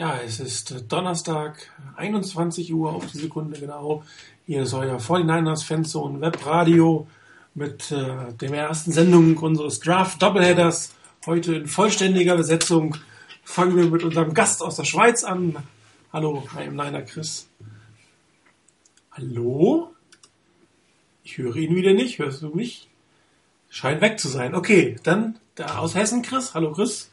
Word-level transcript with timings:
Ja, 0.00 0.18
es 0.24 0.40
ist 0.40 0.90
Donnerstag, 0.90 1.70
21 1.96 2.72
Uhr 2.72 2.90
auf 2.90 3.04
die 3.08 3.18
Sekunde 3.18 3.60
genau. 3.60 4.02
Hier 4.46 4.62
ist 4.62 4.72
euer 4.72 4.96
49ers 4.96 5.62
Fanzone 5.62 6.22
Webradio 6.22 7.06
mit 7.52 7.92
äh, 7.92 8.32
der 8.32 8.50
ersten 8.50 8.92
Sendung 8.92 9.36
unseres 9.36 9.78
Draft 9.78 10.22
Doubleheaders. 10.22 10.94
Heute 11.26 11.54
in 11.56 11.66
vollständiger 11.66 12.34
Besetzung 12.34 12.96
fangen 13.44 13.76
wir 13.76 13.90
mit 13.90 14.02
unserem 14.02 14.32
Gast 14.32 14.62
aus 14.62 14.76
der 14.76 14.84
Schweiz 14.84 15.22
an. 15.22 15.54
Hallo, 16.14 16.44
I 16.56 16.68
am 16.68 16.76
Niner 16.76 17.02
Chris. 17.02 17.46
Hallo? 19.10 19.94
Ich 21.24 21.36
höre 21.36 21.56
ihn 21.56 21.76
wieder 21.76 21.92
nicht. 21.92 22.18
Hörst 22.18 22.40
du 22.40 22.48
mich? 22.48 22.88
Scheint 23.68 24.00
weg 24.00 24.18
zu 24.18 24.28
sein. 24.28 24.54
Okay, 24.54 24.96
dann 25.02 25.38
da 25.56 25.76
aus 25.76 25.94
Hessen 25.94 26.22
Chris. 26.22 26.54
Hallo 26.54 26.72
Chris. 26.72 27.09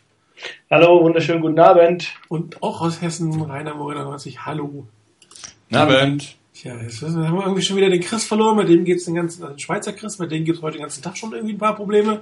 Hallo, 0.70 1.04
wunderschönen 1.04 1.42
guten 1.42 1.60
Abend. 1.60 2.14
Und 2.28 2.62
auch 2.62 2.82
aus 2.82 3.02
Hessen, 3.02 3.42
Rainer 3.42 3.74
Morena 3.74 4.04
90, 4.04 4.46
hallo. 4.46 4.86
Guten 5.70 5.76
Abend. 5.76 6.38
Tja, 6.54 6.76
jetzt 6.82 7.02
haben 7.02 7.16
wir 7.16 7.44
irgendwie 7.44 7.62
schon 7.62 7.78
wieder 7.78 7.90
den 7.90 8.02
Chris 8.02 8.26
verloren, 8.26 8.58
mit 8.58 8.70
dem 8.70 8.84
geht 8.84 8.98
es 8.98 9.06
den 9.06 9.16
ganzen, 9.16 9.44
also 9.44 9.56
den 9.56 9.60
Schweizer 9.60 9.94
Chris, 9.94 10.20
mit 10.20 10.32
dem 10.32 10.44
gibt 10.44 10.58
es 10.58 10.64
heute 10.64 10.78
den 10.78 10.82
ganzen 10.82 11.04
Tag 11.04 11.18
schon 11.18 11.34
irgendwie 11.34 11.54
ein 11.54 11.60
paar 11.60 11.76
Probleme. 11.76 12.22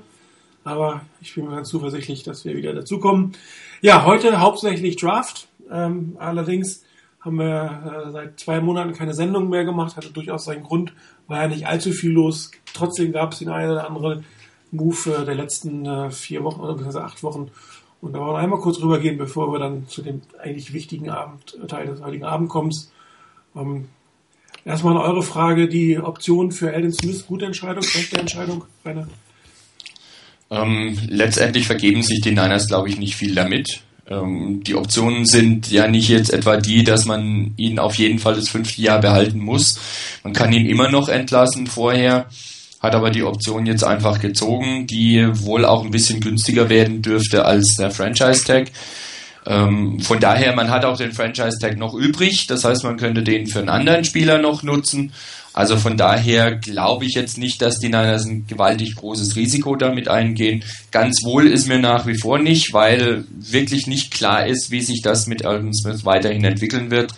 Aber 0.64 1.02
ich 1.22 1.36
bin 1.36 1.46
mir 1.46 1.56
ganz 1.56 1.70
zuversichtlich, 1.70 2.24
dass 2.24 2.46
wir 2.46 2.56
wieder 2.56 2.74
dazukommen. 2.74 3.34
Ja, 3.82 4.06
heute 4.06 4.40
hauptsächlich 4.40 4.96
Draft. 4.96 5.48
Ähm, 5.72 6.16
allerdings 6.20 6.84
haben 7.22 7.38
wir 7.38 8.06
äh, 8.08 8.12
seit 8.12 8.40
zwei 8.40 8.62
Monaten 8.62 8.94
keine 8.94 9.14
Sendung 9.14 9.50
mehr 9.50 9.66
gemacht, 9.66 9.98
hatte 9.98 10.12
durchaus 10.12 10.46
seinen 10.46 10.64
Grund, 10.64 10.94
war 11.28 11.42
ja 11.42 11.48
nicht 11.48 11.68
allzu 11.68 11.92
viel 11.92 12.12
los. 12.12 12.52
Trotzdem 12.74 13.12
gab 13.12 13.34
es 13.34 13.40
den 13.40 13.50
einen 13.50 13.72
oder 13.72 13.88
anderen 13.88 14.26
Move 14.72 15.22
äh, 15.22 15.26
der 15.26 15.36
letzten 15.36 15.86
äh, 15.86 16.12
vier 16.12 16.44
Wochen 16.44 16.62
oder 16.62 16.74
beziehungsweise 16.74 17.06
acht 17.06 17.24
Wochen, 17.24 17.52
und 18.06 18.14
da 18.14 18.20
wollen 18.20 18.36
wir 18.36 18.38
einmal 18.38 18.60
kurz 18.60 18.80
rübergehen, 18.82 19.18
bevor 19.18 19.52
wir 19.52 19.58
dann 19.58 19.88
zu 19.88 20.04
dem 20.04 20.22
eigentlich 20.40 20.74
wichtigen 20.74 21.10
Abend, 21.10 21.58
äh, 21.62 21.66
Teil 21.66 21.88
des 21.88 22.04
heutigen 22.04 22.24
Abends 22.24 22.52
kommen. 22.52 22.72
Ähm, 23.56 23.86
erstmal 24.64 24.96
eure 24.98 25.24
Frage, 25.24 25.68
die 25.68 25.98
Option 25.98 26.52
für 26.52 26.72
Alden 26.72 26.94
Smith, 26.94 27.26
gute 27.26 27.46
Entscheidung, 27.48 27.82
schlechte 27.82 28.20
Entscheidung, 28.20 28.64
Rainer? 28.86 29.08
Ähm, 30.52 31.00
letztendlich 31.08 31.66
vergeben 31.66 32.04
sich 32.04 32.22
die 32.22 32.30
Niners, 32.30 32.68
glaube 32.68 32.90
ich, 32.90 33.00
nicht 33.00 33.16
viel 33.16 33.34
damit. 33.34 33.82
Ähm, 34.08 34.62
die 34.64 34.76
Optionen 34.76 35.26
sind 35.26 35.72
ja 35.72 35.88
nicht 35.88 36.08
jetzt 36.08 36.32
etwa 36.32 36.58
die, 36.58 36.84
dass 36.84 37.06
man 37.06 37.56
ihn 37.58 37.80
auf 37.80 37.96
jeden 37.96 38.20
Fall 38.20 38.36
das 38.36 38.50
fünfte 38.50 38.84
Jahr 38.84 39.02
behalten 39.02 39.40
muss. 39.40 39.80
Man 40.24 40.34
kann 40.34 40.54
ihn 40.54 40.68
immer 40.68 40.92
noch 40.92 41.10
entlassen 41.10 41.66
vorher 41.66 42.28
hat 42.86 42.96
aber 42.96 43.10
die 43.10 43.24
Option 43.24 43.66
jetzt 43.66 43.84
einfach 43.84 44.20
gezogen, 44.20 44.88
die 44.88 45.28
wohl 45.32 45.66
auch 45.66 45.84
ein 45.84 45.92
bisschen 45.92 46.20
günstiger 46.20 46.70
werden 46.70 47.02
dürfte 47.02 47.46
als 47.46 47.76
der 47.78 47.92
Franchise-Tag. 47.92 48.72
Ähm, 49.48 50.00
von 50.00 50.20
daher, 50.20 50.56
man 50.56 50.72
hat 50.72 50.86
auch 50.86 50.98
den 50.98 51.12
Franchise-Tag 51.12 51.78
noch 51.78 51.94
übrig, 51.94 52.48
das 52.48 52.64
heißt, 52.64 52.84
man 52.84 52.98
könnte 52.98 53.22
den 53.22 53.48
für 53.48 53.60
einen 53.60 53.70
anderen 53.70 54.04
Spieler 54.04 54.40
noch 54.40 54.64
nutzen. 54.64 55.12
Also 55.56 55.78
von 55.78 55.96
daher 55.96 56.56
glaube 56.56 57.06
ich 57.06 57.14
jetzt 57.14 57.38
nicht, 57.38 57.62
dass 57.62 57.80
die 57.80 57.88
Niners 57.88 58.26
ein 58.26 58.46
gewaltig 58.46 58.96
großes 58.98 59.38
Risiko 59.38 59.78
damit 59.78 60.10
eingehen. 60.10 60.66
Ganz 60.92 61.24
wohl 61.24 61.48
ist 61.48 61.70
mir 61.70 61.80
nach 61.80 62.06
wie 62.06 62.18
vor 62.20 62.40
nicht, 62.40 62.74
weil 62.74 63.24
wirklich 63.30 63.88
nicht 63.88 64.12
klar 64.12 64.46
ist, 64.46 64.70
wie 64.72 64.82
sich 64.82 65.02
das 65.02 65.28
mit 65.28 65.46
Alden 65.46 65.74
Smith 65.74 66.04
weiterhin 66.04 66.44
entwickeln 66.44 66.92
wird. 66.92 67.14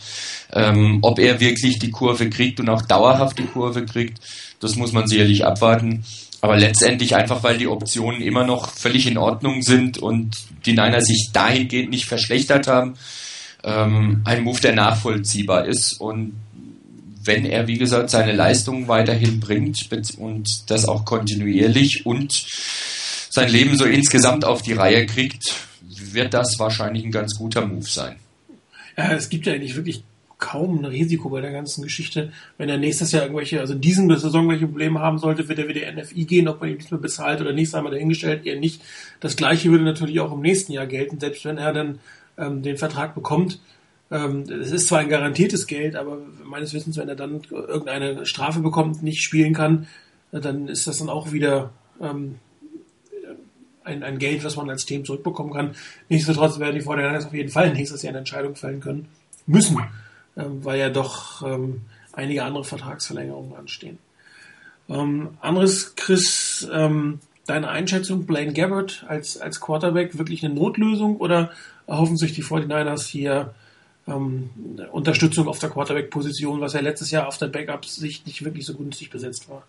Ähm, 0.53 0.99
ob 1.01 1.17
er 1.17 1.39
wirklich 1.39 1.79
die 1.79 1.89
Kurve 1.89 2.29
kriegt 2.29 2.59
und 2.59 2.69
auch 2.69 2.83
dauerhaft 2.83 3.39
die 3.39 3.47
Kurve 3.47 3.85
kriegt. 3.85 4.19
Das 4.59 4.75
muss 4.75 4.91
man 4.91 5.07
sicherlich 5.07 5.45
abwarten. 5.45 6.03
Aber 6.41 6.57
letztendlich 6.57 7.15
einfach, 7.15 7.43
weil 7.43 7.57
die 7.57 7.67
Optionen 7.67 8.21
immer 8.21 8.45
noch 8.45 8.71
völlig 8.73 9.07
in 9.07 9.17
Ordnung 9.17 9.61
sind 9.63 9.97
und 9.97 10.37
die 10.65 10.73
Niners 10.73 11.05
sich 11.05 11.29
dahingehend 11.33 11.89
nicht 11.89 12.05
verschlechtert 12.05 12.67
haben, 12.67 12.93
ähm, 13.63 14.21
ein 14.23 14.43
Move, 14.43 14.61
der 14.61 14.73
nachvollziehbar 14.73 15.65
ist. 15.65 15.99
Und 15.99 16.39
wenn 17.23 17.45
er, 17.45 17.67
wie 17.67 17.77
gesagt, 17.77 18.09
seine 18.09 18.33
Leistungen 18.33 18.87
weiterhin 18.87 19.39
bringt 19.39 19.89
und 20.17 20.69
das 20.69 20.85
auch 20.85 21.05
kontinuierlich 21.05 22.05
und 22.05 22.45
sein 23.29 23.49
Leben 23.49 23.75
so 23.77 23.85
insgesamt 23.85 24.45
auf 24.45 24.61
die 24.61 24.73
Reihe 24.73 25.05
kriegt, 25.05 25.55
wird 25.81 26.33
das 26.33 26.55
wahrscheinlich 26.57 27.03
ein 27.03 27.11
ganz 27.11 27.35
guter 27.35 27.65
Move 27.65 27.89
sein. 27.89 28.15
Ja, 28.95 29.11
es 29.13 29.29
gibt 29.29 29.45
ja 29.45 29.53
eigentlich 29.53 29.75
wirklich 29.75 30.03
kaum 30.37 30.79
ein 30.79 30.85
Risiko 30.85 31.29
bei 31.29 31.41
der 31.41 31.51
ganzen 31.51 31.83
Geschichte. 31.83 32.31
Wenn 32.57 32.69
er 32.69 32.77
nächstes 32.77 33.11
Jahr 33.11 33.23
irgendwelche, 33.23 33.59
also 33.59 33.73
in 33.73 33.81
diesem 33.81 34.09
Saison 34.15 34.47
welche 34.49 34.67
Probleme 34.67 34.99
haben 34.99 35.17
sollte, 35.17 35.47
wird 35.49 35.59
er 35.59 35.67
wieder 35.67 35.91
NFI 35.91 36.25
gehen, 36.25 36.47
ob 36.47 36.61
man 36.61 36.69
ihn 36.69 36.77
mehr 36.89 36.99
bezahlt 36.99 37.41
oder 37.41 37.53
nicht, 37.53 37.71
sei 37.71 37.81
mal 37.81 37.91
dahingestellt, 37.91 38.45
eher 38.45 38.59
nicht. 38.59 38.81
Das 39.19 39.35
gleiche 39.35 39.71
würde 39.71 39.83
natürlich 39.83 40.19
auch 40.19 40.31
im 40.31 40.41
nächsten 40.41 40.73
Jahr 40.73 40.85
gelten, 40.85 41.19
selbst 41.19 41.43
wenn 41.45 41.57
er 41.57 41.73
dann 41.73 41.99
ähm, 42.37 42.61
den 42.61 42.77
Vertrag 42.77 43.15
bekommt. 43.15 43.59
Ähm, 44.11 44.43
es 44.43 44.71
ist 44.71 44.87
zwar 44.87 44.99
ein 44.99 45.09
garantiertes 45.09 45.65
Geld, 45.65 45.95
aber 45.95 46.19
meines 46.43 46.73
Wissens, 46.73 46.97
wenn 46.97 47.09
er 47.09 47.15
dann 47.15 47.41
irgendeine 47.49 48.25
Strafe 48.25 48.59
bekommt, 48.59 49.01
nicht 49.01 49.23
spielen 49.23 49.53
kann, 49.53 49.87
äh, 50.31 50.39
dann 50.39 50.67
ist 50.67 50.85
das 50.85 50.99
dann 50.99 51.09
auch 51.09 51.31
wieder 51.31 51.71
ähm, 51.99 52.35
ein, 53.83 54.03
ein 54.03 54.19
Geld, 54.19 54.43
was 54.43 54.55
man 54.55 54.69
als 54.69 54.85
Team 54.85 55.03
zurückbekommen 55.03 55.51
kann. 55.51 55.71
Nichtsdestotrotz 56.09 56.59
werden 56.59 56.75
die 56.75 56.81
Vorderlanders 56.81 57.25
auf 57.25 57.33
jeden 57.33 57.49
Fall 57.49 57.73
nächstes 57.73 58.03
Jahr 58.03 58.11
eine 58.11 58.19
Entscheidung 58.19 58.55
fällen 58.55 58.81
können 58.81 59.07
müssen 59.47 59.79
weil 60.37 60.79
ja 60.79 60.89
doch 60.89 61.41
ähm, 61.41 61.81
einige 62.13 62.43
andere 62.43 62.63
Vertragsverlängerungen 62.63 63.55
anstehen. 63.55 63.97
Ähm, 64.89 65.37
anderes, 65.41 65.95
Chris, 65.95 66.67
ähm, 66.71 67.19
deine 67.45 67.69
Einschätzung, 67.69 68.25
Blaine 68.25 68.53
Gabbard 68.53 69.05
als, 69.07 69.39
als 69.39 69.59
Quarterback 69.59 70.17
wirklich 70.17 70.43
eine 70.43 70.53
Notlösung 70.53 71.17
oder 71.17 71.51
erhoffen 71.87 72.17
sich 72.17 72.33
die 72.33 72.43
49ers 72.43 73.07
hier 73.07 73.53
ähm, 74.07 74.49
Unterstützung 74.91 75.47
auf 75.47 75.59
der 75.59 75.69
Quarterback-Position, 75.69 76.61
was 76.61 76.73
ja 76.73 76.81
letztes 76.81 77.11
Jahr 77.11 77.27
auf 77.27 77.37
der 77.37 77.47
Backup-Sicht 77.47 78.25
nicht 78.25 78.43
wirklich 78.43 78.65
so 78.65 78.75
günstig 78.75 79.09
besetzt 79.09 79.49
war? 79.49 79.63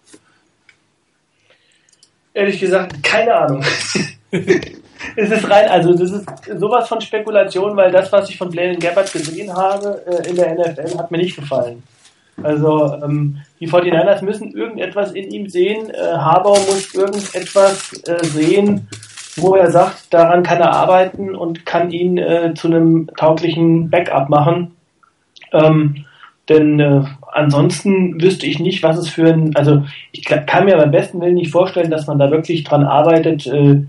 Ehrlich 2.34 2.60
gesagt, 2.60 3.02
keine 3.02 3.34
Ahnung. 3.34 3.64
es 5.16 5.30
ist 5.30 5.48
rein, 5.50 5.68
also 5.68 5.92
das 5.92 6.10
ist 6.10 6.26
sowas 6.56 6.88
von 6.88 7.00
Spekulation, 7.00 7.76
weil 7.76 7.90
das, 7.90 8.10
was 8.12 8.28
ich 8.28 8.38
von 8.38 8.50
Blaine 8.50 8.78
Gabbard 8.78 9.12
gesehen 9.12 9.54
habe 9.54 10.02
äh, 10.06 10.28
in 10.28 10.36
der 10.36 10.54
NFL, 10.54 10.98
hat 10.98 11.10
mir 11.10 11.18
nicht 11.18 11.36
gefallen. 11.36 11.82
Also 12.42 12.94
ähm, 13.02 13.38
die 13.60 13.68
49ers 13.68 14.24
müssen 14.24 14.52
irgendetwas 14.52 15.12
in 15.12 15.30
ihm 15.30 15.48
sehen. 15.48 15.90
Äh, 15.90 16.16
Harbour 16.16 16.58
muss 16.66 16.94
irgendetwas 16.94 17.92
äh, 18.06 18.24
sehen, 18.24 18.88
wo 19.36 19.54
er 19.54 19.70
sagt, 19.70 20.12
daran 20.12 20.42
kann 20.42 20.60
er 20.60 20.72
arbeiten 20.72 21.34
und 21.34 21.66
kann 21.66 21.90
ihn 21.90 22.18
äh, 22.18 22.54
zu 22.54 22.68
einem 22.68 23.08
tauglichen 23.16 23.90
Backup 23.90 24.28
machen. 24.28 24.72
Ähm, 25.52 26.04
denn 26.48 26.80
äh, 26.80 27.02
ansonsten 27.32 28.20
wüsste 28.22 28.46
ich 28.46 28.58
nicht, 28.58 28.82
was 28.82 28.96
es 28.96 29.08
für 29.08 29.26
ein, 29.26 29.54
also 29.54 29.84
ich 30.12 30.24
kann 30.24 30.64
mir 30.64 30.76
beim 30.76 30.90
besten 30.90 31.20
Willen 31.20 31.34
nicht 31.34 31.52
vorstellen, 31.52 31.90
dass 31.90 32.06
man 32.06 32.18
da 32.18 32.30
wirklich 32.30 32.64
dran 32.64 32.84
arbeitet, 32.84 33.46
äh, 33.46 33.82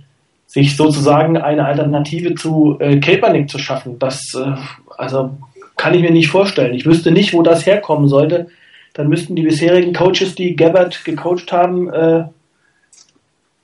sich 0.49 0.75
sozusagen 0.75 1.37
eine 1.37 1.63
Alternative 1.63 2.33
zu 2.33 2.77
äh, 2.79 2.99
Kaepernick 2.99 3.51
zu 3.51 3.59
schaffen. 3.59 3.99
Das 3.99 4.33
äh, 4.33 4.55
also 4.97 5.37
kann 5.77 5.93
ich 5.93 6.01
mir 6.01 6.11
nicht 6.11 6.29
vorstellen. 6.29 6.73
Ich 6.73 6.87
wüsste 6.87 7.11
nicht, 7.11 7.33
wo 7.33 7.43
das 7.43 7.67
herkommen 7.67 8.09
sollte. 8.09 8.47
Dann 8.95 9.09
müssten 9.09 9.35
die 9.35 9.43
bisherigen 9.43 9.93
Coaches, 9.93 10.33
die 10.33 10.55
Gabbard 10.55 11.05
gecoacht 11.05 11.51
haben, 11.51 11.93
äh, 11.93 12.23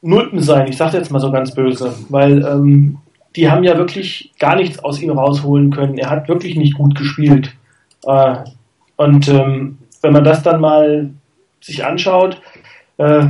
Nullten 0.04 0.42
sein. 0.42 0.68
Ich 0.68 0.78
sage 0.78 0.98
jetzt 0.98 1.12
mal 1.12 1.20
so 1.20 1.32
ganz 1.32 1.56
böse, 1.56 1.96
weil 2.10 2.46
ähm, 2.46 3.00
die 3.36 3.50
haben 3.50 3.64
ja 3.64 3.76
wirklich 3.80 4.32
gar 4.38 4.56
nichts 4.56 4.78
aus 4.78 5.02
ihm 5.02 5.10
rausholen 5.10 5.72
können. 5.72 5.98
Er 5.98 6.12
hat 6.12 6.30
wirklich 6.30 6.56
nicht 6.56 6.76
gut 6.76 6.94
gespielt. 6.94 7.52
Äh, 8.06 8.36
und 8.98 9.28
ähm, 9.28 9.80
wenn 10.04 10.14
man 10.14 10.24
das 10.24 10.44
dann 10.44 10.62
mal 10.62 11.10
sich 11.62 11.84
anschaut, 11.84 12.40
äh, 12.98 13.26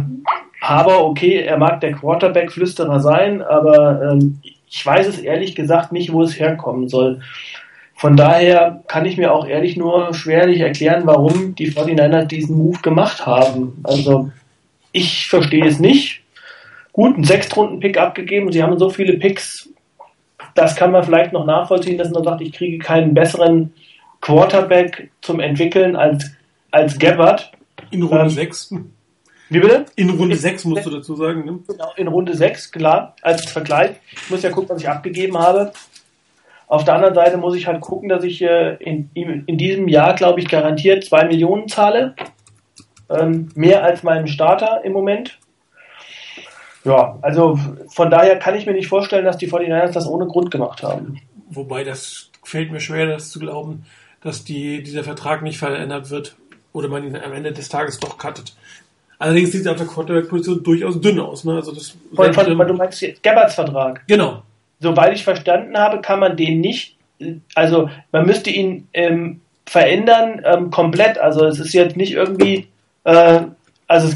aber 0.67 1.05
okay, 1.05 1.43
er 1.43 1.57
mag 1.57 1.79
der 1.81 1.93
Quarterback-Flüsterer 1.93 2.99
sein, 2.99 3.43
aber 3.43 4.01
ähm, 4.01 4.39
ich 4.67 4.83
weiß 4.83 5.07
es 5.07 5.19
ehrlich 5.19 5.55
gesagt 5.55 5.91
nicht, 5.91 6.11
wo 6.11 6.23
es 6.23 6.39
herkommen 6.39 6.89
soll. 6.89 7.21
Von 7.93 8.17
daher 8.17 8.83
kann 8.87 9.05
ich 9.05 9.17
mir 9.17 9.31
auch 9.31 9.47
ehrlich 9.47 9.77
nur 9.77 10.13
schwerlich 10.15 10.59
erklären, 10.59 11.03
warum 11.05 11.53
die 11.53 11.71
49ers 11.71 12.25
diesen 12.25 12.57
Move 12.57 12.79
gemacht 12.81 13.27
haben. 13.27 13.79
Also 13.83 14.31
ich 14.91 15.27
verstehe 15.27 15.65
es 15.65 15.79
nicht. 15.79 16.23
Gut, 16.93 17.13
einen 17.13 17.25
Sechstrunden-Pick 17.25 17.99
abgegeben, 17.99 18.51
sie 18.51 18.63
haben 18.63 18.79
so 18.79 18.89
viele 18.89 19.17
Picks, 19.17 19.69
das 20.55 20.75
kann 20.75 20.91
man 20.91 21.03
vielleicht 21.03 21.31
noch 21.31 21.45
nachvollziehen, 21.45 21.97
dass 21.97 22.09
man 22.09 22.23
sagt, 22.23 22.41
ich 22.41 22.53
kriege 22.53 22.79
keinen 22.79 23.13
besseren 23.13 23.73
Quarterback 24.21 25.11
zum 25.21 25.39
Entwickeln 25.39 25.95
als, 25.95 26.31
als 26.71 26.97
Gabbard. 26.97 27.51
In 27.91 28.01
Runde 28.01 28.29
6. 28.31 28.73
Wie 29.49 29.59
bitte? 29.59 29.85
In 29.95 30.09
Runde 30.09 30.35
6 30.35 30.65
musst 30.65 30.85
du 30.85 30.89
dazu 30.89 31.15
sagen, 31.15 31.45
ne? 31.45 31.59
Genau, 31.67 31.91
in 31.95 32.07
Runde 32.07 32.35
6, 32.35 32.71
klar, 32.71 33.15
als 33.21 33.51
Vergleich. 33.51 33.91
Ich 34.11 34.29
muss 34.29 34.41
ja 34.41 34.49
gucken, 34.49 34.69
was 34.69 34.81
ich 34.81 34.89
abgegeben 34.89 35.37
habe. 35.37 35.71
Auf 36.67 36.83
der 36.83 36.95
anderen 36.95 37.13
Seite 37.13 37.37
muss 37.37 37.55
ich 37.55 37.67
halt 37.67 37.81
gucken, 37.81 38.09
dass 38.09 38.23
ich 38.23 38.41
äh, 38.41 38.75
in, 38.75 39.09
in 39.13 39.57
diesem 39.57 39.87
Jahr, 39.87 40.15
glaube 40.15 40.39
ich, 40.39 40.47
garantiert 40.47 41.03
2 41.03 41.25
Millionen 41.25 41.67
zahle. 41.67 42.15
Ähm, 43.07 43.49
mehr 43.53 43.83
als 43.83 44.01
meinem 44.01 44.25
Starter 44.25 44.83
im 44.83 44.93
Moment. 44.93 45.37
Ja, 46.83 47.17
also 47.21 47.59
von 47.87 48.09
daher 48.09 48.37
kann 48.39 48.55
ich 48.55 48.65
mir 48.65 48.73
nicht 48.73 48.87
vorstellen, 48.87 49.25
dass 49.25 49.37
die 49.37 49.49
49ers 49.49 49.91
das 49.91 50.07
ohne 50.07 50.25
Grund 50.25 50.49
gemacht 50.49 50.81
haben. 50.81 51.19
Wobei 51.49 51.83
das 51.83 52.31
fällt 52.43 52.71
mir 52.71 52.79
schwer, 52.79 53.05
das 53.05 53.29
zu 53.29 53.39
glauben, 53.39 53.85
dass 54.21 54.43
die, 54.43 54.81
dieser 54.81 55.03
Vertrag 55.03 55.43
nicht 55.43 55.59
verändert 55.59 56.09
wird 56.09 56.35
oder 56.73 56.87
man 56.87 57.03
ihn 57.03 57.15
am 57.15 57.33
Ende 57.33 57.51
des 57.51 57.69
Tages 57.69 57.99
doch 57.99 58.17
cuttet. 58.17 58.55
Allerdings 59.17 59.51
sieht 59.51 59.61
es 59.61 59.67
auf 59.67 59.77
der 59.77 59.87
Quarterback-Position 59.87 60.63
durchaus 60.63 60.99
dünn 60.99 61.19
aus. 61.19 61.43
Ne? 61.45 61.55
Also 61.55 61.73
das 61.73 61.95
Von, 62.13 62.33
von, 62.33 62.67
du 62.67 62.73
meinst 62.73 63.01
jetzt 63.01 63.23
Gabbards 63.23 63.55
Vertrag? 63.55 64.03
Genau. 64.07 64.43
Soweit 64.79 65.13
ich 65.13 65.23
verstanden 65.23 65.77
habe, 65.77 66.01
kann 66.01 66.19
man 66.19 66.35
den 66.35 66.59
nicht, 66.59 66.97
also 67.53 67.89
man 68.11 68.25
müsste 68.25 68.49
ihn 68.49 68.87
ähm, 68.93 69.41
verändern 69.65 70.41
ähm, 70.45 70.69
komplett. 70.69 71.17
Also 71.17 71.45
es 71.45 71.59
ist 71.59 71.73
jetzt 71.73 71.95
nicht 71.95 72.11
irgendwie, 72.11 72.67
äh, 73.05 73.41
also 73.87 74.13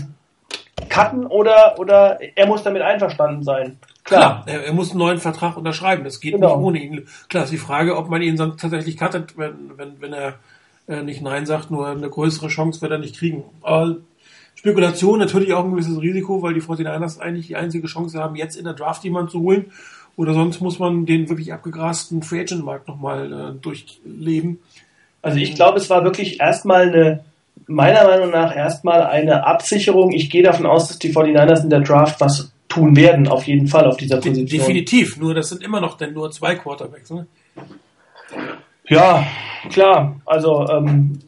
cutten 0.90 1.26
oder, 1.26 1.76
oder 1.80 2.20
er 2.36 2.48
muss 2.48 2.64
damit 2.64 2.82
einverstanden 2.82 3.44
sein. 3.44 3.78
Klar, 4.04 4.44
er, 4.48 4.66
er, 4.66 4.74
muss 4.74 4.90
einen 4.90 5.00
neuen 5.00 5.20
Vertrag 5.20 5.56
unterschreiben. 5.56 6.04
Das 6.04 6.20
geht 6.20 6.34
genau. 6.34 6.58
nicht 6.58 6.66
ohne 6.66 6.80
ihn. 6.80 7.08
Klar 7.30 7.44
ist 7.44 7.54
die 7.54 7.58
Frage, 7.58 7.96
ob 7.96 8.10
man 8.10 8.22
ihn 8.22 8.38
dann 8.38 8.58
tatsächlich 8.58 8.98
cuttet, 8.98 9.38
wenn, 9.38 9.78
wenn, 9.78 10.02
wenn 10.02 10.14
er 10.14 10.34
äh, 10.88 11.04
nicht 11.04 11.22
Nein 11.22 11.46
sagt, 11.46 11.70
nur 11.70 11.88
eine 11.88 12.10
größere 12.10 12.48
Chance 12.48 12.82
wird 12.82 12.92
er 12.92 12.98
nicht 12.98 13.18
kriegen. 13.18 13.44
Aber 13.62 13.98
Spekulation 14.60 15.20
natürlich 15.20 15.54
auch 15.54 15.64
ein 15.64 15.72
gewisses 15.72 16.02
Risiko, 16.02 16.42
weil 16.42 16.54
die 16.54 16.62
49ers 16.62 17.18
eigentlich 17.18 17.48
die 17.48 17.56
einzige 17.56 17.88
Chance 17.88 18.20
haben, 18.20 18.36
jetzt 18.36 18.58
in 18.58 18.66
der 18.66 18.74
Draft 18.74 19.06
jemanden 19.06 19.32
zu 19.32 19.40
holen. 19.40 19.72
Oder 20.18 20.34
sonst 20.34 20.60
muss 20.60 20.80
man 20.80 21.06
den 21.06 21.30
wirklich 21.30 21.54
abgegrasten 21.54 22.22
Free 22.24 22.42
Agent 22.42 22.66
Markt 22.66 22.90
nochmal 22.90 23.32
äh, 23.32 23.62
durchleben. 23.62 24.60
Also 25.22 25.38
ich 25.38 25.56
glaube, 25.56 25.78
es 25.78 25.90
war 25.90 26.04
wirklich 26.04 26.42
erstmal 26.42 26.90
eine, 26.90 27.24
meiner 27.68 28.04
Meinung 28.04 28.32
nach 28.32 28.54
erstmal 28.54 29.04
eine 29.04 29.48
Absicherung. 29.48 30.12
Ich 30.12 30.30
gehe 30.30 30.44
davon 30.44 30.66
aus, 30.66 30.90
dass 30.90 31.00
die 31.00 31.14
49ers 31.14 31.64
in 31.64 31.70
der 31.70 31.80
Draft 31.80 32.20
was 32.20 32.52
tun 32.68 32.98
werden, 32.98 33.30
auf 33.30 33.46
jeden 33.46 33.68
Fall 33.68 33.88
auf 33.88 33.96
dieser 33.96 34.18
Position. 34.18 34.60
Definitiv, 34.60 35.16
nur 35.16 35.34
das 35.34 35.48
sind 35.48 35.64
immer 35.64 35.80
noch 35.80 35.96
denn 35.96 36.12
nur 36.12 36.32
zwei 36.32 36.56
Quarterbacks. 36.56 37.12
Ne? 37.12 37.28
Ja, 38.90 39.26
klar. 39.70 40.20
Also 40.26 40.68
ähm, 40.68 41.20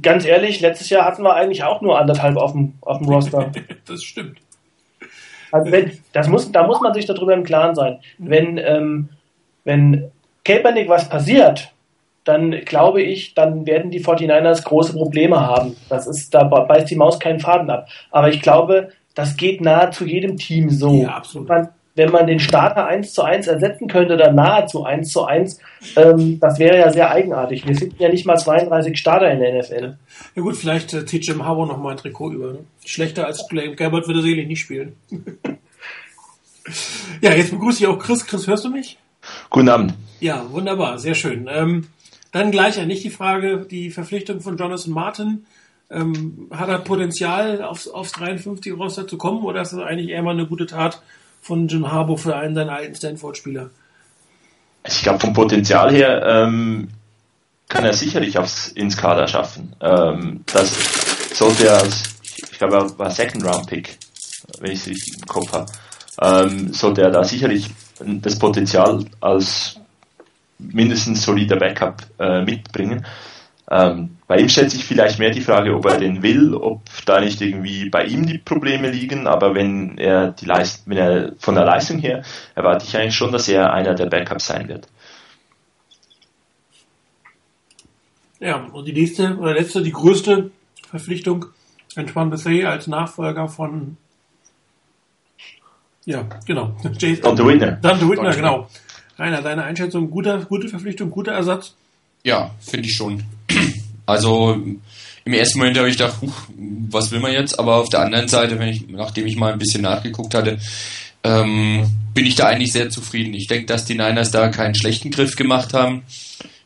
ganz 0.00 0.24
ehrlich, 0.24 0.60
letztes 0.60 0.90
Jahr 0.90 1.04
hatten 1.04 1.22
wir 1.22 1.34
eigentlich 1.34 1.64
auch 1.64 1.80
nur 1.80 1.98
anderthalb 1.98 2.36
auf 2.36 2.52
dem, 2.52 2.74
auf 2.80 2.98
dem 2.98 3.08
Roster. 3.08 3.52
das 3.86 4.02
stimmt. 4.02 4.38
Also 5.50 5.70
wenn, 5.70 5.92
das 6.12 6.28
muss, 6.28 6.50
da 6.50 6.66
muss 6.66 6.80
man 6.80 6.94
sich 6.94 7.04
darüber 7.04 7.34
im 7.34 7.44
Klaren 7.44 7.74
sein. 7.74 7.98
Wenn, 8.18 8.58
ähm, 8.58 9.10
wenn 9.64 10.10
Kaepernick 10.44 10.88
was 10.88 11.08
passiert, 11.08 11.72
dann 12.24 12.52
glaube 12.64 13.02
ich, 13.02 13.34
dann 13.34 13.66
werden 13.66 13.90
die 13.90 14.02
49ers 14.02 14.64
große 14.64 14.94
Probleme 14.94 15.40
haben. 15.40 15.76
Das 15.88 16.06
ist, 16.06 16.32
da 16.32 16.44
beißt 16.44 16.90
die 16.90 16.96
Maus 16.96 17.18
keinen 17.18 17.40
Faden 17.40 17.68
ab. 17.68 17.88
Aber 18.10 18.28
ich 18.28 18.40
glaube, 18.40 18.90
das 19.14 19.36
geht 19.36 19.60
nahezu 19.60 20.06
jedem 20.06 20.36
Team 20.36 20.70
so. 20.70 21.02
Ja, 21.02 21.16
absolut. 21.16 21.48
Man, 21.48 21.68
wenn 21.94 22.10
man 22.10 22.26
den 22.26 22.40
Starter 22.40 22.86
1 22.86 23.12
zu 23.12 23.22
1 23.22 23.46
ersetzen 23.46 23.86
könnte 23.86 24.14
oder 24.14 24.32
nahezu 24.32 24.84
1 24.84 25.10
zu 25.10 25.24
1, 25.24 25.58
ähm, 25.96 26.40
das 26.40 26.58
wäre 26.58 26.78
ja 26.78 26.90
sehr 26.90 27.10
eigenartig. 27.10 27.66
Wir 27.66 27.76
finden 27.76 27.96
ja 27.98 28.08
nicht 28.08 28.24
mal 28.24 28.38
32 28.38 28.98
Starter 28.98 29.30
in 29.30 29.40
der 29.40 29.58
NFL. 29.58 29.98
Ja 30.34 30.42
gut, 30.42 30.56
vielleicht 30.56 30.94
äh, 30.94 31.04
zieht 31.04 31.26
Jim 31.26 31.44
Harbour 31.44 31.66
noch 31.66 31.78
mal 31.78 31.90
ein 31.90 31.96
Trikot 31.98 32.32
über. 32.32 32.52
Ne? 32.52 32.58
Schlechter 32.84 33.26
als 33.26 33.46
Blaine 33.46 33.74
Gabbard 33.74 34.06
würde 34.06 34.22
sicherlich 34.22 34.46
nicht 34.46 34.60
spielen. 34.60 34.96
ja, 37.20 37.34
jetzt 37.34 37.50
begrüße 37.50 37.82
ich 37.82 37.86
auch 37.86 37.98
Chris. 37.98 38.26
Chris, 38.26 38.46
hörst 38.46 38.64
du 38.64 38.70
mich? 38.70 38.98
Guten 39.50 39.68
Abend. 39.68 39.94
Ja, 40.20 40.46
wunderbar, 40.50 40.98
sehr 40.98 41.14
schön. 41.14 41.48
Ähm, 41.52 41.88
dann 42.32 42.50
gleich 42.50 42.80
an 42.80 42.88
dich 42.88 43.02
die 43.02 43.10
Frage, 43.10 43.66
die 43.70 43.90
Verpflichtung 43.90 44.40
von 44.40 44.56
Jonathan 44.56 44.92
Martin. 44.92 45.46
Ähm, 45.90 46.48
hat 46.50 46.70
er 46.70 46.78
Potenzial, 46.78 47.62
aufs, 47.62 47.86
aufs 47.86 48.12
53 48.12 48.72
Roster 48.72 49.06
zu 49.06 49.18
kommen 49.18 49.44
oder 49.44 49.60
ist 49.60 49.74
das 49.74 49.80
eigentlich 49.80 50.08
eher 50.08 50.22
mal 50.22 50.30
eine 50.30 50.46
gute 50.46 50.64
Tat 50.64 51.02
von 51.42 51.68
Jim 51.68 51.90
Harbour 51.90 52.16
für 52.16 52.36
einen 52.36 52.54
seiner 52.54 52.72
alten 52.72 52.94
Stanford-Spieler? 52.94 53.70
Ich 54.86 55.02
glaube, 55.02 55.20
vom 55.20 55.32
Potenzial 55.34 55.92
her 55.92 56.24
ähm, 56.24 56.88
kann 57.68 57.84
er 57.84 57.92
sicherlich 57.92 58.38
aufs, 58.38 58.68
ins 58.68 58.96
Kader 58.96 59.26
schaffen. 59.28 59.76
Ähm, 59.80 60.44
das 60.52 61.36
sollte 61.36 61.66
er 61.66 61.78
als, 61.78 62.14
ich 62.50 62.58
glaube, 62.58 62.76
er 62.76 62.98
war 62.98 63.10
Second 63.10 63.44
Round 63.44 63.66
Pick, 63.66 63.98
wenn 64.60 64.70
ich 64.70 64.80
es 64.80 64.86
richtig 64.86 65.18
im 65.18 65.26
Kopf 65.26 65.52
habe, 65.52 65.66
ähm, 66.20 66.72
sollte 66.72 67.02
er 67.02 67.10
da 67.10 67.24
sicherlich 67.24 67.70
das 68.00 68.38
Potenzial 68.38 69.04
als 69.20 69.80
mindestens 70.58 71.24
solider 71.24 71.56
Backup 71.56 72.02
äh, 72.18 72.42
mitbringen. 72.42 73.04
Ähm, 73.70 74.16
bei 74.26 74.38
ihm 74.38 74.48
stellt 74.48 74.70
sich 74.70 74.84
vielleicht 74.84 75.18
mehr 75.18 75.30
die 75.30 75.40
Frage, 75.40 75.74
ob 75.74 75.86
er 75.86 75.98
den 75.98 76.22
will, 76.22 76.54
ob 76.54 76.82
da 77.06 77.20
nicht 77.20 77.40
irgendwie 77.40 77.88
bei 77.88 78.04
ihm 78.04 78.26
die 78.26 78.38
Probleme 78.38 78.90
liegen, 78.90 79.26
aber 79.26 79.54
wenn 79.54 79.96
er 79.98 80.32
die 80.32 80.46
Leist 80.46 80.82
wenn 80.86 80.98
er 80.98 81.32
von 81.38 81.54
der 81.54 81.64
Leistung 81.64 81.98
her 81.98 82.22
erwarte 82.54 82.84
ich 82.86 82.96
eigentlich 82.96 83.14
schon, 83.14 83.32
dass 83.32 83.48
er 83.48 83.72
einer 83.72 83.94
der 83.94 84.06
Backups 84.06 84.46
sein 84.46 84.68
wird. 84.68 84.88
Ja, 88.40 88.56
und 88.72 88.84
die 88.86 88.92
nächste 88.92 89.36
oder 89.38 89.54
letzte, 89.54 89.82
die 89.82 89.92
größte 89.92 90.50
Verpflichtung, 90.90 91.46
Antoine 91.94 92.30
Bessay 92.30 92.64
als 92.64 92.88
Nachfolger 92.88 93.48
von 93.48 93.96
ja, 96.04 96.28
genau. 96.46 96.74
Dante 96.82 97.46
Whitner. 97.46 97.72
Dante 97.80 98.08
Whitner, 98.08 98.34
genau. 98.34 98.68
Rainer, 99.18 99.40
deine 99.40 99.62
Einschätzung, 99.62 100.10
guter, 100.10 100.44
gute 100.46 100.68
Verpflichtung, 100.68 101.10
guter 101.10 101.32
Ersatz? 101.32 101.76
Ja, 102.24 102.50
finde 102.60 102.88
ich 102.88 102.94
schon. 102.94 103.22
Also 104.06 104.60
im 105.24 105.32
ersten 105.32 105.58
Moment 105.58 105.78
habe 105.78 105.88
ich 105.88 105.96
gedacht, 105.96 106.20
huch, 106.20 106.34
was 106.90 107.10
will 107.10 107.20
man 107.20 107.32
jetzt? 107.32 107.58
Aber 107.58 107.76
auf 107.76 107.88
der 107.88 108.00
anderen 108.00 108.28
Seite, 108.28 108.58
wenn 108.58 108.68
ich, 108.68 108.88
nachdem 108.88 109.26
ich 109.26 109.36
mal 109.36 109.52
ein 109.52 109.58
bisschen 109.58 109.82
nachgeguckt 109.82 110.34
hatte, 110.34 110.58
ähm, 111.24 111.88
bin 112.14 112.26
ich 112.26 112.34
da 112.34 112.46
eigentlich 112.46 112.72
sehr 112.72 112.90
zufrieden. 112.90 113.34
Ich 113.34 113.46
denke, 113.46 113.66
dass 113.66 113.84
die 113.84 113.94
Niners 113.94 114.30
da 114.30 114.48
keinen 114.48 114.74
schlechten 114.74 115.10
Griff 115.10 115.36
gemacht 115.36 115.72
haben. 115.72 116.02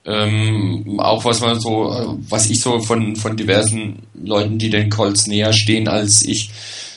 Ähm, 0.06 1.00
auch 1.00 1.24
was 1.24 1.40
man 1.40 1.60
so, 1.60 2.18
was 2.28 2.48
ich 2.48 2.60
so 2.60 2.80
von, 2.80 3.16
von 3.16 3.36
diversen 3.36 4.04
Leuten, 4.14 4.58
die 4.58 4.70
den 4.70 4.88
Colts 4.88 5.26
näher 5.26 5.52
stehen 5.52 5.88
als 5.88 6.22
ich, 6.22 6.50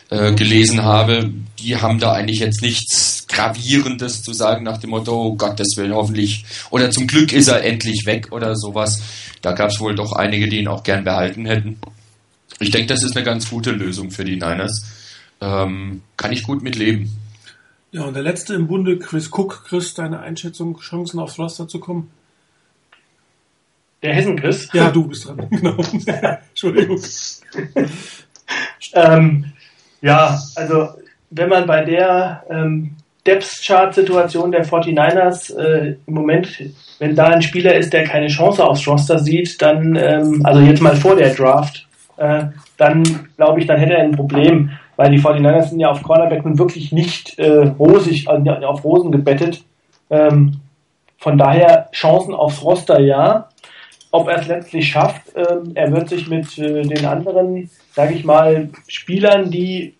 äh, 0.10 0.34
gelesen 0.34 0.84
habe, 0.84 1.32
die 1.60 1.78
haben 1.78 2.00
da 2.00 2.14
eigentlich 2.14 2.40
jetzt 2.40 2.62
nichts 2.62 3.19
Gravierendes 3.40 4.22
zu 4.22 4.34
sagen 4.34 4.66
nach 4.66 4.80
dem 4.80 4.90
Motto, 4.90 5.14
oh 5.14 5.36
Gott, 5.36 5.60
das 5.60 5.78
will 5.78 5.94
hoffentlich, 5.94 6.44
oder 6.72 6.92
zum 6.92 7.08
Glück 7.08 7.32
ist 7.32 7.48
er 7.48 7.64
endlich 7.64 8.06
weg 8.06 8.32
oder 8.32 8.54
sowas. 8.58 9.02
Da 9.42 9.54
gab 9.54 9.70
es 9.70 9.80
wohl 9.80 9.96
doch 9.96 10.12
einige, 10.12 10.50
die 10.50 10.58
ihn 10.58 10.68
auch 10.68 10.84
gern 10.84 11.06
behalten 11.06 11.46
hätten. 11.46 11.80
Ich 12.60 12.72
denke, 12.72 12.88
das 12.88 13.02
ist 13.02 13.16
eine 13.16 13.24
ganz 13.24 13.50
gute 13.50 13.72
Lösung 13.72 14.12
für 14.12 14.26
die 14.26 14.36
Niners. 14.36 14.84
Ähm, 15.40 16.02
kann 16.18 16.34
ich 16.34 16.44
gut 16.44 16.62
mitleben. 16.62 17.10
Ja, 17.92 18.04
und 18.04 18.14
der 18.14 18.24
letzte 18.24 18.56
im 18.56 18.68
Bunde, 18.68 19.00
Chris 19.00 19.30
Cook. 19.32 19.64
Chris, 19.66 19.94
deine 19.94 20.20
Einschätzung, 20.20 20.78
Chancen 20.80 21.20
aufs 21.22 21.40
Roster 21.40 21.70
zu 21.70 21.80
kommen? 21.80 22.12
Der 24.04 24.16
Hessen-Chris? 24.16 24.68
Ja, 24.74 24.92
du 24.92 25.08
bist 25.08 25.26
dran. 25.26 25.48
Genau. 25.50 25.78
Entschuldigung. 26.50 27.02
ähm, 28.94 29.54
ja, 30.02 30.38
also 30.56 30.90
wenn 31.30 31.48
man 31.48 31.66
bei 31.66 31.86
der 31.86 32.44
ähm, 32.50 32.98
Depth-Chart-Situation 33.30 34.52
der 34.52 34.66
49ers 34.66 35.56
äh, 35.56 35.95
im 36.07 36.14
Moment, 36.14 36.64
wenn 36.98 37.16
da 37.16 37.28
ein 37.28 37.44
Spieler 37.44 37.76
ist, 37.76 37.94
der 37.94 38.04
keine 38.04 38.28
Chance 38.28 38.66
aufs 38.66 38.88
Roster 38.88 39.19
sieht, 39.19 39.62
dann, 39.62 39.95
ähm, 39.95 40.42
also 40.44 40.62
jetzt 40.62 40.81
mal 40.81 40.95
vor 40.95 41.16
der 41.16 41.33
Draft, 41.33 41.88
äh, 42.18 42.45
dann 42.78 43.04
glaube 43.38 43.59
ich, 43.59 43.68
dann 43.68 43.78
hätte 43.78 43.94
er 43.94 44.04
ein 44.04 44.16
Problem, 44.16 44.71
weil 44.95 45.12
die 45.12 45.19
49ers 45.19 45.69
sind 45.69 45.80
ja 45.80 45.90
auf 45.90 46.02
Cornerback 46.02 46.44
nun 46.44 46.57
wirklich 46.57 46.92
nicht 46.92 47.38
äh, 47.38 47.68
rosig, 47.80 48.28
also 48.28 48.50
auf 48.66 48.83
Rosen 48.83 49.12
gebettet. 49.12 49.64
Ähm, 50.09 50.59
von 51.19 51.38
daher 51.38 51.90
Chancen 51.92 52.33
aufs 52.33 52.64
Roster 52.64 53.00
ja. 53.00 53.50
Ob 54.12 54.28
er 54.28 54.40
es 54.40 54.48
letztlich 54.48 54.90
schafft, 54.90 55.21
ähm, 55.36 55.74
er 55.76 55.92
wird 55.92 56.09
sich 56.09 56.28
mit 56.28 56.57
äh, 56.57 56.81
den 56.81 57.06
anderen, 57.06 57.69
sage 57.94 58.16
ich 58.16 58.26
mal, 58.26 58.69
Spielern, 58.88 59.52
die 59.52 59.94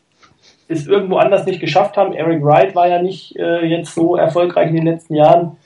es 0.70 0.88
irgendwo 0.88 1.18
anders 1.18 1.46
nicht 1.46 1.60
geschafft 1.60 1.98
haben. 1.98 2.14
Eric 2.14 2.44
Wright 2.44 2.76
war 2.76 2.88
ja 2.88 3.02
nicht 3.02 3.36
äh, 3.36 3.66
jetzt 3.66 3.94
so 3.94 4.16
erfolgreich 4.16 4.70
in 4.70 4.76
den 4.76 4.86
letzten 4.86 5.16
Jahren. 5.16 5.58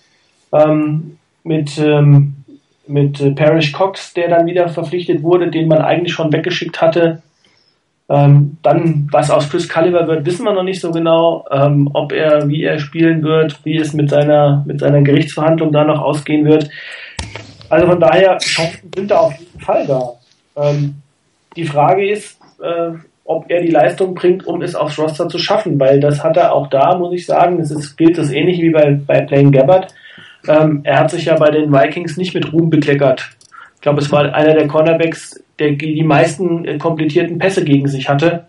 Ähm, 0.51 1.17
mit 1.43 1.77
ähm, 1.77 2.43
mit 2.88 3.22
äh, 3.22 3.31
Parrish 3.31 3.72
Cox, 3.72 4.13
der 4.13 4.29
dann 4.29 4.45
wieder 4.45 4.67
verpflichtet 4.69 5.24
wurde, 5.24 5.50
den 5.50 5.67
man 5.67 5.79
eigentlich 5.79 6.13
schon 6.13 6.33
weggeschickt 6.33 6.81
hatte. 6.81 7.22
Ähm, 8.10 8.57
dann, 8.62 9.07
was 9.12 9.31
aus 9.31 9.50
Chris 9.50 9.69
Culliver 9.69 10.07
wird, 10.07 10.25
wissen 10.25 10.43
wir 10.43 10.53
noch 10.53 10.63
nicht 10.63 10.81
so 10.81 10.91
genau. 10.91 11.45
Ähm, 11.50 11.89
ob 11.93 12.12
er, 12.12 12.48
wie 12.50 12.63
er 12.63 12.79
spielen 12.79 13.24
wird, 13.24 13.63
wie 13.63 13.77
es 13.77 13.93
mit 13.93 14.10
seiner, 14.10 14.63
mit 14.67 14.81
seiner 14.81 15.01
Gerichtsverhandlung 15.01 15.72
da 15.72 15.83
noch 15.86 16.01
ausgehen 16.01 16.45
wird. 16.45 16.69
Also 17.69 17.88
von 17.88 18.00
daher, 18.00 18.38
Chancen 18.38 18.91
sind 18.93 19.10
da 19.10 19.19
auf 19.19 19.39
jeden 19.39 19.60
Fall 19.60 19.88
da. 19.88 20.13
Ähm, 20.57 20.95
die 21.55 21.65
Frage 21.65 22.10
ist, 22.10 22.39
äh, 22.62 22.91
ob 23.25 23.50
er 23.50 23.62
die 23.62 23.72
Leistung 23.72 24.15
bringt, 24.15 24.46
um 24.46 24.62
es 24.62 24.75
aufs 24.75 25.00
Roster 25.00 25.30
zu 25.30 25.38
schaffen, 25.38 25.80
weil 25.80 26.00
das 26.00 26.24
hat 26.24 26.38
er 26.38 26.53
auch 26.53 26.68
da, 26.68 26.98
muss 26.98 27.13
ich 27.13 27.25
sagen. 27.25 27.60
Es 27.60 27.72
ist, 27.72 27.98
gilt 27.98 28.18
das 28.18 28.32
ähnlich 28.32 28.62
wie 28.62 28.72
bei, 28.72 28.92
bei 28.92 29.22
Blaine 29.22 29.51
Gabbard. 29.51 29.94
Ähm, 30.48 30.82
er 30.84 31.00
hat 31.00 31.12
sich 31.12 31.25
ja 31.25 31.36
bei 31.36 31.50
den 31.50 31.72
Vikings 31.72 32.18
nicht 32.18 32.34
mit 32.34 32.51
Ruhm 32.51 32.70
bekleckert. 32.70 33.30
Ich 33.75 33.82
glaube, 33.82 34.01
es 34.01 34.12
war 34.12 34.34
einer 34.34 34.53
der 34.53 34.68
Cornerbacks, 34.68 35.42
der 35.60 35.72
die 35.74 36.03
meisten 36.03 36.65
äh, 36.65 36.77
komplettierten 36.77 37.38
Pässe 37.38 37.63
gegen 37.63 37.88
sich 37.88 38.10
hatte. 38.10 38.46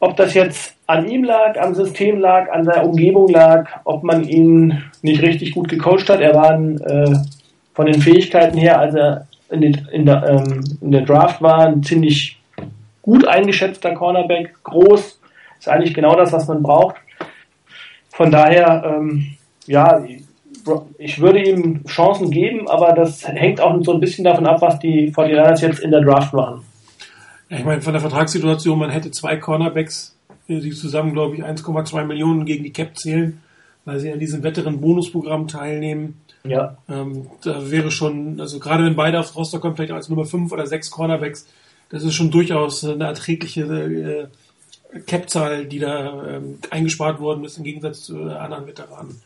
Ob 0.00 0.16
das 0.16 0.34
jetzt 0.34 0.74
an 0.86 1.08
ihm 1.08 1.24
lag, 1.24 1.58
am 1.58 1.74
System 1.74 2.18
lag, 2.18 2.50
an 2.50 2.64
der 2.64 2.84
Umgebung 2.84 3.28
lag, 3.28 3.70
ob 3.84 4.02
man 4.02 4.24
ihn 4.24 4.82
nicht 5.00 5.22
richtig 5.22 5.52
gut 5.52 5.68
gecoacht 5.68 6.10
hat. 6.10 6.20
Er 6.20 6.34
war 6.34 6.50
ein, 6.50 6.80
äh, 6.80 7.14
von 7.72 7.86
den 7.86 8.00
Fähigkeiten 8.00 8.58
her, 8.58 8.78
als 8.78 8.94
er 8.94 9.26
in, 9.50 9.60
den, 9.60 9.88
in, 9.92 10.04
der, 10.04 10.24
ähm, 10.28 10.64
in 10.80 10.90
der 10.90 11.02
Draft 11.02 11.40
war, 11.40 11.68
ein 11.68 11.82
ziemlich 11.82 12.41
gut 13.02 13.26
eingeschätzter 13.26 13.94
Cornerback, 13.94 14.62
groß, 14.62 15.20
ist 15.58 15.68
eigentlich 15.68 15.94
genau 15.94 16.16
das, 16.16 16.32
was 16.32 16.48
man 16.48 16.62
braucht. 16.62 16.96
Von 18.10 18.30
daher, 18.30 18.84
ähm, 18.84 19.36
ja, 19.66 20.04
ich 20.98 21.20
würde 21.20 21.42
ihm 21.42 21.84
Chancen 21.86 22.30
geben, 22.30 22.68
aber 22.68 22.92
das 22.92 23.26
hängt 23.26 23.60
auch 23.60 23.76
so 23.82 23.92
ein 23.92 24.00
bisschen 24.00 24.24
davon 24.24 24.46
ab, 24.46 24.60
was 24.60 24.78
die 24.78 25.12
49ers 25.12 25.60
jetzt 25.62 25.80
in 25.80 25.90
der 25.90 26.02
Draft 26.02 26.32
machen. 26.32 26.62
Ja, 27.48 27.58
ich 27.58 27.64
meine, 27.64 27.82
von 27.82 27.92
der 27.92 28.00
Vertragssituation, 28.00 28.78
man 28.78 28.90
hätte 28.90 29.10
zwei 29.10 29.36
Cornerbacks, 29.36 30.16
die 30.48 30.70
zusammen, 30.70 31.12
glaube 31.12 31.36
ich, 31.36 31.44
1,2 31.44 32.04
Millionen 32.04 32.44
gegen 32.44 32.64
die 32.64 32.72
Cap 32.72 32.96
zählen, 32.96 33.40
weil 33.84 33.98
sie 33.98 34.12
an 34.12 34.18
diesem 34.18 34.42
wetteren 34.42 34.80
Bonusprogramm 34.80 35.48
teilnehmen. 35.48 36.20
Ja. 36.44 36.76
Ähm, 36.88 37.26
da 37.44 37.70
wäre 37.70 37.90
schon, 37.90 38.40
also 38.40 38.58
gerade 38.58 38.84
wenn 38.84 38.96
beide 38.96 39.18
aufs 39.20 39.34
Roster 39.36 39.58
kommen, 39.58 39.76
vielleicht 39.76 39.92
als 39.92 40.08
Nummer 40.08 40.24
5 40.24 40.52
oder 40.52 40.66
6 40.66 40.90
Cornerbacks, 40.90 41.46
das 41.92 42.04
ist 42.04 42.14
schon 42.14 42.30
durchaus 42.30 42.84
eine 42.84 43.04
erträgliche 43.04 43.62
äh, 43.62 45.00
Cap-Zahl, 45.06 45.66
die 45.66 45.78
da 45.78 46.26
ähm, 46.26 46.58
eingespart 46.70 47.20
worden 47.20 47.44
ist, 47.44 47.58
im 47.58 47.64
Gegensatz 47.64 48.02
zu 48.02 48.18
äh, 48.18 48.32
anderen 48.32 48.66
Veteranen. 48.66 49.20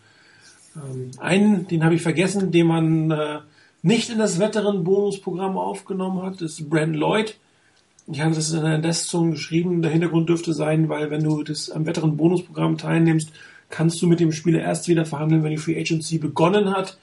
Ähm, 0.77 1.13
einen, 1.19 1.69
den 1.69 1.85
habe 1.85 1.95
ich 1.95 2.03
vergessen, 2.03 2.51
den 2.51 2.67
man 2.67 3.11
äh, 3.13 3.39
nicht 3.83 4.11
in 4.11 4.19
das 4.19 4.41
Veteran-Bonusprogramm 4.41 5.57
aufgenommen 5.57 6.23
hat, 6.23 6.43
ist 6.43 6.69
Brandon 6.69 7.01
Lloyd. 7.01 7.39
Ich 8.09 8.21
habe 8.21 8.35
das 8.35 8.53
in 8.53 8.63
der 8.63 8.79
Destzung 8.79 9.31
geschrieben. 9.33 9.81
Der 9.81 9.93
Hintergrund 9.93 10.29
dürfte 10.29 10.53
sein, 10.53 10.89
weil 10.89 11.11
wenn 11.11 11.23
du 11.23 11.45
das 11.45 11.71
am 11.71 11.87
Veteran-Bonusprogramm 11.87 12.79
teilnimmst, 12.79 13.31
kannst 13.71 14.03
du 14.03 14.09
mit 14.09 14.19
dem 14.19 14.33
Spieler 14.33 14.61
erst 14.61 14.89
wieder 14.89 15.05
verhandeln, 15.05 15.45
wenn 15.45 15.51
die 15.51 15.57
Free 15.57 15.79
Agency 15.79 16.19
begonnen 16.19 16.71
hat. 16.71 16.99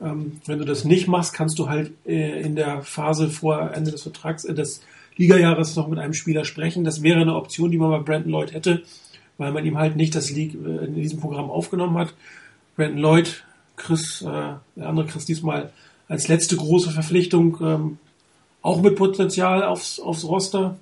Ähm, 0.00 0.40
wenn 0.46 0.58
du 0.58 0.64
das 0.64 0.84
nicht 0.84 1.06
machst, 1.06 1.34
kannst 1.34 1.58
du 1.58 1.68
halt 1.68 1.92
äh, 2.06 2.40
in 2.40 2.56
der 2.56 2.82
Phase 2.82 3.28
vor 3.28 3.72
Ende 3.74 3.90
des 3.90 4.02
Vertrags, 4.02 4.44
äh, 4.44 4.54
des 4.54 4.80
Ligajahres 5.16 5.76
noch 5.76 5.88
mit 5.88 5.98
einem 5.98 6.14
Spieler 6.14 6.44
sprechen. 6.44 6.84
Das 6.84 7.02
wäre 7.02 7.20
eine 7.20 7.34
Option, 7.34 7.70
die 7.70 7.78
man 7.78 7.90
bei 7.90 7.98
Brandon 7.98 8.32
Lloyd 8.32 8.52
hätte, 8.52 8.82
weil 9.38 9.52
man 9.52 9.64
ihm 9.64 9.78
halt 9.78 9.96
nicht 9.96 10.14
das 10.14 10.30
League 10.30 10.54
äh, 10.54 10.84
in 10.86 10.94
diesem 10.94 11.20
Programm 11.20 11.50
aufgenommen 11.50 11.98
hat. 11.98 12.14
Brandon 12.76 12.98
Lloyd, 12.98 13.44
Chris, 13.76 14.22
äh, 14.22 14.24
der 14.24 14.88
andere 14.88 15.06
Chris 15.06 15.24
diesmal 15.24 15.72
als 16.08 16.28
letzte 16.28 16.56
große 16.56 16.90
Verpflichtung, 16.90 17.58
ähm, 17.62 17.98
auch 18.60 18.80
mit 18.80 18.96
Potenzial 18.96 19.62
aufs, 19.64 19.98
aufs 19.98 20.24
Roster 20.24 20.76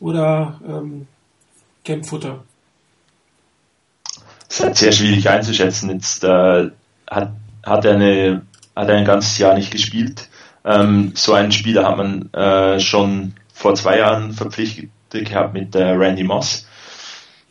oder 0.00 0.60
ähm, 0.66 1.06
Camp 1.84 2.06
Futter? 2.06 2.44
Das 4.48 4.58
ist 4.58 4.64
halt 4.64 4.76
sehr 4.76 4.92
schwierig 4.92 5.28
einzuschätzen. 5.28 5.90
Jetzt 5.90 6.24
äh, 6.24 6.70
hat, 7.10 7.32
hat, 7.64 7.84
er 7.84 7.94
eine, 7.94 8.42
hat 8.76 8.90
ein 8.90 9.04
ganzes 9.04 9.38
Jahr 9.38 9.54
nicht 9.54 9.70
gespielt. 9.70 10.28
Ähm, 10.64 11.12
so 11.14 11.32
einen 11.32 11.52
Spieler 11.52 11.88
hat 11.88 11.96
man 11.96 12.32
äh, 12.32 12.80
schon 12.80 13.34
vor 13.54 13.74
zwei 13.74 13.98
Jahren 13.98 14.32
verpflichtet 14.32 14.90
gehabt 15.10 15.54
mit 15.54 15.74
äh, 15.74 15.82
Randy 15.82 16.24
Moss. 16.24 16.66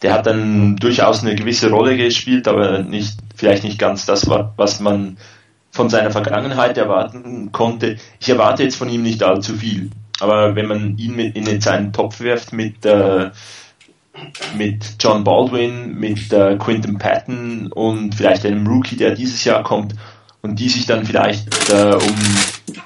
Der 0.02 0.14
hat 0.14 0.28
dann 0.28 0.76
durchaus 0.76 1.24
eine 1.24 1.34
gewisse 1.34 1.72
Rolle 1.72 1.96
gespielt, 1.96 2.48
aber 2.48 2.80
nicht, 2.80 3.18
vielleicht 3.36 3.64
nicht 3.64 3.80
ganz 3.80 4.06
das, 4.06 4.30
was 4.30 4.82
man 4.82 5.18
von 5.72 5.90
seiner 5.90 6.12
Vergangenheit 6.12 6.78
erwarten 6.78 7.52
konnte. 7.54 7.98
Ich 8.20 8.30
erwarte 8.30 8.64
jetzt 8.64 8.76
von 8.76 8.90
ihm 8.90 9.02
nicht 9.02 9.24
allzu 9.24 9.56
viel. 9.56 9.90
Aber 10.20 10.56
wenn 10.56 10.68
man 10.68 10.98
ihn 10.98 11.16
mit 11.16 11.36
in 11.36 11.62
seinen 11.62 11.94
Topf 11.94 12.20
wirft 12.20 12.54
mit, 12.54 12.86
äh, 12.86 13.32
mit 14.56 14.96
John 15.00 15.24
Baldwin, 15.24 15.98
mit 15.98 16.32
äh, 16.34 16.58
Quinton 16.58 16.98
Patton 16.98 17.72
und 17.72 18.14
vielleicht 18.14 18.46
einem 18.46 18.68
Rookie, 18.68 18.98
der 18.98 19.16
dieses 19.16 19.44
Jahr 19.46 19.64
kommt 19.64 19.96
und 20.42 20.60
die 20.60 20.70
sich 20.70 20.86
dann 20.86 21.06
vielleicht 21.06 21.48
äh, 21.72 21.96
um 21.96 22.16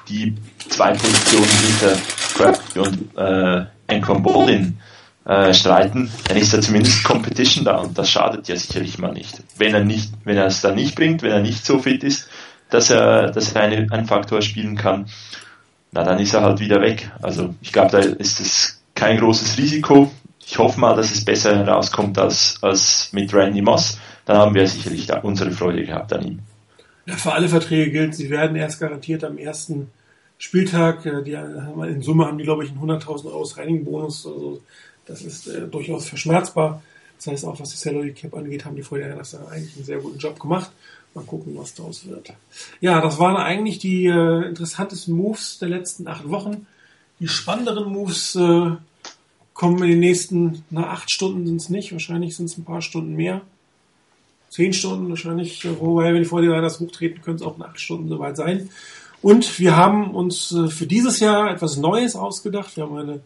die 0.08 0.34
zwei 0.68 0.92
Positionen 0.92 1.50
hinter 1.66 1.96
Crabtree 2.38 2.80
und 2.80 3.16
äh, 3.16 3.66
Anquan 3.88 4.22
Baldwin 4.22 4.78
äh, 5.24 5.52
streiten, 5.52 6.10
dann 6.26 6.36
ist 6.36 6.54
da 6.54 6.60
zumindest 6.60 7.04
Competition 7.04 7.64
da 7.64 7.76
und 7.76 7.98
das 7.98 8.10
schadet 8.10 8.48
ja 8.48 8.56
sicherlich 8.56 8.98
mal 8.98 9.12
nicht. 9.12 9.42
Wenn 9.56 9.74
er 9.74 9.84
nicht, 9.84 10.12
wenn 10.24 10.36
er 10.36 10.46
es 10.46 10.60
dann 10.60 10.74
nicht 10.74 10.94
bringt, 10.94 11.22
wenn 11.22 11.32
er 11.32 11.40
nicht 11.40 11.64
so 11.64 11.78
fit 11.78 12.02
ist, 12.04 12.28
dass 12.70 12.90
er, 12.90 13.30
dass 13.30 13.52
er 13.52 13.62
eine, 13.62 13.86
einen 13.90 14.06
Faktor 14.06 14.42
spielen 14.42 14.76
kann, 14.76 15.06
na 15.92 16.04
dann 16.04 16.18
ist 16.18 16.34
er 16.34 16.42
halt 16.42 16.60
wieder 16.60 16.80
weg. 16.80 17.10
Also 17.22 17.54
ich 17.60 17.72
glaube, 17.72 17.90
da 17.90 17.98
ist 17.98 18.40
es 18.40 18.82
kein 18.94 19.18
großes 19.18 19.58
Risiko. 19.58 20.10
Ich 20.46 20.58
hoffe 20.58 20.80
mal, 20.80 20.96
dass 20.96 21.12
es 21.12 21.24
besser 21.24 21.56
herauskommt 21.56 22.18
als, 22.18 22.56
als 22.62 23.10
mit 23.12 23.32
Randy 23.34 23.62
Moss. 23.62 23.98
Dann 24.24 24.38
haben 24.38 24.54
wir 24.54 24.66
sicherlich 24.66 25.10
unsere 25.22 25.50
Freude 25.50 25.84
gehabt 25.84 26.12
an 26.12 26.26
ihm. 26.26 26.38
Ja, 27.06 27.16
für 27.16 27.32
alle 27.32 27.48
Verträge 27.48 27.90
gilt, 27.90 28.14
sie 28.14 28.28
werden 28.28 28.56
erst 28.56 28.80
garantiert 28.80 29.24
am 29.24 29.38
ersten 29.38 29.90
Spieltag. 30.38 31.04
Äh, 31.04 31.22
die, 31.22 31.32
in 31.32 32.02
Summe 32.02 32.26
haben 32.26 32.38
die, 32.38 32.44
glaube 32.44 32.64
ich, 32.64 32.70
einen 32.70 32.80
100.000 32.80 33.26
Euro 33.26 33.44
Signing-Bonus. 33.44 34.26
Also 34.26 34.62
das 35.06 35.22
ist 35.22 35.48
äh, 35.48 35.66
durchaus 35.66 36.08
verschmerzbar. 36.08 36.82
Das 37.16 37.26
heißt, 37.26 37.44
auch 37.44 37.58
was 37.58 37.70
die 37.70 37.76
Salary 37.76 38.12
Cap 38.12 38.34
angeht, 38.34 38.64
haben 38.64 38.76
die 38.76 38.82
vorher 38.82 39.16
das 39.16 39.34
eigentlich 39.34 39.76
einen 39.76 39.84
sehr 39.84 39.98
guten 39.98 40.18
Job 40.18 40.38
gemacht. 40.38 40.70
Mal 41.14 41.24
gucken, 41.24 41.56
was 41.56 41.74
daraus 41.74 42.06
wird. 42.06 42.32
Ja, 42.80 43.00
das 43.00 43.18
waren 43.18 43.36
eigentlich 43.36 43.78
die 43.78 44.06
äh, 44.06 44.46
interessantesten 44.46 45.14
Moves 45.14 45.58
der 45.58 45.68
letzten 45.68 46.06
acht 46.06 46.28
Wochen. 46.28 46.66
Die 47.18 47.26
spannenderen 47.26 47.92
Moves 47.92 48.36
äh, 48.36 48.70
kommen 49.52 49.82
in 49.82 49.90
den 49.90 50.00
nächsten, 50.00 50.64
na, 50.70 50.90
acht 50.90 51.10
Stunden 51.10 51.44
sind 51.46 51.56
es 51.56 51.68
nicht, 51.68 51.90
wahrscheinlich 51.92 52.36
sind 52.36 52.46
es 52.46 52.56
ein 52.56 52.64
paar 52.64 52.82
Stunden 52.82 53.16
mehr. 53.16 53.40
Zehn 54.50 54.72
Stunden 54.72 55.08
wahrscheinlich, 55.08 55.66
wobei, 55.80 56.14
wenn 56.14 56.22
die 56.22 56.28
vor 56.28 56.42
dir 56.42 56.60
das 56.60 56.78
hochtreten, 56.78 57.22
können 57.22 57.36
es 57.36 57.42
auch 57.42 57.56
in 57.56 57.64
acht 57.64 57.80
Stunden 57.80 58.08
soweit 58.08 58.36
sein. 58.36 58.70
Und 59.20 59.58
wir 59.58 59.76
haben 59.76 60.14
uns 60.14 60.52
äh, 60.52 60.68
für 60.68 60.86
dieses 60.86 61.20
Jahr 61.20 61.50
etwas 61.50 61.76
Neues 61.76 62.16
ausgedacht. 62.16 62.76
Wir 62.76 62.84
haben 62.84 62.96
eine 62.96 63.20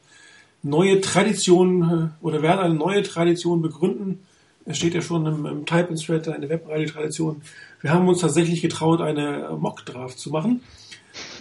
neue 0.63 1.01
Tradition 1.01 2.13
äh, 2.23 2.25
oder 2.25 2.43
werden 2.43 2.61
eine 2.61 2.75
neue 2.75 3.03
Tradition 3.03 3.63
begründen. 3.63 4.21
Es 4.65 4.79
steht 4.79 4.95
ja 4.95 5.03
schon 5.03 5.27
im, 5.27 5.45
im 5.45 5.67
Type-in-Thread, 5.67 6.29
eine 6.29 6.49
Webradio-Tradition. 6.49 7.43
Wir 7.81 7.93
haben 7.93 8.09
uns 8.09 8.21
tatsächlich 8.21 8.63
getraut, 8.63 9.01
eine 9.01 9.57
Mock-Draft 9.59 10.19
zu 10.19 10.31
machen. 10.31 10.63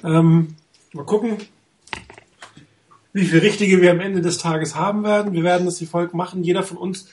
Ähm, 0.04 0.56
mal 0.92 1.06
gucken, 1.06 1.38
wie 3.14 3.26
viele 3.26 3.44
richtige 3.44 3.82
wir 3.82 3.92
am 3.92 4.00
Ende 4.00 4.22
des 4.22 4.40
Tages 4.40 4.76
haben 4.76 5.04
werden. 5.04 5.34
Wir 5.34 5.44
werden 5.44 5.66
das 5.66 5.80
wie 5.82 5.86
folgt 5.86 6.14
machen. 6.14 6.44
Jeder 6.44 6.64
von 6.64 6.78
uns 6.78 7.10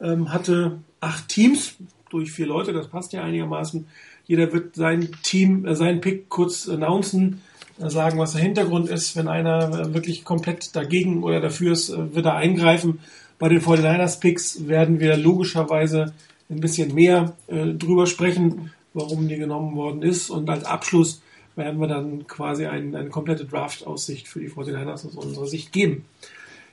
ähm, 0.00 0.32
hatte 0.32 0.78
acht 1.00 1.28
Teams 1.28 1.74
durch 2.08 2.32
vier 2.32 2.46
Leute, 2.46 2.72
das 2.72 2.88
passt 2.88 3.12
ja 3.12 3.22
einigermaßen. 3.22 3.86
Jeder 4.30 4.52
wird 4.52 4.76
sein 4.76 5.08
Team, 5.24 5.66
äh, 5.66 5.74
seinen 5.74 6.00
Pick 6.00 6.28
kurz 6.28 6.68
announcen, 6.68 7.42
äh, 7.80 7.90
sagen, 7.90 8.16
was 8.16 8.34
der 8.34 8.42
Hintergrund 8.42 8.88
ist. 8.88 9.16
Wenn 9.16 9.26
einer 9.26 9.80
äh, 9.80 9.92
wirklich 9.92 10.24
komplett 10.24 10.76
dagegen 10.76 11.24
oder 11.24 11.40
dafür 11.40 11.72
ist, 11.72 11.88
äh, 11.88 12.14
wird 12.14 12.26
er 12.26 12.36
eingreifen. 12.36 13.00
Bei 13.40 13.48
den 13.48 13.60
49ers 13.60 14.20
Picks 14.20 14.68
werden 14.68 15.00
wir 15.00 15.16
logischerweise 15.16 16.14
ein 16.48 16.60
bisschen 16.60 16.94
mehr 16.94 17.34
äh, 17.48 17.74
drüber 17.74 18.06
sprechen, 18.06 18.70
warum 18.94 19.26
die 19.26 19.36
genommen 19.36 19.74
worden 19.74 20.02
ist. 20.02 20.30
Und 20.30 20.48
als 20.48 20.62
Abschluss 20.62 21.22
werden 21.56 21.80
wir 21.80 21.88
dann 21.88 22.28
quasi 22.28 22.66
ein, 22.66 22.94
eine 22.94 23.08
komplette 23.10 23.46
Draft-Aussicht 23.46 24.28
für 24.28 24.38
die 24.38 24.48
49ers 24.48 25.08
aus 25.08 25.16
unserer 25.16 25.48
Sicht 25.48 25.72
geben. 25.72 26.04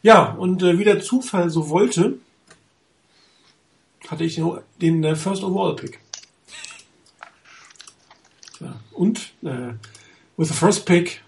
Ja, 0.04 0.34
und 0.34 0.62
äh, 0.62 0.78
wie 0.78 0.84
der 0.84 1.02
Zufall 1.02 1.50
so 1.50 1.72
wollte, 1.72 2.20
hatte 4.08 4.26
ich 4.26 4.40
den 4.80 5.04
äh, 5.04 5.16
First 5.16 5.44
Overall 5.44 5.76
Pick. 5.76 6.02
Und 8.92 9.34
äh, 9.44 9.74
with 10.38 10.50
the 10.50 10.54
first 10.54 10.86
pick 10.86 11.22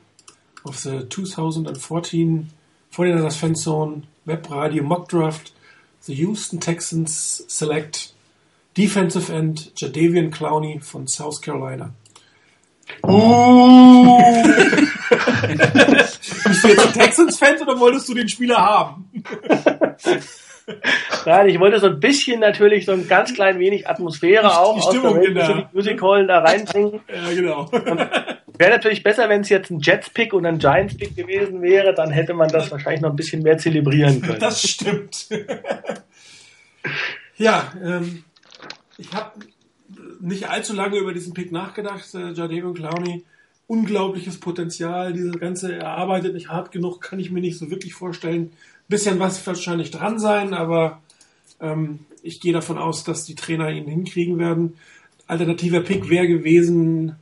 of 0.63 0.77
the 0.77 1.07
2014 1.09 2.49
49ers 2.91 3.35
Fan 3.35 3.55
Zone 3.55 4.03
Web 4.25 4.49
Radio 4.49 4.83
Mock 4.83 5.09
Draft, 5.09 5.53
the 6.05 6.13
Houston 6.13 6.59
Texans 6.59 7.43
select 7.47 8.13
Defensive 8.75 9.29
End 9.29 9.73
Jadavian 9.75 10.31
Clowney 10.31 10.79
von 10.79 11.07
South 11.07 11.41
Carolina. 11.41 11.93
Uh. 13.03 14.17
Bist 15.09 16.63
du 16.63 16.67
jetzt 16.67 16.93
Texans-Fan 16.93 17.61
oder 17.61 17.79
wolltest 17.79 18.09
du 18.09 18.13
den 18.13 18.27
Spieler 18.27 18.57
haben? 18.57 19.11
Nein, 21.25 21.49
ich 21.49 21.59
wollte 21.59 21.79
so 21.79 21.87
ein 21.87 21.99
bisschen 21.99 22.39
natürlich 22.39 22.85
so 22.85 22.91
ein 22.91 23.07
ganz 23.07 23.33
klein 23.33 23.59
wenig 23.59 23.87
Atmosphäre 23.87 24.57
auch 24.57 24.75
die 24.75 24.81
Stimmung 24.81 25.17
aus 25.17 25.25
der 25.25 25.35
Welt 25.35 25.73
Music 25.73 26.01
Hall 26.01 26.27
da 26.27 26.39
reinbringen. 26.39 27.01
ja, 27.09 27.33
genau. 27.33 27.71
Wäre 27.71 28.71
natürlich 28.71 29.03
besser, 29.03 29.29
wenn 29.29 29.41
es 29.41 29.49
jetzt 29.49 29.71
ein 29.71 29.79
Jets-Pick 29.79 30.33
und 30.33 30.45
ein 30.45 30.59
Giants-Pick 30.59 31.15
gewesen 31.15 31.61
wäre, 31.61 31.93
dann 31.93 32.11
hätte 32.11 32.33
man 32.33 32.49
das 32.49 32.71
wahrscheinlich 32.71 33.01
noch 33.01 33.11
ein 33.11 33.15
bisschen 33.15 33.41
mehr 33.41 33.57
zelebrieren 33.57 34.21
können. 34.23 34.39
Das 34.39 34.61
stimmt. 34.67 35.29
ja, 37.37 37.71
ähm, 37.83 38.23
ich 38.97 39.13
habe 39.13 39.39
nicht 40.19 40.49
allzu 40.49 40.73
lange 40.73 40.97
über 40.97 41.13
diesen 41.13 41.33
Pick 41.33 41.51
nachgedacht. 41.51 42.13
Äh, 42.13 42.31
Jadavion 42.31 42.73
Clowney, 42.73 43.23
unglaubliches 43.67 44.39
Potenzial. 44.39 45.13
Diese 45.13 45.31
ganze, 45.31 45.75
er 45.75 45.87
arbeitet 45.87 46.33
nicht 46.33 46.49
hart 46.49 46.71
genug, 46.71 47.01
kann 47.01 47.19
ich 47.19 47.31
mir 47.31 47.41
nicht 47.41 47.57
so 47.57 47.71
wirklich 47.71 47.93
vorstellen. 47.93 48.51
Bisschen 48.89 49.19
was 49.19 49.45
wahrscheinlich 49.45 49.91
dran 49.91 50.19
sein, 50.19 50.53
aber 50.53 51.01
ähm, 51.61 51.99
ich 52.23 52.41
gehe 52.41 52.53
davon 52.53 52.77
aus, 52.77 53.03
dass 53.03 53.23
die 53.23 53.35
Trainer 53.35 53.69
ihn 53.69 53.87
hinkriegen 53.87 54.37
werden. 54.39 54.73
Alternativer 55.27 55.81
Pick 55.81 56.09
wäre 56.09 56.27
gewesen 56.27 57.15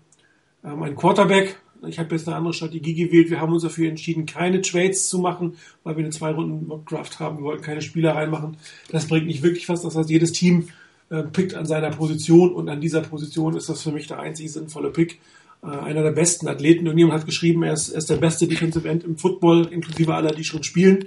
ähm, 0.63 0.81
ein 0.81 0.95
Quarterback. 0.95 1.59
Ich 1.85 1.99
habe 1.99 2.15
jetzt 2.15 2.27
eine 2.27 2.37
andere 2.37 2.53
Strategie 2.53 2.95
gewählt. 2.95 3.29
Wir 3.29 3.39
haben 3.39 3.53
uns 3.53 3.63
dafür 3.63 3.89
entschieden, 3.89 4.25
keine 4.25 4.61
Trades 4.61 5.09
zu 5.09 5.19
machen, 5.19 5.57
weil 5.83 5.97
wir 5.97 6.03
eine 6.03 6.13
zwei 6.13 6.31
Runden 6.31 6.67
Mock 6.67 6.87
Draft 6.87 7.19
haben. 7.19 7.37
Wir 7.37 7.43
wollten 7.43 7.63
keine 7.63 7.81
Spieler 7.81 8.15
reinmachen. 8.15 8.57
Das 8.89 9.07
bringt 9.07 9.27
nicht 9.27 9.43
wirklich 9.43 9.69
was. 9.69 9.83
Das 9.83 9.95
heißt, 9.95 10.09
jedes 10.09 10.31
Team 10.31 10.69
äh, 11.09 11.23
pickt 11.23 11.53
an 11.53 11.65
seiner 11.65 11.91
Position 11.91 12.53
und 12.53 12.69
an 12.69 12.81
dieser 12.81 13.01
Position 13.01 13.55
ist 13.55 13.69
das 13.69 13.83
für 13.83 13.91
mich 13.91 14.07
der 14.07 14.19
einzig 14.19 14.51
sinnvolle 14.51 14.89
Pick. 14.89 15.19
Äh, 15.61 15.67
einer 15.67 16.01
der 16.01 16.11
besten 16.11 16.47
Athleten. 16.47 16.85
Irgendjemand 16.85 17.19
hat 17.19 17.25
geschrieben, 17.25 17.63
er 17.63 17.73
ist, 17.73 17.89
er 17.89 17.99
ist 17.99 18.09
der 18.09 18.17
beste 18.17 18.47
Defensive 18.47 18.87
End 18.87 19.03
im 19.03 19.17
Football, 19.17 19.67
inklusive 19.71 20.15
aller, 20.15 20.31
die 20.31 20.43
schon 20.43 20.63
spielen. 20.63 21.05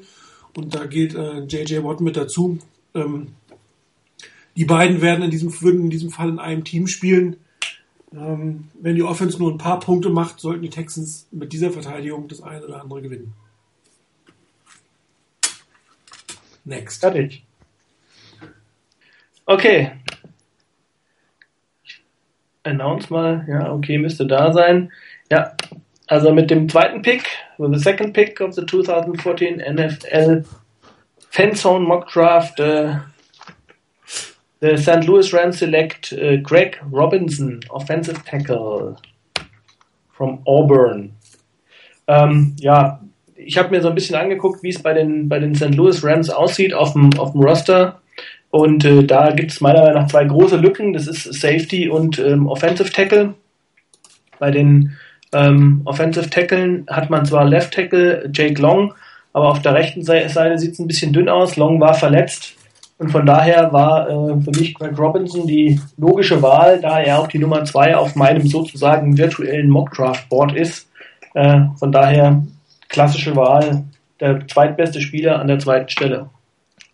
Und 0.54 0.74
da 0.74 0.86
gilt 0.86 1.14
äh, 1.14 1.40
JJ 1.40 1.84
Watt 1.84 2.00
mit 2.00 2.16
dazu. 2.16 2.58
Ähm, 2.94 3.28
die 4.56 4.64
beiden 4.64 5.00
werden 5.00 5.22
in 5.22 5.30
diesem, 5.30 5.60
würden 5.62 5.82
in 5.82 5.90
diesem 5.90 6.10
Fall 6.10 6.28
in 6.28 6.38
einem 6.38 6.64
Team 6.64 6.86
spielen. 6.86 7.36
Ähm, 8.12 8.68
wenn 8.74 8.96
die 8.96 9.02
Offense 9.02 9.38
nur 9.38 9.52
ein 9.52 9.58
paar 9.58 9.78
Punkte 9.78 10.10
macht, 10.10 10.40
sollten 10.40 10.62
die 10.62 10.70
Texans 10.70 11.28
mit 11.30 11.52
dieser 11.52 11.70
Verteidigung 11.70 12.26
das 12.26 12.42
eine 12.42 12.66
oder 12.66 12.82
andere 12.82 13.02
gewinnen. 13.02 13.32
Next. 16.64 17.00
Fertig. 17.00 17.44
Okay. 19.46 19.92
Announce 22.64 23.10
mal. 23.10 23.46
Ja, 23.48 23.72
okay, 23.72 23.98
müsste 23.98 24.26
da 24.26 24.52
sein. 24.52 24.92
Ja, 25.30 25.56
also 26.10 26.32
mit 26.32 26.50
dem 26.50 26.68
zweiten 26.68 27.02
Pick, 27.02 27.22
the 27.56 27.78
second 27.78 28.12
pick 28.12 28.40
of 28.40 28.52
the 28.54 28.66
2014 28.66 29.60
NFL 29.60 30.44
Fanzone 31.30 31.86
Mock 31.86 32.10
Draft, 32.10 32.58
uh, 32.58 32.96
the 34.60 34.76
St. 34.76 35.06
Louis 35.06 35.32
Rams 35.32 35.58
select 35.58 36.12
uh, 36.12 36.36
Greg 36.42 36.80
Robinson, 36.90 37.60
offensive 37.70 38.24
tackle 38.24 38.96
from 40.12 40.40
Auburn. 40.46 41.12
Ähm, 42.08 42.56
ja, 42.58 43.00
ich 43.36 43.56
habe 43.56 43.70
mir 43.70 43.80
so 43.80 43.88
ein 43.88 43.94
bisschen 43.94 44.16
angeguckt, 44.16 44.64
wie 44.64 44.70
es 44.70 44.82
bei 44.82 44.92
den, 44.92 45.28
bei 45.28 45.38
den 45.38 45.54
St. 45.54 45.76
Louis 45.76 46.02
Rams 46.02 46.28
aussieht 46.28 46.74
auf 46.74 46.92
dem, 46.92 47.16
auf 47.20 47.32
dem 47.32 47.42
Roster. 47.42 48.00
Und 48.50 48.84
äh, 48.84 49.04
da 49.04 49.30
gibt 49.30 49.52
es 49.52 49.60
meiner 49.60 49.82
Meinung 49.82 50.02
nach 50.02 50.08
zwei 50.08 50.24
große 50.24 50.56
Lücken. 50.56 50.92
Das 50.92 51.06
ist 51.06 51.22
Safety 51.40 51.88
und 51.88 52.18
ähm, 52.18 52.48
Offensive 52.48 52.90
Tackle. 52.90 53.34
Bei 54.40 54.50
den 54.50 54.96
ähm, 55.32 55.82
Offensive 55.84 56.30
Tacklen 56.30 56.86
hat 56.88 57.10
man 57.10 57.24
zwar 57.24 57.44
Left 57.44 57.74
Tackle 57.74 58.30
Jake 58.32 58.60
Long, 58.60 58.94
aber 59.32 59.48
auf 59.48 59.62
der 59.62 59.74
rechten 59.74 60.02
Seite 60.02 60.58
sieht 60.58 60.72
es 60.72 60.78
ein 60.78 60.88
bisschen 60.88 61.12
dünn 61.12 61.28
aus. 61.28 61.56
Long 61.56 61.80
war 61.80 61.94
verletzt. 61.94 62.54
Und 62.98 63.10
von 63.10 63.24
daher 63.24 63.72
war 63.72 64.10
äh, 64.10 64.40
für 64.42 64.50
mich 64.50 64.74
Greg 64.74 64.98
Robinson 64.98 65.46
die 65.46 65.80
logische 65.96 66.42
Wahl, 66.42 66.80
da 66.80 67.00
er 67.00 67.18
auch 67.18 67.28
die 67.28 67.38
Nummer 67.38 67.64
zwei 67.64 67.96
auf 67.96 68.14
meinem 68.14 68.46
sozusagen 68.46 69.16
virtuellen 69.16 69.70
Mock-Draft-Board 69.70 70.54
ist. 70.54 70.90
Äh, 71.34 71.60
von 71.78 71.92
daher 71.92 72.42
klassische 72.88 73.34
Wahl, 73.36 73.84
der 74.20 74.46
zweitbeste 74.48 75.00
Spieler 75.00 75.38
an 75.38 75.48
der 75.48 75.58
zweiten 75.58 75.88
Stelle. 75.88 76.28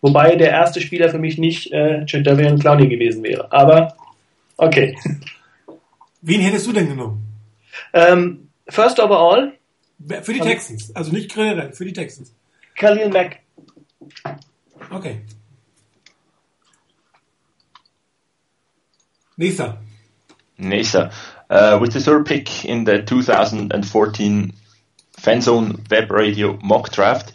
Wobei 0.01 0.35
der 0.35 0.51
erste 0.51 0.79
Spieler 0.79 1.09
für 1.09 1.19
mich 1.19 1.37
nicht 1.37 1.73
äh, 1.73 2.05
Jadavian 2.05 2.59
Clowney 2.59 2.87
gewesen 2.87 3.23
wäre. 3.23 3.51
Aber 3.51 3.95
okay. 4.55 4.95
Wen 6.21 6.39
hättest 6.39 6.67
du 6.67 6.71
denn 6.71 6.87
genommen? 6.87 7.26
Ähm, 7.93 8.49
first 8.67 8.99
overall. 8.99 9.53
Für 10.21 10.33
die 10.33 10.39
Texans, 10.39 10.95
also 10.95 11.11
nicht 11.11 11.33
generell, 11.33 11.73
für 11.73 11.83
die 11.83 11.93
Texans. 11.93 12.33
Khalil 12.75 13.09
Mack. 13.09 13.39
Okay. 14.91 15.21
Nächster. 19.35 19.77
Nächster. 20.57 21.11
Uh, 21.49 21.77
with 21.79 21.93
the 21.93 21.99
third 21.99 22.25
pick 22.25 22.65
in 22.65 22.85
the 22.85 23.03
2014 23.03 24.53
Fanzone 25.19 25.89
Web 25.89 26.11
Radio 26.11 26.59
Mock 26.61 26.91
Draft, 26.91 27.33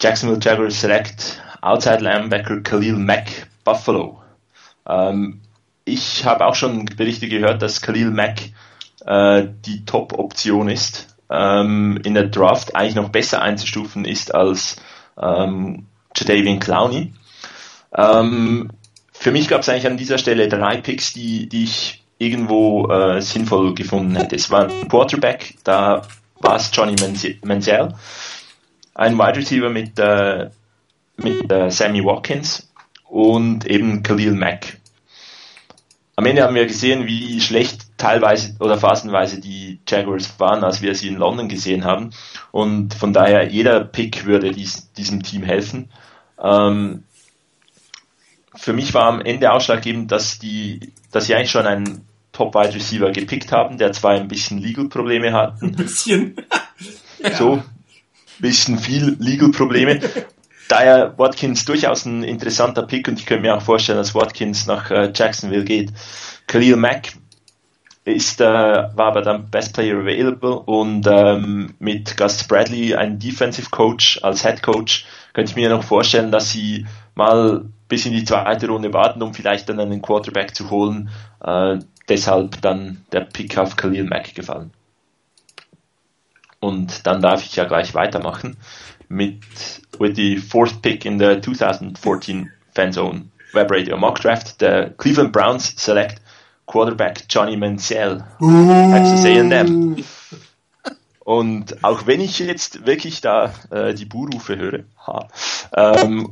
Jacksonville 0.00 0.40
Jaguars 0.40 0.80
select 0.80 1.40
Outside 1.62 2.00
Linebacker 2.00 2.62
Khalil 2.62 2.96
Mack, 2.96 3.48
Buffalo. 3.64 4.22
Ähm, 4.86 5.40
ich 5.84 6.24
habe 6.24 6.46
auch 6.46 6.54
schon 6.54 6.84
Berichte 6.84 7.28
gehört, 7.28 7.62
dass 7.62 7.82
Khalil 7.82 8.10
Mack 8.10 8.50
äh, 9.08 9.48
die 9.64 9.84
Top-Option 9.86 10.68
ist, 10.68 11.16
ähm, 11.30 11.98
in 12.04 12.14
der 12.14 12.28
Draft 12.28 12.76
eigentlich 12.76 12.94
noch 12.94 13.08
besser 13.08 13.40
einzustufen 13.40 14.04
ist 14.04 14.34
als 14.34 14.76
ähm, 15.20 15.86
Jadavian 16.14 16.60
Clowney. 16.60 17.14
Ähm, 17.96 18.70
für 19.12 19.32
mich 19.32 19.48
gab 19.48 19.62
es 19.62 19.68
eigentlich 19.68 19.86
an 19.86 19.96
dieser 19.96 20.18
Stelle 20.18 20.48
drei 20.48 20.80
Picks, 20.80 21.14
die, 21.14 21.48
die 21.48 21.64
ich 21.64 22.04
irgendwo 22.18 22.88
äh, 22.88 23.22
sinnvoll 23.22 23.74
gefunden 23.74 24.14
hätte. 24.14 24.36
Es 24.36 24.50
war 24.50 24.68
ein 24.68 24.88
Quarterback, 24.88 25.56
da 25.64 26.02
war 26.40 26.56
es 26.56 26.70
Johnny 26.72 26.94
Manziel, 27.00 27.94
ein 28.94 29.18
Wide 29.18 29.36
Receiver 29.36 29.70
mit 29.70 29.98
äh, 29.98 30.50
mit 31.16 31.50
äh, 31.50 31.70
Sammy 31.70 32.04
Watkins 32.04 32.70
und 33.08 33.66
eben 33.66 34.02
Khalil 34.02 34.34
Mack. 34.34 34.78
Am 36.14 36.26
Ende 36.26 36.42
haben 36.42 36.54
wir 36.54 36.66
gesehen, 36.66 37.06
wie 37.06 37.40
schlecht 37.40 37.87
teilweise 37.98 38.56
oder 38.60 38.78
phasenweise 38.78 39.40
die 39.40 39.80
Jaguars 39.86 40.38
waren, 40.38 40.64
als 40.64 40.80
wir 40.80 40.94
sie 40.94 41.08
in 41.08 41.16
London 41.16 41.48
gesehen 41.48 41.84
haben. 41.84 42.10
Und 42.50 42.94
von 42.94 43.12
daher, 43.12 43.48
jeder 43.48 43.84
Pick 43.84 44.24
würde 44.24 44.52
dies, 44.52 44.92
diesem 44.94 45.22
Team 45.22 45.42
helfen. 45.42 45.90
Ähm, 46.42 47.04
für 48.54 48.72
mich 48.72 48.94
war 48.94 49.04
am 49.04 49.20
Ende 49.20 49.52
ausschlaggebend, 49.52 50.10
dass 50.10 50.38
die, 50.38 50.92
dass 51.12 51.26
sie 51.26 51.34
eigentlich 51.34 51.50
schon 51.50 51.66
einen 51.66 52.06
Top 52.32 52.54
Wide 52.54 52.74
Receiver 52.74 53.10
gepickt 53.10 53.52
haben, 53.52 53.78
der 53.78 53.92
zwar 53.92 54.12
ein 54.12 54.28
bisschen 54.28 54.58
Legal 54.58 54.88
Probleme 54.88 55.32
hat. 55.32 55.60
Ein 55.62 55.72
bisschen. 55.72 56.36
So, 57.36 57.54
ein 57.54 57.64
bisschen 58.38 58.78
viel 58.78 59.16
Legal 59.18 59.50
Probleme 59.50 59.98
daher 60.68 61.18
Watkins 61.18 61.64
durchaus 61.64 62.04
ein 62.04 62.22
interessanter 62.22 62.82
Pick 62.82 63.08
und 63.08 63.18
ich 63.18 63.26
könnte 63.26 63.42
mir 63.42 63.56
auch 63.56 63.62
vorstellen, 63.62 63.98
dass 63.98 64.14
Watkins 64.14 64.66
nach 64.66 64.90
äh, 64.90 65.10
Jacksonville 65.14 65.64
geht. 65.64 65.92
Khalil 66.46 66.76
Mack 66.76 67.12
ist, 68.12 68.40
äh, 68.40 68.44
war 68.44 69.06
aber 69.06 69.22
dann 69.22 69.50
Best 69.50 69.74
Player 69.74 69.98
Available 69.98 70.58
und 70.60 71.06
ähm, 71.06 71.74
mit 71.78 72.16
Gus 72.16 72.44
Bradley, 72.44 72.94
ein 72.94 73.18
Defensive 73.18 73.70
Coach 73.70 74.20
als 74.22 74.42
Head 74.42 74.62
Coach, 74.62 75.06
könnte 75.32 75.50
ich 75.50 75.56
mir 75.56 75.68
noch 75.68 75.84
vorstellen, 75.84 76.30
dass 76.30 76.50
sie 76.50 76.86
mal 77.14 77.64
bis 77.88 78.06
in 78.06 78.12
die 78.12 78.24
zweite 78.24 78.68
Runde 78.68 78.92
warten, 78.92 79.22
um 79.22 79.34
vielleicht 79.34 79.68
dann 79.68 79.80
einen 79.80 80.02
Quarterback 80.02 80.54
zu 80.54 80.70
holen. 80.70 81.10
Äh, 81.42 81.78
deshalb 82.08 82.60
dann 82.62 83.04
der 83.12 83.20
Pick 83.20 83.56
auf 83.58 83.76
Khalil 83.76 84.04
Mack 84.04 84.34
gefallen. 84.34 84.70
Und 86.60 87.06
dann 87.06 87.22
darf 87.22 87.44
ich 87.44 87.54
ja 87.56 87.64
gleich 87.64 87.94
weitermachen 87.94 88.56
mit 89.08 89.40
with 89.98 90.16
the 90.16 90.36
fourth 90.36 90.82
pick 90.82 91.04
in 91.04 91.18
the 91.18 91.40
2014 91.40 92.50
Fanzone 92.74 93.30
Web 93.52 93.70
Radio 93.70 93.96
Mock 93.96 94.20
Draft. 94.20 94.56
The 94.60 94.90
Cleveland 94.96 95.32
Browns 95.32 95.74
select 95.76 96.20
Quarterback 96.68 97.24
Johnny 97.28 97.56
Manziel, 97.56 98.22
Texas 98.38 99.24
A&M. 99.24 100.04
Und 101.24 101.84
auch 101.84 102.06
wenn 102.06 102.20
ich 102.20 102.38
jetzt 102.38 102.86
wirklich 102.86 103.20
da 103.20 103.52
äh, 103.70 103.94
die 103.94 104.04
Buhrufe 104.04 104.56
höre, 104.56 104.84
ha, 105.06 105.28
ähm, 105.74 106.30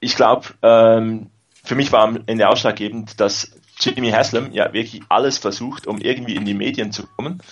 ich 0.00 0.16
glaube, 0.16 0.48
ähm, 0.62 1.30
für 1.62 1.74
mich 1.74 1.92
war 1.92 2.02
am 2.02 2.18
Ende 2.26 2.48
ausschlaggebend, 2.48 3.20
dass 3.20 3.52
Jimmy 3.80 4.10
Haslam 4.10 4.52
ja 4.52 4.72
wirklich 4.72 5.02
alles 5.08 5.38
versucht, 5.38 5.86
um 5.86 5.98
irgendwie 5.98 6.36
in 6.36 6.44
die 6.44 6.54
Medien 6.54 6.92
zu 6.92 7.06
kommen. 7.06 7.42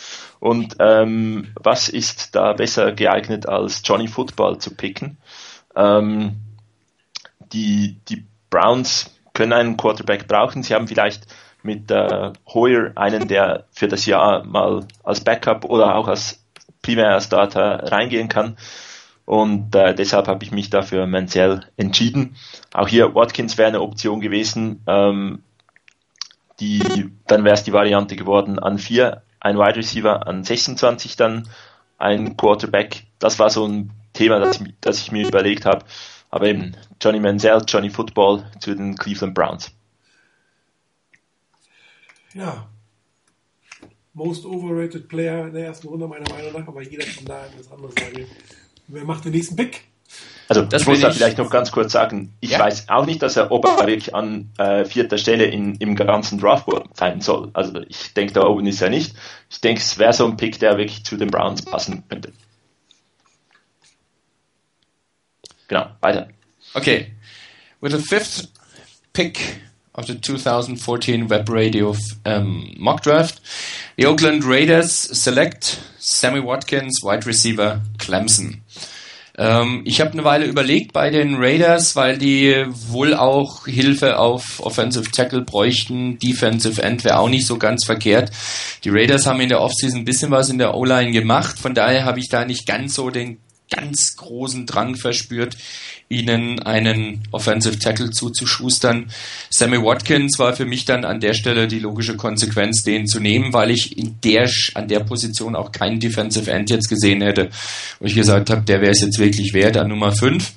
Und 0.40 0.76
ähm, 0.78 1.52
was 1.54 1.88
ist 1.88 2.34
da 2.34 2.52
besser 2.52 2.92
geeignet 2.92 3.48
als 3.48 3.82
Johnny 3.84 4.08
Football 4.08 4.58
zu 4.58 4.74
picken? 4.74 5.18
Ähm, 5.74 6.36
die, 7.52 7.96
die 8.08 8.24
Browns 8.50 9.10
können 9.34 9.52
einen 9.52 9.76
Quarterback 9.76 10.28
brauchen. 10.28 10.62
Sie 10.62 10.74
haben 10.74 10.88
vielleicht 10.88 11.26
mit 11.64 11.90
äh, 11.90 12.32
Hoyer 12.52 12.92
einen, 12.94 13.28
der 13.28 13.64
für 13.72 13.88
das 13.88 14.06
Jahr 14.06 14.44
mal 14.44 14.86
als 15.02 15.20
Backup 15.20 15.64
oder 15.64 15.96
auch 15.96 16.08
als 16.08 16.44
primärer 16.82 17.20
Starter 17.20 17.90
reingehen 17.92 18.28
kann. 18.28 18.56
Und 19.24 19.74
äh, 19.74 19.94
deshalb 19.94 20.26
habe 20.26 20.44
ich 20.44 20.50
mich 20.50 20.70
dafür 20.70 21.06
Mansell 21.06 21.64
entschieden. 21.76 22.36
Auch 22.72 22.88
hier 22.88 23.14
Watkins 23.14 23.56
wäre 23.56 23.68
eine 23.68 23.80
Option 23.80 24.20
gewesen. 24.20 24.82
Ähm, 24.86 25.42
die, 26.60 27.10
dann 27.26 27.44
wäre 27.44 27.54
es 27.54 27.64
die 27.64 27.72
Variante 27.72 28.16
geworden 28.16 28.58
an 28.58 28.78
vier 28.78 29.22
ein 29.40 29.58
Wide 29.58 29.76
Receiver, 29.76 30.26
an 30.26 30.44
26 30.44 31.16
dann 31.16 31.48
ein 31.98 32.36
Quarterback. 32.36 33.04
Das 33.18 33.38
war 33.38 33.50
so 33.50 33.66
ein 33.66 33.90
Thema, 34.12 34.38
das 34.38 34.60
ich, 34.60 34.74
das 34.80 34.98
ich 34.98 35.12
mir 35.12 35.26
überlegt 35.26 35.66
habe. 35.66 35.84
Aber 36.30 36.46
eben 36.46 36.76
Johnny 37.00 37.20
Manziel, 37.20 37.62
Johnny 37.66 37.90
Football 37.90 38.44
zu 38.60 38.74
den 38.74 38.96
Cleveland 38.96 39.34
Browns. 39.34 39.72
Ja. 42.34 42.68
Most 44.14 44.44
overrated 44.44 45.08
Player 45.08 45.46
in 45.46 45.54
der 45.54 45.66
ersten 45.66 45.88
Runde 45.88 46.06
meiner 46.06 46.28
Meinung 46.30 46.52
nach, 46.52 46.68
aber 46.68 46.82
jeder 46.82 47.04
kann 47.04 47.24
da 47.24 47.46
etwas 47.46 47.70
anderes 47.72 47.94
sagen. 47.94 48.26
Wer 48.88 49.04
macht 49.04 49.24
den 49.24 49.32
nächsten 49.32 49.56
Pick? 49.56 49.84
Also 50.48 50.62
das 50.62 50.82
ich 50.82 50.88
muss 50.88 51.00
da 51.00 51.10
vielleicht 51.10 51.38
noch 51.38 51.48
ganz 51.48 51.72
kurz 51.72 51.92
sagen, 51.92 52.34
ich 52.40 52.50
ja? 52.50 52.58
weiß 52.58 52.90
auch 52.90 53.06
nicht, 53.06 53.22
dass 53.22 53.36
er, 53.36 53.50
ob 53.50 53.64
er 53.64 53.86
wirklich 53.86 54.14
an 54.14 54.50
äh, 54.58 54.84
vierter 54.84 55.16
Stelle 55.16 55.46
in, 55.46 55.76
im 55.76 55.96
ganzen 55.96 56.38
Draftboard 56.38 56.94
fallen 56.94 57.22
soll. 57.22 57.50
Also 57.54 57.80
ich 57.88 58.12
denke, 58.12 58.34
da 58.34 58.44
oben 58.44 58.66
ist 58.66 58.82
er 58.82 58.90
nicht. 58.90 59.16
Ich 59.48 59.62
denke, 59.62 59.80
es 59.80 59.98
wäre 59.98 60.12
so 60.12 60.26
ein 60.26 60.36
Pick, 60.36 60.58
der 60.58 60.76
wirklich 60.76 61.04
zu 61.04 61.16
den 61.16 61.30
Browns 61.30 61.62
passen 61.64 62.04
könnte. 62.06 62.32
Genau, 65.68 65.86
weiter. 66.02 66.28
Okay. 66.74 67.12
With 67.80 67.92
the 67.92 67.98
fifth 67.98 68.52
pick 69.14 69.62
of 69.94 70.06
the 70.06 70.20
2014 70.20 71.28
Web 71.28 71.48
Radio 71.48 71.94
um, 72.24 72.74
mock 72.78 73.02
draft, 73.02 73.40
the 73.96 74.06
Oakland 74.06 74.44
Raiders 74.44 74.92
select 74.92 75.80
Sammy 75.98 76.42
Watkins, 76.42 77.00
wide 77.02 77.26
receiver 77.26 77.80
Clemson. 77.98 78.62
Ähm, 79.38 79.82
ich 79.84 80.00
habe 80.00 80.12
eine 80.12 80.24
Weile 80.24 80.46
überlegt 80.46 80.92
bei 80.92 81.10
den 81.10 81.36
Raiders, 81.36 81.96
weil 81.96 82.18
die 82.18 82.64
wohl 82.88 83.14
auch 83.14 83.66
Hilfe 83.66 84.18
auf 84.18 84.60
Offensive 84.60 85.10
Tackle 85.10 85.42
bräuchten. 85.42 86.18
Defensive 86.18 86.82
End 86.82 87.04
wäre 87.04 87.18
auch 87.18 87.28
nicht 87.28 87.46
so 87.46 87.56
ganz 87.58 87.84
verkehrt. 87.84 88.30
Die 88.84 88.90
Raiders 88.90 89.26
haben 89.26 89.40
in 89.40 89.48
der 89.48 89.60
Offseason 89.60 90.00
ein 90.00 90.04
bisschen 90.04 90.30
was 90.30 90.50
in 90.50 90.58
der 90.58 90.74
O-Line 90.74 91.12
gemacht. 91.12 91.58
Von 91.58 91.74
daher 91.74 92.04
habe 92.04 92.20
ich 92.20 92.28
da 92.28 92.44
nicht 92.44 92.66
ganz 92.66 92.94
so 92.94 93.10
den 93.10 93.38
ganz 93.70 94.16
großen 94.16 94.66
Drang 94.66 94.96
verspürt, 94.96 95.56
ihnen 96.12 96.60
einen 96.60 97.22
Offensive 97.30 97.78
Tackle 97.78 98.10
zuzuschustern. 98.10 99.10
Sammy 99.50 99.82
Watkins 99.82 100.38
war 100.38 100.54
für 100.54 100.66
mich 100.66 100.84
dann 100.84 101.04
an 101.04 101.20
der 101.20 101.34
Stelle 101.34 101.66
die 101.66 101.78
logische 101.78 102.16
Konsequenz, 102.16 102.82
den 102.82 103.06
zu 103.06 103.18
nehmen, 103.18 103.52
weil 103.52 103.70
ich 103.70 103.96
in 103.96 104.20
der, 104.22 104.48
an 104.74 104.88
der 104.88 105.00
Position 105.00 105.56
auch 105.56 105.72
keinen 105.72 105.98
Defensive 105.98 106.50
End 106.50 106.70
jetzt 106.70 106.88
gesehen 106.88 107.22
hätte, 107.22 107.48
wo 107.98 108.06
ich 108.06 108.14
gesagt 108.14 108.50
habe, 108.50 108.62
der 108.62 108.80
wäre 108.80 108.92
es 108.92 109.00
jetzt 109.00 109.18
wirklich 109.18 109.54
wert 109.54 109.76
an 109.76 109.88
Nummer 109.88 110.12
5. 110.12 110.52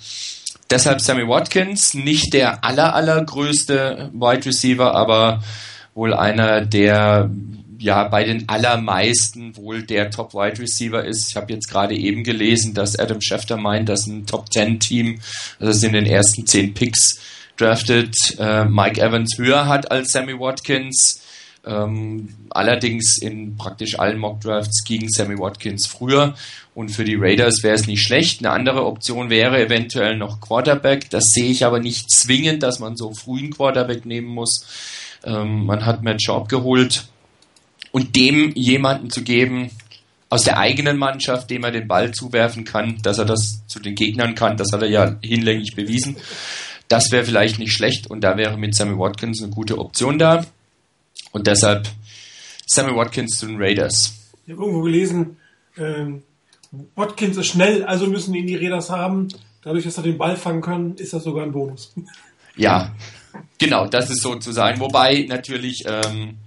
Deshalb 0.69 0.99
Sammy 0.99 1.27
Watkins, 1.27 1.93
nicht 1.93 2.33
der 2.33 2.63
aller, 2.63 2.95
allergrößte 2.95 4.11
Wide 4.13 4.45
Receiver, 4.45 4.93
aber 4.95 5.43
wohl 5.93 6.13
einer, 6.13 6.65
der 6.65 7.29
ja 7.85 8.03
bei 8.05 8.23
den 8.23 8.49
allermeisten 8.49 9.55
wohl 9.55 9.83
der 9.83 10.09
Top 10.09 10.33
Wide 10.33 10.59
Receiver 10.59 11.05
ist. 11.05 11.29
Ich 11.29 11.35
habe 11.35 11.53
jetzt 11.53 11.69
gerade 11.69 11.95
eben 11.95 12.23
gelesen, 12.23 12.73
dass 12.73 12.97
Adam 12.97 13.21
Schefter 13.21 13.57
meint, 13.57 13.89
dass 13.89 14.07
ein 14.07 14.25
Top 14.25 14.51
10 14.51 14.79
Team, 14.79 15.19
also 15.59 15.71
das 15.71 15.83
in 15.83 15.93
den 15.93 16.07
ersten 16.07 16.47
10 16.47 16.73
Picks 16.73 17.19
draftet, 17.57 18.15
äh, 18.39 18.65
Mike 18.65 18.99
Evans 18.99 19.37
höher 19.37 19.67
hat 19.67 19.91
als 19.91 20.11
Sammy 20.11 20.33
Watkins. 20.33 21.21
Ähm, 21.63 22.29
allerdings 22.49 23.19
in 23.19 23.55
praktisch 23.55 23.99
allen 23.99 24.17
Mock 24.17 24.41
Drafts 24.41 24.83
gegen 24.83 25.07
Sammy 25.09 25.37
Watkins 25.37 25.85
früher. 25.85 26.33
Und 26.73 26.89
für 26.89 27.03
die 27.03 27.15
Raiders 27.15 27.61
wäre 27.61 27.75
es 27.75 27.85
nicht 27.85 28.01
schlecht. 28.01 28.39
Eine 28.39 28.51
andere 28.51 28.85
Option 28.85 29.29
wäre 29.29 29.63
eventuell 29.63 30.17
noch 30.17 30.41
Quarterback. 30.41 31.11
Das 31.11 31.25
sehe 31.25 31.51
ich 31.51 31.65
aber 31.65 31.79
nicht 31.79 32.09
zwingend, 32.11 32.63
dass 32.63 32.79
man 32.79 32.97
so 32.97 33.13
früh 33.13 33.39
einen 33.39 33.53
Quarterback 33.53 34.07
nehmen 34.07 34.27
muss. 34.27 34.65
Ähm, 35.23 35.65
man 35.65 35.85
hat 35.85 36.01
Matt 36.01 36.23
Schaub 36.23 36.49
geholt 36.49 37.09
und 37.95 38.17
dem 38.17 38.51
jemanden 38.55 39.09
zu 39.09 39.23
geben 39.23 39.71
aus 40.27 40.43
der 40.43 40.57
eigenen 40.57 40.97
Mannschaft, 40.97 41.49
dem 41.49 41.63
er 41.63 41.71
den 41.71 41.87
Ball 41.87 42.11
zuwerfen 42.11 42.65
kann, 42.65 42.97
dass 43.03 43.19
er 43.19 43.23
das 43.23 43.65
zu 43.67 43.79
den 43.79 43.95
Gegnern 43.95 44.35
kann, 44.35 44.57
das 44.57 44.73
hat 44.73 44.81
er 44.81 44.89
ja 44.89 45.15
hinlänglich 45.23 45.77
bewiesen. 45.77 46.17
Das 46.89 47.09
wäre 47.13 47.23
vielleicht 47.23 47.57
nicht 47.57 47.71
schlecht 47.71 48.07
und 48.07 48.19
da 48.19 48.35
wäre 48.35 48.57
mit 48.57 48.75
Sammy 48.75 48.99
Watkins 48.99 49.41
eine 49.41 49.53
gute 49.53 49.77
Option 49.77 50.19
da. 50.19 50.45
Und 51.31 51.47
deshalb 51.47 51.87
Sammy 52.67 52.93
Watkins 52.93 53.39
zu 53.39 53.45
den 53.45 53.55
Raiders. 53.61 54.13
Ich 54.45 54.51
habe 54.51 54.61
irgendwo 54.61 54.81
gelesen, 54.81 55.37
ähm, 55.77 56.23
Watkins 56.95 57.37
ist 57.37 57.47
schnell, 57.47 57.85
also 57.85 58.07
müssen 58.07 58.35
ihn 58.35 58.45
die 58.45 58.57
Raiders 58.57 58.89
haben. 58.89 59.29
Dadurch, 59.63 59.85
dass 59.85 59.95
er 59.95 60.03
den 60.03 60.17
Ball 60.17 60.35
fangen 60.35 60.61
kann, 60.61 60.95
ist 60.95 61.13
das 61.13 61.23
sogar 61.23 61.45
ein 61.45 61.53
Bonus. 61.53 61.93
Ja, 62.57 62.93
genau, 63.57 63.87
das 63.87 64.09
ist 64.09 64.21
sozusagen. 64.21 64.81
Wobei 64.81 65.25
natürlich 65.29 65.85
ähm, 65.87 66.39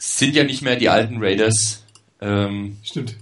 sind 0.00 0.34
ja 0.34 0.44
nicht 0.44 0.62
mehr 0.62 0.76
die 0.76 0.88
alten 0.88 1.18
Raiders. 1.22 1.84
Ähm, 2.20 2.78
stimmt. 2.82 3.16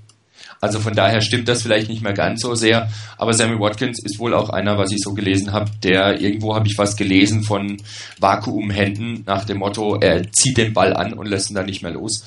Also 0.61 0.81
von 0.81 0.95
daher 0.95 1.21
stimmt 1.21 1.49
das 1.49 1.63
vielleicht 1.63 1.89
nicht 1.89 2.03
mehr 2.03 2.13
ganz 2.13 2.41
so 2.41 2.55
sehr. 2.55 2.89
Aber 3.17 3.33
Sammy 3.33 3.59
Watkins 3.61 4.03
ist 4.03 4.19
wohl 4.19 4.35
auch 4.35 4.51
einer, 4.51 4.79
was 4.79 4.93
ich 4.93 5.01
so 5.01 5.13
gelesen 5.13 5.53
habe, 5.53 5.71
der 5.83 6.21
irgendwo 6.21 6.55
habe 6.55 6.67
ich 6.67 6.79
was 6.79 6.97
gelesen 6.97 7.43
von 7.43 7.77
Vakuumhänden 8.19 9.25
nach 9.27 9.45
dem 9.45 9.59
Motto, 9.59 9.97
er 10.01 10.31
zieht 10.33 10.57
den 10.57 10.73
Ball 10.73 10.95
an 10.95 11.13
und 11.13 11.27
lässt 11.27 11.51
ihn 11.51 11.55
dann 11.55 11.67
nicht 11.67 11.83
mehr 11.83 11.93
los. 11.93 12.25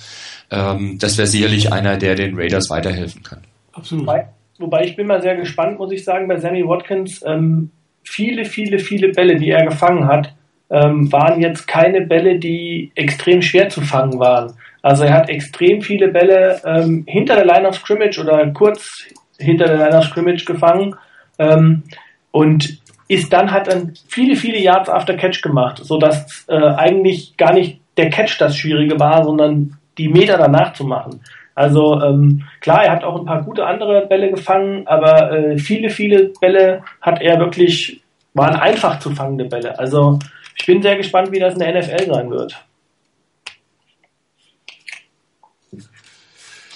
Ähm, 0.49 0.97
das 0.99 1.17
wäre 1.17 1.27
sicherlich 1.27 1.71
einer, 1.71 1.97
der 1.97 2.15
den 2.15 2.37
Raiders 2.37 2.69
weiterhelfen 2.69 3.23
kann. 3.23 3.41
Absolut. 3.73 4.05
Wobei, 4.05 4.27
wobei, 4.59 4.83
ich 4.85 4.95
bin 4.95 5.07
mal 5.07 5.21
sehr 5.21 5.35
gespannt, 5.35 5.79
muss 5.79 5.91
ich 5.91 6.03
sagen, 6.03 6.27
bei 6.27 6.37
Sammy 6.37 6.63
Watkins. 6.65 7.21
Ähm, 7.25 7.71
viele, 8.03 8.45
viele, 8.45 8.79
viele 8.79 9.09
Bälle, 9.09 9.37
die 9.37 9.49
er 9.49 9.65
gefangen 9.65 10.07
hat, 10.07 10.33
ähm, 10.71 11.11
waren 11.11 11.41
jetzt 11.41 11.67
keine 11.67 12.01
Bälle, 12.01 12.39
die 12.39 12.91
extrem 12.95 13.41
schwer 13.41 13.69
zu 13.69 13.81
fangen 13.81 14.19
waren. 14.19 14.53
Also 14.81 15.03
er 15.03 15.13
hat 15.13 15.29
extrem 15.29 15.81
viele 15.81 16.07
Bälle 16.07 16.59
ähm, 16.65 17.03
hinter 17.07 17.35
der 17.35 17.45
Line 17.45 17.67
of 17.67 17.75
Scrimmage 17.75 18.19
oder 18.19 18.47
kurz 18.51 19.05
hinter 19.37 19.65
der 19.65 19.77
Line 19.77 19.97
of 19.97 20.05
Scrimmage 20.05 20.45
gefangen 20.45 20.95
ähm, 21.37 21.83
und 22.31 22.79
ist 23.07 23.31
dann 23.33 23.51
hat 23.51 23.67
dann 23.67 23.93
viele, 24.07 24.35
viele 24.35 24.57
Yards 24.57 24.89
after 24.89 25.15
Catch 25.15 25.41
gemacht, 25.41 25.79
sodass 25.83 26.45
äh, 26.47 26.55
eigentlich 26.55 27.35
gar 27.35 27.53
nicht 27.53 27.81
der 27.97 28.09
Catch 28.09 28.39
das 28.39 28.55
Schwierige 28.55 28.99
war, 28.99 29.23
sondern 29.25 29.77
die 29.97 30.07
Meter 30.07 30.37
danach 30.37 30.73
zu 30.73 30.85
machen. 30.85 31.19
Also 31.53 32.01
ähm, 32.01 32.43
klar, 32.61 32.85
er 32.85 32.93
hat 32.93 33.03
auch 33.03 33.19
ein 33.19 33.25
paar 33.25 33.43
gute 33.43 33.65
andere 33.65 34.07
Bälle 34.07 34.31
gefangen, 34.31 34.87
aber 34.87 35.31
äh, 35.31 35.57
viele, 35.57 35.89
viele 35.89 36.31
Bälle 36.39 36.83
hat 37.01 37.21
er 37.21 37.37
wirklich, 37.39 38.01
waren 38.33 38.55
einfach 38.55 38.99
zu 38.99 39.11
fangende 39.11 39.45
Bälle. 39.45 39.77
Also 39.77 40.17
ich 40.61 40.67
bin 40.67 40.83
sehr 40.83 40.95
gespannt, 40.95 41.31
wie 41.31 41.39
das 41.39 41.55
in 41.55 41.59
der 41.59 41.81
NFL 41.81 42.05
sein 42.05 42.29
wird. 42.29 42.55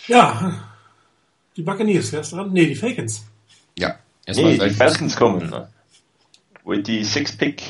Ja, 0.08 0.54
die 1.56 1.62
Buccaneers, 1.62 2.12
wer 2.12 2.22
ist 2.22 2.32
dran? 2.32 2.52
Nee, 2.52 2.66
die 2.66 2.76
Falcons. 2.76 3.28
Ja, 3.78 4.00
erstmal 4.26 4.54
nee, 4.54 4.70
die 4.70 4.70
Falcons 4.72 5.16
kommen. 5.16 5.52
Ne? 5.52 5.70
With 6.64 6.88
the 6.88 7.04
sixth 7.04 7.38
pick 7.38 7.62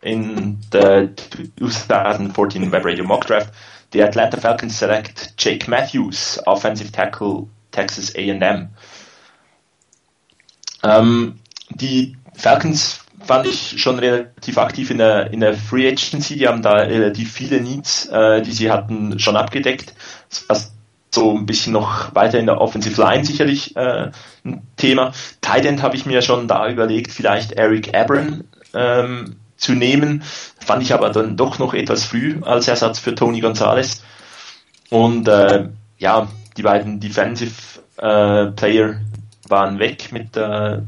in 0.00 0.58
the 0.72 1.10
2014 1.58 2.72
Web 2.72 2.86
Radio 2.86 3.04
Mock 3.04 3.26
Draft, 3.26 3.52
the 3.92 4.02
Atlanta 4.02 4.40
Falcons 4.40 4.78
select 4.78 5.34
Jake 5.36 5.68
Matthews, 5.68 6.40
offensive 6.46 6.90
tackle 6.90 7.48
Texas 7.70 8.14
A&M. 8.16 8.70
Ähm, 10.82 11.38
die 11.68 12.16
Falcons 12.34 13.04
fand 13.24 13.46
ich 13.46 13.80
schon 13.80 13.98
relativ 13.98 14.58
aktiv 14.58 14.90
in 14.90 14.98
der, 14.98 15.32
in 15.32 15.40
der 15.40 15.54
Free 15.54 15.88
Agency. 15.88 16.36
Die 16.36 16.48
haben 16.48 16.62
da 16.62 16.74
relativ 16.74 17.32
viele 17.32 17.60
Needs, 17.60 18.06
äh, 18.06 18.42
die 18.42 18.52
sie 18.52 18.70
hatten, 18.70 19.18
schon 19.18 19.36
abgedeckt. 19.36 19.94
Was 20.48 20.72
so 21.12 21.36
ein 21.36 21.46
bisschen 21.46 21.72
noch 21.72 22.14
weiter 22.14 22.38
in 22.38 22.46
der 22.46 22.60
Offensive 22.60 23.00
Line 23.00 23.24
sicherlich 23.24 23.76
äh, 23.76 24.10
ein 24.44 24.62
Thema. 24.76 25.12
Tight 25.40 25.64
End 25.64 25.82
habe 25.82 25.96
ich 25.96 26.06
mir 26.06 26.22
schon 26.22 26.48
da 26.48 26.68
überlegt, 26.68 27.12
vielleicht 27.12 27.52
Eric 27.52 27.94
Abram 27.94 28.44
ähm, 28.74 29.36
zu 29.56 29.72
nehmen. 29.72 30.22
Fand 30.64 30.82
ich 30.82 30.94
aber 30.94 31.10
dann 31.10 31.36
doch 31.36 31.58
noch 31.58 31.74
etwas 31.74 32.04
früh 32.04 32.40
als 32.42 32.68
Ersatz 32.68 32.98
für 32.98 33.14
Tony 33.14 33.40
Gonzalez. 33.40 34.02
Und 34.88 35.28
äh, 35.28 35.68
ja, 35.98 36.28
die 36.56 36.62
beiden 36.62 37.00
Defensive 37.00 37.80
äh, 37.98 38.46
Player 38.52 39.00
waren 39.48 39.78
weg 39.78 40.12
mit 40.12 40.36
äh, 40.36 40.78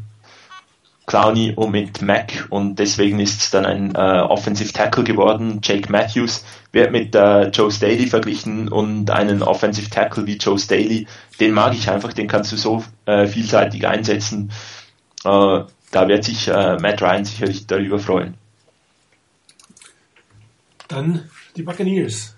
Clowney 1.07 1.53
und 1.57 1.73
mit 1.73 2.01
Mac 2.01 2.47
und 2.51 2.79
deswegen 2.79 3.19
ist 3.19 3.41
es 3.41 3.51
dann 3.51 3.67
ein 3.67 3.95
äh, 3.95 3.99
Offensive 3.99 4.73
Tackle 4.73 5.03
geworden. 5.03 5.61
Jake 5.63 5.91
Matthews 5.91 6.45
wird 6.71 6.93
mit 6.93 7.15
äh, 7.15 7.49
Joe 7.49 7.73
Staley 7.73 8.07
verglichen 8.07 8.69
und 8.69 9.11
einen 9.11 9.43
Offensive 9.43 9.91
Tackle 9.91 10.27
wie 10.27 10.37
Joe 10.37 10.59
Staley, 10.59 11.07
den 11.41 11.53
mag 11.53 11.75
ich 11.75 11.91
einfach, 11.91 12.13
den 12.13 12.29
kannst 12.29 12.53
du 12.53 12.57
so 12.57 12.85
äh, 13.07 13.27
vielseitig 13.27 13.87
einsetzen. 13.87 14.53
Äh, 15.25 15.61
da 15.91 16.09
wird 16.09 16.25
sich 16.25 16.49
äh, 16.49 16.77
Matt 16.79 17.03
Ryan 17.03 17.25
sicherlich 17.25 17.67
darüber 17.67 17.99
freuen. 17.99 18.35
Dann 20.89 21.29
die 21.57 21.63
Buccaneers. 21.63 22.37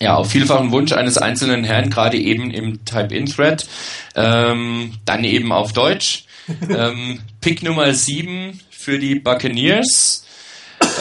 Ja, 0.00 0.16
auf 0.16 0.30
vielfachen 0.30 0.72
Wunsch 0.72 0.92
eines 0.92 1.16
einzelnen 1.16 1.64
Herrn, 1.64 1.88
gerade 1.88 2.18
eben 2.18 2.50
im 2.50 2.84
Type-In-Thread, 2.84 3.66
ähm, 4.14 4.92
dann 5.06 5.24
eben 5.24 5.52
auf 5.52 5.72
Deutsch 5.72 6.25
ähm, 6.68 7.20
Pick 7.40 7.62
Nummer 7.62 7.92
7 7.92 8.60
für 8.70 8.98
die 8.98 9.16
Buccaneers. 9.16 10.26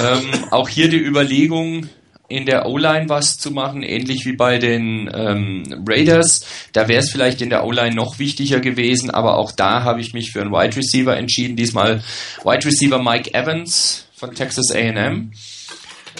Ähm, 0.02 0.46
auch 0.52 0.70
hier 0.70 0.90
die 0.90 0.98
Überlegung, 0.98 1.90
in 2.28 2.46
der 2.46 2.66
O-Line 2.66 3.08
was 3.08 3.38
zu 3.38 3.52
machen, 3.52 3.84
ähnlich 3.84 4.26
wie 4.26 4.34
bei 4.34 4.58
den 4.58 5.10
ähm, 5.14 5.84
Raiders. 5.88 6.46
Da 6.74 6.88
wäre 6.88 7.00
es 7.00 7.12
vielleicht 7.12 7.42
in 7.42 7.50
der 7.50 7.66
O-Line 7.66 7.96
noch 7.96 8.20
wichtiger 8.20 8.60
gewesen, 8.60 9.12
aber 9.12 9.38
auch 9.38 9.52
da 9.52 9.84
habe 9.84 10.02
ich 10.02 10.14
mich 10.14 10.32
für 10.32 10.42
einen 10.42 10.52
Wide 10.52 10.76
Receiver 10.76 11.16
entschieden. 11.16 11.56
Diesmal 11.56 12.04
Wide 12.44 12.66
Receiver 12.66 13.02
Mike 13.02 13.34
Evans 13.34 14.06
von 14.16 14.34
Texas 14.34 14.72
AM. 14.72 15.34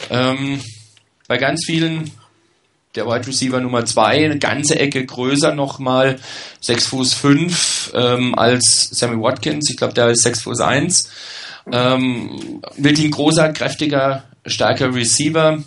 Ähm, 0.10 0.62
bei 1.28 1.38
ganz 1.38 1.66
vielen 1.66 2.12
der 2.96 3.06
Wide 3.06 3.28
Receiver 3.28 3.60
Nummer 3.60 3.86
2, 3.86 4.26
eine 4.26 4.40
ganze 4.40 4.80
Ecke 4.80 5.06
größer 5.06 5.54
nochmal, 5.54 6.18
6 6.62 6.88
Fuß 6.88 7.14
5 7.14 7.92
ähm, 7.94 8.36
als 8.36 8.90
Sammy 8.92 9.22
Watkins, 9.22 9.70
ich 9.70 9.78
glaube 9.78 9.94
der 9.94 10.10
ist 10.10 10.24
6 10.24 10.42
Fuß 10.42 10.62
1. 10.62 11.10
Ähm, 11.72 12.62
wirklich 12.78 13.08
ein 13.08 13.12
großer, 13.12 13.52
kräftiger, 13.54 14.24
starker 14.46 14.94
Receiver, 14.94 15.64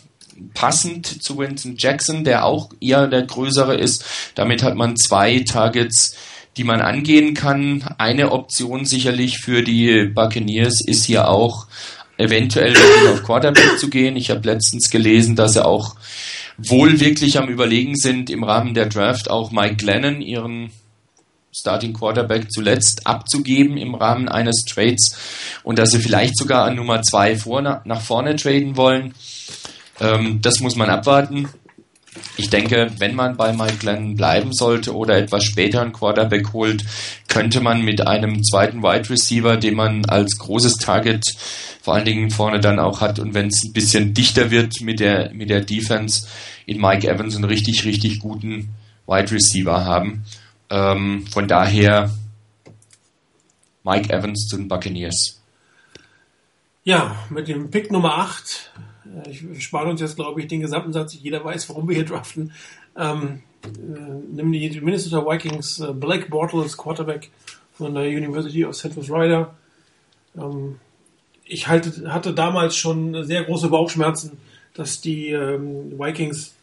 passend 0.54 1.22
zu 1.22 1.38
Winston 1.38 1.74
Jackson, 1.76 2.24
der 2.24 2.44
auch 2.44 2.70
eher 2.80 3.08
der 3.08 3.22
größere 3.22 3.76
ist. 3.76 4.04
Damit 4.34 4.62
hat 4.62 4.76
man 4.76 4.96
zwei 4.96 5.40
Targets, 5.40 6.14
die 6.56 6.64
man 6.64 6.80
angehen 6.80 7.34
kann. 7.34 7.84
Eine 7.98 8.32
Option 8.32 8.84
sicherlich 8.84 9.38
für 9.38 9.62
die 9.62 10.04
Buccaneers 10.04 10.80
ist 10.86 11.04
hier 11.04 11.28
auch 11.28 11.66
eventuell 12.16 12.74
auf 13.12 13.22
Quarterback 13.22 13.78
zu 13.78 13.88
gehen. 13.88 14.16
Ich 14.16 14.30
habe 14.30 14.46
letztens 14.46 14.90
gelesen, 14.90 15.36
dass 15.36 15.54
sie 15.54 15.64
auch 15.64 15.96
wohl 16.58 17.00
wirklich 17.00 17.38
am 17.38 17.48
Überlegen 17.48 17.96
sind, 17.96 18.30
im 18.30 18.44
Rahmen 18.44 18.74
der 18.74 18.86
Draft 18.86 19.30
auch 19.30 19.52
Mike 19.52 19.76
Glennon, 19.76 20.20
ihren 20.20 20.70
Starting 21.56 21.92
Quarterback, 21.92 22.50
zuletzt 22.50 23.06
abzugeben 23.06 23.78
im 23.78 23.94
Rahmen 23.94 24.28
eines 24.28 24.64
Trades 24.64 25.16
und 25.62 25.78
dass 25.78 25.90
sie 25.90 26.00
vielleicht 26.00 26.36
sogar 26.36 26.64
an 26.64 26.76
Nummer 26.76 27.02
zwei 27.02 27.36
vor, 27.36 27.62
nach 27.62 28.00
vorne 28.00 28.36
traden 28.36 28.76
wollen. 28.76 29.14
Ähm, 30.00 30.40
das 30.42 30.60
muss 30.60 30.76
man 30.76 30.90
abwarten. 30.90 31.48
Ich 32.36 32.50
denke, 32.50 32.90
wenn 32.98 33.14
man 33.14 33.36
bei 33.36 33.52
Mike 33.52 33.78
Glennon 33.78 34.14
bleiben 34.14 34.52
sollte 34.52 34.94
oder 34.94 35.16
etwas 35.16 35.44
später 35.44 35.82
einen 35.82 35.92
Quarterback 35.92 36.52
holt, 36.52 36.84
könnte 37.28 37.60
man 37.60 37.82
mit 37.82 38.06
einem 38.06 38.42
zweiten 38.42 38.82
Wide 38.82 39.10
Receiver, 39.10 39.56
den 39.56 39.74
man 39.74 40.04
als 40.06 40.38
großes 40.38 40.74
Target 40.74 41.24
vor 41.82 41.94
allen 41.94 42.04
Dingen 42.04 42.30
vorne 42.30 42.60
dann 42.60 42.78
auch 42.78 43.00
hat 43.00 43.18
und 43.18 43.34
wenn 43.34 43.48
es 43.48 43.62
ein 43.64 43.72
bisschen 43.72 44.14
dichter 44.14 44.50
wird 44.50 44.80
mit 44.82 45.00
der, 45.00 45.32
mit 45.32 45.50
der 45.50 45.62
Defense, 45.62 46.26
in 46.66 46.80
Mike 46.80 47.08
Evans 47.08 47.34
einen 47.34 47.44
richtig, 47.44 47.84
richtig 47.84 48.18
guten 48.18 48.74
Wide 49.06 49.30
Receiver 49.30 49.84
haben. 49.84 50.24
Ähm, 50.68 51.26
von 51.26 51.48
daher 51.48 52.10
Mike 53.84 54.12
Evans 54.12 54.46
zu 54.48 54.58
den 54.58 54.68
Buccaneers. 54.68 55.40
Ja, 56.84 57.16
mit 57.30 57.48
dem 57.48 57.70
Pick 57.70 57.90
Nummer 57.90 58.18
8 58.18 58.70
äh, 58.76 58.80
ich 59.28 59.64
spare 59.64 59.88
uns 59.88 60.00
jetzt, 60.00 60.16
glaube 60.16 60.40
ich, 60.40 60.48
den 60.48 60.60
gesamten 60.60 60.92
Satz. 60.92 61.14
Jeder 61.14 61.44
weiß, 61.44 61.68
warum 61.68 61.88
wir 61.88 61.96
hier 61.96 62.04
draften. 62.04 62.52
Ähm, 62.96 63.42
äh, 63.64 63.68
nimm 64.32 64.52
die 64.52 64.80
Minnesota 64.80 65.24
Vikings 65.24 65.80
äh, 65.80 65.92
Blake 65.92 66.28
Bortles, 66.28 66.76
Quarterback 66.76 67.30
von 67.74 67.94
der 67.94 68.04
University 68.04 68.64
of 68.64 68.76
Central 68.76 69.04
Florida. 69.04 69.54
Ähm, 70.36 70.76
ich 71.44 71.68
halte, 71.68 72.12
hatte 72.12 72.34
damals 72.34 72.76
schon 72.76 73.24
sehr 73.24 73.44
große 73.44 73.68
Bauchschmerzen, 73.68 74.38
dass 74.74 75.00
die 75.00 75.30
ähm, 75.30 75.98
Vikings 75.98 76.54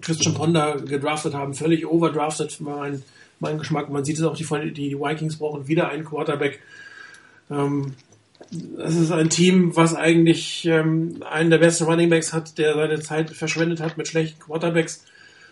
Christian 0.00 0.34
Ponder 0.34 0.76
gedraftet 0.80 1.34
haben, 1.34 1.54
völlig 1.54 1.86
overdrafted 1.86 2.52
für 2.52 2.64
meinen 2.64 3.02
mein 3.40 3.58
Geschmack. 3.58 3.88
Man 3.88 4.04
sieht 4.04 4.18
es 4.18 4.24
auch, 4.24 4.36
die, 4.36 4.72
die 4.72 4.98
Vikings 4.98 5.36
brauchen 5.36 5.68
wieder 5.68 5.88
einen 5.88 6.04
Quarterback. 6.04 6.60
Ähm, 7.50 7.94
es 8.78 8.96
ist 8.96 9.10
ein 9.10 9.28
Team, 9.28 9.76
was 9.76 9.94
eigentlich 9.94 10.64
ähm, 10.66 11.22
einen 11.28 11.50
der 11.50 11.58
besten 11.58 11.84
Running 11.84 12.08
Backs 12.08 12.32
hat, 12.32 12.56
der 12.58 12.74
seine 12.74 13.00
Zeit 13.00 13.30
verschwendet 13.30 13.80
hat 13.80 13.98
mit 13.98 14.08
schlechten 14.08 14.40
Quarterbacks. 14.40 15.04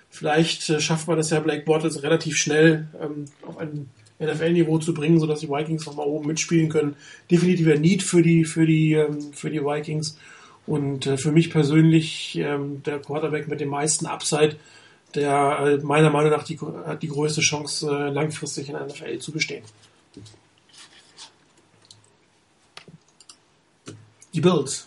Vielleicht 0.09 0.71
äh, 0.71 0.81
schafft 0.81 1.07
man 1.09 1.17
das 1.17 1.31
ja 1.31 1.41
Blake 1.41 1.65
Bortles 1.65 2.03
relativ 2.03 2.37
schnell 2.37 2.89
ähm, 3.01 3.27
auf 3.47 3.59
ein 3.59 3.91
NFL-Niveau 4.19 4.79
zu 4.79 4.95
bringen, 4.95 5.21
sodass 5.21 5.41
die 5.41 5.49
Vikings 5.49 5.85
nochmal 5.85 6.07
oben 6.07 6.29
mitspielen 6.29 6.71
können. 6.71 6.97
Definitiv 7.31 7.69
ein 7.69 7.83
Need 7.83 8.03
für 8.03 8.23
die, 8.23 8.45
für 8.45 8.67
die, 8.67 8.95
ähm, 8.95 9.33
für 9.33 9.51
die 9.51 9.63
Vikings. 9.63 10.19
Und 10.67 11.07
äh, 11.07 11.17
für 11.17 11.33
mich 11.33 11.51
persönlich 11.51 12.37
ähm, 12.39 12.83
der 12.85 12.99
Quarterback 12.99 13.47
mit 13.47 13.61
dem 13.61 13.69
meisten 13.69 14.07
Upside, 14.07 14.57
der 15.15 15.59
äh, 15.61 15.85
meiner 15.85 16.11
Meinung 16.11 16.31
nach 16.31 16.45
die, 16.45 16.59
hat 16.59 17.03
die 17.03 17.09
größte 17.09 17.41
Chance, 17.41 17.89
äh, 17.89 18.11
langfristig 18.11 18.69
in 18.69 18.75
der 18.75 18.87
NFL 18.87 19.19
zu 19.19 19.33
bestehen. 19.33 19.63
Die 24.37 24.43
Bills. 24.43 24.87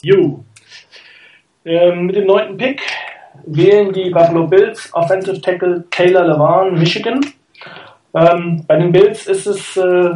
Jo. 0.00 0.42
Ähm, 1.66 2.06
mit 2.06 2.16
dem 2.16 2.26
neunten 2.26 2.56
Pick 2.56 2.80
wählen 3.44 3.92
die 3.92 4.08
Buffalo 4.08 4.46
Bills 4.46 4.88
Offensive 4.94 5.42
Tackle 5.42 5.84
Taylor 5.90 6.26
Levan, 6.26 6.78
Michigan. 6.78 7.20
Ähm, 8.14 8.64
bei 8.66 8.76
den 8.78 8.92
Bills 8.92 9.26
ist 9.26 9.46
es 9.46 9.76
äh, 9.76 10.10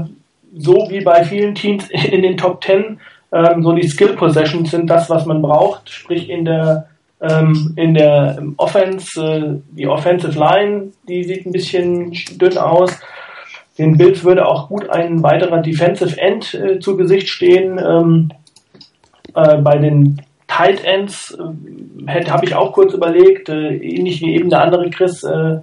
so 0.56 0.86
wie 0.88 1.02
bei 1.02 1.22
vielen 1.22 1.54
Teams 1.54 1.90
in 2.10 2.22
den 2.22 2.38
Top 2.38 2.62
Ten, 2.62 2.98
ähm, 3.30 3.62
so 3.62 3.72
die 3.72 3.86
Skill 3.86 4.16
Possessions 4.16 4.70
sind 4.70 4.88
das, 4.88 5.10
was 5.10 5.26
man 5.26 5.42
braucht, 5.42 5.90
sprich 5.90 6.30
in 6.30 6.46
der 6.46 6.88
ähm, 7.20 7.74
in 7.76 7.92
der 7.92 8.42
Offense, 8.56 9.22
äh, 9.22 9.76
die 9.76 9.86
Offensive 9.86 10.38
Line, 10.38 10.92
die 11.06 11.24
sieht 11.24 11.44
ein 11.44 11.52
bisschen 11.52 12.16
dünn 12.38 12.56
aus. 12.56 12.98
Den 13.78 13.96
Bills 13.96 14.24
würde 14.24 14.46
auch 14.46 14.68
gut 14.68 14.90
ein 14.90 15.22
weiterer 15.22 15.62
Defensive 15.62 16.20
End 16.20 16.54
äh, 16.54 16.80
zu 16.80 16.96
Gesicht 16.96 17.28
stehen. 17.28 17.78
Ähm, 17.78 18.30
äh, 19.34 19.58
bei 19.58 19.78
den 19.78 20.20
Tight 20.48 20.84
Ends 20.84 21.36
äh, 22.06 22.24
habe 22.26 22.44
ich 22.44 22.54
auch 22.54 22.72
kurz 22.72 22.92
überlegt, 22.92 23.48
äh, 23.48 23.76
ähnlich 23.76 24.20
wie 24.20 24.34
eben 24.34 24.50
der 24.50 24.62
andere 24.62 24.90
Chris, 24.90 25.22
äh, 25.22 25.58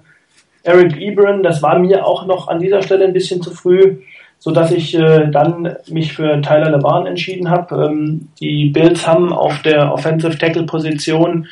Eric 0.63 0.98
Ebron, 1.00 1.43
das 1.43 1.62
war 1.62 1.80
mir 1.80 2.06
auch 2.06 2.26
noch 2.26 2.48
an 2.48 2.60
dieser 2.60 2.82
Stelle 2.82 3.06
ein 3.06 3.13
bisschen 3.13 3.41
zu 3.41 3.52
früh, 3.52 3.98
so 4.39 4.52
dass 4.52 4.72
ich 4.72 4.93
äh, 4.96 5.30
dann 5.32 5.76
mich 5.89 6.13
für 6.13 6.41
Tyler 6.41 6.70
LeBarn 6.72 7.08
entschieden 7.08 7.50
habe. 7.50 7.86
Ähm, 7.86 8.28
die 8.39 8.70
Bills 8.70 9.08
haben 9.08 9.32
auf 9.32 9.62
der 9.62 9.93
Offensive 9.93 10.38
Tackle 10.38 10.65
Position 10.65 11.48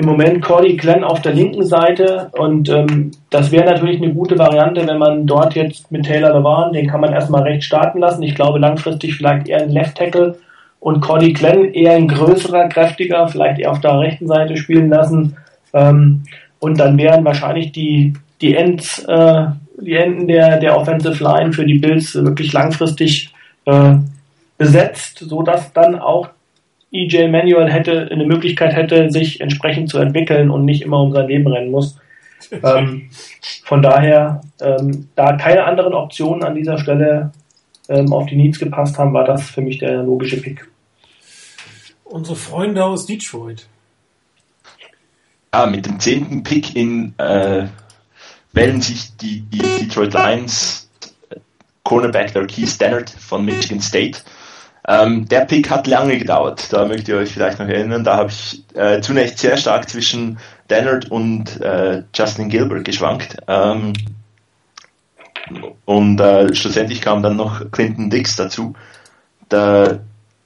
im 0.00 0.06
Moment 0.06 0.40
Cordy 0.40 0.76
Glenn 0.76 1.04
auf 1.04 1.20
der 1.20 1.34
linken 1.34 1.66
Seite 1.66 2.30
und 2.32 2.70
ähm, 2.70 3.10
das 3.28 3.52
wäre 3.52 3.66
natürlich 3.66 4.00
eine 4.00 4.14
gute 4.14 4.38
Variante, 4.38 4.88
wenn 4.88 4.96
man 4.96 5.26
dort 5.26 5.54
jetzt 5.54 5.92
mit 5.92 6.06
Taylor 6.06 6.38
Levan, 6.38 6.72
den 6.72 6.88
kann 6.88 7.02
man 7.02 7.12
erstmal 7.12 7.42
recht 7.42 7.64
starten 7.64 7.98
lassen. 7.98 8.22
Ich 8.22 8.34
glaube 8.34 8.58
langfristig 8.58 9.14
vielleicht 9.14 9.46
eher 9.46 9.60
ein 9.60 9.68
Left 9.68 9.98
Tackle 9.98 10.38
und 10.78 11.02
Cordy 11.02 11.34
Glenn 11.34 11.74
eher 11.74 11.96
ein 11.96 12.08
größerer, 12.08 12.70
kräftiger, 12.70 13.28
vielleicht 13.28 13.60
eher 13.60 13.72
auf 13.72 13.80
der 13.80 14.00
rechten 14.00 14.26
Seite 14.26 14.56
spielen 14.56 14.88
lassen. 14.88 15.36
Ähm, 15.74 16.22
und 16.60 16.80
dann 16.80 16.96
wären 16.96 17.22
wahrscheinlich 17.26 17.70
die, 17.72 18.14
die 18.40 18.56
Ends, 18.56 19.04
äh, 19.06 19.44
die 19.82 19.96
Enden 19.96 20.28
der, 20.28 20.58
der 20.60 20.78
Offensive 20.78 21.22
Line 21.22 21.52
für 21.52 21.66
die 21.66 21.78
Bills 21.78 22.14
wirklich 22.14 22.54
langfristig 22.54 23.34
äh, 23.66 23.96
besetzt, 24.56 25.18
so 25.18 25.42
dass 25.42 25.74
dann 25.74 25.98
auch 25.98 26.30
EJ 26.92 27.28
Manuel 27.28 27.70
hätte 27.70 28.08
eine 28.10 28.24
Möglichkeit 28.24 28.74
hätte, 28.74 29.10
sich 29.10 29.40
entsprechend 29.40 29.88
zu 29.88 29.98
entwickeln 29.98 30.50
und 30.50 30.64
nicht 30.64 30.82
immer 30.82 31.00
um 31.00 31.12
sein 31.12 31.28
Leben 31.28 31.46
rennen 31.46 31.70
muss. 31.70 31.98
ähm, 32.50 33.10
von 33.64 33.82
daher, 33.82 34.40
ähm, 34.60 35.08
da 35.14 35.36
keine 35.36 35.64
anderen 35.64 35.94
Optionen 35.94 36.42
an 36.42 36.54
dieser 36.54 36.78
Stelle 36.78 37.32
ähm, 37.88 38.12
auf 38.12 38.26
die 38.26 38.36
Needs 38.36 38.58
gepasst 38.58 38.98
haben, 38.98 39.12
war 39.12 39.24
das 39.24 39.50
für 39.50 39.60
mich 39.60 39.78
der 39.78 40.02
logische 40.02 40.40
Pick. 40.40 40.68
Unsere 42.04 42.36
Freunde 42.36 42.84
aus 42.84 43.06
Detroit. 43.06 43.68
Ja, 45.54 45.66
mit 45.66 45.86
dem 45.86 46.00
zehnten 46.00 46.42
Pick 46.42 46.74
in 46.74 47.14
äh, 47.18 47.66
wählen 48.52 48.80
sich 48.80 49.16
die, 49.16 49.42
die 49.42 49.58
Detroit 49.58 50.14
Lions 50.14 50.88
Cornerback 51.84 52.32
der 52.32 52.46
Keith 52.46 52.68
Stannard 52.68 53.10
von 53.10 53.44
Michigan 53.44 53.80
State 53.80 54.20
ähm, 54.88 55.28
der 55.28 55.40
Pick 55.40 55.70
hat 55.70 55.86
lange 55.86 56.18
gedauert, 56.18 56.72
da 56.72 56.86
mögt 56.86 57.08
ihr 57.08 57.16
euch 57.16 57.30
vielleicht 57.30 57.58
noch 57.58 57.68
erinnern. 57.68 58.04
Da 58.04 58.16
habe 58.16 58.30
ich 58.30 58.64
äh, 58.74 59.00
zunächst 59.00 59.38
sehr 59.38 59.56
stark 59.56 59.88
zwischen 59.88 60.38
Dennard 60.70 61.10
und 61.10 61.60
äh, 61.60 62.02
Justin 62.14 62.48
Gilbert 62.48 62.84
geschwankt. 62.84 63.36
Ähm, 63.46 63.92
und 65.84 66.20
äh, 66.20 66.54
schlussendlich 66.54 67.00
kam 67.00 67.22
dann 67.22 67.36
noch 67.36 67.70
Clinton 67.72 68.08
Dix 68.08 68.36
dazu. 68.36 68.74
Da, 69.48 70.00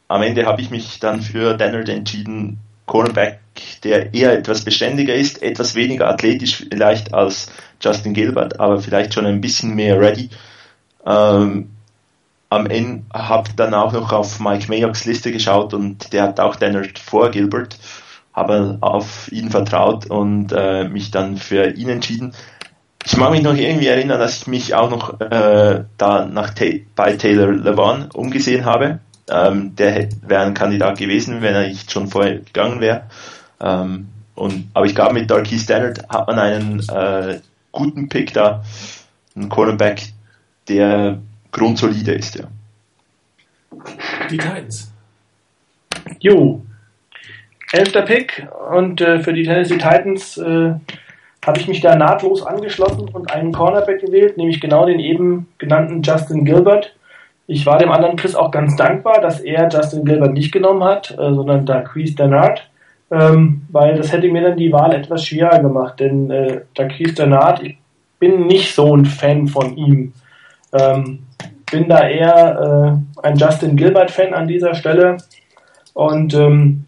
am 0.08 0.22
Ende 0.22 0.46
habe 0.46 0.62
ich 0.62 0.70
mich 0.70 0.98
dann 0.98 1.20
für 1.20 1.54
Dennard 1.54 1.88
entschieden, 1.88 2.58
Cornerback, 2.86 3.40
der 3.82 4.12
eher 4.14 4.32
etwas 4.32 4.64
beständiger 4.64 5.14
ist, 5.14 5.42
etwas 5.42 5.74
weniger 5.74 6.08
athletisch 6.08 6.66
vielleicht 6.70 7.14
als 7.14 7.50
Justin 7.80 8.14
Gilbert, 8.14 8.60
aber 8.60 8.80
vielleicht 8.80 9.14
schon 9.14 9.26
ein 9.26 9.40
bisschen 9.40 9.74
mehr 9.74 9.98
ready. 9.98 10.28
Ähm, 11.06 11.70
am 12.54 12.66
Ende 12.66 13.04
habe 13.12 13.50
dann 13.56 13.74
auch 13.74 13.92
noch 13.92 14.12
auf 14.12 14.40
Mike 14.40 14.66
Mayocks 14.68 15.04
Liste 15.04 15.32
geschaut 15.32 15.74
und 15.74 16.12
der 16.12 16.22
hat 16.24 16.40
auch 16.40 16.56
Dennard 16.56 16.98
vor 16.98 17.30
Gilbert, 17.30 17.78
habe 18.32 18.78
auf 18.80 19.30
ihn 19.30 19.50
vertraut 19.50 20.06
und 20.06 20.52
äh, 20.52 20.88
mich 20.88 21.10
dann 21.10 21.36
für 21.36 21.70
ihn 21.70 21.88
entschieden. 21.88 22.34
Ich 23.04 23.16
mag 23.16 23.32
mich 23.32 23.42
noch 23.42 23.54
irgendwie 23.54 23.88
erinnern, 23.88 24.18
dass 24.18 24.38
ich 24.38 24.46
mich 24.46 24.74
auch 24.74 24.90
noch 24.90 25.20
äh, 25.20 25.84
da 25.98 26.24
nach 26.24 26.54
Ta 26.54 26.64
bei 26.96 27.16
Taylor 27.16 27.52
Levan 27.52 28.10
umgesehen 28.12 28.64
habe. 28.64 29.00
Ähm, 29.28 29.76
der 29.76 30.08
wäre 30.22 30.42
ein 30.42 30.54
Kandidat 30.54 30.98
gewesen, 30.98 31.42
wenn 31.42 31.54
er 31.54 31.68
nicht 31.68 31.90
schon 31.90 32.08
vorher 32.08 32.38
gegangen 32.38 32.80
wäre. 32.80 33.02
Ähm, 33.60 34.08
und, 34.34 34.70
aber 34.74 34.86
ich 34.86 34.94
glaube, 34.94 35.14
mit 35.14 35.30
Darky 35.30 35.58
Stannard 35.58 36.08
hat 36.08 36.26
man 36.26 36.38
einen 36.38 36.80
äh, 36.88 37.40
guten 37.72 38.08
Pick 38.08 38.32
da, 38.32 38.64
einen 39.36 39.48
Cornerback, 39.48 40.12
der 40.68 41.18
grundsolide 41.54 42.12
ist, 42.12 42.34
ja. 42.36 42.44
Die 44.30 44.36
Titans. 44.36 44.92
Jo. 46.20 46.62
elfter 47.72 48.02
Pick 48.02 48.46
und 48.70 49.00
äh, 49.00 49.20
für 49.20 49.32
die 49.32 49.44
Tennessee 49.44 49.78
Titans 49.78 50.36
äh, 50.38 50.74
habe 51.44 51.58
ich 51.58 51.68
mich 51.68 51.80
da 51.80 51.96
nahtlos 51.96 52.44
angeschlossen 52.44 53.08
und 53.08 53.32
einen 53.32 53.52
Cornerback 53.52 54.00
gewählt, 54.00 54.36
nämlich 54.36 54.60
genau 54.60 54.86
den 54.86 55.00
eben 55.00 55.48
genannten 55.58 56.02
Justin 56.02 56.44
Gilbert. 56.44 56.94
Ich 57.46 57.66
war 57.66 57.78
dem 57.78 57.90
anderen 57.90 58.16
Chris 58.16 58.34
auch 58.34 58.50
ganz 58.50 58.76
dankbar, 58.76 59.20
dass 59.20 59.40
er 59.40 59.68
Justin 59.68 60.04
Gilbert 60.04 60.32
nicht 60.32 60.52
genommen 60.52 60.84
hat, 60.84 61.10
äh, 61.10 61.16
sondern 61.16 61.66
Daquise 61.66 62.14
Dennard, 62.14 62.68
ähm, 63.10 63.62
weil 63.70 63.96
das 63.96 64.12
hätte 64.12 64.28
mir 64.28 64.42
dann 64.42 64.56
die 64.56 64.72
Wahl 64.72 64.94
etwas 64.94 65.24
schwerer 65.24 65.60
gemacht, 65.60 66.00
denn 66.00 66.30
äh, 66.30 66.62
Daquise 66.74 67.14
Dennard, 67.14 67.62
ich 67.62 67.76
bin 68.18 68.46
nicht 68.46 68.74
so 68.74 68.96
ein 68.96 69.04
Fan 69.04 69.46
von 69.46 69.76
ihm. 69.76 70.14
Ähm, 70.72 71.20
bin 71.74 71.88
da 71.88 72.08
eher 72.08 73.02
äh, 73.18 73.26
ein 73.26 73.36
Justin 73.36 73.76
Gilbert-Fan 73.76 74.32
an 74.32 74.46
dieser 74.46 74.76
Stelle 74.76 75.16
und 75.92 76.32
ähm, 76.34 76.84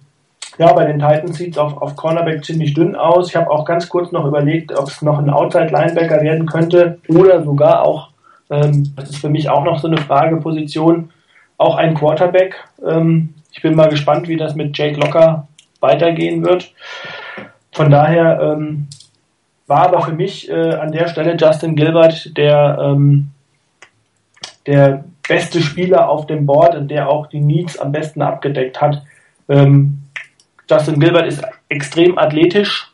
ja, 0.59 0.72
bei 0.72 0.87
den 0.87 1.01
Titans 1.01 1.37
sieht 1.37 1.53
es 1.53 1.59
auf, 1.59 1.83
auf 1.83 1.96
Cornerback 1.96 2.44
ziemlich 2.44 2.72
dünn 2.72 2.94
aus. 2.94 3.29
Ich 3.29 3.37
habe 3.37 3.51
auch 3.51 3.64
ganz 3.64 3.88
kurz 3.88 4.12
noch 4.12 4.25
überlegt, 4.25 4.72
ob 4.72 4.88
es 4.88 5.03
noch 5.03 5.18
ein 5.18 5.29
Outside-Linebacker 5.29 6.22
werden 6.22 6.46
könnte 6.46 6.99
oder 7.09 7.42
sogar 7.42 7.83
auch, 7.83 8.11
ähm, 8.49 8.92
das 8.94 9.11
ist 9.11 9.18
für 9.18 9.29
mich 9.29 9.51
auch 9.51 9.64
noch 9.64 9.81
so 9.81 9.88
eine 9.88 9.99
Frageposition, 9.99 11.11
auch 11.59 11.75
ein 11.75 11.94
Quarterback. 11.94 12.55
Ähm, 12.87 13.35
ich 13.51 13.61
bin 13.62 13.75
mal 13.75 13.88
gespannt, 13.88 14.29
wie 14.29 14.37
das 14.37 14.55
mit 14.55 14.79
Jake 14.79 15.01
Locker 15.01 15.49
weitergehen 15.81 16.44
wird. 16.44 16.72
Von 17.72 17.90
daher 17.90 18.40
ähm, 18.40 18.87
war 19.66 19.88
aber 19.88 20.03
für 20.03 20.12
mich 20.12 20.49
äh, 20.49 20.75
an 20.75 20.92
der 20.92 21.09
Stelle 21.09 21.37
Justin 21.37 21.75
Gilbert 21.75 22.37
der, 22.37 22.79
ähm, 22.81 23.33
der 24.66 25.05
beste 25.29 25.61
Spieler 25.61 26.09
auf 26.09 26.26
dem 26.26 26.46
Board 26.46 26.74
und 26.74 26.88
der 26.88 27.09
auch 27.09 27.26
die 27.26 27.40
Needs 27.40 27.79
am 27.79 27.92
besten 27.92 28.22
abgedeckt 28.22 28.81
hat. 28.81 29.02
Ähm, 29.48 30.02
Justin 30.68 31.00
Gilbert 31.00 31.26
ist 31.26 31.44
extrem 31.68 32.18
athletisch. 32.18 32.92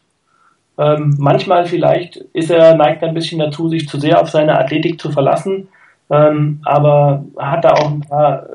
Ähm, 0.78 1.16
manchmal 1.18 1.66
vielleicht 1.66 2.16
ist 2.16 2.50
er, 2.50 2.74
neigt 2.74 3.02
ein 3.02 3.14
bisschen 3.14 3.38
dazu, 3.38 3.68
sich 3.68 3.88
zu 3.88 3.98
sehr 3.98 4.20
auf 4.20 4.30
seine 4.30 4.58
Athletik 4.58 5.00
zu 5.00 5.10
verlassen, 5.10 5.68
ähm, 6.10 6.60
aber 6.64 7.24
hat 7.38 7.64
da 7.64 7.72
auch 7.72 7.90
ein 7.90 8.00
paar 8.00 8.46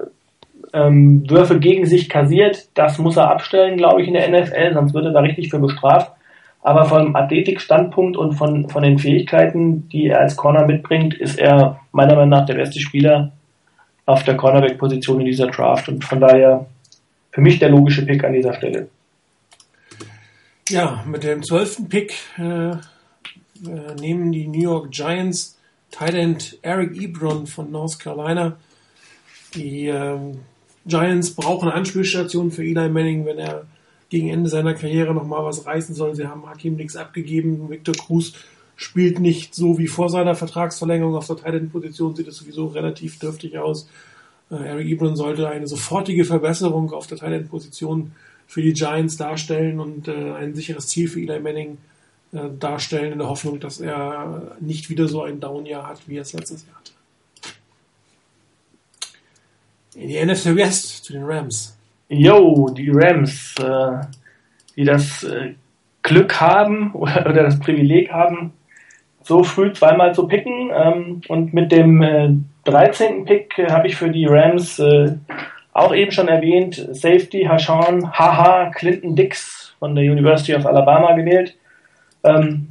ähm, 0.74 1.24
Würfe 1.30 1.60
gegen 1.60 1.86
sich 1.86 2.10
kassiert. 2.10 2.70
Das 2.74 2.98
muss 2.98 3.18
er 3.18 3.32
abstellen, 3.32 3.78
glaube 3.78 4.02
ich, 4.02 4.08
in 4.08 4.16
der 4.16 4.30
NFL, 4.30 4.74
sonst 4.74 4.94
wird 4.94 5.06
er 5.06 5.12
da 5.12 5.20
richtig 5.20 5.50
für 5.50 5.60
bestraft. 5.60 6.12
Aber 6.62 6.86
vom 6.86 7.16
Athletikstandpunkt 7.16 8.18
und 8.18 8.34
von, 8.34 8.70
von 8.70 8.84
den 8.84 9.00
Fähigkeiten, 9.00 9.88
die 9.90 10.08
er 10.08 10.20
als 10.20 10.36
Corner 10.36 10.66
mitbringt, 10.66 11.14
ist 11.14 11.40
er 11.40 11.80
meiner 11.92 12.16
Meinung 12.16 12.30
nach 12.30 12.46
der 12.46 12.56
beste 12.56 12.80
Spieler 12.80 13.32
auf 14.06 14.24
der 14.24 14.38
Cornerback-Position 14.38 15.20
in 15.22 15.28
dieser 15.28 15.48
Draft 15.48 15.88
und 15.90 16.04
von 16.04 16.20
daher 16.20 16.66
für 17.32 17.42
mich 17.42 17.60
der 17.60 17.70
logische 17.70 18.06
Pick 18.06 18.24
an 18.24 18.34
dieser 18.34 18.54
Stelle. 18.54 18.90
Ja, 20.70 21.04
mit 21.06 21.24
dem 21.24 21.44
zwölften 21.44 21.88
Pick 21.88 22.14
äh, 22.38 22.72
äh, 22.72 22.78
nehmen 24.00 24.32
die 24.32 24.48
New 24.48 24.62
York 24.62 24.92
Giants 24.92 25.58
End 26.00 26.58
Eric 26.62 27.02
Ebron 27.02 27.48
von 27.48 27.72
North 27.72 28.00
Carolina. 28.00 28.58
Die 29.56 29.88
äh, 29.88 30.18
Giants 30.86 31.34
brauchen 31.36 31.70
Anspielstationen 31.70 32.52
für 32.52 32.64
Eli 32.64 32.90
Manning, 32.90 33.26
wenn 33.26 33.40
er 33.40 33.66
gegen 34.10 34.30
Ende 34.30 34.50
seiner 34.50 34.74
Karriere 34.74 35.14
nochmal 35.14 35.44
was 35.44 35.66
reißen 35.66 35.96
soll. 35.96 36.16
Sie 36.16 36.28
haben 36.28 36.46
Hakim 36.48 36.76
nichts 36.76 36.96
abgegeben. 36.96 37.70
Victor 37.70 37.96
Cruz 37.96 38.34
spielt 38.76 39.20
nicht 39.20 39.56
so 39.56 39.78
wie 39.78 39.88
vor 39.88 40.10
seiner 40.10 40.36
Vertragsverlängerung. 40.36 41.16
Auf 41.16 41.28
der 41.28 41.38
Tight 41.38 41.56
End 41.56 41.72
Position 41.72 42.16
sieht 42.16 42.28
es 42.28 42.38
sowieso 42.38 42.68
relativ 42.68 43.20
dürftig 43.20 43.58
aus. 43.58 43.90
Äh, 44.52 44.56
Eric 44.56 44.88
Ebron 44.88 45.16
sollte 45.16 45.50
eine 45.50 45.68
sofortige 45.68 46.26
Verbesserung 46.26 46.94
auf 46.94 47.08
der 47.08 47.18
Tight 47.18 47.34
End 47.34 47.50
Position 47.50 48.12
für 48.46 48.62
die 48.62 48.74
Giants 48.74 49.18
darstellen 49.18 49.80
und 49.80 50.08
äh, 50.08 50.34
ein 50.34 50.56
sicheres 50.56 50.88
Ziel 50.88 51.10
für 51.10 51.20
Eli 51.20 51.40
Manning 51.40 51.78
äh, 52.32 52.50
darstellen, 52.58 53.14
in 53.14 53.20
der 53.20 53.28
Hoffnung, 53.28 53.60
dass 53.60 53.80
er 53.80 54.56
nicht 54.62 54.90
wieder 54.90 55.08
so 55.08 55.24
ein 55.24 55.40
Down-Jahr 55.40 55.88
hat, 55.88 56.08
wie 56.08 56.18
er 56.18 56.22
es 56.22 56.34
letztes 56.34 56.66
Jahr 56.66 56.76
hatte. 56.76 56.92
In 59.96 60.08
die 60.10 60.24
NFC 60.24 60.56
West 60.56 61.04
zu 61.04 61.14
den 61.14 61.24
Rams. 61.24 61.77
Yo, 62.10 62.70
die 62.70 62.90
Rams, 62.90 63.56
äh, 63.60 64.06
die 64.76 64.86
das 64.86 65.24
äh, 65.24 65.54
Glück 66.04 66.40
haben 66.40 66.94
oder, 66.94 67.26
oder, 67.30 67.44
das 67.44 67.60
Privileg 67.60 68.12
haben, 68.12 68.54
so 69.24 69.44
früh 69.44 69.74
zweimal 69.74 70.16
zu 70.16 70.28
picken. 70.28 70.72
Ähm, 70.74 71.22
und 71.28 71.54
mit 71.54 71.72
dem 71.72 72.02
äh, 72.02 72.30
13. 72.64 73.26
Pick 73.26 73.60
äh, 73.60 73.72
habe 73.72 73.88
ich 73.88 73.96
für 73.96 74.10
die 74.10 74.26
Rams 74.26 74.80
äh, 74.80 75.16
auch 75.74 75.94
eben 75.94 76.12
schon 76.12 76.28
erwähnt, 76.28 76.76
Safety 76.92 77.44
Hashan 77.44 78.12
Haha 78.12 78.72
Clinton 78.72 79.16
Dix 79.16 79.76
von 79.78 79.94
der 79.94 80.06
University 80.06 80.56
of 80.56 80.66
Alabama 80.66 81.14
gewählt. 81.14 81.56
Ähm, 82.24 82.70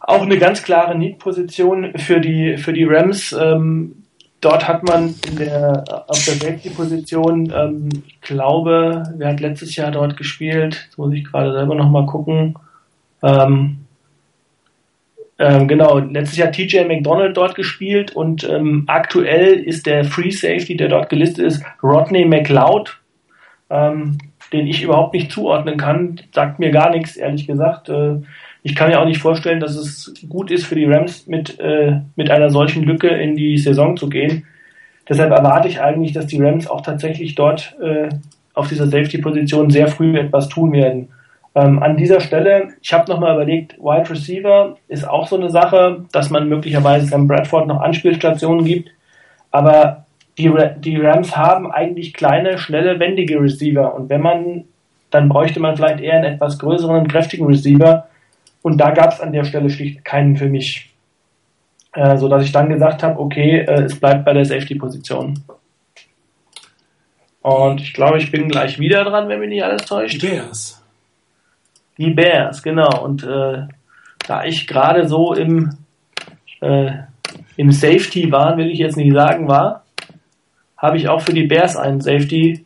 auch 0.00 0.22
eine 0.22 0.38
ganz 0.38 0.62
klare 0.62 0.96
Need-Position 0.96 1.92
für 1.98 2.20
die, 2.20 2.56
für 2.56 2.72
die 2.72 2.84
Rams. 2.84 3.32
Ähm, 3.32 4.05
dort 4.46 4.68
hat 4.68 4.84
man 4.84 5.16
der, 5.38 5.82
auf 6.06 6.24
der 6.24 6.34
Safety-Position, 6.34 7.52
ähm, 7.54 7.88
glaube, 8.20 9.02
wer 9.16 9.28
hat 9.28 9.40
letztes 9.40 9.74
Jahr 9.74 9.90
dort 9.90 10.16
gespielt? 10.16 10.84
Jetzt 10.86 10.98
muss 10.98 11.12
ich 11.12 11.24
gerade 11.24 11.52
selber 11.52 11.74
nochmal 11.74 12.06
gucken. 12.06 12.54
Ähm, 13.24 13.78
ähm, 15.38 15.66
genau, 15.66 15.98
letztes 15.98 16.38
Jahr 16.38 16.52
TJ 16.52 16.84
McDonald 16.84 17.36
dort 17.36 17.56
gespielt 17.56 18.14
und 18.14 18.48
ähm, 18.48 18.84
aktuell 18.86 19.54
ist 19.54 19.86
der 19.86 20.04
Free 20.04 20.30
Safety, 20.30 20.76
der 20.76 20.88
dort 20.88 21.08
gelistet 21.08 21.44
ist, 21.44 21.64
Rodney 21.82 22.24
McLeod, 22.24 22.98
ähm, 23.68 24.18
den 24.52 24.68
ich 24.68 24.82
überhaupt 24.82 25.12
nicht 25.12 25.32
zuordnen 25.32 25.76
kann, 25.76 26.20
sagt 26.32 26.60
mir 26.60 26.70
gar 26.70 26.90
nichts, 26.90 27.16
ehrlich 27.16 27.48
gesagt. 27.48 27.88
Äh, 27.88 28.20
ich 28.66 28.74
kann 28.74 28.90
mir 28.90 29.00
auch 29.00 29.06
nicht 29.06 29.20
vorstellen, 29.20 29.60
dass 29.60 29.76
es 29.76 30.12
gut 30.28 30.50
ist 30.50 30.66
für 30.66 30.74
die 30.74 30.86
Rams 30.86 31.28
mit, 31.28 31.60
äh, 31.60 32.00
mit 32.16 32.32
einer 32.32 32.50
solchen 32.50 32.82
Lücke 32.82 33.06
in 33.06 33.36
die 33.36 33.58
Saison 33.58 33.96
zu 33.96 34.08
gehen. 34.08 34.44
Deshalb 35.08 35.30
erwarte 35.30 35.68
ich 35.68 35.80
eigentlich, 35.80 36.12
dass 36.12 36.26
die 36.26 36.42
Rams 36.42 36.68
auch 36.68 36.80
tatsächlich 36.80 37.36
dort 37.36 37.76
äh, 37.80 38.08
auf 38.54 38.66
dieser 38.66 38.88
Safety-Position 38.88 39.70
sehr 39.70 39.86
früh 39.86 40.18
etwas 40.18 40.48
tun 40.48 40.72
werden. 40.72 41.10
Ähm, 41.54 41.80
an 41.80 41.96
dieser 41.96 42.20
Stelle, 42.20 42.70
ich 42.82 42.92
habe 42.92 43.08
nochmal 43.08 43.36
überlegt, 43.36 43.78
Wide 43.78 44.10
Receiver 44.10 44.76
ist 44.88 45.08
auch 45.08 45.28
so 45.28 45.36
eine 45.36 45.50
Sache, 45.50 46.04
dass 46.10 46.30
man 46.30 46.48
möglicherweise 46.48 47.06
Sam 47.06 47.28
Bradford 47.28 47.68
noch 47.68 47.80
Anspielstationen 47.80 48.64
gibt, 48.64 48.90
aber 49.52 50.06
die, 50.38 50.52
die 50.78 50.96
Rams 50.96 51.36
haben 51.36 51.70
eigentlich 51.70 52.14
kleine, 52.14 52.58
schnelle, 52.58 52.98
wendige 52.98 53.40
Receiver 53.40 53.94
und 53.94 54.10
wenn 54.10 54.22
man, 54.22 54.64
dann 55.12 55.28
bräuchte 55.28 55.60
man 55.60 55.76
vielleicht 55.76 56.00
eher 56.00 56.14
einen 56.14 56.34
etwas 56.34 56.58
größeren 56.58 57.06
kräftigen 57.06 57.46
Receiver 57.46 58.08
und 58.66 58.78
da 58.78 58.90
gab 58.90 59.12
es 59.12 59.20
an 59.20 59.30
der 59.30 59.44
Stelle 59.44 59.70
schlicht 59.70 60.04
keinen 60.04 60.36
für 60.36 60.48
mich. 60.48 60.92
Äh, 61.92 62.16
so 62.16 62.26
dass 62.26 62.42
ich 62.42 62.50
dann 62.50 62.68
gesagt 62.68 63.04
habe, 63.04 63.20
okay, 63.20 63.60
äh, 63.60 63.84
es 63.84 64.00
bleibt 64.00 64.24
bei 64.24 64.32
der 64.32 64.44
Safety-Position. 64.44 65.38
Und 67.42 67.80
ich 67.80 67.94
glaube, 67.94 68.18
ich 68.18 68.32
bin 68.32 68.48
gleich 68.48 68.80
wieder 68.80 69.04
dran, 69.04 69.28
wenn 69.28 69.38
mich 69.38 69.50
nicht 69.50 69.62
alles 69.62 69.84
täuscht. 69.84 70.20
Die 70.20 70.26
Bears. 70.26 70.82
Die 71.96 72.10
Bears, 72.10 72.60
genau. 72.60 73.04
Und 73.04 73.22
äh, 73.22 73.68
da 74.26 74.44
ich 74.44 74.66
gerade 74.66 75.06
so 75.06 75.32
im, 75.32 75.70
äh, 76.60 76.90
im 77.56 77.70
Safety 77.70 78.32
war, 78.32 78.56
will 78.56 78.68
ich 78.68 78.80
jetzt 78.80 78.96
nicht 78.96 79.14
sagen 79.14 79.46
war, 79.46 79.84
habe 80.76 80.96
ich 80.96 81.08
auch 81.08 81.20
für 81.20 81.32
die 81.32 81.46
Bears 81.46 81.76
einen 81.76 82.00
Safety 82.00 82.64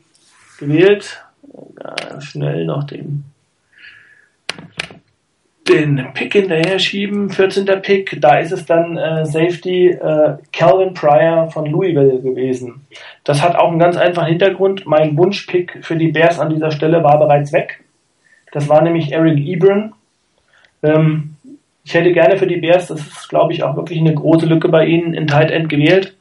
gewählt. 0.59 1.23
Ganz 1.75 2.25
schnell 2.25 2.65
noch 2.65 2.85
den, 2.85 3.30
den 5.71 6.09
Pick 6.15 6.33
hinterher 6.33 6.79
schieben, 6.79 7.31
14. 7.31 7.67
Pick, 7.83 8.21
da 8.21 8.39
ist 8.39 8.53
es 8.53 8.67
dann 8.67 8.97
äh, 8.97 9.25
Safety 9.25 9.89
äh, 9.89 10.37
Calvin 10.53 10.95
Pryor 10.95 11.51
von 11.51 11.67
Louisville 11.67 12.21
gewesen. 12.21 12.87
Das 13.25 13.43
hat 13.43 13.57
auch 13.57 13.71
einen 13.71 13.79
ganz 13.79 13.97
einfachen 13.97 14.29
Hintergrund. 14.29 14.87
Mein 14.87 15.17
Wunschpick 15.17 15.79
für 15.83 15.97
die 15.97 16.09
Bears 16.09 16.39
an 16.39 16.51
dieser 16.51 16.71
Stelle 16.71 17.03
war 17.03 17.19
bereits 17.19 17.53
weg. 17.53 17.83
Das 18.53 18.69
war 18.69 18.83
nämlich 18.83 19.13
Eric 19.13 19.39
Ebron. 19.39 19.93
Ähm, 20.83 21.37
ich 21.85 21.95
hätte 21.95 22.13
gerne 22.13 22.37
für 22.37 22.47
die 22.47 22.61
Bears, 22.61 22.89
das 22.89 23.01
ist 23.01 23.29
glaube 23.29 23.53
ich 23.53 23.63
auch 23.63 23.77
wirklich 23.77 24.01
eine 24.01 24.15
große 24.15 24.47
Lücke 24.47 24.69
bei 24.69 24.87
ihnen, 24.87 25.15
in 25.15 25.27
Tight 25.27 25.51
End 25.51 25.69
gewählt. 25.69 26.17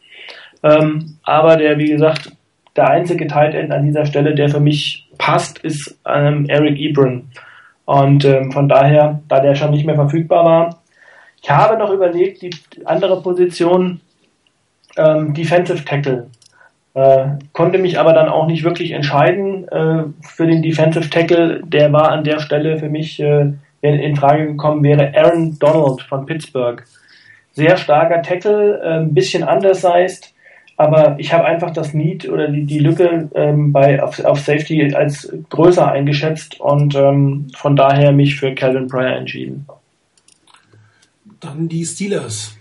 Ähm, 0.64 1.18
aber 1.24 1.58
der, 1.58 1.78
wie 1.78 1.90
gesagt, 1.90 2.32
der 2.76 2.90
einzige 2.90 3.28
Tight 3.28 3.56
End 3.56 3.72
an 3.72 3.86
dieser 3.86 4.06
Stelle, 4.06 4.36
der 4.36 4.50
für 4.50 4.60
mich 4.60 5.08
passt, 5.18 5.60
ist 5.60 6.00
ähm, 6.06 6.46
Eric 6.48 6.80
Ebron. 6.80 7.30
Und 7.90 8.24
ähm, 8.24 8.52
von 8.52 8.70
daher, 8.70 9.20
da 9.30 9.40
der 9.40 9.56
schon 9.56 9.72
nicht 9.72 9.84
mehr 9.84 9.96
verfügbar 9.96 10.46
war, 10.46 10.80
ich 11.42 11.50
habe 11.50 11.76
noch 11.76 11.90
überlegt, 11.90 12.44
die 12.44 12.52
andere 12.86 13.20
Position 13.20 14.00
ähm, 14.96 15.34
Defensive 15.34 15.84
Tackle. 15.86 16.28
Äh, 16.94 17.30
konnte 17.52 17.80
mich 17.80 17.98
aber 17.98 18.14
dann 18.14 18.30
auch 18.30 18.46
nicht 18.46 18.64
wirklich 18.64 18.92
entscheiden 18.92 19.68
äh, 19.70 20.04
für 20.22 20.46
den 20.46 20.62
Defensive 20.62 21.10
Tackle. 21.10 21.64
Der 21.66 21.92
war 21.92 22.12
an 22.12 22.24
der 22.24 22.38
Stelle 22.38 22.78
für 22.78 22.90
mich 22.90 23.20
äh, 23.20 23.54
in, 23.82 23.96
in, 23.96 24.16
Frage 24.16 24.46
gekommen, 24.46 24.84
wäre 24.84 25.12
Aaron 25.18 25.58
Donald 25.58 26.04
von 26.04 26.28
Pittsburgh. 26.28 26.86
Sehr 27.54 27.76
starker 27.76 28.22
Tackle, 28.22 28.82
äh, 28.84 29.00
ein 29.00 29.16
bisschen 29.16 29.42
undersized, 29.42 30.32
aber 30.80 31.20
ich 31.20 31.34
habe 31.34 31.44
einfach 31.44 31.72
das 31.72 31.94
Need 31.94 32.30
oder 32.30 32.48
die, 32.48 32.64
die 32.64 32.80
Lücke 32.80 33.30
ähm, 33.36 33.74
bei 33.74 34.02
auf, 34.02 34.18
auf 34.24 34.40
Safety 34.40 34.96
als 34.96 35.30
größer 35.50 35.92
eingeschätzt 35.92 36.58
und 36.62 36.96
ähm, 36.96 37.48
von 37.54 37.76
daher 37.76 38.14
mich 38.14 38.40
für 38.40 38.56
Calvin 38.56 38.88
Pryor 38.88 39.18
entschieden. 39.18 39.68
Dann 41.42 41.68
die 41.68 41.86
Steelers. 41.86 42.54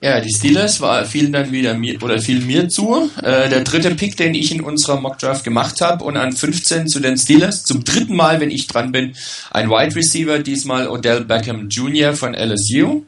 Ja, 0.00 0.18
die 0.22 0.32
Steelers 0.34 0.80
war, 0.80 1.04
fielen 1.04 1.30
dann 1.30 1.52
wieder 1.52 1.74
mir 1.74 2.02
oder 2.02 2.22
fielen 2.22 2.46
mir 2.46 2.70
zu. 2.70 3.10
Äh, 3.22 3.50
der 3.50 3.64
dritte 3.64 3.94
Pick, 3.94 4.16
den 4.16 4.34
ich 4.34 4.50
in 4.50 4.62
unserer 4.62 4.98
Mockdraft 4.98 5.44
gemacht 5.44 5.82
habe 5.82 6.02
und 6.02 6.16
an 6.16 6.32
15 6.32 6.88
zu 6.88 7.00
den 7.00 7.18
Steelers. 7.18 7.64
Zum 7.64 7.84
dritten 7.84 8.16
Mal, 8.16 8.40
wenn 8.40 8.50
ich 8.50 8.66
dran 8.66 8.92
bin, 8.92 9.12
ein 9.50 9.68
Wide 9.68 9.94
Receiver, 9.94 10.38
diesmal 10.38 10.88
Odell 10.88 11.26
Beckham 11.26 11.68
Jr. 11.68 12.14
von 12.14 12.32
LSU. 12.32 13.02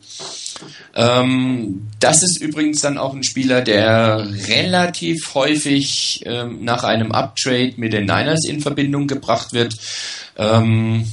Ähm, 0.94 1.88
das 2.00 2.22
ist 2.22 2.40
übrigens 2.40 2.80
dann 2.80 2.98
auch 2.98 3.14
ein 3.14 3.22
Spieler, 3.22 3.62
der 3.62 4.26
relativ 4.48 5.34
häufig 5.34 6.22
ähm, 6.26 6.64
nach 6.64 6.84
einem 6.84 7.12
Uptrade 7.12 7.74
mit 7.76 7.92
den 7.92 8.04
Niners 8.04 8.44
in 8.46 8.60
Verbindung 8.60 9.06
gebracht 9.06 9.52
wird. 9.52 9.76
Ähm, 10.36 11.06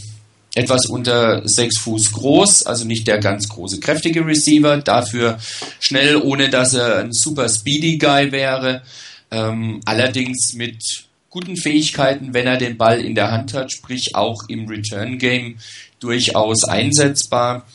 etwas 0.56 0.88
unter 0.88 1.48
sechs 1.48 1.80
Fuß 1.80 2.12
groß, 2.12 2.64
also 2.66 2.86
nicht 2.86 3.08
der 3.08 3.20
ganz 3.20 3.48
große, 3.50 3.80
kräftige 3.80 4.26
Receiver, 4.26 4.78
dafür 4.78 5.38
schnell, 5.80 6.18
ohne 6.18 6.50
dass 6.50 6.74
er 6.74 6.98
ein 7.00 7.14
super 7.14 7.48
speedy 7.48 7.98
Guy 7.98 8.32
wäre. 8.32 8.82
Ähm, 9.32 9.80
allerdings 9.86 10.54
mit 10.56 10.84
guten 11.30 11.56
Fähigkeiten, 11.56 12.34
wenn 12.34 12.48
er 12.48 12.58
den 12.58 12.78
Ball 12.78 13.00
in 13.00 13.14
der 13.14 13.32
Hand 13.32 13.54
hat, 13.54 13.72
sprich 13.72 14.16
auch 14.16 14.44
im 14.48 14.68
Return 14.68 15.20
Game 15.20 15.60
durchaus 16.00 16.64
einsetzbar 16.64 17.66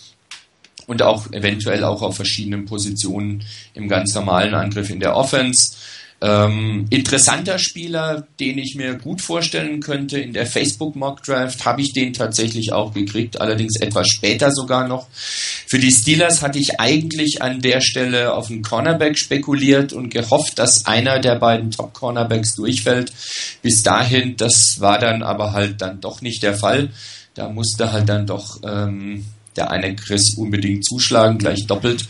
und 0.86 1.02
auch 1.02 1.32
eventuell 1.32 1.84
auch 1.84 2.02
auf 2.02 2.16
verschiedenen 2.16 2.64
Positionen 2.64 3.44
im 3.74 3.88
ganz 3.88 4.14
normalen 4.14 4.54
Angriff 4.54 4.90
in 4.90 5.00
der 5.00 5.16
Offense. 5.16 5.76
Ähm, 6.20 6.86
interessanter 6.88 7.58
Spieler, 7.58 8.26
den 8.40 8.56
ich 8.56 8.76
mir 8.76 8.94
gut 8.94 9.20
vorstellen 9.20 9.80
könnte. 9.80 10.18
In 10.18 10.32
der 10.32 10.46
Facebook 10.46 10.96
Mock 10.96 11.22
Draft 11.22 11.66
habe 11.66 11.82
ich 11.82 11.92
den 11.92 12.14
tatsächlich 12.14 12.72
auch 12.72 12.94
gekriegt, 12.94 13.40
allerdings 13.40 13.78
etwas 13.78 14.08
später 14.08 14.50
sogar 14.50 14.88
noch. 14.88 15.06
Für 15.12 15.78
die 15.78 15.90
Steelers 15.90 16.40
hatte 16.40 16.58
ich 16.58 16.80
eigentlich 16.80 17.42
an 17.42 17.60
der 17.60 17.82
Stelle 17.82 18.32
auf 18.32 18.48
einen 18.48 18.62
Cornerback 18.62 19.18
spekuliert 19.18 19.92
und 19.92 20.08
gehofft, 20.08 20.58
dass 20.58 20.86
einer 20.86 21.18
der 21.18 21.34
beiden 21.34 21.72
Top 21.72 21.92
Cornerbacks 21.92 22.54
durchfällt. 22.54 23.12
Bis 23.60 23.82
dahin, 23.82 24.36
das 24.38 24.76
war 24.78 24.98
dann 24.98 25.22
aber 25.22 25.52
halt 25.52 25.82
dann 25.82 26.00
doch 26.00 26.22
nicht 26.22 26.42
der 26.42 26.54
Fall. 26.54 26.90
Da 27.34 27.50
musste 27.50 27.92
halt 27.92 28.08
dann 28.08 28.26
doch 28.26 28.60
ähm, 28.62 29.26
der 29.56 29.70
eine 29.70 29.94
Chris 29.96 30.34
unbedingt 30.36 30.84
zuschlagen, 30.84 31.38
gleich 31.38 31.66
doppelt, 31.66 32.06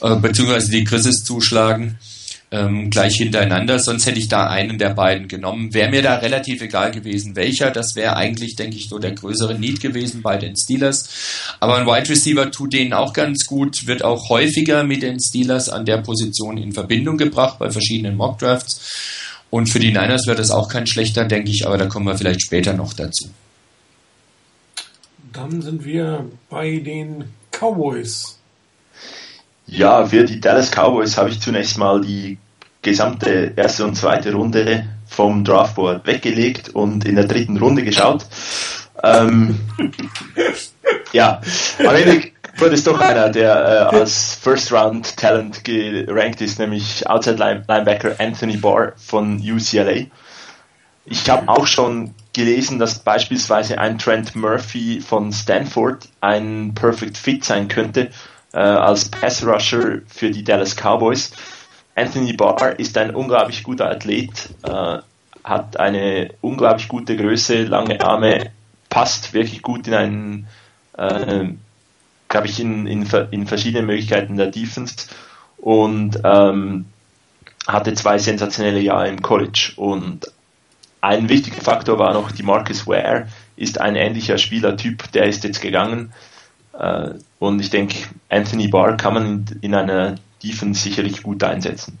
äh, 0.00 0.16
beziehungsweise 0.16 0.70
die 0.70 0.84
Chrises 0.84 1.24
zuschlagen 1.24 1.98
ähm, 2.54 2.88
gleich 2.88 3.16
hintereinander, 3.16 3.80
sonst 3.80 4.06
hätte 4.06 4.20
ich 4.20 4.28
da 4.28 4.46
einen 4.46 4.78
der 4.78 4.90
beiden 4.90 5.26
genommen. 5.26 5.74
Wäre 5.74 5.90
mir 5.90 6.02
da 6.02 6.16
relativ 6.16 6.62
egal 6.62 6.92
gewesen, 6.92 7.34
welcher. 7.34 7.72
Das 7.72 7.96
wäre 7.96 8.16
eigentlich, 8.16 8.54
denke 8.54 8.76
ich, 8.76 8.88
so 8.88 8.98
der 8.98 9.10
größere 9.10 9.58
Need 9.58 9.80
gewesen 9.80 10.22
bei 10.22 10.36
den 10.36 10.56
Steelers. 10.56 11.08
Aber 11.58 11.76
ein 11.76 11.86
Wide 11.86 12.08
Receiver 12.08 12.50
tut 12.52 12.72
denen 12.72 12.92
auch 12.92 13.12
ganz 13.12 13.46
gut, 13.46 13.88
wird 13.88 14.04
auch 14.04 14.28
häufiger 14.28 14.84
mit 14.84 15.02
den 15.02 15.18
Steelers 15.20 15.68
an 15.68 15.84
der 15.84 15.98
Position 15.98 16.56
in 16.56 16.72
Verbindung 16.72 17.18
gebracht 17.18 17.58
bei 17.58 17.70
verschiedenen 17.70 18.16
Mock 18.16 18.38
Drafts. 18.38 19.42
Und 19.50 19.68
für 19.68 19.80
die 19.80 19.90
Niners 19.90 20.26
wird 20.26 20.38
das 20.38 20.52
auch 20.52 20.68
kein 20.68 20.86
schlechter, 20.86 21.24
denke 21.24 21.50
ich, 21.50 21.66
aber 21.66 21.76
da 21.76 21.86
kommen 21.86 22.06
wir 22.06 22.16
vielleicht 22.16 22.42
später 22.42 22.72
noch 22.72 22.92
dazu. 22.92 23.30
Dann 25.34 25.60
sind 25.60 25.84
wir 25.84 26.30
bei 26.48 26.78
den 26.78 27.24
Cowboys. 27.50 28.38
Ja, 29.66 30.06
für 30.06 30.24
die 30.24 30.40
Dallas 30.40 30.70
Cowboys 30.70 31.16
habe 31.16 31.30
ich 31.30 31.40
zunächst 31.40 31.76
mal 31.76 32.00
die 32.00 32.38
gesamte 32.82 33.52
erste 33.56 33.84
und 33.84 33.96
zweite 33.96 34.32
Runde 34.32 34.86
vom 35.06 35.42
Draftboard 35.42 36.06
weggelegt 36.06 36.68
und 36.68 37.04
in 37.04 37.16
der 37.16 37.24
dritten 37.24 37.56
Runde 37.56 37.82
geschaut. 37.82 38.24
Ähm, 39.02 39.58
ja, 41.12 41.40
am 41.80 41.94
Ende 41.96 42.30
wurde 42.56 42.74
es 42.74 42.84
doch 42.84 43.00
einer, 43.00 43.28
der 43.28 43.90
äh, 43.90 43.96
als 43.96 44.36
First 44.40 44.70
Round 44.70 45.16
Talent 45.16 45.64
gerankt 45.64 46.42
ist, 46.42 46.60
nämlich 46.60 47.08
Outside 47.08 47.64
Linebacker 47.66 48.14
Anthony 48.18 48.56
Barr 48.56 48.92
von 48.96 49.38
UCLA. 49.40 50.06
Ich 51.06 51.28
habe 51.28 51.48
auch 51.48 51.66
schon 51.66 52.14
gelesen, 52.34 52.78
dass 52.78 52.98
beispielsweise 52.98 53.78
ein 53.78 53.98
Trent 53.98 54.34
Murphy 54.36 55.00
von 55.00 55.32
Stanford 55.32 56.08
ein 56.20 56.72
Perfect 56.74 57.16
Fit 57.16 57.44
sein 57.44 57.68
könnte 57.68 58.10
äh, 58.52 58.58
als 58.58 59.08
Pass 59.08 59.44
Rusher 59.44 60.02
für 60.06 60.30
die 60.30 60.44
Dallas 60.44 60.76
Cowboys. 60.76 61.32
Anthony 61.94 62.32
Barr 62.32 62.78
ist 62.78 62.96
ein 62.98 63.14
unglaublich 63.14 63.62
guter 63.62 63.90
Athlet, 63.90 64.50
äh, 64.62 64.98
hat 65.44 65.78
eine 65.78 66.30
unglaublich 66.40 66.88
gute 66.88 67.16
Größe, 67.16 67.64
lange 67.64 68.00
Arme, 68.00 68.50
passt 68.88 69.32
wirklich 69.32 69.62
gut 69.62 69.86
in 69.86 69.94
einen, 69.94 70.46
äh, 70.96 71.48
glaube 72.28 72.46
ich, 72.46 72.60
in, 72.60 72.86
in, 72.86 73.06
in 73.30 73.46
verschiedene 73.46 73.86
Möglichkeiten 73.86 74.36
der 74.36 74.48
Defense 74.48 75.08
und 75.58 76.18
ähm, 76.24 76.86
hatte 77.66 77.94
zwei 77.94 78.18
sensationelle 78.18 78.80
Jahre 78.80 79.08
im 79.08 79.22
College. 79.22 79.72
Und 79.76 80.30
ein 81.04 81.28
wichtiger 81.28 81.60
Faktor 81.60 81.98
war 81.98 82.14
noch, 82.14 82.32
die 82.32 82.42
Marcus 82.42 82.86
Ware 82.86 83.28
ist 83.56 83.80
ein 83.80 83.94
ähnlicher 83.94 84.38
Spielertyp, 84.38 85.12
der 85.12 85.26
ist 85.26 85.44
jetzt 85.44 85.60
gegangen. 85.60 86.12
Äh, 86.72 87.10
und 87.38 87.60
ich 87.60 87.70
denke, 87.70 87.96
Anthony 88.30 88.68
Barr 88.68 88.96
kann 88.96 89.14
man 89.14 89.44
in 89.60 89.74
einer 89.74 90.16
Defense 90.42 90.82
sicherlich 90.82 91.22
gut 91.22 91.42
einsetzen. 91.44 91.98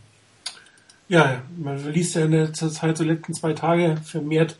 Ja, 1.08 1.42
man 1.58 1.92
liest 1.92 2.14
ja 2.14 2.24
in 2.24 2.32
der 2.32 2.52
Zeit, 2.54 2.96
so 2.96 3.04
letzten 3.04 3.34
zwei 3.34 3.52
Tage 3.52 3.98
vermehrt, 4.02 4.56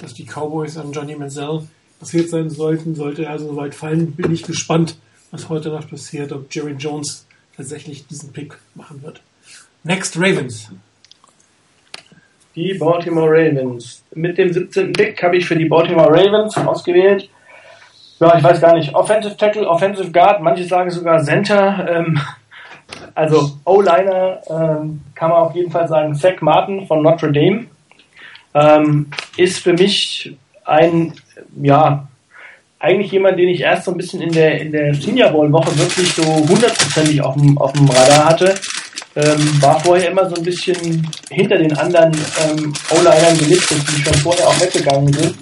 dass 0.00 0.12
die 0.12 0.26
Cowboys 0.26 0.76
an 0.76 0.92
Johnny 0.92 1.14
Manziel 1.14 1.68
passiert 2.00 2.28
sein 2.30 2.50
sollten. 2.50 2.96
Sollte 2.96 3.26
er 3.26 3.30
also 3.30 3.46
soweit 3.46 3.76
fallen, 3.76 4.12
bin 4.12 4.32
ich 4.32 4.42
gespannt, 4.42 4.96
was 5.30 5.48
heute 5.48 5.68
noch 5.68 5.88
passiert, 5.88 6.32
ob 6.32 6.52
Jerry 6.52 6.72
Jones 6.72 7.26
tatsächlich 7.56 8.08
diesen 8.08 8.32
Pick 8.32 8.58
machen 8.74 9.02
wird. 9.04 9.22
Next 9.84 10.16
Ravens. 10.16 10.70
Die 12.56 12.74
Baltimore 12.74 13.30
Ravens. 13.30 14.04
Mit 14.14 14.38
dem 14.38 14.52
17. 14.52 14.92
Pick 14.92 15.22
habe 15.22 15.36
ich 15.36 15.46
für 15.46 15.56
die 15.56 15.64
Baltimore 15.64 16.10
Ravens 16.10 16.56
ausgewählt. 16.56 17.28
Ja, 18.20 18.36
ich 18.38 18.44
weiß 18.44 18.60
gar 18.60 18.76
nicht. 18.76 18.94
Offensive 18.94 19.36
Tackle, 19.36 19.68
Offensive 19.68 20.12
Guard, 20.12 20.40
manche 20.40 20.64
sagen 20.64 20.90
sogar 20.90 21.22
Center. 21.22 21.86
Ähm, 21.90 22.20
also 23.14 23.50
O-Liner 23.64 24.40
ähm, 24.48 25.00
kann 25.14 25.30
man 25.30 25.38
auf 25.42 25.54
jeden 25.54 25.70
Fall 25.70 25.88
sagen, 25.88 26.14
Zach 26.14 26.40
Martin 26.40 26.86
von 26.86 27.02
Notre 27.02 27.32
Dame 27.32 27.66
ähm, 28.54 29.10
ist 29.36 29.58
für 29.58 29.72
mich 29.72 30.36
ein, 30.64 31.12
ja, 31.60 32.06
eigentlich 32.78 33.12
jemand, 33.12 33.38
den 33.38 33.48
ich 33.48 33.60
erst 33.60 33.84
so 33.84 33.92
ein 33.92 33.96
bisschen 33.96 34.20
in 34.20 34.32
der, 34.32 34.60
in 34.60 34.70
der 34.70 34.94
Senior 34.94 35.30
Bowl 35.30 35.50
Woche 35.50 35.76
wirklich 35.78 36.12
so 36.12 36.22
hundertprozentig 36.22 37.20
auf 37.22 37.34
dem, 37.34 37.56
auf 37.58 37.72
dem 37.72 37.88
Radar 37.88 38.26
hatte. 38.26 38.54
Ähm, 39.16 39.62
war 39.62 39.78
vorher 39.80 40.10
immer 40.10 40.28
so 40.28 40.34
ein 40.34 40.42
bisschen 40.42 41.08
hinter 41.30 41.56
den 41.56 41.76
anderen 41.76 42.12
ähm, 42.12 42.72
O-Linern 42.90 43.38
gelistet, 43.38 43.78
die 43.88 44.02
schon 44.02 44.14
vorher 44.14 44.48
auch 44.48 44.60
weggegangen 44.60 45.12
sind. 45.12 45.34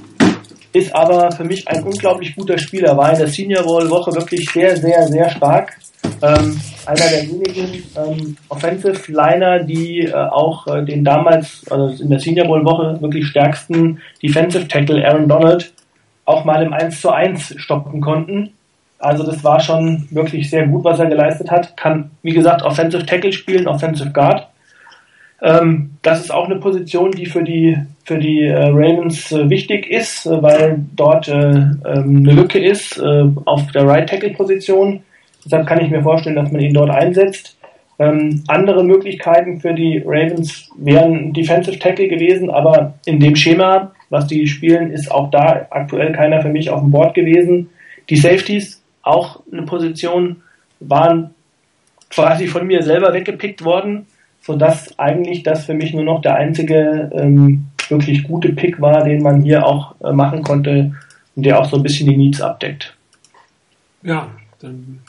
Ist 0.75 0.95
aber 0.95 1.31
für 1.33 1.45
mich 1.45 1.67
ein 1.69 1.83
unglaublich 1.83 2.35
guter 2.35 2.59
Spieler, 2.59 2.97
war 2.97 3.13
in 3.13 3.19
der 3.19 3.29
Senior 3.29 3.63
Bowl 3.65 3.89
Woche 3.91 4.13
wirklich 4.15 4.49
sehr, 4.53 4.77
sehr, 4.77 5.07
sehr 5.09 5.31
stark. 5.31 5.79
Ähm, 6.23 6.61
einer 6.87 7.09
der 7.09 7.23
wenigen 7.23 7.83
ähm, 7.97 8.37
Offensive 8.49 9.11
Liner, 9.11 9.65
die 9.65 10.01
äh, 10.01 10.13
auch 10.15 10.67
äh, 10.67 10.85
den 10.85 11.05
damals, 11.05 11.63
also 11.71 12.03
in 12.03 12.11
der 12.11 12.21
Senior 12.21 12.47
Bowl 12.47 12.65
Woche 12.65 13.01
wirklich 13.01 13.27
stärksten 13.27 14.01
Defensive 14.23 14.69
Tackle 14.69 15.05
Aaron 15.05 15.29
Donald 15.29 15.73
auch 16.25 16.45
mal 16.45 16.63
im 16.63 16.73
1 16.73 17.01
zu 17.01 17.11
1 17.11 17.55
stoppen 17.59 18.01
konnten. 18.01 18.53
Also 19.03 19.25
das 19.25 19.43
war 19.43 19.59
schon 19.59 20.07
wirklich 20.11 20.49
sehr 20.49 20.67
gut, 20.69 20.85
was 20.85 21.01
er 21.01 21.07
geleistet 21.07 21.51
hat. 21.51 21.77
Kann, 21.77 22.11
wie 22.23 22.33
gesagt, 22.33 22.63
Offensive 22.63 23.05
Tackle 23.05 23.33
spielen, 23.33 23.67
Offensive 23.67 24.11
Guard. 24.11 24.47
Ähm, 25.43 25.91
das 26.03 26.21
ist 26.21 26.31
auch 26.33 26.47
eine 26.47 26.61
Position, 26.61 27.11
die 27.11 27.27
für 27.27 27.43
die, 27.43 27.77
für 28.05 28.19
die 28.19 28.45
äh, 28.45 28.69
Ravens 28.69 29.33
äh, 29.33 29.51
wichtig 29.51 29.91
ist, 29.91 30.25
äh, 30.27 30.41
weil 30.41 30.85
dort 30.95 31.27
äh, 31.27 31.33
ähm, 31.33 31.75
eine 32.19 32.33
Lücke 32.33 32.61
ist 32.61 32.97
äh, 32.99 33.25
auf 33.45 33.73
der 33.73 33.89
Right 33.89 34.09
Tackle 34.09 34.31
Position. 34.31 35.03
Deshalb 35.45 35.67
kann 35.67 35.85
ich 35.85 35.91
mir 35.91 36.03
vorstellen, 36.03 36.37
dass 36.37 36.53
man 36.53 36.61
ihn 36.61 36.75
dort 36.75 36.91
einsetzt. 36.91 37.59
Ähm, 37.99 38.45
andere 38.47 38.85
Möglichkeiten 38.85 39.61
für 39.61 39.75
die 39.75 40.01
Ravens 40.05 40.71
wären 40.77 41.33
Defensive 41.33 41.79
Tackle 41.81 42.07
gewesen, 42.07 42.51
aber 42.51 42.95
in 43.05 43.19
dem 43.19 43.35
Schema, 43.35 43.91
was 44.11 44.29
die 44.29 44.47
spielen, 44.47 44.93
ist 44.93 45.11
auch 45.11 45.31
da 45.31 45.67
aktuell 45.71 46.13
keiner 46.13 46.41
für 46.41 46.51
mich 46.51 46.71
auf 46.71 46.81
dem 46.81 46.93
Board 46.93 47.15
gewesen. 47.15 47.69
Die 48.09 48.17
Safeties, 48.17 48.82
auch 49.03 49.43
eine 49.51 49.63
Position, 49.63 50.43
waren 50.81 51.35
quasi 52.11 52.47
von 52.47 52.67
mir 52.67 52.83
selber 52.83 53.13
weggepickt 53.13 53.65
worden 53.65 54.07
sodass 54.43 54.99
eigentlich 54.99 55.43
das 55.43 55.65
für 55.67 55.75
mich 55.75 55.95
nur 55.95 56.05
noch 56.05 56.21
der 56.21 56.35
einzige 56.35 57.11
ähm, 57.15 57.67
wirklich 57.89 58.25
gute 58.25 58.53
Pick 58.53 58.81
war, 58.81 59.05
den 59.05 59.23
man 59.23 59.43
hier 59.43 59.65
auch 59.65 59.95
äh, 60.01 60.13
machen 60.13 60.43
konnte 60.43 60.95
und 61.37 61.45
der 61.45 61.61
auch 61.61 61.71
so 61.71 61.77
ein 61.77 61.83
bisschen 61.83 62.09
die 62.09 62.17
Needs 62.17 62.41
abdeckt. 62.41 62.95
Ja, 64.03 64.31
dann 64.61 65.01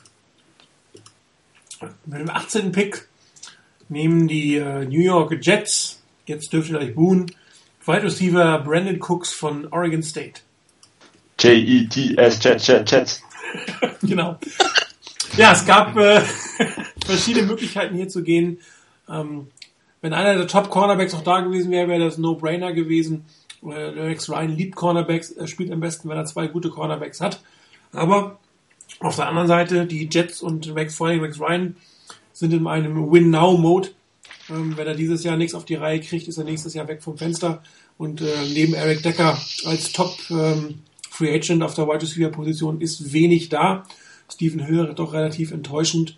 mit 2.06 2.20
dem 2.20 2.30
18. 2.30 2.72
Pick 2.72 3.08
nehmen 3.90 4.28
die 4.28 4.56
äh, 4.56 4.86
New 4.86 5.02
York 5.02 5.36
Jets, 5.42 6.02
jetzt 6.26 6.54
dürft 6.54 6.70
ihr 6.70 6.80
euch 6.80 6.96
buhen, 6.96 7.26
Wide 7.86 8.04
Receiver 8.04 8.60
Brandon 8.60 9.00
Cooks 9.00 9.34
von 9.34 9.68
Oregon 9.68 10.04
State. 10.04 10.42
J-E-T-S, 11.40 12.42
Jets, 12.42 12.68
Jets, 12.68 12.92
Jets. 12.92 13.24
genau. 14.02 14.38
Ja, 15.38 15.54
es 15.54 15.66
gab 15.66 15.96
äh, 15.98 16.22
verschiedene 17.06 17.48
Möglichkeiten 17.48 17.96
hier 17.96 18.08
zu 18.08 18.24
gehen. 18.24 18.60
Ähm, 19.10 19.48
wenn 20.02 20.14
einer 20.14 20.36
der 20.36 20.48
Top-Cornerbacks 20.48 21.14
auch 21.14 21.24
da 21.24 21.42
gewesen 21.42 21.72
wäre, 21.72 21.88
wäre 21.88 22.04
das 22.04 22.18
No-Brainer 22.18 22.74
gewesen. 22.74 23.26
Äh, 23.64 23.74
Rex 23.74 24.30
Ryan 24.30 24.56
liebt 24.56 24.76
Cornerbacks, 24.76 25.32
er 25.32 25.48
spielt 25.48 25.72
am 25.72 25.80
besten, 25.80 26.10
wenn 26.10 26.18
er 26.18 26.26
zwei 26.26 26.48
gute 26.48 26.70
Cornerbacks 26.70 27.22
hat. 27.22 27.42
Aber 27.94 28.40
auf 29.00 29.16
der 29.16 29.28
anderen 29.28 29.48
Seite, 29.48 29.86
die 29.86 30.10
Jets 30.12 30.42
und 30.42 30.74
Rex, 30.76 30.96
vor 30.96 31.08
allem 31.08 31.22
Rex 31.22 31.40
Ryan 31.40 31.76
sind 32.34 32.54
in 32.54 32.68
einem 32.68 33.12
Win-Now-Mode. 33.12 33.90
Ähm, 34.50 34.76
wenn 34.76 34.88
er 34.88 34.96
dieses 34.96 35.24
Jahr 35.24 35.38
nichts 35.38 35.56
auf 35.56 35.66
die 35.66 35.76
Reihe 35.76 36.02
kriegt, 36.02 36.28
ist 36.28 36.38
er 36.38 36.44
nächstes 36.44 36.74
Jahr 36.74 36.88
weg 36.88 37.02
vom 37.02 37.18
Fenster. 37.18 37.64
Und 37.98 38.22
äh, 38.22 38.26
neben 38.54 38.74
Eric 38.74 39.04
Decker 39.04 39.38
als 39.66 39.92
Top 39.94 40.18
ähm, 40.30 40.82
Free 41.14 41.32
Agent 41.32 41.62
auf 41.62 41.76
der 41.76 41.88
Wide 41.88 42.02
Receiver 42.02 42.30
Position 42.30 42.82
ist 42.82 43.14
wenig 43.14 43.50
da. 43.50 43.84
Stephen 44.32 44.66
Hill 44.66 44.94
doch 44.96 45.14
relativ 45.14 45.52
enttäuschend. 45.52 46.18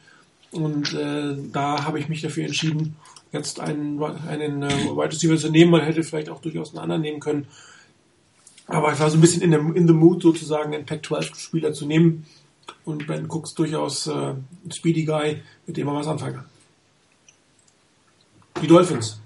Und 0.52 0.94
äh, 0.94 1.36
da 1.52 1.84
habe 1.84 2.00
ich 2.00 2.08
mich 2.08 2.22
dafür 2.22 2.46
entschieden, 2.46 2.96
jetzt 3.34 3.60
einen, 3.60 4.02
einen 4.02 4.64
äh, 4.64 4.70
Wide 4.70 5.12
Receiver 5.12 5.36
zu 5.36 5.50
nehmen. 5.50 5.72
Man 5.72 5.82
hätte 5.82 6.02
vielleicht 6.02 6.30
auch 6.30 6.40
durchaus 6.40 6.70
einen 6.70 6.80
anderen 6.80 7.02
nehmen 7.02 7.20
können. 7.20 7.46
Aber 8.68 8.94
ich 8.94 9.00
war 9.02 9.10
so 9.10 9.18
ein 9.18 9.22
bisschen 9.22 9.42
in, 9.42 9.52
dem, 9.52 9.76
in 9.76 9.86
the 9.86 9.94
mood, 9.94 10.22
sozusagen 10.22 10.74
einen 10.74 10.86
Pac-12-Spieler 10.86 11.74
zu 11.74 11.86
nehmen. 11.86 12.26
Und 12.86 13.06
Ben 13.06 13.28
Cooks 13.28 13.54
durchaus 13.54 14.08
äh, 14.08 14.12
ein 14.14 14.72
Speedy 14.74 15.04
Guy, 15.04 15.42
mit 15.68 15.76
dem 15.76 15.88
man 15.88 15.98
was 15.98 16.08
anfangen 16.08 16.36
kann. 16.36 16.46
Die 18.62 18.68
Dolphins. 18.68 19.20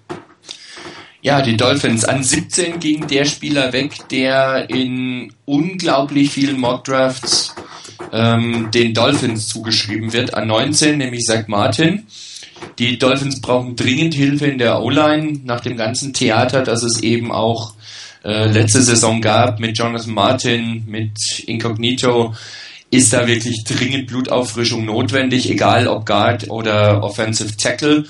Ja, 1.22 1.42
die 1.42 1.58
Dolphins. 1.58 2.06
An 2.06 2.24
17 2.24 2.80
ging 2.80 3.08
der 3.08 3.26
Spieler 3.26 3.74
weg, 3.74 4.08
der 4.10 4.70
in 4.70 5.34
unglaublich 5.46 6.30
vielen 6.30 6.60
Mockdrafts 6.60 7.56
ähm, 8.14 8.70
den 8.72 8.94
Dolphins 8.94 9.50
zugeschrieben 9.50 10.14
wird. 10.14 10.34
An 10.34 10.48
19, 10.48 10.98
nämlich 10.98 11.26
Zach 11.26 11.48
Martin. 11.48 12.08
Die 12.78 12.98
Dolphins 12.98 13.42
brauchen 13.42 13.76
dringend 13.76 14.14
Hilfe 14.14 14.48
in 14.48 14.58
der 14.58 14.82
O-Line 14.82 15.42
nach 15.44 15.60
dem 15.60 15.76
ganzen 15.76 16.14
Theater, 16.14 16.64
das 16.64 16.84
es 16.84 17.04
eben 17.04 17.32
auch 17.32 17.74
äh, 18.24 18.48
letzte 18.48 18.82
Saison 18.82 19.22
gab 19.22 19.60
mit 19.60 19.78
Jonathan 19.78 20.14
Martin, 20.14 20.84
mit 20.88 21.40
Incognito. 21.46 22.34
Ist 22.92 23.12
da 23.14 23.28
wirklich 23.28 23.64
dringend 23.66 24.08
Blutauffrischung 24.08 24.86
notwendig, 24.86 25.50
egal 25.50 25.88
ob 25.88 26.06
Guard 26.06 26.50
oder 26.50 27.04
Offensive 27.04 27.56
Tackle. 27.58 28.06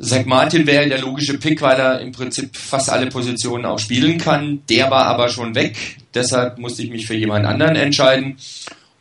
Zach 0.00 0.24
Martin 0.24 0.66
wäre 0.66 0.88
der 0.88 1.00
logische 1.00 1.38
Pick, 1.38 1.62
weil 1.62 1.78
er 1.78 2.00
im 2.00 2.12
Prinzip 2.12 2.56
fast 2.56 2.90
alle 2.90 3.06
Positionen 3.06 3.64
auch 3.64 3.78
spielen 3.78 4.18
kann. 4.18 4.62
Der 4.68 4.90
war 4.90 5.06
aber 5.06 5.28
schon 5.28 5.54
weg, 5.54 5.76
deshalb 6.14 6.58
musste 6.58 6.82
ich 6.82 6.90
mich 6.90 7.06
für 7.06 7.14
jemand 7.14 7.46
anderen 7.46 7.76
entscheiden. 7.76 8.36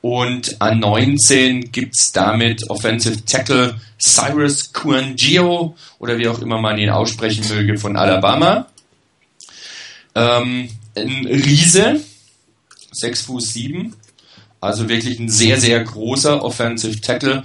Und 0.02 0.62
an 0.62 0.80
19 0.80 1.72
gibt's 1.72 2.12
damit 2.12 2.70
Offensive 2.70 3.24
Tackle 3.26 3.80
Cyrus 3.98 4.74
Kuangio 4.74 5.78
oder 5.98 6.18
wie 6.18 6.28
auch 6.28 6.40
immer 6.42 6.60
man 6.60 6.78
ihn 6.78 6.90
aussprechen 6.90 7.46
möge 7.48 7.78
von 7.78 7.96
Alabama. 7.96 8.68
Ähm, 10.14 10.70
ein 10.96 11.26
Riese, 11.26 12.02
6 12.92 13.22
Fuß 13.22 13.54
7, 13.54 13.96
also 14.60 14.90
wirklich 14.90 15.20
ein 15.20 15.30
sehr, 15.30 15.60
sehr 15.60 15.82
großer 15.82 16.44
Offensive 16.44 17.00
Tackle 17.00 17.44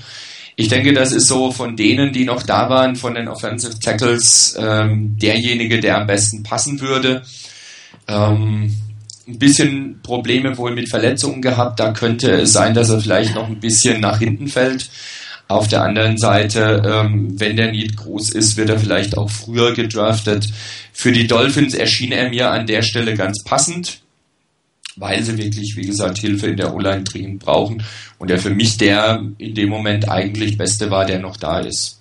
ich 0.61 0.67
denke, 0.67 0.93
das 0.93 1.13
ist 1.13 1.29
so 1.29 1.53
von 1.53 1.77
denen, 1.77 2.13
die 2.13 2.25
noch 2.25 2.43
da 2.43 2.69
waren, 2.69 2.97
von 2.97 3.15
den 3.15 3.29
Offensive 3.29 3.79
Tackles, 3.79 4.57
ähm, 4.59 5.17
derjenige, 5.17 5.79
der 5.79 5.99
am 5.99 6.09
besten 6.09 6.43
passen 6.43 6.81
würde. 6.81 7.23
Ähm, 8.09 8.75
ein 9.29 9.39
bisschen 9.39 10.01
Probleme 10.03 10.59
wohl 10.59 10.75
mit 10.75 10.89
Verletzungen 10.89 11.43
gehabt. 11.43 11.79
Da 11.79 11.93
könnte 11.93 12.33
es 12.33 12.53
sein, 12.53 12.75
dass 12.75 12.91
er 12.91 13.01
vielleicht 13.01 13.37
noch 13.37 13.47
ein 13.47 13.61
bisschen 13.61 14.01
nach 14.01 14.19
hinten 14.19 14.49
fällt. 14.49 14.91
Auf 15.47 15.69
der 15.69 15.85
anderen 15.85 16.19
Seite, 16.19 16.83
ähm, 16.85 17.39
wenn 17.39 17.55
der 17.55 17.71
Need 17.71 17.97
groß 17.97 18.31
ist, 18.31 18.57
wird 18.57 18.71
er 18.71 18.81
vielleicht 18.81 19.17
auch 19.17 19.31
früher 19.31 19.75
gedraftet. 19.75 20.49
Für 20.93 21.13
die 21.13 21.29
Dolphins 21.29 21.73
erschien 21.73 22.11
er 22.11 22.31
mir 22.31 22.51
an 22.51 22.67
der 22.67 22.83
Stelle 22.83 23.15
ganz 23.15 23.45
passend 23.45 24.01
weil 24.99 25.23
sie 25.23 25.39
wirklich, 25.39 25.77
wie 25.77 25.87
gesagt, 25.87 26.19
Hilfe 26.19 26.49
in 26.49 26.57
der 26.57 26.75
O-Line 26.75 27.05
dringend 27.05 27.45
brauchen. 27.45 27.83
Und 28.19 28.31
der 28.31 28.39
für 28.39 28.51
mich 28.51 28.77
der 28.77 29.25
in 29.39 29.55
dem 29.55 29.69
Moment 29.69 30.09
eigentlich 30.09 30.59
Beste 30.59 30.91
war, 30.91 31.05
der 31.05 31.21
noch 31.21 31.37
da 31.37 31.61
ist. 31.61 31.99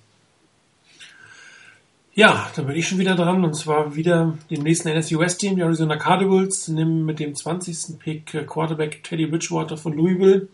Ja, 2.18 2.50
da 2.56 2.64
bin 2.64 2.76
ich 2.76 2.88
schon 2.88 2.98
wieder 2.98 3.16
dran 3.16 3.44
und 3.44 3.56
zwar 3.56 3.96
wieder 3.96 4.40
dem 4.50 4.64
nächsten 4.64 4.88
NSU 4.88 5.20
West 5.20 5.40
Team, 5.40 5.56
die 5.56 5.62
Arizona 5.62 5.98
Cardinals, 5.98 6.68
nehmen 6.68 7.06
mit 7.06 7.20
dem 7.20 7.36
20. 7.36 8.00
Pick 8.00 8.48
Quarterback 8.48 9.04
Teddy 9.04 9.28
Bridgewater 9.28 9.78
von 9.78 9.94
Louisville. 9.94 10.48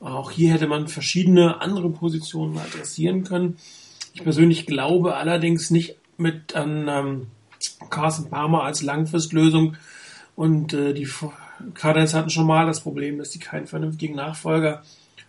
Auch 0.00 0.30
hier 0.30 0.52
hätte 0.52 0.66
man 0.66 0.88
verschiedene 0.88 1.62
andere 1.62 1.88
Positionen 1.88 2.58
adressieren 2.58 3.24
können. 3.24 3.56
Ich 4.12 4.22
persönlich 4.22 4.66
glaube 4.66 5.16
allerdings 5.16 5.70
nicht 5.70 5.96
mit 6.18 6.54
an 6.54 6.86
ähm, 6.88 7.26
Carson 7.88 8.28
Palmer 8.28 8.64
als 8.64 8.82
Langfristlösung 8.82 9.76
und 10.36 10.74
äh, 10.74 10.92
die 10.92 11.06
Cardinals 11.74 12.14
hatten 12.14 12.30
schon 12.30 12.46
mal 12.46 12.66
das 12.66 12.80
Problem, 12.80 13.18
dass 13.18 13.32
sie 13.32 13.38
keinen 13.38 13.66
vernünftigen 13.66 14.14
Nachfolger 14.14 14.82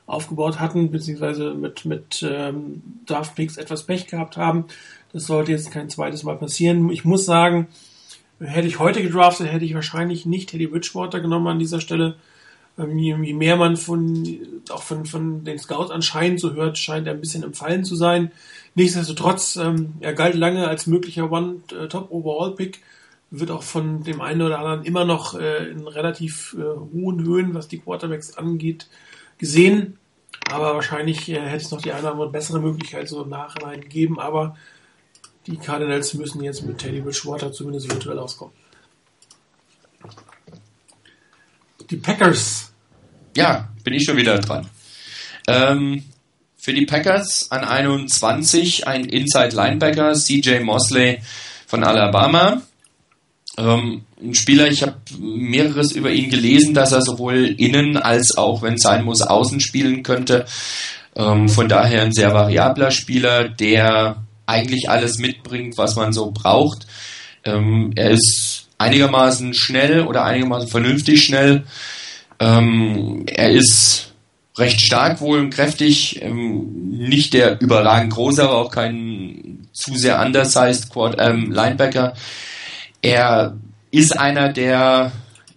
aufgebaut 0.06 0.60
hatten, 0.60 0.92
beziehungsweise 0.92 1.54
mit, 1.54 1.86
mit 1.86 2.26
ähm, 2.28 2.82
Draft 3.06 3.36
Picks 3.36 3.58
etwas 3.58 3.84
Pech 3.84 4.08
gehabt 4.08 4.38
haben. 4.38 4.66
Das 5.14 5.26
sollte 5.26 5.52
jetzt 5.52 5.72
kein 5.72 5.90
zweites 5.90 6.24
Mal 6.24 6.38
passieren. 6.38 6.90
Ich 6.90 7.06
muss 7.06 7.26
sagen, 7.26 7.68
hätte 8.40 8.68
ich 8.68 8.80
heute 8.80 9.02
gedraftet, 9.02 9.52
hätte 9.52 9.66
ich 9.66 9.74
wahrscheinlich 9.74 10.26
nicht 10.26 10.50
Teddy 10.50 10.68
Bridgewater 10.68 11.20
genommen 11.22 11.48
an 11.48 11.60
dieser 11.60 11.82
Stelle. 11.82 12.16
Ähm, 12.78 12.98
je, 13.00 13.16
mehr 13.16 13.56
man 13.56 13.78
von, 13.78 14.40
auch 14.70 14.84
von, 14.84 15.06
von 15.06 15.44
den 15.44 15.58
Scouts 15.58 15.92
anscheinend 15.92 16.40
so 16.40 16.54
hört, 16.54 16.78
scheint 16.78 17.08
er 17.08 17.14
ein 17.14 17.22
bisschen 17.22 17.44
im 17.44 17.54
Fallen 17.54 17.84
zu 17.84 17.96
sein. 17.96 18.32
Nichtsdestotrotz, 18.76 19.56
ähm, 19.56 19.94
er 20.02 20.14
galt 20.14 20.36
lange 20.36 20.68
als 20.68 20.86
möglicher 20.86 21.32
One-Top-Overall-Pick 21.32 22.82
wird 23.40 23.52
auch 23.52 23.64
von 23.64 24.04
dem 24.04 24.22
einen 24.22 24.42
oder 24.42 24.60
anderen 24.60 24.84
immer 24.84 25.06
noch 25.06 25.40
äh, 25.40 25.70
in 25.70 25.88
relativ 25.88 26.56
äh, 26.58 26.64
hohen 26.64 27.24
Höhen, 27.24 27.54
was 27.54 27.68
die 27.68 27.80
Quarterbacks 27.80 28.38
angeht, 28.38 28.88
gesehen. 29.38 29.98
Aber 30.50 30.76
wahrscheinlich 30.76 31.30
äh, 31.30 31.40
hätte 31.40 31.64
es 31.64 31.72
noch 31.72 31.82
die 31.82 31.92
eine 31.92 32.02
oder 32.02 32.12
andere 32.12 32.32
bessere 32.32 32.60
Möglichkeit 32.60 33.10
so 33.10 33.24
im 33.24 33.30
Nachhinein 33.30 33.82
gegeben. 33.82 34.20
Aber 34.20 34.56
die 35.48 35.58
Cardinals 35.58 36.14
müssen 36.14 36.44
jetzt 36.44 36.66
mit 36.66 36.78
Teddy 36.78 37.02
Bridgewater 37.02 37.52
zumindest 37.52 37.92
virtuell 37.92 38.20
auskommen. 38.20 38.54
Die 41.90 41.98
Packers. 41.98 42.74
Ja, 43.36 43.70
bin 43.84 43.94
ich 43.94 44.06
schon 44.06 44.18
wieder 44.18 44.40
dran. 44.40 44.68
Ähm, 45.48 46.04
für 46.58 46.74
die 46.74 46.86
Packers 46.86 47.52
an 47.52 47.64
21 47.64 48.88
ein 48.88 49.06
Inside 49.06 49.56
Linebacker, 49.56 50.14
CJ 50.14 50.62
Mosley 50.62 51.22
von 51.68 51.84
Alabama. 51.84 52.64
Ähm, 53.58 54.04
ein 54.22 54.36
Spieler, 54.36 54.68
ich 54.68 54.82
habe 54.82 54.96
mehreres 55.18 55.94
über 55.94 56.12
ihn 56.12 56.30
gelesen, 56.30 56.74
dass 56.74 56.92
er 56.92 57.02
sowohl 57.02 57.56
innen 57.58 57.98
als 57.98 58.38
auch, 58.38 58.62
wenn 58.62 58.76
es 58.76 58.82
sein 58.82 59.06
muss, 59.06 59.22
außen 59.22 59.60
spielen 59.60 60.04
könnte. 60.04 60.46
Ähm, 61.16 61.48
von 61.48 61.70
daher 61.70 62.02
ein 62.02 62.12
sehr 62.12 62.34
variabler 62.34 62.92
Spieler, 62.92 63.48
der 63.48 64.24
eigentlich 64.46 64.90
alles 64.90 65.18
mitbringt, 65.18 65.78
was 65.78 65.96
man 65.96 66.12
so 66.12 66.32
braucht. 66.32 66.86
Ähm, 67.46 67.94
er 67.96 68.12
ist 68.12 68.68
einigermaßen 68.78 69.54
schnell 69.54 70.02
oder 70.02 70.26
einigermaßen 70.26 70.68
vernünftig 70.68 71.24
schnell. 71.24 71.64
Er 72.38 73.50
ist 73.50 74.12
recht 74.58 74.82
stark 74.82 75.22
wohl 75.22 75.40
und 75.40 75.52
kräftig, 75.52 76.22
nicht 76.30 77.34
der 77.34 77.62
überragend 77.62 78.12
große, 78.12 78.44
aber 78.44 78.58
auch 78.58 78.72
kein 78.72 79.70
zu 79.72 79.96
sehr 79.96 80.20
undersized 80.20 80.90
Quad, 80.90 81.16
ähm, 81.20 81.52
Linebacker. 81.52 82.14
Er 83.06 83.56
ist 83.92 84.18
einer, 84.18 84.52
der 84.52 85.12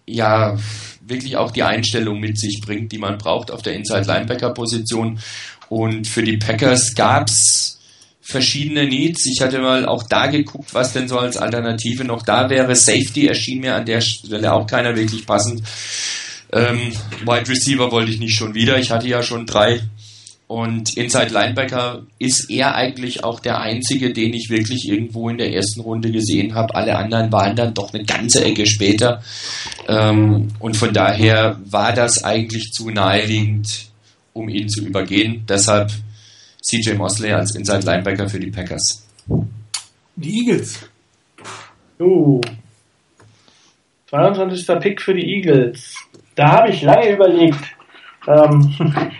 ja 0.07 0.59
wirklich 1.01 1.39
auch 1.39 1.51
die 1.51 1.63
Einstellung 1.63 2.21
mit 2.21 2.39
sich 2.39 2.61
bringt, 2.61 2.93
die 2.93 2.99
man 2.99 3.17
braucht 3.17 3.51
auf 3.51 3.63
der 3.63 3.73
Inside 3.73 4.07
Linebacker 4.07 4.51
Position. 4.51 5.19
Und 5.71 6.07
für 6.07 6.23
die 6.23 6.37
Packers 6.37 6.95
gab's 6.95 7.81
verschiedene 8.21 8.87
Needs. 8.87 9.25
Ich 9.25 9.41
hatte 9.41 9.61
mal 9.61 9.87
auch 9.87 10.03
da 10.03 10.27
geguckt, 10.27 10.75
was 10.75 10.93
denn 10.93 11.09
so 11.09 11.19
als 11.19 11.39
Alternative 11.39 12.05
noch 12.05 12.23
da 12.23 12.51
wäre. 12.51 12.77
Safety 12.77 13.27
erschien 13.27 13.61
mir 13.61 13.75
an 13.75 13.87
der 13.87 14.03
Stelle 14.03 14.53
auch 14.53 14.67
keiner 14.67 14.95
wirklich 14.95 15.27
passend. 15.27 15.63
Ähm, 16.53 16.93
Wide 17.25 17.49
Receiver 17.49 17.91
wollte 17.91 18.11
ich 18.11 18.21
nicht 18.21 18.35
schon 18.35 18.55
wieder. 18.55 18.79
Ich 18.79 18.91
hatte 18.91 19.09
ja 19.09 19.23
schon 19.23 19.47
drei 19.47 19.81
und 20.49 20.97
Inside 20.97 21.29
Linebacker 21.29 22.05
ist 22.19 22.49
er 22.49 22.75
eigentlich 22.75 23.23
auch 23.23 23.39
der 23.39 23.61
einzige, 23.61 24.15
den 24.15 24.33
ich 24.33 24.49
wirklich 24.49 24.89
irgendwo 24.89 25.29
in 25.29 25.37
der 25.37 25.53
ersten 25.53 25.83
Runde 25.83 26.11
gesehen 26.11 26.55
habe. 26.55 26.75
Alle 26.75 26.97
anderen 26.97 27.31
waren 27.31 27.55
dann 27.55 27.75
doch 27.75 27.93
eine 27.93 28.03
ganze 28.03 28.43
Ecke 28.43 28.65
später. 28.65 29.23
Ähm, 29.87 30.49
und 30.59 30.75
von 30.79 30.95
daher 30.95 31.61
war 31.67 31.93
das 31.93 32.25
eigentlich 32.25 32.73
zu 32.73 32.89
naheliegend, 32.89 33.91
um 34.33 34.49
ihn 34.49 34.71
zu 34.71 34.87
übergehen. 34.87 35.45
Deshalb 35.47 35.91
CJ 36.63 36.95
Mosley 36.95 37.31
als 37.31 37.55
Inside 37.55 37.85
Linebacker 37.85 38.27
für 38.27 38.41
die 38.41 38.51
Packers. 38.51 39.07
Die 40.17 40.39
Eagles. 40.41 40.89
Uh. 42.01 42.41
22. 44.09 44.67
Pick 44.81 45.03
für 45.03 45.13
die 45.13 45.27
Eagles. 45.27 45.95
Da 46.35 46.53
habe 46.53 46.71
ich 46.71 46.81
lange 46.81 47.11
überlegt. 47.11 47.61
Ähm, 48.27 48.75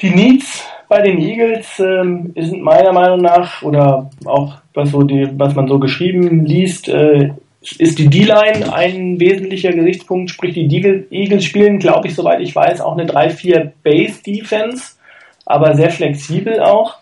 die 0.00 0.10
Needs 0.10 0.64
bei 0.88 1.02
den 1.02 1.20
Eagles 1.20 1.78
ähm, 1.78 2.32
sind 2.36 2.62
meiner 2.62 2.92
Meinung 2.92 3.20
nach, 3.20 3.62
oder 3.62 4.10
auch 4.24 4.58
was, 4.74 4.90
so 4.90 5.02
die, 5.02 5.28
was 5.38 5.54
man 5.54 5.68
so 5.68 5.78
geschrieben 5.78 6.44
liest, 6.44 6.88
äh, 6.88 7.30
ist 7.78 7.98
die 7.98 8.08
D-Line 8.08 8.72
ein 8.72 9.20
wesentlicher 9.20 9.72
Gesichtspunkt. 9.72 10.30
Sprich, 10.30 10.54
die 10.54 11.06
Eagles 11.10 11.44
spielen, 11.44 11.78
glaube 11.78 12.08
ich, 12.08 12.14
soweit 12.14 12.40
ich 12.40 12.54
weiß, 12.56 12.80
auch 12.80 12.96
eine 12.96 13.06
3-4 13.06 13.70
Base-Defense, 13.82 14.94
aber 15.46 15.74
sehr 15.74 15.90
flexibel 15.90 16.60
auch. 16.60 16.96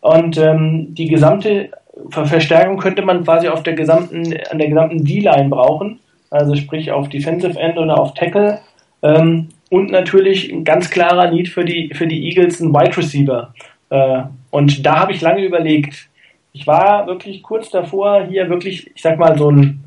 Und 0.00 0.38
ähm, 0.38 0.94
die 0.94 1.08
gesamte 1.08 1.70
Verstärkung 2.10 2.78
könnte 2.78 3.02
man 3.02 3.24
quasi 3.24 3.48
auf 3.48 3.62
der 3.62 3.74
gesamten, 3.74 4.34
an 4.50 4.58
der 4.58 4.68
gesamten 4.68 5.04
D-Line 5.04 5.48
brauchen. 5.48 6.00
Also 6.30 6.54
sprich 6.54 6.90
auf 6.92 7.08
Defensive 7.08 7.58
End 7.58 7.78
oder 7.78 7.98
auf 7.98 8.14
Tackle. 8.14 8.60
Ähm, 9.02 9.48
und 9.70 9.90
natürlich 9.90 10.52
ein 10.52 10.64
ganz 10.64 10.90
klarer 10.90 11.30
Need 11.30 11.48
für 11.48 11.64
die, 11.64 11.92
für 11.94 12.06
die 12.06 12.28
Eagles, 12.28 12.60
ein 12.60 12.72
Wide 12.72 12.96
Receiver. 12.96 13.54
Äh, 13.90 14.22
und 14.50 14.84
da 14.84 15.00
habe 15.00 15.12
ich 15.12 15.20
lange 15.20 15.44
überlegt. 15.44 16.08
Ich 16.52 16.66
war 16.66 17.06
wirklich 17.06 17.42
kurz 17.42 17.70
davor, 17.70 18.24
hier 18.24 18.48
wirklich, 18.48 18.90
ich 18.94 19.02
sag 19.02 19.18
mal, 19.18 19.36
so 19.36 19.50
ein, 19.50 19.84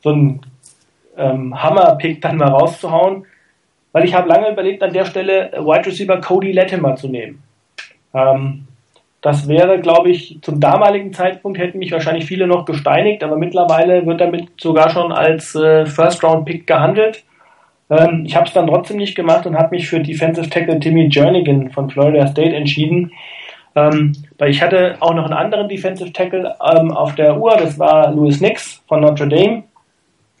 so 0.00 0.10
ein 0.10 0.40
ähm, 1.16 1.62
Hammer-Pick 1.62 2.22
dann 2.22 2.36
mal 2.36 2.48
rauszuhauen, 2.48 3.26
weil 3.92 4.04
ich 4.04 4.14
habe 4.14 4.28
lange 4.28 4.50
überlegt, 4.50 4.82
an 4.82 4.92
der 4.92 5.04
Stelle 5.04 5.50
Wide 5.52 5.86
Receiver 5.86 6.20
Cody 6.20 6.52
Latimer 6.52 6.96
zu 6.96 7.08
nehmen. 7.08 7.42
Ähm, 8.14 8.66
das 9.20 9.48
wäre, 9.48 9.80
glaube 9.80 10.10
ich, 10.10 10.38
zum 10.42 10.60
damaligen 10.60 11.12
Zeitpunkt 11.12 11.58
hätten 11.58 11.78
mich 11.78 11.90
wahrscheinlich 11.90 12.26
viele 12.26 12.46
noch 12.46 12.64
gesteinigt, 12.64 13.24
aber 13.24 13.36
mittlerweile 13.36 14.06
wird 14.06 14.20
damit 14.20 14.48
sogar 14.60 14.90
schon 14.90 15.10
als 15.12 15.54
äh, 15.56 15.86
First-Round-Pick 15.86 16.66
gehandelt. 16.66 17.24
Ähm, 17.90 18.24
ich 18.26 18.36
habe 18.36 18.46
es 18.46 18.52
dann 18.52 18.66
trotzdem 18.66 18.98
nicht 18.98 19.14
gemacht 19.14 19.46
und 19.46 19.56
habe 19.56 19.74
mich 19.74 19.88
für 19.88 20.00
Defensive 20.00 20.50
Tackle 20.50 20.78
Timmy 20.80 21.08
Jernigan 21.10 21.70
von 21.70 21.90
Florida 21.90 22.26
State 22.26 22.54
entschieden. 22.54 23.12
Ähm, 23.74 24.12
weil 24.38 24.50
ich 24.50 24.62
hatte 24.62 24.96
auch 25.00 25.14
noch 25.14 25.24
einen 25.24 25.34
anderen 25.34 25.68
Defensive 25.68 26.12
Tackle 26.12 26.54
ähm, 26.62 26.90
auf 26.90 27.14
der 27.14 27.38
Uhr, 27.38 27.56
das 27.56 27.78
war 27.78 28.12
Louis 28.12 28.40
Nix 28.40 28.82
von 28.88 29.00
Notre 29.00 29.28
Dame, 29.28 29.64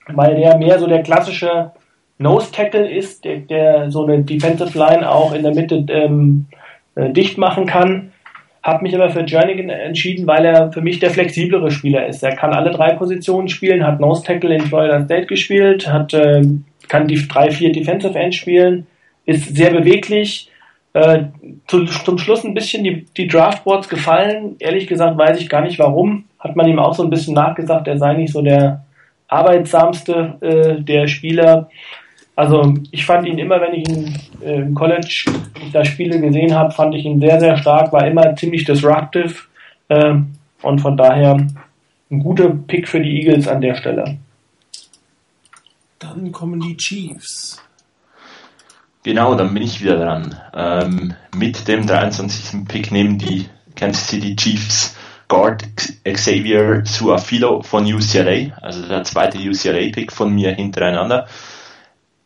weil 0.08 0.36
der 0.36 0.56
mehr 0.56 0.78
so 0.78 0.86
der 0.86 1.02
klassische 1.02 1.70
Nose 2.18 2.50
Tackle 2.50 2.90
ist, 2.90 3.24
der, 3.24 3.36
der 3.38 3.90
so 3.90 4.04
eine 4.04 4.22
Defensive 4.22 4.76
Line 4.76 5.08
auch 5.08 5.32
in 5.34 5.42
der 5.42 5.54
Mitte 5.54 5.84
ähm, 5.88 6.46
äh, 6.96 7.10
dicht 7.10 7.38
machen 7.38 7.66
kann. 7.66 8.12
Habe 8.62 8.82
mich 8.82 8.94
aber 8.94 9.10
für 9.10 9.24
Jernigan 9.24 9.70
entschieden, 9.70 10.26
weil 10.26 10.44
er 10.44 10.72
für 10.72 10.80
mich 10.80 10.98
der 10.98 11.10
flexiblere 11.10 11.70
Spieler 11.70 12.06
ist. 12.06 12.22
Er 12.24 12.34
kann 12.34 12.52
alle 12.52 12.70
drei 12.70 12.94
Positionen 12.94 13.48
spielen, 13.48 13.86
hat 13.86 14.00
Nose 14.00 14.24
Tackle 14.24 14.54
in 14.54 14.62
Florida 14.62 15.04
State 15.04 15.26
gespielt, 15.26 15.90
hat 15.90 16.12
äh, 16.12 16.42
kann 16.88 17.08
die 17.08 17.28
drei, 17.28 17.50
vier 17.50 17.72
Defensive 17.72 18.18
End 18.18 18.34
spielen, 18.34 18.86
ist 19.26 19.54
sehr 19.54 19.70
beweglich. 19.70 20.50
Äh, 20.94 21.24
zu, 21.66 21.84
zum 21.84 22.18
Schluss 22.18 22.44
ein 22.44 22.54
bisschen 22.54 22.82
die, 22.82 23.04
die 23.16 23.28
Draftboards 23.28 23.88
gefallen. 23.88 24.56
Ehrlich 24.58 24.86
gesagt 24.86 25.18
weiß 25.18 25.40
ich 25.40 25.48
gar 25.48 25.60
nicht 25.60 25.78
warum. 25.78 26.24
Hat 26.38 26.56
man 26.56 26.66
ihm 26.66 26.78
auch 26.78 26.94
so 26.94 27.02
ein 27.02 27.10
bisschen 27.10 27.34
nachgesagt, 27.34 27.88
er 27.88 27.98
sei 27.98 28.14
nicht 28.14 28.32
so 28.32 28.42
der 28.42 28.84
arbeitsamste 29.28 30.38
äh, 30.40 30.82
der 30.82 31.06
Spieler. 31.06 31.68
Also 32.34 32.74
ich 32.92 33.04
fand 33.04 33.26
ihn 33.26 33.38
immer, 33.38 33.60
wenn 33.60 33.74
ich 33.74 33.88
ihn 33.88 34.18
äh, 34.44 34.60
im 34.60 34.74
College 34.74 35.24
da 35.72 35.84
Spiele 35.84 36.20
gesehen 36.20 36.54
habe, 36.54 36.70
fand 36.72 36.94
ich 36.94 37.04
ihn 37.04 37.20
sehr, 37.20 37.38
sehr 37.40 37.56
stark, 37.58 37.92
war 37.92 38.06
immer 38.06 38.34
ziemlich 38.36 38.64
disruptive 38.64 39.34
äh, 39.88 40.14
und 40.62 40.80
von 40.80 40.96
daher 40.96 41.36
ein 42.10 42.20
guter 42.20 42.48
Pick 42.48 42.88
für 42.88 43.00
die 43.00 43.20
Eagles 43.20 43.48
an 43.48 43.60
der 43.60 43.74
Stelle. 43.74 44.16
Dann 45.98 46.32
kommen 46.32 46.60
die 46.60 46.76
Chiefs. 46.76 47.60
Genau, 49.02 49.34
dann 49.34 49.54
bin 49.54 49.62
ich 49.62 49.80
wieder 49.80 49.96
dran. 49.96 50.38
Ähm, 50.54 51.14
mit 51.36 51.66
dem 51.66 51.86
23. 51.86 52.66
Pick 52.68 52.92
nehmen 52.92 53.18
die 53.18 53.48
Kansas 53.74 54.08
City 54.08 54.36
Chiefs 54.36 54.96
Guard 55.28 55.64
Xavier 56.04 56.82
Suafilo 56.84 57.62
von 57.62 57.84
UCLA, 57.84 58.56
also 58.60 58.86
der 58.86 59.04
zweite 59.04 59.38
UCLA-Pick 59.38 60.10
von 60.10 60.34
mir 60.34 60.52
hintereinander. 60.54 61.26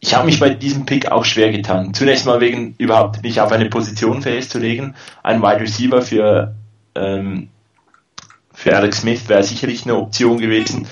Ich 0.00 0.14
habe 0.14 0.26
mich 0.26 0.40
bei 0.40 0.50
diesem 0.50 0.86
Pick 0.86 1.10
auch 1.10 1.24
schwer 1.24 1.52
getan. 1.52 1.94
Zunächst 1.94 2.26
mal 2.26 2.40
wegen 2.40 2.74
überhaupt 2.78 3.22
nicht 3.22 3.40
auf 3.40 3.52
eine 3.52 3.66
Position 3.66 4.22
festzulegen. 4.22 4.94
Ein 5.22 5.42
Wide 5.42 5.60
Receiver 5.60 6.02
für, 6.02 6.54
ähm, 6.94 7.48
für 8.52 8.76
Alex 8.76 9.00
Smith 9.00 9.28
wäre 9.28 9.44
sicherlich 9.44 9.84
eine 9.84 9.96
Option 9.96 10.38
gewesen. 10.38 10.86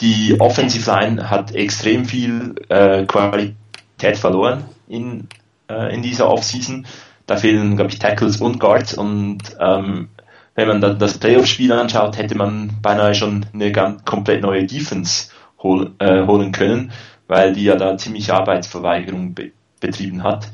Die 0.00 0.38
Offensive 0.40 0.90
Line 0.90 1.30
hat 1.30 1.54
extrem 1.54 2.04
viel 2.04 2.54
äh, 2.68 3.04
Qualität 3.06 4.18
verloren 4.18 4.64
in, 4.88 5.28
äh, 5.70 5.94
in 5.94 6.02
dieser 6.02 6.28
Offseason. 6.30 6.86
Da 7.26 7.36
fehlen, 7.36 7.76
glaube 7.76 7.90
ich, 7.90 7.98
Tackles 7.98 8.36
und 8.36 8.60
Guards 8.60 8.94
und 8.94 9.38
ähm, 9.58 10.08
wenn 10.54 10.68
man 10.68 10.80
dann 10.80 10.98
das 10.98 11.18
Playoff-Spiel 11.18 11.72
anschaut, 11.72 12.18
hätte 12.18 12.36
man 12.36 12.72
beinahe 12.82 13.14
schon 13.14 13.46
eine 13.52 13.72
ganz 13.72 14.04
komplett 14.04 14.42
neue 14.42 14.64
Defense 14.64 15.30
hol, 15.62 15.92
äh, 15.98 16.26
holen 16.26 16.52
können, 16.52 16.92
weil 17.26 17.52
die 17.52 17.64
ja 17.64 17.76
da 17.76 17.96
ziemlich 17.96 18.32
Arbeitsverweigerung 18.32 19.34
be 19.34 19.52
betrieben 19.78 20.22
hat. 20.22 20.48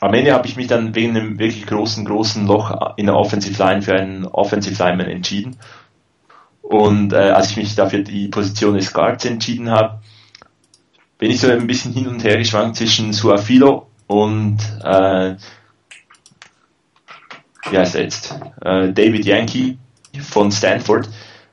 Am 0.00 0.14
Ende 0.14 0.32
habe 0.32 0.48
ich 0.48 0.56
mich 0.56 0.66
dann 0.66 0.94
wegen 0.94 1.14
einem 1.14 1.38
wirklich 1.38 1.66
großen, 1.66 2.06
großen 2.06 2.46
Loch 2.46 2.96
in 2.96 3.04
der 3.04 3.16
Offensive 3.16 3.62
Line 3.62 3.82
für 3.82 3.94
einen 3.94 4.24
Offensive 4.24 4.82
Lineman 4.82 5.08
entschieden 5.08 5.58
und 6.64 7.12
äh, 7.12 7.16
als 7.16 7.50
ich 7.50 7.56
mich 7.58 7.74
dafür 7.74 8.00
die 8.00 8.28
Position 8.28 8.74
des 8.74 8.92
Guards 8.92 9.24
entschieden 9.26 9.70
habe, 9.70 10.00
bin 11.18 11.30
ich 11.30 11.40
so 11.40 11.50
ein 11.50 11.66
bisschen 11.66 11.92
hin 11.92 12.08
und 12.08 12.24
her 12.24 12.38
geschwankt 12.38 12.76
zwischen 12.76 13.12
Suafilo 13.12 13.86
und 14.06 14.58
äh, 14.82 15.36
wie 17.70 17.78
heißt 17.78 17.94
er 17.94 18.02
jetzt? 18.02 18.34
Äh, 18.62 18.92
David 18.92 19.26
Yankee 19.26 19.76
von 20.22 20.50
Stanford, 20.50 21.08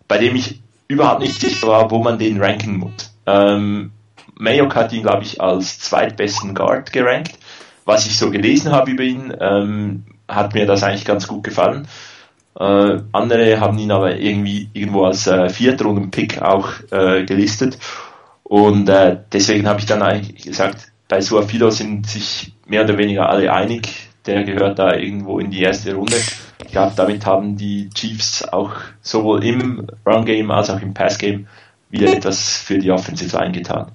bei 0.07 0.17
dem 0.17 0.35
ich 0.35 0.61
überhaupt 0.87 1.21
nicht 1.21 1.39
sicher 1.39 1.67
war, 1.67 1.91
wo 1.91 2.01
man 2.01 2.17
den 2.17 2.41
ranken 2.41 2.77
muss. 2.77 3.13
Ähm, 3.25 3.91
Mayock 4.35 4.75
hat 4.75 4.93
ihn, 4.93 5.03
glaube 5.03 5.23
ich, 5.23 5.41
als 5.41 5.79
zweitbesten 5.79 6.55
Guard 6.55 6.91
gerankt. 6.91 7.37
Was 7.85 8.05
ich 8.05 8.17
so 8.17 8.31
gelesen 8.31 8.71
habe 8.71 8.91
über 8.91 9.03
ihn, 9.03 9.33
ähm, 9.39 10.05
hat 10.27 10.53
mir 10.53 10.65
das 10.65 10.83
eigentlich 10.83 11.05
ganz 11.05 11.27
gut 11.27 11.43
gefallen. 11.43 11.87
Äh, 12.59 12.99
andere 13.11 13.59
haben 13.59 13.77
ihn 13.79 13.91
aber 13.91 14.17
irgendwie 14.17 14.69
irgendwo 14.73 15.05
als 15.05 15.27
äh, 15.27 15.49
Viertrunden-Pick 15.49 16.41
auch 16.41 16.69
äh, 16.91 17.23
gelistet. 17.23 17.77
Und 18.43 18.89
äh, 18.89 19.17
deswegen 19.31 19.67
habe 19.67 19.79
ich 19.79 19.85
dann 19.85 20.01
eigentlich 20.01 20.43
gesagt, 20.43 20.91
bei 21.07 21.21
Suafilo 21.21 21.71
sind 21.71 22.07
sich 22.07 22.53
mehr 22.65 22.83
oder 22.83 22.97
weniger 22.97 23.29
alle 23.29 23.51
einig. 23.51 24.09
Der 24.25 24.43
gehört 24.43 24.79
da 24.79 24.95
irgendwo 24.95 25.39
in 25.39 25.51
die 25.51 25.61
erste 25.61 25.95
Runde. 25.95 26.17
Ich 26.63 26.71
glaube, 26.71 26.93
damit 26.95 27.25
haben 27.25 27.57
die 27.57 27.89
Chiefs 27.93 28.43
auch 28.43 28.73
sowohl 29.01 29.43
im 29.43 29.87
Run-Game 30.05 30.51
als 30.51 30.69
auch 30.69 30.81
im 30.81 30.93
Pass-Game 30.93 31.47
wieder 31.89 32.13
etwas 32.13 32.57
für 32.57 32.77
die 32.77 32.91
Offensive 32.91 33.37
eingetan. 33.39 33.91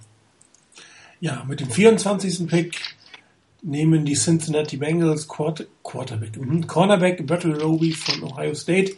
Ja, 1.20 1.44
mit 1.46 1.61
dem 1.61 1.70
24. 1.70 2.46
Pick 2.46 2.95
nehmen 3.67 4.05
die 4.05 4.14
Cincinnati 4.14 4.77
Bengals 4.77 5.27
Quarter, 5.27 5.64
Quarterback, 5.83 6.37
mhm, 6.37 6.67
Cornerback 6.67 7.27
Battle 7.27 7.61
Roby 7.61 7.93
von 7.93 8.23
Ohio 8.23 8.55
State. 8.55 8.93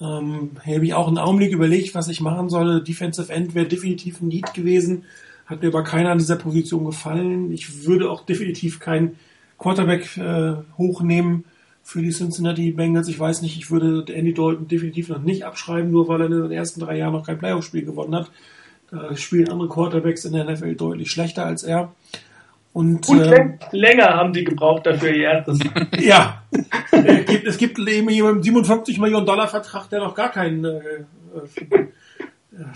Ähm, 0.00 0.52
hier 0.64 0.76
habe 0.76 0.86
ich 0.86 0.94
auch 0.94 1.06
einen 1.06 1.18
Augenblick 1.18 1.52
überlegt, 1.52 1.94
was 1.94 2.08
ich 2.08 2.20
machen 2.22 2.48
solle. 2.48 2.82
Defensive 2.82 3.30
End 3.30 3.54
wäre 3.54 3.66
definitiv 3.66 4.20
ein 4.20 4.28
Need 4.28 4.54
gewesen. 4.54 5.04
Hat 5.44 5.62
mir 5.62 5.68
aber 5.68 5.84
keiner 5.84 6.10
an 6.10 6.18
dieser 6.18 6.36
Position 6.36 6.86
gefallen. 6.86 7.52
Ich 7.52 7.84
würde 7.84 8.10
auch 8.10 8.24
definitiv 8.24 8.80
keinen 8.80 9.16
Quarterback 9.58 10.16
äh, 10.16 10.54
hochnehmen 10.78 11.44
für 11.82 12.00
die 12.00 12.10
Cincinnati 12.10 12.72
Bengals. 12.72 13.08
Ich 13.08 13.20
weiß 13.20 13.42
nicht, 13.42 13.58
ich 13.58 13.70
würde 13.70 14.04
Andy 14.14 14.32
Dalton 14.32 14.66
definitiv 14.66 15.10
noch 15.10 15.20
nicht 15.20 15.44
abschreiben, 15.44 15.90
nur 15.90 16.08
weil 16.08 16.22
er 16.22 16.26
in 16.26 16.32
den 16.32 16.52
ersten 16.52 16.80
drei 16.80 16.96
Jahren 16.96 17.12
noch 17.12 17.26
kein 17.26 17.38
Playoff-Spiel 17.38 17.84
gewonnen 17.84 18.14
hat. 18.14 18.30
Da 18.90 19.14
spielen 19.14 19.50
andere 19.50 19.68
Quarterbacks 19.68 20.24
in 20.24 20.32
der 20.32 20.50
NFL 20.50 20.74
deutlich 20.74 21.10
schlechter 21.10 21.44
als 21.44 21.62
er. 21.62 21.92
Und, 22.72 23.08
und 23.08 23.20
äh, 23.20 23.58
länger 23.72 24.14
haben 24.14 24.32
die 24.32 24.44
gebraucht 24.44 24.86
dafür 24.86 25.10
ihr 25.10 25.24
erstes. 25.24 25.58
ja. 25.98 26.42
es 26.92 27.26
gibt, 27.26 27.46
es 27.46 27.58
gibt 27.58 27.78
eben 27.80 28.08
jemanden 28.10 28.42
57 28.42 28.98
Millionen 28.98 29.26
Dollar 29.26 29.48
Vertrag, 29.48 29.88
der 29.90 30.00
noch 30.00 30.14
gar 30.14 30.30
kein 30.30 30.64
äh, 30.64 30.78
äh, 30.78 31.84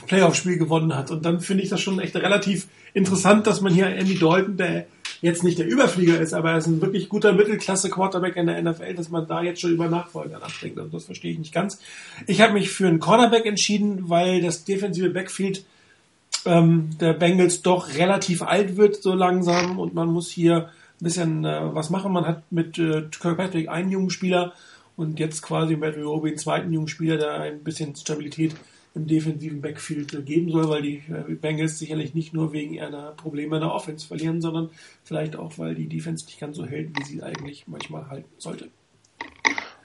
Playoff-Spiel 0.06 0.58
gewonnen 0.58 0.96
hat. 0.96 1.10
Und 1.10 1.24
dann 1.24 1.40
finde 1.40 1.62
ich 1.62 1.68
das 1.68 1.80
schon 1.80 2.00
echt 2.00 2.16
relativ 2.16 2.66
interessant, 2.92 3.46
dass 3.46 3.60
man 3.60 3.72
hier 3.72 3.86
Andy 3.86 4.18
Dalton, 4.18 4.56
der 4.56 4.86
jetzt 5.20 5.44
nicht 5.44 5.58
der 5.58 5.66
Überflieger 5.66 6.20
ist, 6.20 6.34
aber 6.34 6.50
er 6.50 6.58
ist 6.58 6.66
ein 6.66 6.80
wirklich 6.82 7.08
guter 7.08 7.32
Mittelklasse-Quarterback 7.32 8.36
in 8.36 8.46
der 8.46 8.62
NFL, 8.62 8.94
dass 8.94 9.10
man 9.10 9.26
da 9.26 9.42
jetzt 9.42 9.60
schon 9.60 9.72
über 9.72 9.88
Nachfolger 9.88 10.38
nachdenkt. 10.38 10.78
Also 10.78 10.90
das 10.90 11.04
verstehe 11.04 11.32
ich 11.32 11.38
nicht 11.38 11.54
ganz. 11.54 11.78
Ich 12.26 12.40
habe 12.40 12.52
mich 12.52 12.70
für 12.70 12.86
einen 12.86 12.98
Cornerback 12.98 13.46
entschieden, 13.46 14.10
weil 14.10 14.42
das 14.42 14.64
defensive 14.64 15.10
Backfield 15.10 15.64
ähm, 16.46 16.90
der 17.00 17.14
Bengals 17.14 17.62
doch 17.62 17.94
relativ 17.94 18.42
alt 18.42 18.76
wird 18.76 19.02
so 19.02 19.14
langsam 19.14 19.78
und 19.78 19.94
man 19.94 20.08
muss 20.08 20.30
hier 20.30 20.70
ein 21.00 21.04
bisschen 21.04 21.44
äh, 21.44 21.74
was 21.74 21.90
machen. 21.90 22.12
Man 22.12 22.26
hat 22.26 22.42
mit 22.50 22.78
äh, 22.78 23.02
Kirkpatrick 23.10 23.68
einen 23.68 23.90
jungen 23.90 24.10
Spieler 24.10 24.52
Und 24.96 25.18
jetzt 25.18 25.42
quasi 25.42 25.76
mit 25.76 25.96
Roby 25.96 26.28
einen 26.28 26.38
zweiten 26.38 26.72
jungen 26.72 26.88
Spieler, 26.88 27.16
der 27.16 27.40
ein 27.40 27.64
bisschen 27.64 27.96
Stabilität 27.96 28.54
im 28.94 29.08
defensiven 29.08 29.60
Backfield 29.60 30.24
geben 30.24 30.52
soll, 30.52 30.68
weil 30.68 30.82
die 30.82 31.02
äh, 31.08 31.34
Bengals 31.34 31.80
sicherlich 31.80 32.14
nicht 32.14 32.32
nur 32.32 32.52
wegen 32.52 32.80
einer 32.80 33.10
Probleme 33.10 33.56
in 33.56 33.62
der 33.62 33.72
Offense 33.72 34.06
verlieren, 34.06 34.40
sondern 34.40 34.70
vielleicht 35.02 35.34
auch, 35.34 35.58
weil 35.58 35.74
die 35.74 35.88
Defense 35.88 36.24
nicht 36.26 36.38
ganz 36.38 36.56
so 36.56 36.64
hält, 36.64 36.96
wie 36.96 37.04
sie 37.04 37.22
eigentlich 37.22 37.64
manchmal 37.66 38.08
halten 38.08 38.28
sollte. 38.38 38.68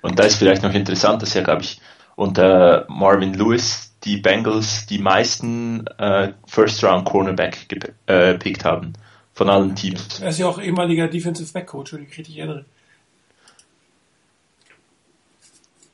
Und 0.01 0.19
da 0.19 0.23
ist 0.23 0.35
vielleicht 0.35 0.61
noch 0.61 0.73
interessant, 0.73 1.23
dass 1.23 1.33
ja, 1.33 1.41
glaube 1.41 1.63
ich, 1.63 1.81
unter 2.19 2.85
Marvin 2.89 3.33
Lewis 3.33 3.93
die 4.03 4.17
Bengals 4.17 4.85
die 4.85 4.99
meisten 4.99 5.87
äh, 5.97 6.33
First-Round-Cornerback 6.47 7.69
gepickt 7.69 8.61
äh, 8.61 8.65
haben 8.65 8.93
von 9.33 9.49
allen 9.49 9.73
Teams. 9.73 10.19
Er 10.19 10.29
ist 10.29 10.39
ja 10.39 10.47
auch 10.47 10.59
ehemaliger 10.59 11.07
Defensive 11.07 11.51
Back 11.53 11.67
Coach, 11.67 11.93
wenn 11.93 12.03
ich 12.03 12.17
richtig 12.17 12.37
erinnere. 12.37 12.65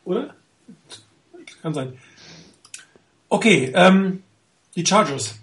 Oder? 0.03 0.33
Kann 1.61 1.75
sein. 1.75 1.97
Okay, 3.29 3.71
ähm, 3.75 4.23
die 4.75 4.85
Chargers. 4.85 5.35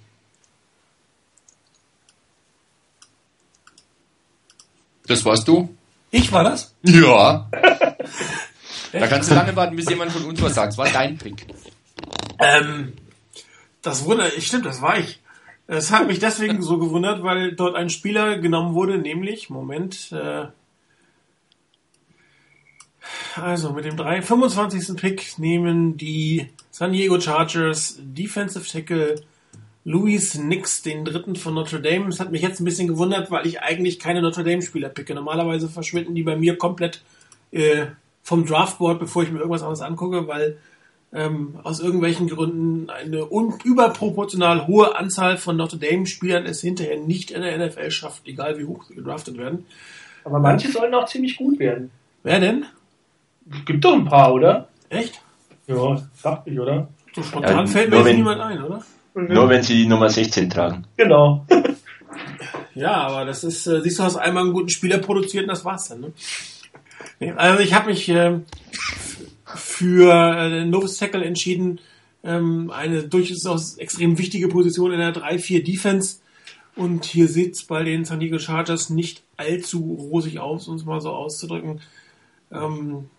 Das 5.07 5.25
warst 5.25 5.47
du? 5.47 5.73
Ich 6.11 6.33
war 6.33 6.43
das? 6.43 6.75
Ja. 6.83 7.49
da 8.93 9.07
kannst 9.07 9.31
du 9.31 9.35
lange 9.35 9.55
warten, 9.57 9.77
bis 9.77 9.89
jemand 9.89 10.13
von 10.13 10.25
uns 10.25 10.41
was 10.43 10.55
sagt. 10.55 10.69
Das 10.69 10.79
war 10.79 10.89
dein 10.89 11.19
Pick. 11.19 11.47
Ähm, 12.39 12.93
das 13.83 14.05
wundert, 14.05 14.33
stimmt, 14.43 14.67
das 14.67 14.83
war 14.83 14.99
ich. 14.99 15.21
Es 15.67 15.91
hat 15.91 16.07
mich 16.07 16.19
deswegen 16.19 16.63
so 16.63 16.79
gewundert, 16.79 17.23
weil 17.23 17.53
dort 17.53 17.77
ein 17.77 17.89
Spieler 17.89 18.39
genommen 18.39 18.75
wurde, 18.75 18.99
nämlich, 18.99 19.49
Moment, 19.49 20.13
äh, 20.13 20.47
also 23.37 23.73
mit 23.73 23.85
dem 23.85 23.97
3, 23.97 24.23
25. 24.23 24.97
Pick 24.97 25.39
nehmen 25.39 25.97
die 25.97 26.51
San 26.71 26.93
Diego 26.93 27.21
Chargers 27.21 27.97
Defensive 27.99 28.69
Tackle 28.69 29.23
Louis 29.85 30.37
Nix, 30.37 30.83
den 30.83 31.05
dritten 31.05 31.37
von 31.37 31.55
Notre 31.55 31.81
Dame. 31.81 32.07
Das 32.07 32.21
hat 32.21 32.31
mich 32.31 32.43
jetzt 32.43 32.61
ein 32.61 32.65
bisschen 32.65 32.89
gewundert, 32.89 33.31
weil 33.31 33.47
ich 33.47 33.61
eigentlich 33.61 33.99
keine 33.99 34.23
Notre 34.23 34.45
Dame 34.45 34.63
Spieler 34.63 34.89
picke. 34.89 35.15
Normalerweise 35.15 35.69
verschwinden 35.69 36.15
die 36.15 36.23
bei 36.23 36.37
mir 36.37 36.57
komplett 36.57 37.03
äh, 37.51 37.87
vom 38.23 38.47
Draftboard, 38.47 39.01
bevor 39.01 39.23
ich 39.23 39.31
mir 39.31 39.39
irgendwas 39.39 39.63
anderes 39.63 39.81
angucke, 39.81 40.29
weil 40.29 40.59
ähm, 41.13 41.57
aus 41.63 41.81
irgendwelchen 41.81 42.29
Gründen 42.29 42.89
eine 42.89 43.27
überproportional 43.65 44.67
hohe 44.67 44.97
Anzahl 44.97 45.37
von 45.37 45.57
Notre 45.57 45.79
Dame 45.79 46.07
Spielern 46.07 46.47
es 46.47 46.61
hinterher 46.61 46.99
nicht 46.99 47.31
in 47.31 47.43
der 47.43 47.59
NFL 47.59 47.91
schafft, 47.91 48.27
egal 48.27 48.59
wie 48.59 48.65
hoch 48.65 48.85
sie 48.85 48.95
gedraftet 48.95 49.37
werden. 49.37 49.67
Aber 50.25 50.39
manche 50.39 50.71
sollen 50.71 50.95
auch 50.95 51.07
ziemlich 51.07 51.37
gut 51.37 51.59
werden. 51.59 51.91
Wer 52.23 52.41
denn? 52.41 52.65
Gibt 53.67 53.85
doch 53.85 53.95
ein 53.95 54.05
paar, 54.05 54.33
oder? 54.33 54.69
Echt? 54.89 55.21
Ja, 55.67 56.03
dachte 56.23 56.51
ich, 56.51 56.59
oder? 56.59 56.89
So 57.15 57.23
spontan 57.23 57.67
ja, 57.67 57.67
fällt 57.67 57.91
mir 57.91 57.97
jetzt 57.97 58.07
wenn, 58.07 58.17
niemand 58.17 58.41
ein, 58.41 58.63
oder? 58.63 58.83
Mhm. 59.15 59.35
Nur 59.35 59.49
wenn 59.49 59.63
sie 59.63 59.75
die 59.75 59.87
Nummer 59.87 60.09
16 60.09 60.49
tragen. 60.49 60.87
Genau. 60.97 61.45
ja, 62.75 62.95
aber 62.95 63.25
das 63.25 63.45
ist, 63.45 63.67
äh, 63.67 63.81
siehst 63.81 63.99
du, 63.99 64.03
hast 64.05 64.17
einmal 64.17 64.45
einen 64.45 64.53
guten 64.53 64.71
Spieler 64.71 64.99
produziert 64.99 65.45
und 65.45 65.51
das 65.51 65.65
war's 65.65 65.89
dann, 65.89 66.01
ne? 66.01 66.13
Also 67.31 67.63
ich 67.63 67.75
habe 67.75 67.91
mich 67.91 68.09
äh, 68.09 68.41
für 69.45 70.13
äh, 70.13 70.65
Novus 70.65 70.97
Tackle 70.97 71.25
entschieden, 71.25 71.81
ähm, 72.25 72.71
eine 72.71 73.05
durchaus 73.05 73.77
extrem 73.79 74.19
wichtige 74.19 74.49
Position 74.49 74.93
in 74.93 74.99
der 74.99 75.15
3-4 75.15 75.63
Defense. 75.63 76.19
Und 76.75 77.05
hier 77.05 77.29
sieht's 77.29 77.65
bei 77.65 77.85
den 77.85 78.05
San 78.05 78.21
Diego 78.21 78.39
Chargers 78.39 78.89
nicht 78.89 79.23
allzu 79.37 79.79
rosig 80.11 80.39
aus, 80.39 80.69
um 80.69 80.77
es 80.77 80.85
mal 80.85 81.01
so 81.01 81.11
auszudrücken. 81.11 81.81
Ähm, 82.51 83.11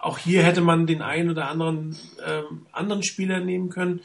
auch 0.00 0.18
hier 0.18 0.42
hätte 0.42 0.60
man 0.60 0.86
den 0.86 1.02
einen 1.02 1.30
oder 1.30 1.48
anderen 1.48 1.96
ähm, 2.24 2.66
anderen 2.72 3.02
Spieler 3.02 3.40
nehmen 3.40 3.68
können. 3.68 4.00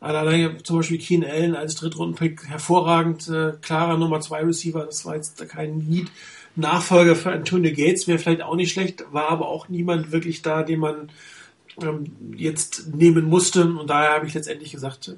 Allein 0.00 0.62
zum 0.62 0.78
Beispiel 0.78 0.98
Keen 0.98 1.24
Allen 1.24 1.54
als 1.54 1.74
Drittrundenpick 1.76 2.48
hervorragend, 2.48 3.28
äh, 3.28 3.52
klarer 3.60 3.96
Nummer 3.96 4.20
2 4.20 4.44
Receiver, 4.44 4.84
das 4.84 5.04
war 5.04 5.16
jetzt 5.16 5.48
kein 5.48 5.78
Need. 5.78 6.08
Nachfolger 6.56 7.14
für 7.16 7.32
Antonio 7.32 7.72
Gates 7.74 8.08
wäre 8.08 8.18
vielleicht 8.18 8.42
auch 8.42 8.56
nicht 8.56 8.72
schlecht, 8.72 9.04
war 9.12 9.28
aber 9.28 9.48
auch 9.48 9.68
niemand 9.68 10.12
wirklich 10.12 10.42
da, 10.42 10.62
den 10.62 10.80
man 10.80 11.10
ähm, 11.82 12.12
jetzt 12.34 12.94
nehmen 12.94 13.26
musste. 13.26 13.64
Und 13.64 13.88
daher 13.88 14.12
habe 14.12 14.26
ich 14.26 14.34
letztendlich 14.34 14.72
gesagt, 14.72 15.16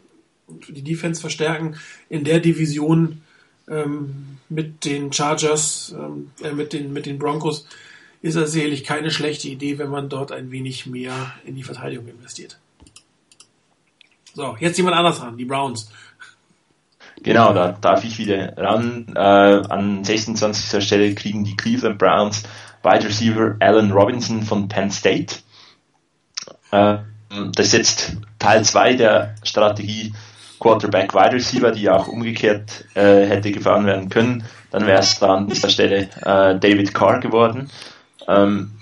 die 0.69 0.83
Defense 0.83 1.21
verstärken 1.21 1.77
in 2.09 2.25
der 2.25 2.41
Division 2.41 3.23
ähm, 3.69 4.39
mit 4.49 4.85
den 4.85 5.13
Chargers, 5.13 5.95
ähm, 5.97 6.31
äh, 6.43 6.53
mit, 6.53 6.73
den, 6.73 6.93
mit 6.93 7.07
den 7.07 7.19
Broncos 7.19 7.67
ist 8.21 8.37
das 8.37 8.53
sicherlich 8.53 8.85
keine 8.85 9.11
schlechte 9.11 9.49
Idee, 9.49 9.79
wenn 9.79 9.91
man 9.91 10.09
dort 10.09 10.33
ein 10.33 10.51
wenig 10.51 10.87
mehr 10.87 11.35
in 11.45 11.55
die 11.55 11.63
Verteidigung 11.63 12.09
investiert. 12.09 12.59
So, 14.35 14.57
jetzt 14.59 14.77
jemand 14.77 14.97
anders 14.97 15.21
ran, 15.21 15.37
die 15.37 15.45
Browns. 15.45 15.91
Genau, 17.23 17.53
da 17.53 17.73
darf 17.73 18.05
ich 18.05 18.19
wieder 18.19 18.57
ran. 18.57 19.07
Äh, 19.15 19.19
an 19.21 20.05
26. 20.05 20.85
Stelle 20.85 21.15
kriegen 21.15 21.45
die 21.45 21.57
Cleveland 21.57 21.99
Browns 21.99 22.45
Wide 22.83 23.05
Receiver 23.05 23.57
Allen 23.61 23.91
Robinson 23.91 24.43
von 24.43 24.69
Penn 24.69 24.91
State. 24.91 25.37
Äh, 26.71 26.99
das 27.53 27.67
ist 27.67 27.73
jetzt 27.73 28.17
Teil 28.39 28.65
2 28.65 28.95
der 28.95 29.35
Strategie 29.43 30.15
Quarterback 30.61 31.15
Wide 31.15 31.35
Receiver, 31.35 31.71
die 31.71 31.89
auch 31.89 32.09
umgekehrt 32.09 32.85
äh, 32.95 33.27
hätte 33.27 33.53
gefahren 33.53 33.87
werden 33.87 34.09
können. 34.09 34.45
Dann 34.71 34.87
wäre 34.87 35.01
es 35.01 35.19
da 35.19 35.35
an 35.35 35.49
dieser 35.49 35.69
Stelle 35.69 36.09
äh, 36.23 36.59
David 36.59 36.95
Carr 36.95 37.21
geworden. 37.21 37.71
Ähm, 38.27 38.73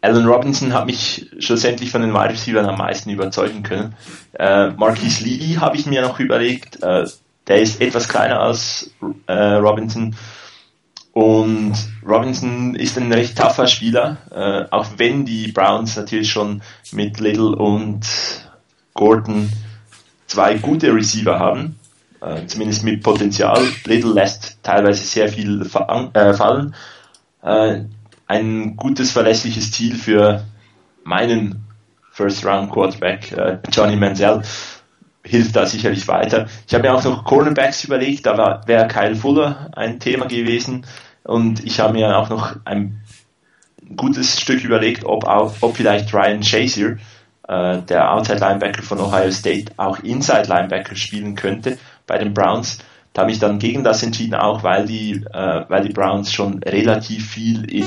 Alan 0.00 0.26
Robinson 0.26 0.74
hat 0.74 0.86
mich 0.86 1.30
schlussendlich 1.38 1.90
von 1.90 2.02
den 2.02 2.12
Wide 2.12 2.30
Receivers 2.30 2.68
am 2.68 2.76
meisten 2.76 3.08
überzeugen 3.08 3.62
können. 3.62 3.96
Äh, 4.34 4.68
Marquise 4.72 5.24
Lee 5.24 5.56
habe 5.56 5.76
ich 5.76 5.86
mir 5.86 6.02
noch 6.02 6.20
überlegt. 6.20 6.82
Äh, 6.82 7.06
der 7.46 7.60
ist 7.60 7.80
etwas 7.80 8.08
kleiner 8.08 8.40
als 8.40 8.90
äh, 9.26 9.32
Robinson. 9.32 10.16
Und 11.12 11.74
Robinson 12.04 12.74
ist 12.74 12.98
ein 12.98 13.12
recht 13.12 13.38
tougher 13.38 13.68
Spieler, 13.68 14.16
äh, 14.32 14.72
auch 14.74 14.86
wenn 14.96 15.24
die 15.24 15.52
Browns 15.52 15.96
natürlich 15.96 16.30
schon 16.30 16.62
mit 16.92 17.20
Little 17.20 17.54
und 17.54 18.04
Gordon 18.94 19.52
zwei 20.26 20.54
gute 20.54 20.92
Receiver 20.92 21.38
haben, 21.38 21.78
äh, 22.20 22.46
zumindest 22.46 22.82
mit 22.82 23.02
Potenzial. 23.02 23.62
Little 23.84 24.12
lässt 24.12 24.58
teilweise 24.62 25.04
sehr 25.04 25.28
viel 25.28 25.62
äh, 25.62 26.34
fallen. 26.34 26.74
Äh, 27.42 27.82
ein 28.26 28.76
gutes, 28.76 29.12
verlässliches 29.12 29.70
Ziel 29.70 29.94
für 29.96 30.44
meinen 31.04 31.64
First-Round-Quarterback, 32.12 33.32
äh, 33.32 33.58
Johnny 33.70 33.96
Manziel, 33.96 34.42
hilft 35.24 35.56
da 35.56 35.66
sicherlich 35.66 36.06
weiter. 36.06 36.46
Ich 36.66 36.74
habe 36.74 36.86
mir 36.86 36.94
auch 36.94 37.02
noch 37.02 37.24
Cornerbacks 37.24 37.84
überlegt, 37.84 38.26
da 38.26 38.62
wäre 38.66 38.88
Kyle 38.88 39.16
Fuller 39.16 39.70
ein 39.74 39.98
Thema 39.98 40.26
gewesen 40.26 40.86
und 41.24 41.64
ich 41.64 41.80
habe 41.80 41.94
mir 41.94 42.16
auch 42.16 42.28
noch 42.28 42.56
ein 42.64 43.00
gutes 43.96 44.40
Stück 44.40 44.62
überlegt, 44.64 45.04
ob, 45.04 45.24
auch, 45.24 45.54
ob 45.60 45.76
vielleicht 45.76 46.12
Ryan 46.12 46.42
Shazier, 46.42 46.98
äh, 47.48 47.78
der 47.82 48.12
Outside 48.12 48.38
Linebacker 48.38 48.82
von 48.82 49.00
Ohio 49.00 49.30
State, 49.30 49.72
auch 49.76 49.98
Inside 50.00 50.48
Linebacker 50.48 50.94
spielen 50.94 51.34
könnte 51.34 51.78
bei 52.06 52.18
den 52.18 52.34
Browns. 52.34 52.78
Da 53.12 53.22
habe 53.22 53.30
ich 53.30 53.38
dann 53.38 53.58
gegen 53.58 53.84
das 53.84 54.02
entschieden, 54.02 54.34
auch 54.34 54.62
weil 54.62 54.86
die, 54.86 55.24
äh, 55.32 55.64
weil 55.68 55.84
die 55.86 55.92
Browns 55.92 56.32
schon 56.32 56.62
relativ 56.62 57.30
viel 57.30 57.64
in, 57.70 57.86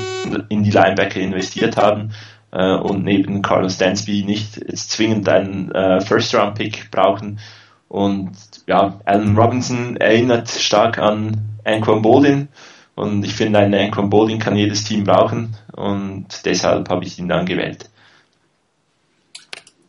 in 0.49 0.63
die 0.63 0.71
Linebacker 0.71 1.19
investiert 1.19 1.77
haben 1.77 2.11
äh, 2.51 2.75
und 2.75 3.03
neben 3.03 3.41
Carlos 3.41 3.77
Dansby 3.77 4.23
nicht 4.23 4.57
jetzt 4.57 4.91
zwingend 4.91 5.27
einen 5.29 5.71
äh, 5.71 6.01
First-Round-Pick 6.01 6.91
brauchen. 6.91 7.39
Und 7.87 8.31
ja, 8.67 8.99
Alan 9.05 9.37
Robinson 9.37 9.97
erinnert 9.97 10.49
stark 10.49 10.97
an 10.97 11.37
Anquan 11.63 12.01
Boldin 12.01 12.49
und 12.95 13.23
ich 13.23 13.33
finde, 13.33 13.59
einen 13.59 13.73
Anquan 13.75 14.09
Boldin 14.09 14.39
kann 14.39 14.55
jedes 14.55 14.83
Team 14.83 15.03
brauchen 15.03 15.55
und 15.73 16.27
deshalb 16.45 16.89
habe 16.89 17.05
ich 17.05 17.17
ihn 17.17 17.29
dann 17.29 17.45
gewählt. 17.45 17.89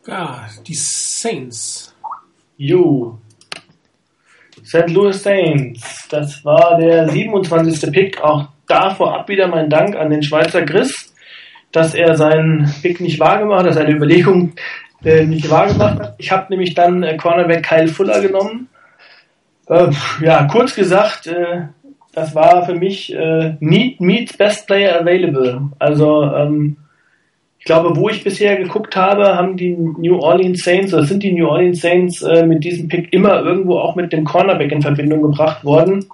Ja, 0.07 0.47
die 0.65 0.75
Saints. 0.75 1.93
Jo, 2.57 3.19
St. 4.65 4.89
Louis 4.89 5.23
Saints, 5.23 6.07
das 6.09 6.45
war 6.45 6.77
der 6.77 7.09
27. 7.09 7.91
Pick. 7.91 8.21
Auch 8.21 8.49
da 8.67 8.93
vorab 8.93 9.27
wieder 9.27 9.47
mein 9.47 9.69
Dank 9.69 9.95
an 9.95 10.11
den 10.11 10.21
Schweizer 10.21 10.63
Chris, 10.63 11.08
dass 11.71 11.93
er 11.93 12.15
seinen 12.15 12.71
Pick 12.81 12.99
nicht 12.99 13.19
wahrgemacht 13.19 13.65
hat, 13.65 13.73
seine 13.73 13.95
Überlegung 13.95 14.53
äh, 15.03 15.25
nicht 15.25 15.49
wahrgemacht 15.49 15.99
hat. 15.99 16.15
Ich 16.17 16.31
habe 16.31 16.47
nämlich 16.49 16.73
dann 16.73 17.03
äh, 17.03 17.17
Cornerback 17.17 17.63
Kyle 17.63 17.87
Fuller 17.87 18.21
genommen. 18.21 18.67
Äh, 19.67 19.89
ja, 20.21 20.47
kurz 20.51 20.75
gesagt, 20.75 21.27
äh, 21.27 21.67
das 22.13 22.33
war 22.35 22.65
für 22.65 22.75
mich 22.75 23.13
äh, 23.13 23.55
Need 23.59 24.01
meets 24.01 24.35
Best 24.35 24.67
Player 24.67 24.99
Available. 24.99 25.69
Also 25.77 26.23
ähm, 26.23 26.77
ich 27.59 27.65
glaube, 27.65 27.95
wo 27.95 28.09
ich 28.09 28.23
bisher 28.23 28.55
geguckt 28.55 28.95
habe, 28.95 29.35
haben 29.35 29.57
die 29.57 29.75
New 29.75 30.17
Orleans 30.17 30.63
Saints, 30.63 30.93
oder 30.93 31.03
sind 31.03 31.23
die 31.23 31.33
New 31.33 31.47
Orleans 31.47 31.81
Saints 31.81 32.21
äh, 32.21 32.45
mit 32.45 32.63
diesem 32.63 32.87
Pick 32.87 33.13
immer 33.13 33.41
irgendwo 33.41 33.77
auch 33.77 33.95
mit 33.95 34.11
dem 34.13 34.23
Cornerback 34.23 34.71
in 34.71 34.81
Verbindung 34.81 35.21
gebracht 35.21 35.63
worden. 35.63 36.05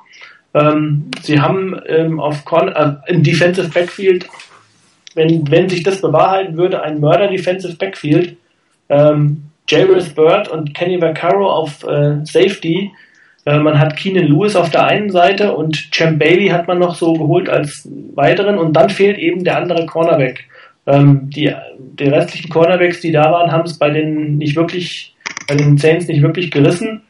Ähm, 0.55 1.11
sie 1.21 1.39
haben 1.39 1.79
ähm, 1.87 2.19
auf 2.19 2.45
Corner, 2.45 3.01
äh, 3.05 3.13
im 3.13 3.23
Defensive 3.23 3.69
Backfield 3.69 4.27
wenn, 5.15 5.49
wenn 5.49 5.69
sich 5.69 5.83
das 5.83 6.01
bewahrheiten 6.01 6.57
würde, 6.57 6.81
ein 6.81 6.99
Murder 6.99 7.27
Defensive 7.27 7.75
Backfield. 7.77 8.37
Ähm, 8.89 9.45
Jairus 9.67 10.09
Bird 10.09 10.47
und 10.47 10.75
Kenny 10.75 11.01
Vaccaro 11.01 11.49
auf 11.49 11.83
äh, 11.83 12.23
Safety. 12.23 12.91
Äh, 13.45 13.59
man 13.59 13.79
hat 13.79 13.97
Keenan 13.97 14.27
Lewis 14.27 14.55
auf 14.55 14.69
der 14.69 14.85
einen 14.85 15.09
Seite 15.09 15.55
und 15.55 15.91
Champ 15.91 16.19
Bailey 16.19 16.49
hat 16.49 16.67
man 16.67 16.79
noch 16.79 16.95
so 16.95 17.13
geholt 17.13 17.49
als 17.49 17.87
weiteren 18.13 18.57
und 18.57 18.73
dann 18.73 18.89
fehlt 18.89 19.17
eben 19.17 19.43
der 19.43 19.57
andere 19.57 19.85
Cornerback. 19.85 20.45
Ähm, 20.87 21.29
die, 21.31 21.51
die 21.79 22.07
restlichen 22.07 22.49
Cornerbacks, 22.49 23.01
die 23.01 23.11
da 23.11 23.31
waren, 23.31 23.51
haben 23.51 23.65
es 23.65 23.79
bei 23.79 23.89
den 23.89 24.37
nicht 24.37 24.55
wirklich, 24.55 25.15
bei 25.47 25.55
den 25.55 25.77
Saints 25.77 26.07
nicht 26.07 26.21
wirklich 26.21 26.51
gerissen. 26.51 27.01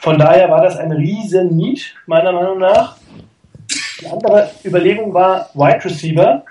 Von 0.00 0.18
daher 0.18 0.50
war 0.50 0.62
das 0.62 0.76
ein 0.76 0.92
riesen 0.92 1.56
Need, 1.56 1.94
meiner 2.06 2.32
Meinung 2.32 2.58
nach. 2.58 2.96
Die 4.00 4.06
andere 4.06 4.50
Überlegung 4.64 5.14
war 5.14 5.48
Wide 5.54 5.84
Receiver. 5.84 6.44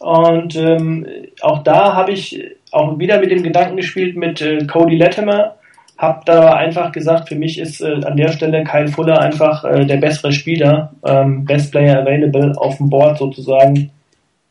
Und 0.00 0.54
ähm, 0.56 1.06
auch 1.40 1.62
da 1.64 1.94
habe 1.94 2.12
ich 2.12 2.40
auch 2.70 2.98
wieder 2.98 3.18
mit 3.18 3.30
dem 3.30 3.42
Gedanken 3.42 3.76
gespielt 3.76 4.16
mit 4.16 4.40
äh, 4.40 4.64
Cody 4.66 4.96
Latimer. 4.96 5.56
Hab 5.96 6.24
da 6.26 6.54
einfach 6.54 6.92
gesagt, 6.92 7.28
für 7.28 7.34
mich 7.34 7.58
ist 7.58 7.80
äh, 7.80 8.04
an 8.04 8.16
der 8.16 8.30
Stelle 8.30 8.62
Kyle 8.62 8.88
Fuller 8.88 9.20
einfach 9.20 9.64
äh, 9.64 9.84
der 9.84 9.96
bessere 9.96 10.32
Spieler, 10.32 10.94
ähm, 11.04 11.44
Best 11.44 11.72
Player 11.72 12.00
Available 12.00 12.52
auf 12.56 12.76
dem 12.76 12.88
Board 12.88 13.18
sozusagen. 13.18 13.90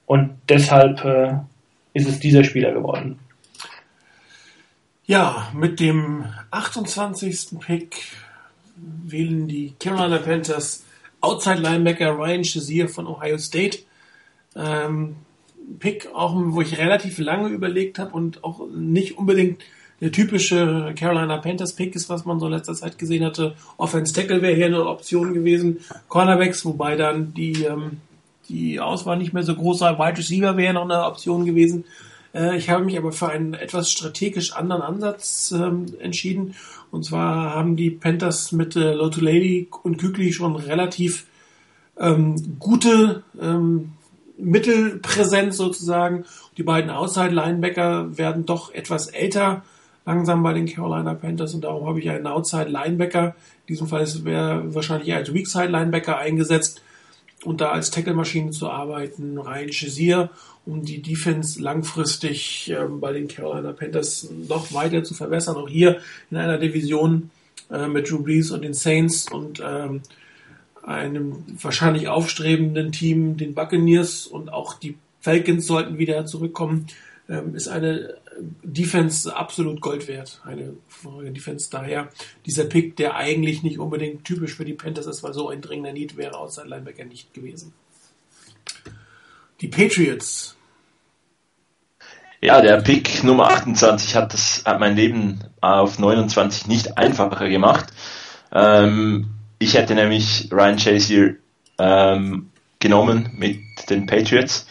Und 0.06 0.32
deshalb 0.50 1.04
äh, 1.06 1.34
ist 1.94 2.10
es 2.10 2.20
dieser 2.20 2.44
Spieler 2.44 2.74
geworden. 2.74 3.20
Ja, 5.06 5.48
mit 5.54 5.80
dem 5.80 6.26
28. 6.52 7.60
Pick 7.66 7.96
wählen 8.76 9.48
die 9.48 9.74
Carolina 9.80 10.18
Panthers 10.18 10.84
Outside 11.22 11.62
Linebacker 11.62 12.12
Ryan 12.12 12.44
Shazier 12.44 12.90
von 12.90 13.08
Ohio 13.08 13.38
State. 13.38 13.80
Ähm, 14.56 15.16
Pick, 15.80 16.10
auch 16.14 16.34
wo 16.36 16.62
ich 16.62 16.78
relativ 16.78 17.18
lange 17.18 17.50
überlegt 17.50 18.00
habe 18.00 18.14
und 18.14 18.44
auch 18.44 18.68
nicht 18.74 19.18
unbedingt 19.18 19.62
der 20.00 20.12
typische 20.12 20.94
Carolina 20.96 21.38
Panthers 21.38 21.74
Pick 21.74 21.96
ist, 21.96 22.10
was 22.10 22.26
man 22.26 22.40
so 22.40 22.46
in 22.46 22.54
letzter 22.54 22.76
Zeit 22.76 22.98
gesehen 22.98 23.26
hatte. 23.26 23.56
Offense 23.78 24.14
Tackle 24.14 24.42
wäre 24.42 24.56
hier 24.56 24.68
eine 24.68 24.86
Option 24.86 25.34
gewesen. 25.34 25.80
Cornerbacks, 26.08 26.66
wobei 26.66 26.96
dann 26.96 27.34
die, 27.34 27.64
ähm, 27.64 27.98
die 28.48 28.80
Auswahl 28.80 29.18
nicht 29.18 29.34
mehr 29.34 29.44
so 29.44 29.56
groß 29.56 29.82
war. 29.82 29.98
Wide 29.98 30.20
Receiver 30.20 30.56
wäre 30.56 30.74
noch 30.74 30.84
eine 30.84 31.04
Option 31.04 31.46
gewesen. 31.46 31.86
Äh, 32.34 32.58
ich 32.58 32.70
habe 32.70 32.86
mich 32.86 32.98
aber 32.98 33.12
für 33.12 33.30
einen 33.30 33.56
etwas 33.56 33.92
strategisch 33.92 34.54
anderen 34.54 34.84
Ansatz 34.84 35.52
ähm, 35.52 35.88
entschieden. 36.00 36.54
Und 36.92 37.04
zwar 37.04 37.56
haben 37.56 37.76
die 37.76 37.90
Panthers 37.90 38.52
mit 38.52 38.76
äh, 38.76 38.94
Lotulady 38.94 39.68
und 39.84 39.98
Kükli 39.98 40.32
schon 40.32 40.56
relativ 40.56 41.26
ähm, 42.00 42.58
gute 42.60 43.24
ähm, 43.42 43.94
Mittelpräsenz 44.38 45.58
sozusagen. 45.58 46.26
Die 46.58 46.64
beiden 46.64 46.90
Outside-Linebacker 46.90 48.18
werden 48.18 48.46
doch 48.46 48.74
etwas 48.74 49.08
älter 49.08 49.64
langsam 50.06 50.42
bei 50.42 50.54
den 50.54 50.68
Carolina 50.68 51.14
Panthers 51.16 51.54
und 51.54 51.66
darum 51.66 51.86
habe 51.86 52.00
ich 52.00 52.10
einen 52.10 52.28
Outside-Linebacker. 52.28 53.36
In 53.66 53.74
diesem 53.74 53.88
Fall 53.88 54.08
wäre 54.24 54.74
wahrscheinlich 54.74 55.14
als 55.14 55.34
Weakside-Linebacker 55.34 56.18
eingesetzt 56.18 56.82
und 57.44 57.60
da 57.60 57.72
als 57.72 57.92
Tackle-Maschine 57.92 58.52
zu 58.52 58.70
arbeiten. 58.70 59.38
Ryan 59.38 59.72
Shazier, 59.72 60.30
um 60.66 60.84
die 60.84 61.02
Defense 61.02 61.62
langfristig 61.62 62.70
ähm, 62.70 63.02
bei 63.02 63.12
den 63.12 63.28
Carolina 63.28 63.74
Panthers 63.74 64.30
noch 64.48 64.74
weiter 64.74 65.04
zu 65.04 65.14
verbessern. 65.14 65.58
Auch 65.58 65.70
hier 65.70 66.00
in 66.32 66.38
einer 66.38 66.58
Division 66.58 67.30
äh, 67.70 67.88
mit 67.88 68.10
Drew 68.10 68.24
Brees 68.24 68.52
und 68.52 68.64
den 68.64 68.74
Saints 68.74 69.30
und 69.30 69.62
ähm, 69.66 70.02
einem 70.88 71.44
wahrscheinlich 71.62 72.08
aufstrebenden 72.08 72.92
Team, 72.92 73.38
den 73.38 73.54
Buccaneers 73.54 74.26
und 74.26 74.50
auch 74.50 74.74
die 74.74 74.98
Falcons 75.20 75.68
sollten 75.68 75.98
wieder 75.98 76.26
zurückkommen, 76.26 76.88
ähm, 77.28 77.56
ist 77.56 77.68
eine 77.68 78.16
Defense 78.64 79.36
absolut 79.36 79.82
Gold 79.82 80.08
wert. 80.08 80.40
Eine 80.46 80.74
Defense 81.34 81.70
daher. 81.70 82.08
Dieser 82.46 82.66
Pick, 82.66 82.96
der 82.96 83.16
eigentlich 83.16 83.64
nicht 83.64 83.80
unbedingt 83.80 84.24
typisch 84.24 84.56
für 84.56 84.64
die 84.64 84.74
Panthers 84.74 85.08
ist, 85.08 85.24
weil 85.24 85.34
so 85.34 85.50
ein 85.50 85.62
dringender 85.62 85.92
Need 85.92 86.16
wäre 86.16 86.38
außer 86.38 86.66
Linebacker 86.66 87.04
nicht 87.04 87.34
gewesen. 87.34 87.74
Die 89.60 89.68
Patriots. 89.68 90.56
Ja, 92.40 92.62
der 92.62 92.82
Pick 92.82 93.24
Nummer 93.24 93.48
28 93.48 94.16
hat 94.16 94.34
das 94.34 94.62
hat 94.64 94.80
mein 94.80 94.96
Leben 94.96 95.44
auf 95.60 96.00
29 96.00 96.68
nicht 96.68 96.98
einfacher 96.98 97.50
gemacht. 97.50 97.88
Ähm, 98.54 99.37
ich 99.60 99.74
hätte 99.74 99.96
nämlich 99.96 100.50
Ryan 100.52 100.78
Chase 100.78 101.08
hier 101.08 101.36
ähm, 101.80 102.50
genommen 102.80 103.32
mit 103.34 103.60
den 103.90 104.06
Patriots. 104.06 104.68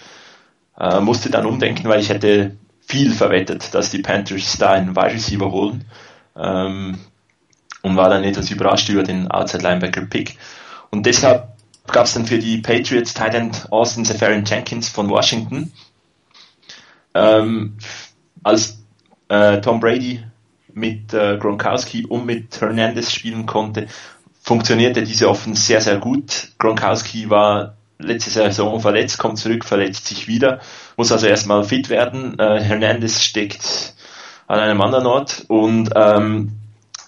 Äh, 0.79 1.01
musste 1.01 1.31
dann 1.31 1.47
umdenken, 1.47 1.89
weil 1.89 2.01
ich 2.01 2.09
hätte 2.09 2.57
viel 2.81 3.13
verwettet, 3.13 3.75
dass 3.75 3.91
die 3.91 4.03
Panthers 4.03 4.59
da 4.59 4.73
einen 4.73 4.95
Wide 4.95 5.15
Receiver 5.15 5.51
holen. 5.51 5.85
Ähm, 6.37 6.99
und 7.83 7.97
war 7.97 8.11
dann 8.11 8.25
etwas 8.25 8.51
überrascht 8.51 8.89
über 8.89 9.03
den 9.03 9.31
Outside 9.31 9.63
Linebacker 9.63 10.03
Pick. 10.03 10.37
Und 10.91 11.07
deshalb 11.07 11.49
gab 11.87 12.07
es 12.07 12.15
dann 12.15 12.27
für 12.27 12.39
die 12.39 12.59
Patriots 12.59 13.15
Tight 13.15 13.71
Austin 13.71 14.05
Safarian 14.05 14.45
Jenkins 14.45 14.89
von 14.89 15.09
Washington. 15.09 15.73
Ähm, 17.15 17.79
als 18.43 18.83
äh, 19.29 19.61
Tom 19.61 19.81
Brady 19.81 20.23
mit 20.73 21.15
äh, 21.15 21.39
Gronkowski 21.39 22.07
und 22.07 22.27
mit 22.27 22.61
Hernandez 22.61 23.13
spielen 23.13 23.47
konnte, 23.47 23.87
funktionierte 24.47 25.03
diese 25.03 25.29
Offense 25.29 25.61
sehr, 25.61 25.81
sehr 25.81 25.99
gut. 25.99 26.49
Gronkowski 26.59 27.29
war 27.29 27.75
letzte 27.99 28.31
Saison 28.31 28.81
verletzt, 28.81 29.19
kommt 29.19 29.39
zurück, 29.39 29.65
verletzt 29.65 30.07
sich 30.07 30.29
wieder, 30.29 30.61
muss 30.97 31.11
also 31.11 31.27
erstmal 31.27 31.65
fit 31.65 31.89
werden. 31.89 32.39
Äh, 32.39 32.61
Hernandez 32.63 33.23
steckt 33.23 33.95
an 34.47 34.61
einem 34.61 34.81
anderen 34.81 35.07
Ort 35.07 35.45
und 35.49 35.91
ähm, 35.97 36.53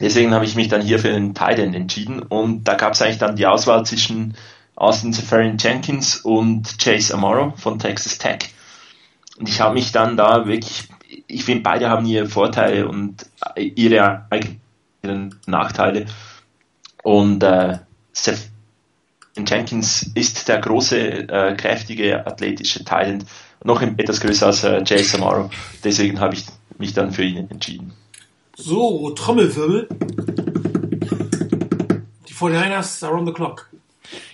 deswegen 0.01 0.35
habe 0.35 0.47
ich 0.47 0.57
mich 0.57 0.67
dann 0.67 0.83
hier 0.83 0.99
für 0.99 1.11
den 1.13 1.33
Titan 1.33 1.75
entschieden 1.75 2.21
und 2.21 2.65
da 2.65 2.75
gab 2.75 2.95
es 2.95 3.03
eigentlich 3.03 3.19
dann 3.19 3.37
die 3.37 3.47
Auswahl 3.47 3.87
zwischen 3.87 4.35
Austin 4.75 5.13
Safarian 5.13 5.59
Jenkins 5.59 6.17
und 6.17 6.81
Chase 6.81 7.15
Amaro 7.15 7.53
von 7.57 7.79
Texas 7.79 8.19
Tech. 8.19 8.51
Und 9.39 9.49
ich 9.49 9.61
habe 9.61 9.75
mich 9.75 9.93
dann 9.93 10.17
da 10.17 10.47
wirklich, 10.47 10.89
ich 11.29 11.45
finde 11.45 11.63
beide 11.63 11.89
haben 11.89 12.05
ihre 12.07 12.27
Vorteile 12.27 12.89
und 12.89 13.27
ihre 13.57 14.27
eigenen 14.31 15.37
Nachteile. 15.47 16.07
Und 17.09 17.43
äh, 17.43 17.79
Seth 18.13 18.51
Jenkins 19.35 20.11
ist 20.15 20.47
der 20.47 20.59
große, 20.59 20.99
äh, 20.99 21.55
kräftige, 21.57 22.27
athletische 22.27 22.85
Talent, 22.85 23.25
noch 23.65 23.81
etwas 23.81 24.21
größer 24.21 24.49
als 24.49 24.63
äh, 24.63 24.83
Jay 24.85 25.03
Samaro. 25.03 25.49
Deswegen 25.83 26.21
habe 26.21 26.35
ich 26.35 26.45
mich 26.77 26.93
dann 26.93 27.11
für 27.11 27.25
ihn 27.25 27.49
entschieden. 27.51 27.95
So, 28.59 29.09
Trommelwirbel. 29.13 29.89
Die 32.29 32.35
49ers 32.35 33.03
are 33.07 33.15
on 33.15 33.25
the 33.25 33.33
clock. 33.33 33.71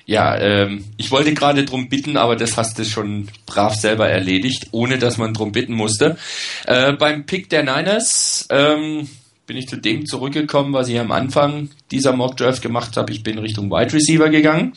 Ja, 0.05 0.37
ähm, 0.37 0.85
ich 0.97 1.12
wollte 1.12 1.33
gerade 1.33 1.64
drum 1.64 1.89
bitten, 1.89 2.16
aber 2.16 2.35
das 2.35 2.57
hast 2.57 2.77
du 2.81 2.85
schon 2.85 3.29
brav 3.47 3.77
selber 3.77 4.09
erledigt, 4.09 4.70
ohne 4.72 4.99
dass 4.99 5.16
man 5.16 5.33
drum 5.33 5.53
bitten 5.53 5.75
musste. 5.75 6.18
Äh, 6.66 6.95
beim 6.95 7.25
Pick 7.25 7.49
der 7.51 7.62
Niners 7.62 8.49
ähm, 8.51 9.09
bin 9.47 9.57
ich 9.57 9.69
zu 9.69 9.77
dem 9.77 10.07
zurückgekommen, 10.07 10.73
was 10.73 10.89
ich 10.89 10.99
am 10.99 11.13
Anfang 11.13 11.71
dieser 11.91 12.13
Mock 12.13 12.37
Draft 12.37 12.63
gemacht 12.63 12.97
habe. 12.97 13.13
Ich 13.13 13.23
bin 13.23 13.39
Richtung 13.39 13.71
Wide 13.71 13.93
Receiver 13.93 14.29
gegangen. 14.31 14.73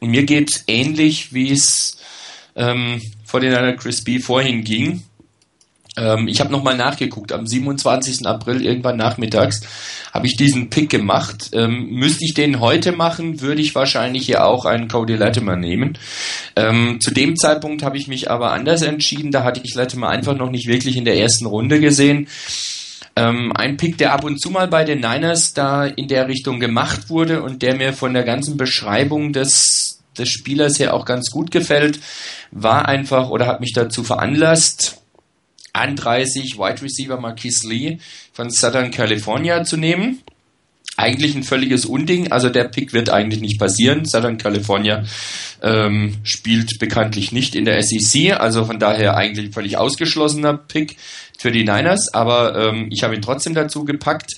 Und 0.00 0.10
mir 0.10 0.24
geht's 0.24 0.64
ähnlich, 0.66 1.32
wie 1.32 1.50
es 1.50 1.98
ähm, 2.54 3.00
vor 3.24 3.40
den 3.40 3.54
einer 3.54 3.74
Chris 3.74 4.02
B 4.02 4.18
vorhin 4.18 4.64
ging. 4.64 5.02
Ähm, 5.96 6.28
ich 6.28 6.40
habe 6.40 6.52
nochmal 6.52 6.76
nachgeguckt. 6.76 7.32
Am 7.32 7.46
27. 7.46 8.26
April, 8.26 8.64
irgendwann 8.64 8.96
nachmittags, 8.96 9.62
habe 10.12 10.26
ich 10.26 10.36
diesen 10.36 10.70
Pick 10.70 10.90
gemacht. 10.90 11.50
Ähm, 11.52 11.90
müsste 11.90 12.24
ich 12.24 12.34
den 12.34 12.60
heute 12.60 12.92
machen, 12.92 13.40
würde 13.40 13.62
ich 13.62 13.74
wahrscheinlich 13.74 14.26
hier 14.26 14.44
auch 14.44 14.64
einen 14.64 14.88
Cody 14.88 15.16
Latimer 15.16 15.56
nehmen. 15.56 15.98
Ähm, 16.54 16.98
zu 17.00 17.12
dem 17.12 17.36
Zeitpunkt 17.36 17.82
habe 17.82 17.96
ich 17.96 18.08
mich 18.08 18.30
aber 18.30 18.52
anders 18.52 18.82
entschieden. 18.82 19.32
Da 19.32 19.44
hatte 19.44 19.60
ich 19.64 19.74
Latimer 19.74 20.08
einfach 20.08 20.36
noch 20.36 20.50
nicht 20.50 20.66
wirklich 20.66 20.96
in 20.96 21.04
der 21.04 21.18
ersten 21.18 21.46
Runde 21.46 21.80
gesehen. 21.80 22.28
Ähm, 23.16 23.52
ein 23.54 23.76
Pick, 23.78 23.96
der 23.98 24.12
ab 24.12 24.24
und 24.24 24.40
zu 24.40 24.50
mal 24.50 24.68
bei 24.68 24.84
den 24.84 25.00
Niners 25.00 25.54
da 25.54 25.86
in 25.86 26.06
der 26.06 26.28
Richtung 26.28 26.60
gemacht 26.60 27.08
wurde 27.08 27.42
und 27.42 27.62
der 27.62 27.74
mir 27.74 27.92
von 27.92 28.12
der 28.12 28.24
ganzen 28.24 28.56
Beschreibung 28.58 29.32
des, 29.32 30.02
des 30.18 30.28
Spielers 30.28 30.78
her 30.78 30.92
auch 30.92 31.06
ganz 31.06 31.30
gut 31.30 31.50
gefällt, 31.50 31.98
war 32.50 32.86
einfach 32.86 33.30
oder 33.30 33.46
hat 33.46 33.60
mich 33.60 33.72
dazu 33.72 34.04
veranlasst, 34.04 35.02
an 35.72 35.96
30 35.96 36.58
Wide 36.58 36.82
Receiver 36.82 37.18
Marquis 37.18 37.62
Lee 37.64 37.98
von 38.32 38.50
Southern 38.50 38.90
California 38.90 39.64
zu 39.64 39.76
nehmen 39.76 40.22
eigentlich 40.96 41.34
ein 41.34 41.42
völliges 41.42 41.84
Unding. 41.84 42.32
Also 42.32 42.48
der 42.48 42.64
Pick 42.64 42.92
wird 42.92 43.10
eigentlich 43.10 43.40
nicht 43.40 43.58
passieren. 43.58 44.04
Southern 44.04 44.38
California 44.38 45.04
ähm, 45.62 46.16
spielt 46.22 46.78
bekanntlich 46.78 47.32
nicht 47.32 47.54
in 47.54 47.64
der 47.64 47.82
SEC, 47.82 48.32
also 48.32 48.64
von 48.64 48.78
daher 48.78 49.16
eigentlich 49.16 49.52
völlig 49.52 49.76
ausgeschlossener 49.76 50.54
Pick 50.54 50.96
für 51.38 51.50
die 51.50 51.64
Niners. 51.64 52.12
Aber 52.12 52.56
ähm, 52.56 52.88
ich 52.90 53.02
habe 53.02 53.14
ihn 53.14 53.22
trotzdem 53.22 53.54
dazu 53.54 53.84
gepackt. 53.84 54.32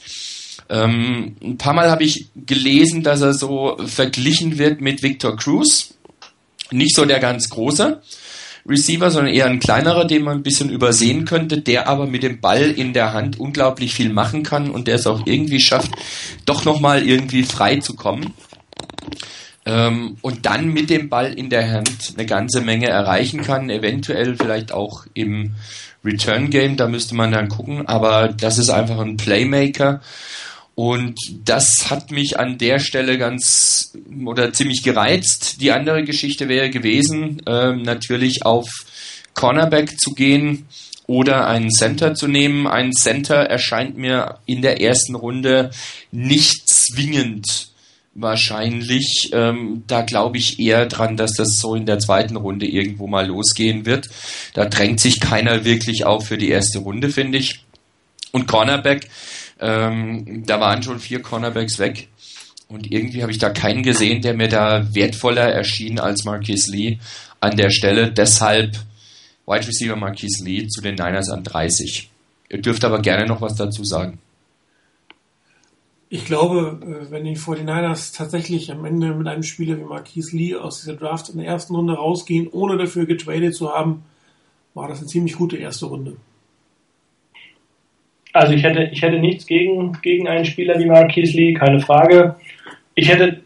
Ähm, 0.68 1.36
ein 1.42 1.58
paar 1.58 1.72
Mal 1.72 1.90
habe 1.90 2.04
ich 2.04 2.26
gelesen, 2.34 3.02
dass 3.02 3.20
er 3.20 3.34
so 3.34 3.78
verglichen 3.86 4.58
wird 4.58 4.80
mit 4.80 5.02
Victor 5.02 5.36
Cruz. 5.36 5.94
Nicht 6.70 6.94
so 6.94 7.04
der 7.04 7.20
ganz 7.20 7.48
große. 7.48 8.02
Receiver, 8.68 9.10
sondern 9.10 9.32
eher 9.32 9.46
ein 9.46 9.60
kleinerer, 9.60 10.04
den 10.04 10.22
man 10.22 10.38
ein 10.38 10.42
bisschen 10.42 10.70
übersehen 10.70 11.24
könnte, 11.24 11.60
der 11.60 11.88
aber 11.88 12.06
mit 12.06 12.22
dem 12.22 12.40
Ball 12.40 12.70
in 12.70 12.92
der 12.92 13.12
Hand 13.12 13.40
unglaublich 13.40 13.94
viel 13.94 14.12
machen 14.12 14.42
kann 14.42 14.70
und 14.70 14.88
der 14.88 14.96
es 14.96 15.06
auch 15.06 15.22
irgendwie 15.26 15.60
schafft, 15.60 15.90
doch 16.44 16.64
nochmal 16.64 17.06
irgendwie 17.06 17.44
frei 17.44 17.76
zu 17.76 17.94
kommen. 17.94 18.34
Ähm, 19.64 20.16
und 20.20 20.46
dann 20.46 20.72
mit 20.72 20.90
dem 20.90 21.08
Ball 21.08 21.32
in 21.32 21.50
der 21.50 21.70
Hand 21.70 22.14
eine 22.16 22.26
ganze 22.26 22.60
Menge 22.60 22.88
erreichen 22.88 23.42
kann, 23.42 23.70
eventuell 23.70 24.36
vielleicht 24.36 24.72
auch 24.72 25.04
im 25.14 25.54
Return 26.04 26.50
Game, 26.50 26.76
da 26.76 26.88
müsste 26.88 27.14
man 27.14 27.32
dann 27.32 27.48
gucken, 27.48 27.86
aber 27.86 28.28
das 28.28 28.58
ist 28.58 28.70
einfach 28.70 28.98
ein 28.98 29.16
Playmaker 29.16 30.00
und 30.78 31.18
das 31.44 31.90
hat 31.90 32.12
mich 32.12 32.38
an 32.38 32.56
der 32.56 32.78
Stelle 32.78 33.18
ganz 33.18 33.94
oder 34.24 34.52
ziemlich 34.52 34.84
gereizt. 34.84 35.60
Die 35.60 35.72
andere 35.72 36.04
Geschichte 36.04 36.48
wäre 36.48 36.70
gewesen, 36.70 37.44
äh, 37.48 37.72
natürlich 37.72 38.46
auf 38.46 38.68
Cornerback 39.34 39.98
zu 39.98 40.14
gehen 40.14 40.68
oder 41.08 41.48
einen 41.48 41.72
Center 41.72 42.14
zu 42.14 42.28
nehmen. 42.28 42.68
Ein 42.68 42.92
Center 42.92 43.34
erscheint 43.34 43.98
mir 43.98 44.38
in 44.46 44.62
der 44.62 44.80
ersten 44.80 45.16
Runde 45.16 45.72
nicht 46.12 46.68
zwingend 46.68 47.70
wahrscheinlich. 48.14 49.30
Ähm, 49.32 49.82
da 49.88 50.02
glaube 50.02 50.38
ich 50.38 50.60
eher 50.60 50.86
dran, 50.86 51.16
dass 51.16 51.32
das 51.32 51.58
so 51.58 51.74
in 51.74 51.86
der 51.86 51.98
zweiten 51.98 52.36
Runde 52.36 52.66
irgendwo 52.66 53.08
mal 53.08 53.26
losgehen 53.26 53.84
wird. 53.84 54.10
Da 54.54 54.66
drängt 54.66 55.00
sich 55.00 55.18
keiner 55.18 55.64
wirklich 55.64 56.04
auf 56.04 56.28
für 56.28 56.38
die 56.38 56.50
erste 56.50 56.78
Runde, 56.78 57.10
finde 57.10 57.38
ich. 57.38 57.64
Und 58.30 58.46
Cornerback 58.46 59.08
ähm, 59.60 60.44
da 60.46 60.60
waren 60.60 60.82
schon 60.82 61.00
vier 61.00 61.22
Cornerbacks 61.22 61.78
weg. 61.78 62.08
Und 62.68 62.90
irgendwie 62.92 63.22
habe 63.22 63.32
ich 63.32 63.38
da 63.38 63.50
keinen 63.50 63.82
gesehen, 63.82 64.20
der 64.20 64.34
mir 64.34 64.48
da 64.48 64.94
wertvoller 64.94 65.50
erschien 65.50 65.98
als 65.98 66.24
Marquis 66.24 66.66
Lee 66.68 66.98
an 67.40 67.56
der 67.56 67.70
Stelle. 67.70 68.12
Deshalb 68.12 68.76
Wide 69.46 69.66
Receiver 69.66 69.96
Marquis 69.96 70.40
Lee 70.40 70.66
zu 70.68 70.82
den 70.82 70.96
Niners 70.96 71.30
an 71.30 71.44
30. 71.44 72.10
Ihr 72.50 72.60
dürft 72.60 72.84
aber 72.84 73.00
gerne 73.00 73.26
noch 73.26 73.40
was 73.40 73.54
dazu 73.54 73.84
sagen. 73.84 74.18
Ich 76.10 76.24
glaube, 76.24 76.80
äh, 76.82 77.10
wenn 77.10 77.24
die 77.24 77.36
49ers 77.36 78.16
tatsächlich 78.16 78.70
am 78.72 78.84
Ende 78.84 79.14
mit 79.14 79.26
einem 79.26 79.42
Spieler 79.42 79.76
wie 79.78 79.84
Marquis 79.84 80.32
Lee 80.32 80.54
aus 80.54 80.80
dieser 80.80 80.94
Draft 80.94 81.28
in 81.28 81.38
der 81.38 81.46
ersten 81.46 81.74
Runde 81.74 81.94
rausgehen, 81.94 82.48
ohne 82.48 82.78
dafür 82.78 83.06
getradet 83.06 83.54
zu 83.54 83.70
haben, 83.70 84.04
war 84.74 84.88
das 84.88 84.98
eine 84.98 85.08
ziemlich 85.08 85.34
gute 85.34 85.56
erste 85.56 85.86
Runde. 85.86 86.16
Also 88.38 88.52
ich 88.52 88.62
hätte, 88.62 88.84
ich 88.92 89.02
hätte 89.02 89.18
nichts 89.18 89.46
gegen, 89.46 89.98
gegen 90.00 90.28
einen 90.28 90.44
Spieler 90.44 90.78
wie 90.78 90.86
Marquis 90.86 91.34
Lee, 91.34 91.54
keine 91.54 91.80
Frage. 91.80 92.36
Ich 92.94 93.08
hätte, 93.08 93.40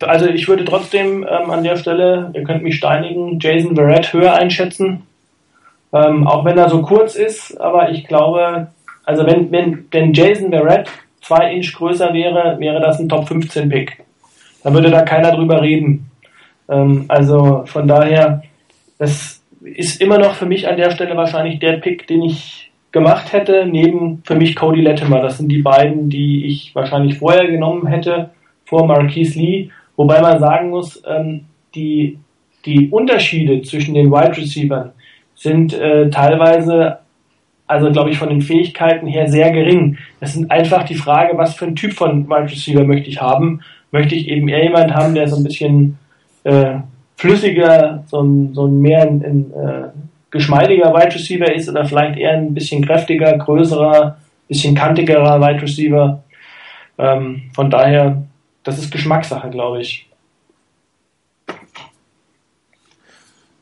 also 0.00 0.26
ich 0.26 0.48
würde 0.48 0.64
trotzdem 0.64 1.22
ähm, 1.22 1.48
an 1.50 1.62
der 1.62 1.76
Stelle, 1.76 2.32
ihr 2.34 2.42
könnt 2.42 2.64
mich 2.64 2.74
steinigen, 2.74 3.38
Jason 3.38 3.76
Verrett 3.76 4.12
höher 4.12 4.34
einschätzen. 4.34 5.04
Ähm, 5.92 6.26
auch 6.26 6.44
wenn 6.44 6.58
er 6.58 6.68
so 6.68 6.82
kurz 6.82 7.14
ist, 7.14 7.56
aber 7.60 7.90
ich 7.90 8.04
glaube, 8.08 8.66
also 9.04 9.24
wenn, 9.24 9.52
wenn, 9.52 9.86
wenn 9.92 10.12
Jason 10.12 10.50
Verrett 10.50 10.88
zwei 11.20 11.52
Inch 11.52 11.72
größer 11.72 12.12
wäre, 12.12 12.58
wäre 12.58 12.80
das 12.80 12.98
ein 12.98 13.08
Top 13.08 13.28
15 13.28 13.68
Pick. 13.68 14.02
Da 14.64 14.74
würde 14.74 14.90
da 14.90 15.02
keiner 15.02 15.30
drüber 15.30 15.62
reden. 15.62 16.10
Ähm, 16.68 17.04
also 17.06 17.62
von 17.66 17.86
daher, 17.86 18.42
das 18.98 19.40
ist 19.62 20.00
immer 20.00 20.18
noch 20.18 20.34
für 20.34 20.46
mich 20.46 20.66
an 20.66 20.76
der 20.76 20.90
Stelle 20.90 21.16
wahrscheinlich 21.16 21.60
der 21.60 21.74
Pick, 21.74 22.08
den 22.08 22.22
ich 22.22 22.71
gemacht 22.92 23.32
hätte, 23.32 23.66
neben 23.66 24.22
für 24.24 24.36
mich 24.36 24.54
Cody 24.54 24.82
Latimer. 24.82 25.20
Das 25.20 25.38
sind 25.38 25.48
die 25.48 25.62
beiden, 25.62 26.10
die 26.10 26.46
ich 26.46 26.74
wahrscheinlich 26.74 27.18
vorher 27.18 27.46
genommen 27.48 27.86
hätte, 27.86 28.30
vor 28.66 28.86
Marquise 28.86 29.38
Lee. 29.38 29.70
Wobei 29.96 30.20
man 30.20 30.38
sagen 30.38 30.70
muss, 30.70 31.02
ähm, 31.06 31.46
die, 31.74 32.18
die 32.66 32.90
Unterschiede 32.90 33.62
zwischen 33.62 33.94
den 33.94 34.10
Wide 34.10 34.36
Receivers 34.36 34.90
sind 35.34 35.72
äh, 35.74 36.08
teilweise, 36.10 36.98
also 37.66 37.90
glaube 37.90 38.10
ich, 38.10 38.18
von 38.18 38.28
den 38.28 38.42
Fähigkeiten 38.42 39.06
her 39.06 39.26
sehr 39.26 39.50
gering. 39.50 39.96
Das 40.20 40.34
sind 40.34 40.50
einfach 40.50 40.84
die 40.84 40.94
Frage, 40.94 41.36
was 41.36 41.54
für 41.54 41.64
ein 41.64 41.76
Typ 41.76 41.94
von 41.94 42.28
Wide 42.28 42.50
Receiver 42.50 42.84
möchte 42.84 43.08
ich 43.08 43.20
haben. 43.20 43.60
Möchte 43.90 44.14
ich 44.14 44.28
eben 44.28 44.48
eher 44.48 44.64
jemand 44.64 44.94
haben, 44.94 45.14
der 45.14 45.28
so 45.28 45.36
ein 45.36 45.44
bisschen 45.44 45.98
äh, 46.44 46.76
flüssiger, 47.16 48.04
so 48.06 48.20
ein, 48.20 48.54
so 48.54 48.66
ein 48.66 48.80
mehr 48.80 49.08
in, 49.08 49.22
in 49.22 49.52
äh, 49.52 49.88
geschmeidiger 50.32 50.92
Wide 50.92 51.14
Receiver 51.14 51.54
ist 51.54 51.68
oder 51.68 51.84
vielleicht 51.84 52.18
eher 52.18 52.32
ein 52.32 52.54
bisschen 52.54 52.84
kräftiger, 52.84 53.38
größerer, 53.38 54.16
bisschen 54.48 54.74
kantigerer 54.74 55.40
Wide 55.40 55.62
Receiver. 55.62 56.24
Ähm, 56.98 57.50
von 57.54 57.70
daher, 57.70 58.24
das 58.64 58.78
ist 58.78 58.90
Geschmackssache, 58.90 59.50
glaube 59.50 59.82
ich. 59.82 60.08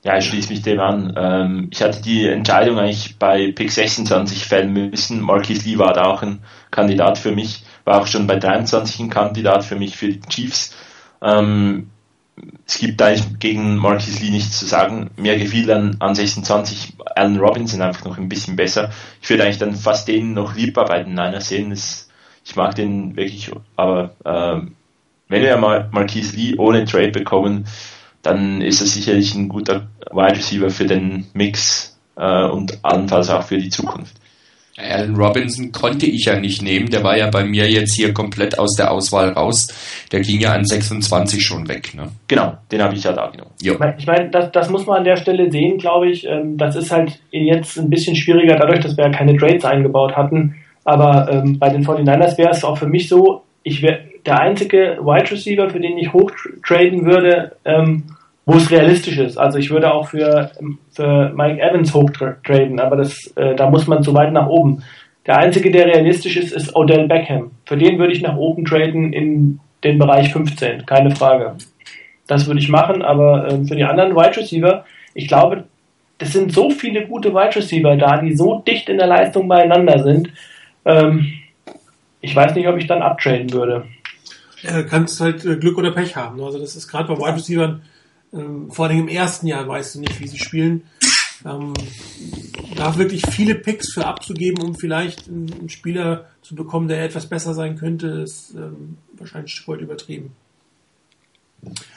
Ja, 0.03 0.17
ich 0.17 0.25
schließe 0.27 0.51
mich 0.51 0.63
dem 0.63 0.81
an. 0.81 1.13
Ähm, 1.17 1.69
ich 1.71 1.83
hatte 1.83 2.01
die 2.01 2.27
Entscheidung 2.27 2.79
eigentlich 2.79 3.19
bei 3.19 3.53
Pick 3.53 3.71
26 3.71 4.47
fällen 4.47 4.73
müssen. 4.73 5.21
Marquis 5.21 5.67
Lee 5.67 5.77
war 5.77 5.93
da 5.93 6.05
auch 6.05 6.23
ein 6.23 6.41
Kandidat 6.71 7.19
für 7.19 7.33
mich, 7.33 7.65
war 7.85 8.01
auch 8.01 8.07
schon 8.07 8.27
bei 8.27 8.37
23 8.37 9.01
ein 9.01 9.11
Kandidat 9.11 9.65
für 9.65 9.77
mich 9.77 9.97
für 9.97 10.09
die 10.09 10.21
Chiefs. 10.21 10.75
Ähm, 11.21 11.91
es 12.67 12.79
gibt 12.79 13.03
eigentlich 13.03 13.39
gegen 13.39 13.77
Marquis 13.77 14.21
Lee 14.21 14.31
nichts 14.31 14.59
zu 14.59 14.67
sagen. 14.67 15.11
Mir 15.17 15.39
gefiel 15.39 15.71
an, 15.71 15.97
an 15.99 16.15
26 16.15 16.95
Allen 17.17 17.39
Robinson 17.39 17.83
einfach 17.83 18.05
noch 18.05 18.19
ein 18.19 18.29
bisschen 18.29 18.57
besser. 18.57 18.91
Ich 19.21 19.29
würde 19.29 19.45
eigentlich 19.45 19.59
dann 19.59 19.75
fast 19.75 20.09
den 20.09 20.35
noch 20.35 20.55
lieber 20.55 20.85
bei 20.85 21.03
den 21.03 21.15
Niners 21.15 21.49
sehen. 21.49 21.71
Das, 21.71 22.09
ich 22.45 22.57
mag 22.57 22.75
den 22.75 23.17
wirklich, 23.17 23.51
aber 23.77 24.15
ähm, 24.25 24.77
wenn 25.29 25.43
wir 25.43 25.57
mal 25.57 25.89
Marquis 25.93 26.33
Lee 26.33 26.57
ohne 26.57 26.85
Trade 26.85 27.11
bekommen, 27.11 27.67
dann 28.23 28.61
ist 28.61 28.81
er 28.81 28.87
sicherlich 28.87 29.35
ein 29.35 29.49
guter 29.49 29.89
Wide 30.11 30.37
Receiver 30.37 30.71
für 30.71 30.87
den 30.87 31.27
Mix 31.33 31.99
äh, 32.17 32.45
und 32.45 32.85
allenfalls 32.85 33.31
auch 33.31 33.43
für 33.43 33.59
die 33.59 33.71
Zukunft. 33.71 34.20
Allen 34.81 35.17
Robinson 35.17 35.73
konnte 35.73 36.07
ich 36.07 36.25
ja 36.25 36.39
nicht 36.39 36.63
nehmen. 36.63 36.91
Der 36.91 37.03
war 37.03 37.17
ja 37.17 37.29
bei 37.31 37.45
mir 37.45 37.71
jetzt 37.71 37.95
hier 37.97 38.13
komplett 38.13 38.59
aus 38.59 38.75
der 38.77 38.91
Auswahl 38.91 39.31
raus. 39.31 39.69
Der 40.13 40.21
ging 40.21 40.41
ja 40.41 40.53
an 40.53 40.65
26 40.65 41.43
schon 41.43 41.69
weg. 41.69 41.95
Ne? 41.95 42.09
Genau, 42.29 42.55
den 42.71 42.83
habe 42.83 42.95
ich 42.95 43.05
ja 43.05 43.13
da 43.13 43.29
genommen. 43.29 43.53
Jo. 43.61 43.75
Ich 43.99 44.07
meine, 44.07 44.31
das, 44.31 44.51
das 44.53 44.71
muss 44.71 44.87
man 44.87 44.99
an 44.99 45.05
der 45.05 45.17
Stelle 45.17 45.51
sehen, 45.51 45.79
glaube 45.79 46.11
ich. 46.11 46.27
Ähm, 46.27 46.57
das 46.57 46.77
ist 46.77 46.91
halt 46.91 47.21
jetzt 47.31 47.79
ein 47.79 47.91
bisschen 47.91 48.17
schwieriger, 48.17 48.57
dadurch, 48.57 48.81
dass 48.81 48.97
wir 48.97 49.05
ja 49.05 49.11
keine 49.11 49.37
Trades 49.37 49.65
eingebaut 49.65 50.17
hatten. 50.17 50.57
Aber 50.85 51.29
ähm, 51.31 51.59
bei 51.59 51.69
den 51.69 51.85
49ers 51.85 52.39
wäre 52.39 52.51
es 52.51 52.65
auch 52.65 52.79
für 52.79 52.89
mich 52.89 53.09
so, 53.09 53.43
ich 53.63 53.83
wäre 53.83 54.01
der 54.27 54.41
einzige 54.41 54.99
Wide 55.01 55.31
Receiver, 55.31 55.71
für 55.71 55.81
den 55.81 55.99
ich 55.99 56.13
hochtraden 56.13 57.07
würde, 57.07 57.53
ähm, 57.65 58.05
wo 58.47 58.55
es 58.55 58.71
realistisch 58.71 59.19
ist. 59.19 59.37
Also 59.37 59.59
ich 59.59 59.71
würde 59.71 59.93
auch 59.93 60.09
für, 60.09 60.51
für 60.91 61.33
Mike 61.35 61.61
Evans 61.61 61.95
hochtraden, 61.95 62.81
aber 62.81 62.97
das, 62.97 63.27
äh, 63.37 63.55
da 63.55 63.71
muss 63.71 63.87
man 63.87 64.03
zu 64.03 64.15
weit 64.15 64.33
nach 64.33 64.49
oben. 64.49 64.83
Der 65.27 65.39
einzige, 65.39 65.71
der 65.71 65.87
realistisch 65.87 66.37
ist, 66.37 66.53
ist 66.53 66.75
Odell 66.75 67.07
Beckham. 67.07 67.53
Für 67.67 67.77
den 67.77 67.99
würde 67.99 68.13
ich 68.13 68.23
nach 68.23 68.37
oben 68.37 68.65
traden 68.65 69.13
in 69.13 69.61
den 69.85 69.99
Bereich 69.99 70.33
15, 70.33 70.87
keine 70.87 71.15
Frage. 71.15 71.57
Das 72.27 72.47
würde 72.47 72.61
ich 72.61 72.69
machen, 72.69 73.03
aber 73.03 73.47
äh, 73.47 73.65
für 73.65 73.77
die 73.77 73.85
anderen 73.85 74.15
Wide 74.17 74.37
Receiver, 74.37 74.85
ich 75.15 75.29
glaube, 75.29 75.65
es 76.19 76.33
sind 76.33 76.53
so 76.53 76.71
viele 76.71 77.07
gute 77.07 77.33
Wide 77.33 77.57
Receiver 77.57 77.97
da, 77.97 78.21
die 78.21 78.35
so 78.35 78.63
dicht 78.67 78.89
in 78.89 78.99
der 78.99 79.07
Leistung 79.07 79.49
beieinander 79.49 80.03
sind. 80.03 80.31
Ähm, 80.85 81.33
ich 82.21 82.35
weiß 82.37 82.55
nicht, 82.55 82.69
ob 82.69 82.77
ich 82.77 82.87
dann 82.87 83.03
abtraden 83.03 83.53
würde. 83.53 83.85
Ja, 84.63 84.83
kannst 84.83 85.21
halt 85.21 85.45
äh, 85.45 85.57
Glück 85.57 85.79
oder 85.79 85.93
Pech 85.93 86.17
haben. 86.17 86.43
Also 86.43 86.59
das 86.59 86.77
ist 86.77 86.89
gerade 86.89 87.09
bei 87.09 87.19
Wide 87.19 87.37
Receivers 87.37 87.77
ähm, 88.33 88.71
vor 88.71 88.87
allem 88.87 89.01
im 89.01 89.09
ersten 89.09 89.47
Jahr 89.47 89.67
weißt 89.67 89.95
du 89.95 90.01
nicht, 90.01 90.21
wie 90.21 90.29
sie 90.29 90.39
spielen. 90.39 90.83
Ähm, 91.45 91.73
da 92.77 92.97
wirklich 92.97 93.27
viele 93.27 93.55
Picks 93.55 93.93
für 93.93 94.07
abzugeben, 94.07 94.63
um 94.63 94.75
vielleicht 94.75 95.29
einen, 95.29 95.69
Spieler 95.69 96.27
zu 96.43 96.55
bekommen, 96.55 96.89
der 96.89 97.03
etwas 97.03 97.27
besser 97.27 97.55
sein 97.55 97.77
könnte, 97.77 98.09
ist 98.09 98.55
ähm, 98.55 98.99
wahrscheinlich 99.15 99.53
ein 99.53 99.81
übertrieben. 99.81 100.33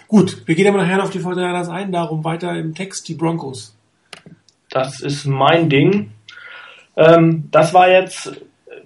Gut, 0.07 0.43
wir 0.45 0.55
gehen 0.55 0.67
aber 0.67 0.77
nachher 0.77 1.03
auf 1.03 1.09
die 1.09 1.19
Fortinanders 1.19 1.69
ein, 1.69 1.91
darum 1.91 2.23
weiter 2.23 2.57
im 2.57 2.73
Text 2.73 3.07
die 3.07 3.15
Broncos. 3.15 3.75
Das 4.69 5.01
ist 5.01 5.25
mein 5.25 5.69
Ding. 5.69 6.11
Ähm, 6.95 7.47
das 7.51 7.73
war 7.73 7.89
jetzt 7.89 8.31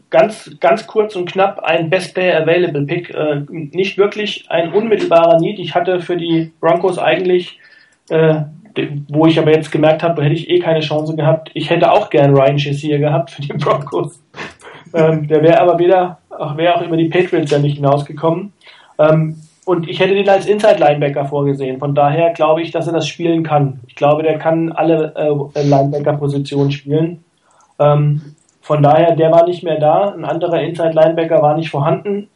ganz, 0.10 0.52
ganz 0.60 0.88
kurz 0.88 1.16
und 1.16 1.30
knapp 1.32 1.60
ein 1.60 1.90
Best 1.90 2.14
Player 2.14 2.42
Available 2.42 2.86
Pick. 2.86 3.10
Äh, 3.14 3.42
nicht 3.50 3.98
wirklich 3.98 4.46
ein 4.50 4.72
unmittelbarer 4.72 5.40
Need. 5.40 5.60
Ich 5.60 5.76
hatte 5.76 6.00
für 6.00 6.18
die 6.18 6.52
Broncos 6.60 6.98
eigentlich, 6.98 7.60
äh, 8.10 8.42
wo 9.10 9.26
ich 9.26 9.40
aber 9.40 9.52
jetzt 9.52 9.72
gemerkt 9.72 10.04
habe, 10.04 10.24
hätte 10.24 10.36
ich 10.36 10.50
eh 10.50 10.60
keine 10.60 10.82
Chance 10.82 11.16
gehabt. 11.16 11.50
Ich 11.54 11.70
hätte 11.70 11.92
auch 11.92 12.10
gern 12.10 12.36
Ryan 12.36 12.60
Shazier 12.60 13.00
gehabt 13.00 13.32
für 13.32 13.42
die 13.42 13.54
Broncos. 13.54 14.22
ähm, 14.94 15.28
der 15.28 15.42
wäre 15.42 15.60
aber 15.60 15.80
wieder, 15.80 16.20
wäre 16.56 16.76
auch 16.76 16.82
über 16.82 16.98
die 16.98 17.10
Patriots 17.10 17.52
ja 17.52 17.60
nicht 17.60 17.78
hinausgekommen. 17.78 18.54
Ähm, 19.00 19.38
und 19.66 19.90
ich 19.90 20.00
hätte 20.00 20.14
den 20.14 20.30
als 20.30 20.46
Inside 20.46 20.80
Linebacker 20.80 21.26
vorgesehen. 21.26 21.80
Von 21.80 21.94
daher 21.94 22.32
glaube 22.32 22.62
ich, 22.62 22.72
dass 22.72 22.88
er 22.88 22.94
das 22.94 23.06
spielen 23.06 23.44
kann. 23.44 23.82
Ich 23.88 23.96
glaube, 23.96 24.24
der 24.24 24.38
kann 24.38 24.72
alle 24.72 25.14
äh, 25.16 25.62
Linebacker-Positionen 25.62 26.72
spielen. 26.72 27.26
Ähm, 27.78 28.22
von 28.68 28.84
daher, 28.84 29.16
der 29.16 29.32
war 29.32 29.46
nicht 29.46 29.64
mehr 29.64 29.80
da. 29.80 30.10
Ein 30.10 30.26
anderer 30.26 30.60
Inside 30.60 30.92
Linebacker 30.92 31.42
war 31.42 31.56
nicht 31.56 31.70
vorhanden. 31.70 32.28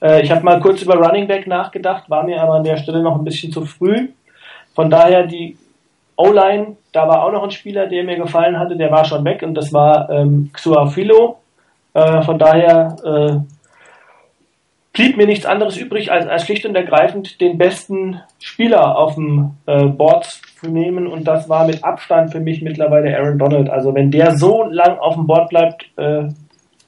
Äh, 0.00 0.22
ich 0.22 0.30
habe 0.30 0.42
mal 0.42 0.58
kurz 0.58 0.80
über 0.80 0.94
Running 0.94 1.28
Back 1.28 1.46
nachgedacht, 1.46 2.08
war 2.08 2.22
mir 2.22 2.40
aber 2.40 2.54
an 2.54 2.64
der 2.64 2.78
Stelle 2.78 3.02
noch 3.02 3.14
ein 3.14 3.24
bisschen 3.24 3.52
zu 3.52 3.66
früh. 3.66 4.08
Von 4.74 4.88
daher, 4.88 5.26
die 5.26 5.58
O-Line, 6.16 6.78
da 6.92 7.06
war 7.06 7.22
auch 7.22 7.30
noch 7.30 7.42
ein 7.42 7.50
Spieler, 7.50 7.88
der 7.88 8.04
mir 8.04 8.16
gefallen 8.16 8.58
hatte, 8.58 8.74
der 8.74 8.90
war 8.90 9.04
schon 9.04 9.22
weg 9.26 9.42
und 9.42 9.52
das 9.52 9.70
war 9.74 10.08
ähm, 10.08 10.48
Xuafilo. 10.54 11.40
Äh, 11.92 12.22
von 12.22 12.38
daher 12.38 12.96
äh, 13.04 13.36
blieb 14.96 15.18
mir 15.18 15.26
nichts 15.26 15.44
anderes 15.44 15.76
übrig, 15.76 16.10
als, 16.10 16.26
als 16.26 16.44
schlicht 16.44 16.64
und 16.64 16.74
ergreifend 16.74 17.38
den 17.42 17.58
besten 17.58 18.18
Spieler 18.40 18.96
auf 18.96 19.14
dem 19.14 19.50
äh, 19.66 19.84
Board 19.84 20.40
zu 20.58 20.70
nehmen 20.70 21.06
und 21.06 21.24
das 21.24 21.50
war 21.50 21.66
mit 21.66 21.84
Abstand 21.84 22.32
für 22.32 22.40
mich 22.40 22.62
mittlerweile 22.62 23.14
Aaron 23.14 23.38
Donald. 23.38 23.68
Also 23.68 23.94
wenn 23.94 24.10
der 24.10 24.38
so 24.38 24.64
lang 24.64 24.98
auf 24.98 25.14
dem 25.14 25.26
Board 25.26 25.50
bleibt, 25.50 25.84
äh, 25.96 26.24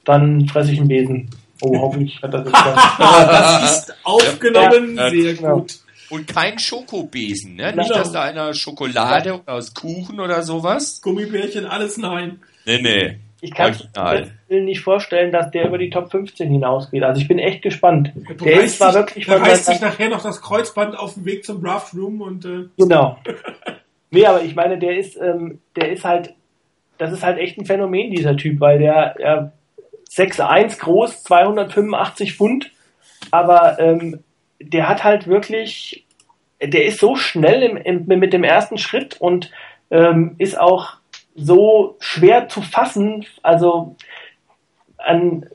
dann 0.05 0.47
fresse 0.47 0.71
ich 0.71 0.79
einen 0.79 0.87
Besen. 0.87 1.29
Oh, 1.61 1.79
hoffentlich 1.79 2.19
hat 2.23 2.33
das 2.33 2.45
jetzt 2.45 2.55
Das 2.57 3.77
ist 3.79 3.95
aufgenommen, 4.03 4.97
Ja, 4.97 5.09
sehr 5.11 5.33
genau. 5.35 5.59
gut. 5.59 5.75
Und 6.09 6.27
kein 6.27 6.57
Schokobesen, 6.57 7.57
ne? 7.57 7.67
Nicht, 7.75 7.89
Genau. 7.89 7.99
dass 7.99 8.11
da 8.11 8.23
einer 8.23 8.55
Schokolade 8.55 9.35
oder 9.35 9.53
aus 9.53 9.75
Kuchen 9.75 10.19
oder 10.19 10.41
sowas. 10.41 10.99
Gummibärchen, 11.03 11.67
alles 11.67 11.97
nein. 11.97 12.39
Nee, 12.65 12.81
nee. 12.81 13.17
Ich 13.41 13.53
kann 13.53 13.73
mir 14.49 14.61
nicht 14.61 14.81
vorstellen, 14.81 15.31
dass 15.31 15.49
der 15.51 15.67
über 15.67 15.77
die 15.77 15.89
Top 15.89 16.11
15 16.11 16.49
hinausgeht. 16.49 17.03
Also 17.03 17.21
ich 17.21 17.27
bin 17.27 17.39
echt 17.39 17.61
gespannt. 17.61 18.11
Der 18.15 18.35
Der 18.35 18.61
ist 18.63 18.77
zwar 18.77 18.93
wirklich 18.93 19.25
der 19.25 19.37
von 19.37 19.47
reißt 19.47 19.65
sich 19.65 19.79
nachher 19.79 20.09
noch 20.09 20.21
das 20.21 20.41
Kreuzband 20.41 20.97
auf 20.97 21.13
dem 21.13 21.25
Weg 21.25 21.45
zum 21.45 21.63
Draft 21.63 21.93
Room 21.93 22.21
und 22.21 22.45
äh, 22.45 22.65
Genau. 22.77 23.17
Nee, 24.11 24.25
aber 24.25 24.41
ich 24.41 24.55
meine, 24.55 24.79
der 24.79 24.97
ist, 24.97 25.17
ähm, 25.17 25.59
der 25.75 25.91
ist 25.91 26.03
halt, 26.03 26.33
das 26.97 27.11
ist 27.11 27.23
halt 27.23 27.37
echt 27.37 27.57
ein 27.57 27.65
Phänomen, 27.65 28.11
dieser 28.11 28.35
Typ, 28.35 28.59
weil 28.59 28.79
der, 28.79 29.15
er 29.19 29.51
6'1 30.09 30.79
groß, 30.79 31.23
285 31.23 32.33
Pfund, 32.33 32.71
aber 33.29 33.77
ähm, 33.79 34.23
der 34.59 34.89
hat 34.89 35.03
halt 35.03 35.27
wirklich, 35.27 36.05
der 36.61 36.85
ist 36.85 36.99
so 36.99 37.15
schnell 37.15 37.61
im, 37.61 37.77
im, 37.77 38.19
mit 38.19 38.33
dem 38.33 38.43
ersten 38.43 38.77
Schritt 38.77 39.17
und 39.19 39.51
ähm, 39.91 40.35
ist 40.39 40.59
auch 40.59 40.98
so 41.35 41.95
schwer 41.99 42.49
zu 42.49 42.61
fassen, 42.61 43.25
also 43.43 43.95
an, 44.97 45.45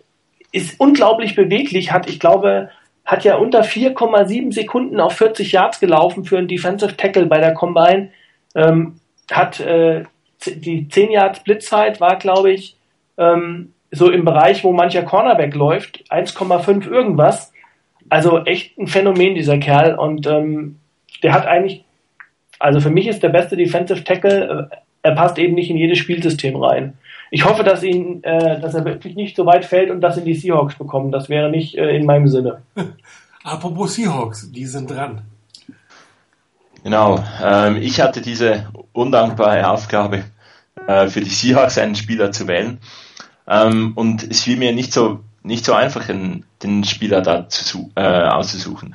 ist 0.52 0.78
unglaublich 0.80 1.34
beweglich, 1.34 1.92
hat, 1.92 2.08
ich 2.08 2.20
glaube, 2.20 2.70
hat 3.04 3.24
ja 3.24 3.36
unter 3.36 3.62
4,7 3.62 4.52
Sekunden 4.52 5.00
auf 5.00 5.14
40 5.14 5.52
Yards 5.52 5.80
gelaufen 5.80 6.24
für 6.24 6.38
einen 6.38 6.48
Defensive 6.48 6.96
Tackle 6.96 7.26
bei 7.26 7.38
der 7.38 7.52
Combine. 7.52 8.10
Ähm, 8.54 9.00
hat 9.30 9.60
äh, 9.60 10.04
die 10.46 10.88
10 10.88 11.10
Yards 11.10 11.42
Blitzzeit 11.42 12.00
war, 12.00 12.16
glaube 12.16 12.52
ich, 12.52 12.76
ähm, 13.18 13.72
so 13.90 14.10
im 14.10 14.24
Bereich, 14.24 14.64
wo 14.64 14.72
mancher 14.72 15.02
Cornerback 15.02 15.54
läuft, 15.54 16.04
1,5 16.10 16.88
irgendwas. 16.88 17.52
Also 18.08 18.44
echt 18.44 18.78
ein 18.78 18.86
Phänomen, 18.86 19.34
dieser 19.34 19.58
Kerl. 19.58 19.94
Und 19.96 20.26
ähm, 20.26 20.78
der 21.22 21.32
hat 21.32 21.46
eigentlich, 21.46 21.84
also 22.58 22.80
für 22.80 22.90
mich 22.90 23.06
ist 23.06 23.22
der 23.22 23.28
beste 23.28 23.56
Defensive 23.56 24.04
Tackle, 24.04 24.68
äh, 24.70 24.76
er 25.04 25.14
passt 25.14 25.38
eben 25.38 25.54
nicht 25.54 25.70
in 25.70 25.76
jedes 25.76 25.98
Spielsystem 25.98 26.56
rein. 26.56 26.94
Ich 27.30 27.44
hoffe, 27.44 27.62
dass 27.62 27.82
ihn, 27.82 28.22
äh, 28.24 28.60
dass 28.60 28.74
er 28.74 28.84
wirklich 28.84 29.14
nicht 29.14 29.36
so 29.36 29.46
weit 29.46 29.64
fällt 29.64 29.90
und 29.90 30.00
dass 30.00 30.16
ihn 30.16 30.24
die 30.24 30.34
Seahawks 30.34 30.74
bekommen. 30.76 31.12
Das 31.12 31.28
wäre 31.28 31.50
nicht 31.50 31.76
äh, 31.76 31.96
in 31.96 32.06
meinem 32.06 32.26
Sinne. 32.28 32.62
apropos 33.44 33.94
Seahawks, 33.94 34.50
die 34.50 34.66
sind 34.66 34.90
dran. 34.90 35.22
Genau. 36.82 37.22
Ähm, 37.42 37.76
ich 37.76 38.00
hatte 38.00 38.20
diese 38.20 38.66
undankbare 38.92 39.68
Aufgabe, 39.68 40.24
äh, 40.86 41.08
für 41.08 41.20
die 41.20 41.30
Seahawks 41.30 41.78
einen 41.78 41.94
Spieler 41.94 42.32
zu 42.32 42.48
wählen. 42.48 42.78
Ähm, 43.46 43.92
und 43.94 44.22
es 44.22 44.42
fiel 44.42 44.56
mir 44.56 44.72
nicht 44.72 44.92
so 44.92 45.20
nicht 45.42 45.66
so 45.66 45.74
einfach, 45.74 46.06
den, 46.06 46.44
den 46.62 46.84
Spieler 46.84 47.20
da 47.20 47.46
zu, 47.50 47.64
su- 47.64 47.90
äh, 47.96 48.00
auszusuchen. 48.28 48.94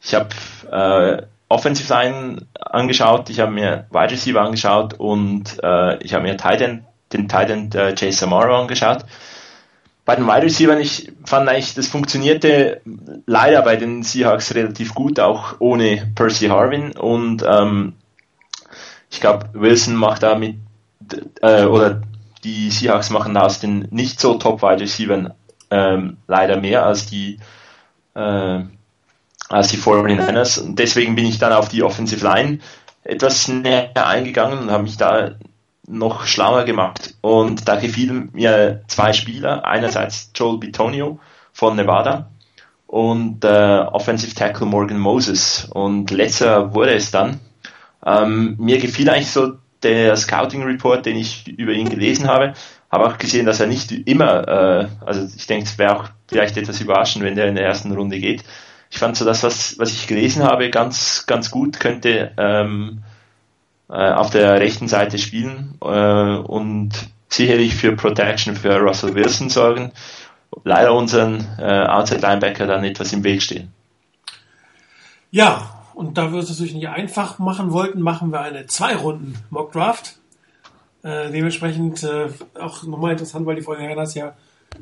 Ich 0.00 0.14
habe 0.14 0.28
äh, 0.70 1.26
Offensive 1.48 1.92
Line 1.92 2.46
angeschaut, 2.60 3.30
ich 3.30 3.40
habe 3.40 3.52
mir 3.52 3.86
Wide 3.90 4.10
Receiver 4.10 4.40
angeschaut 4.40 4.94
und 4.94 5.58
äh, 5.62 6.02
ich 6.02 6.12
habe 6.14 6.24
mir 6.24 6.36
Tight 6.36 6.60
End, 6.60 6.82
den 7.12 7.28
Tight 7.28 7.50
End 7.50 7.74
äh, 7.74 7.94
Jay 7.96 8.10
Samaro 8.10 8.54
angeschaut. 8.60 9.04
Bei 10.04 10.16
den 10.16 10.26
Wide 10.26 10.42
Receivers, 10.42 10.80
ich 10.80 11.12
fand 11.24 11.48
eigentlich, 11.48 11.74
das 11.74 11.88
funktionierte 11.88 12.80
leider 13.26 13.62
bei 13.62 13.76
den 13.76 14.02
Seahawks 14.02 14.54
relativ 14.54 14.94
gut, 14.94 15.20
auch 15.20 15.56
ohne 15.58 16.10
Percy 16.14 16.48
Harvin 16.48 16.92
und 16.92 17.44
ähm, 17.46 17.94
ich 19.10 19.20
glaube, 19.20 19.50
Wilson 19.52 19.96
macht 19.96 20.22
da 20.22 20.34
mit, 20.34 20.56
äh, 21.40 21.64
oder 21.64 22.02
die 22.44 22.70
Seahawks 22.70 23.10
machen 23.10 23.36
aus 23.36 23.60
den 23.60 23.88
nicht 23.90 24.20
so 24.20 24.34
top 24.34 24.62
Wide 24.62 24.80
Receivers 24.80 25.32
ähm, 25.70 26.18
leider 26.26 26.60
mehr 26.60 26.86
als 26.86 27.06
die 27.06 27.38
äh, 28.14 28.60
als 29.48 29.68
die 29.68 29.78
49ers 29.78 30.60
und 30.60 30.78
deswegen 30.78 31.14
bin 31.14 31.26
ich 31.26 31.38
dann 31.38 31.52
auf 31.52 31.68
die 31.68 31.82
Offensive 31.82 32.24
Line 32.24 32.58
etwas 33.04 33.48
näher 33.48 34.06
eingegangen 34.06 34.58
und 34.58 34.70
habe 34.70 34.82
mich 34.82 34.96
da 34.96 35.36
noch 35.88 36.26
schlauer 36.26 36.64
gemacht. 36.64 37.14
Und 37.22 37.66
da 37.66 37.76
gefielen 37.76 38.30
mir 38.32 38.82
zwei 38.86 39.12
Spieler, 39.12 39.64
einerseits 39.64 40.30
Joel 40.34 40.58
Bitonio 40.58 41.18
von 41.52 41.76
Nevada 41.76 42.30
und 42.86 43.44
äh, 43.44 43.80
Offensive 43.90 44.34
Tackle 44.34 44.66
Morgan 44.66 44.98
Moses. 44.98 45.68
Und 45.72 46.10
letzter 46.10 46.74
wurde 46.74 46.94
es 46.94 47.10
dann. 47.10 47.40
Ähm, 48.04 48.56
mir 48.58 48.78
gefiel 48.78 49.08
eigentlich 49.08 49.30
so 49.30 49.54
der 49.82 50.16
Scouting 50.16 50.62
Report, 50.64 51.06
den 51.06 51.16
ich 51.16 51.48
über 51.48 51.72
ihn 51.72 51.88
gelesen 51.88 52.26
habe, 52.28 52.54
habe 52.90 53.06
auch 53.06 53.18
gesehen, 53.18 53.46
dass 53.46 53.60
er 53.60 53.66
nicht 53.66 53.92
immer, 53.92 54.48
äh, 54.48 54.88
also 55.04 55.28
ich 55.36 55.46
denke, 55.46 55.64
es 55.64 55.78
wäre 55.78 55.96
auch 55.96 56.04
vielleicht 56.26 56.56
etwas 56.56 56.80
überraschend, 56.80 57.24
wenn 57.24 57.36
der 57.36 57.48
in 57.48 57.54
der 57.54 57.64
ersten 57.64 57.92
Runde 57.92 58.18
geht. 58.18 58.44
Ich 58.90 58.98
fand 58.98 59.16
so 59.16 59.24
das, 59.24 59.42
was, 59.42 59.78
was 59.78 59.92
ich 59.92 60.06
gelesen 60.06 60.42
habe, 60.42 60.70
ganz, 60.70 61.24
ganz 61.26 61.50
gut, 61.50 61.78
könnte 61.78 62.32
ähm, 62.36 63.02
äh, 63.88 64.12
auf 64.12 64.30
der 64.30 64.60
rechten 64.60 64.88
Seite 64.88 65.18
spielen 65.18 65.74
äh, 65.82 66.36
und 66.36 66.92
sicherlich 67.28 67.74
für 67.74 67.94
Protection 67.94 68.56
für 68.56 68.76
Russell 68.78 69.14
Wilson 69.14 69.50
sorgen. 69.50 69.92
Leider 70.64 70.94
unseren 70.94 71.46
äh, 71.58 71.86
Outside 71.86 72.20
Linebacker 72.20 72.66
dann 72.66 72.84
etwas 72.84 73.12
im 73.12 73.22
Weg 73.24 73.42
stehen. 73.42 73.72
Ja, 75.30 75.84
und 75.94 76.16
da 76.16 76.32
wir 76.32 76.38
es 76.38 76.48
natürlich 76.48 76.74
nicht 76.74 76.88
einfach 76.88 77.38
machen 77.38 77.72
wollten, 77.72 78.00
machen 78.00 78.30
wir 78.30 78.40
eine 78.40 78.66
zwei 78.66 78.96
Runden 78.96 79.34
Mock 79.50 79.72
Draft. 79.72 80.16
Äh, 81.02 81.30
dementsprechend 81.30 82.02
äh, 82.02 82.28
auch 82.58 82.82
nochmal 82.84 83.12
interessant, 83.12 83.46
weil 83.46 83.56
die 83.56 83.62
Vorherrners 83.62 84.14
ja 84.14 84.34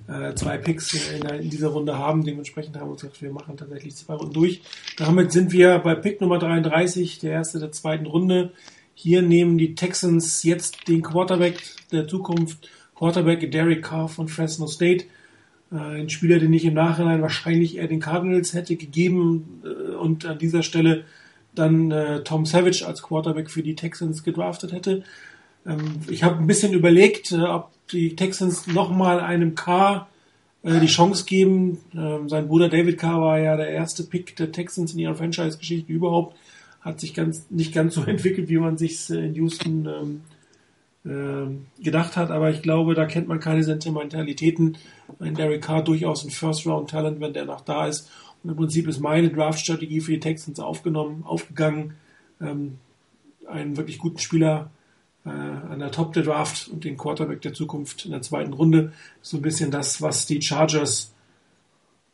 äh, 0.08 0.34
zwei 0.34 0.58
Picks 0.58 0.92
in, 1.10 1.26
in, 1.26 1.50
dieser 1.50 1.68
Runde 1.68 1.98
haben. 1.98 2.24
Dementsprechend 2.24 2.76
haben 2.76 2.88
wir 2.88 2.92
uns 2.92 3.02
gesagt, 3.02 3.22
wir 3.22 3.32
machen 3.32 3.56
tatsächlich 3.56 3.96
zwei 3.96 4.14
Runden 4.14 4.34
durch. 4.34 4.62
Damit 4.96 5.32
sind 5.32 5.52
wir 5.52 5.78
bei 5.78 5.94
Pick 5.94 6.20
Nummer 6.20 6.38
33, 6.38 7.18
der 7.18 7.32
erste 7.32 7.58
der 7.58 7.72
zweiten 7.72 8.06
Runde. 8.06 8.52
Hier 8.94 9.22
nehmen 9.22 9.58
die 9.58 9.74
Texans 9.74 10.42
jetzt 10.42 10.88
den 10.88 11.02
Quarterback 11.02 11.62
der 11.92 12.08
Zukunft, 12.08 12.68
Quarterback 12.94 13.50
Derek 13.50 13.82
Carr 13.82 14.08
von 14.08 14.28
Fresno 14.28 14.66
State. 14.66 15.04
Äh, 15.72 15.76
ein 15.76 16.10
Spieler, 16.10 16.38
den 16.38 16.52
ich 16.52 16.64
im 16.64 16.74
Nachhinein 16.74 17.22
wahrscheinlich 17.22 17.76
eher 17.76 17.88
den 17.88 18.00
Cardinals 18.00 18.54
hätte 18.54 18.76
gegeben 18.76 19.62
äh, 19.64 19.94
und 19.94 20.24
an 20.24 20.38
dieser 20.38 20.62
Stelle 20.62 21.04
dann 21.54 21.90
äh, 21.90 22.22
Tom 22.22 22.46
Savage 22.46 22.86
als 22.86 23.02
Quarterback 23.02 23.50
für 23.50 23.62
die 23.62 23.74
Texans 23.74 24.22
gedraftet 24.22 24.72
hätte. 24.72 25.02
Ähm, 25.66 26.00
ich 26.08 26.22
habe 26.22 26.36
ein 26.36 26.46
bisschen 26.46 26.72
überlegt, 26.72 27.32
äh, 27.32 27.40
ob 27.40 27.70
die 27.92 28.16
Texans 28.16 28.66
nochmal 28.66 29.20
einem 29.20 29.54
Carr 29.54 30.08
äh, 30.62 30.80
die 30.80 30.86
Chance 30.86 31.24
geben. 31.24 31.78
Ähm, 31.94 32.28
sein 32.28 32.48
Bruder 32.48 32.68
David 32.68 32.98
Carr 32.98 33.20
war 33.20 33.38
ja 33.38 33.56
der 33.56 33.68
erste 33.68 34.02
Pick 34.02 34.36
der 34.36 34.52
Texans 34.52 34.92
in 34.92 34.98
ihrer 34.98 35.14
Franchise-Geschichte 35.14 35.92
überhaupt. 35.92 36.36
Hat 36.80 37.00
sich 37.00 37.14
ganz, 37.14 37.46
nicht 37.50 37.72
ganz 37.72 37.94
so 37.94 38.02
entwickelt, 38.06 38.48
wie 38.48 38.58
man 38.58 38.76
sich 38.76 39.08
in 39.10 39.34
Houston 39.34 39.86
ähm, 39.86 40.20
ähm, 41.04 41.66
gedacht 41.80 42.16
hat, 42.16 42.30
aber 42.32 42.50
ich 42.50 42.62
glaube, 42.62 42.94
da 42.94 43.06
kennt 43.06 43.28
man 43.28 43.38
keine 43.38 43.62
Sentimentalitäten. 43.62 44.76
Ein 45.20 45.34
Derek 45.34 45.62
Carr 45.62 45.84
durchaus 45.84 46.24
ein 46.24 46.30
First-Round-Talent, 46.30 47.20
wenn 47.20 47.32
der 47.32 47.44
noch 47.44 47.60
da 47.60 47.86
ist. 47.86 48.10
Und 48.42 48.50
im 48.50 48.56
Prinzip 48.56 48.88
ist 48.88 49.00
meine 49.00 49.30
Draft-Strategie 49.30 50.00
für 50.00 50.12
die 50.12 50.20
Texans 50.20 50.58
aufgenommen, 50.58 51.22
aufgegangen, 51.24 51.94
ähm, 52.40 52.78
einen 53.46 53.76
wirklich 53.76 53.98
guten 53.98 54.18
Spieler 54.18 54.70
äh, 54.72 54.75
an 55.30 55.78
der 55.78 55.90
Top 55.90 56.12
der 56.12 56.22
Draft 56.22 56.68
und 56.68 56.84
den 56.84 56.96
Quarterback 56.96 57.42
der 57.42 57.52
Zukunft 57.52 58.04
in 58.04 58.12
der 58.12 58.22
zweiten 58.22 58.52
Runde. 58.52 58.92
So 59.22 59.36
ein 59.36 59.42
bisschen 59.42 59.70
das, 59.70 60.00
was 60.00 60.26
die 60.26 60.40
Chargers 60.40 61.12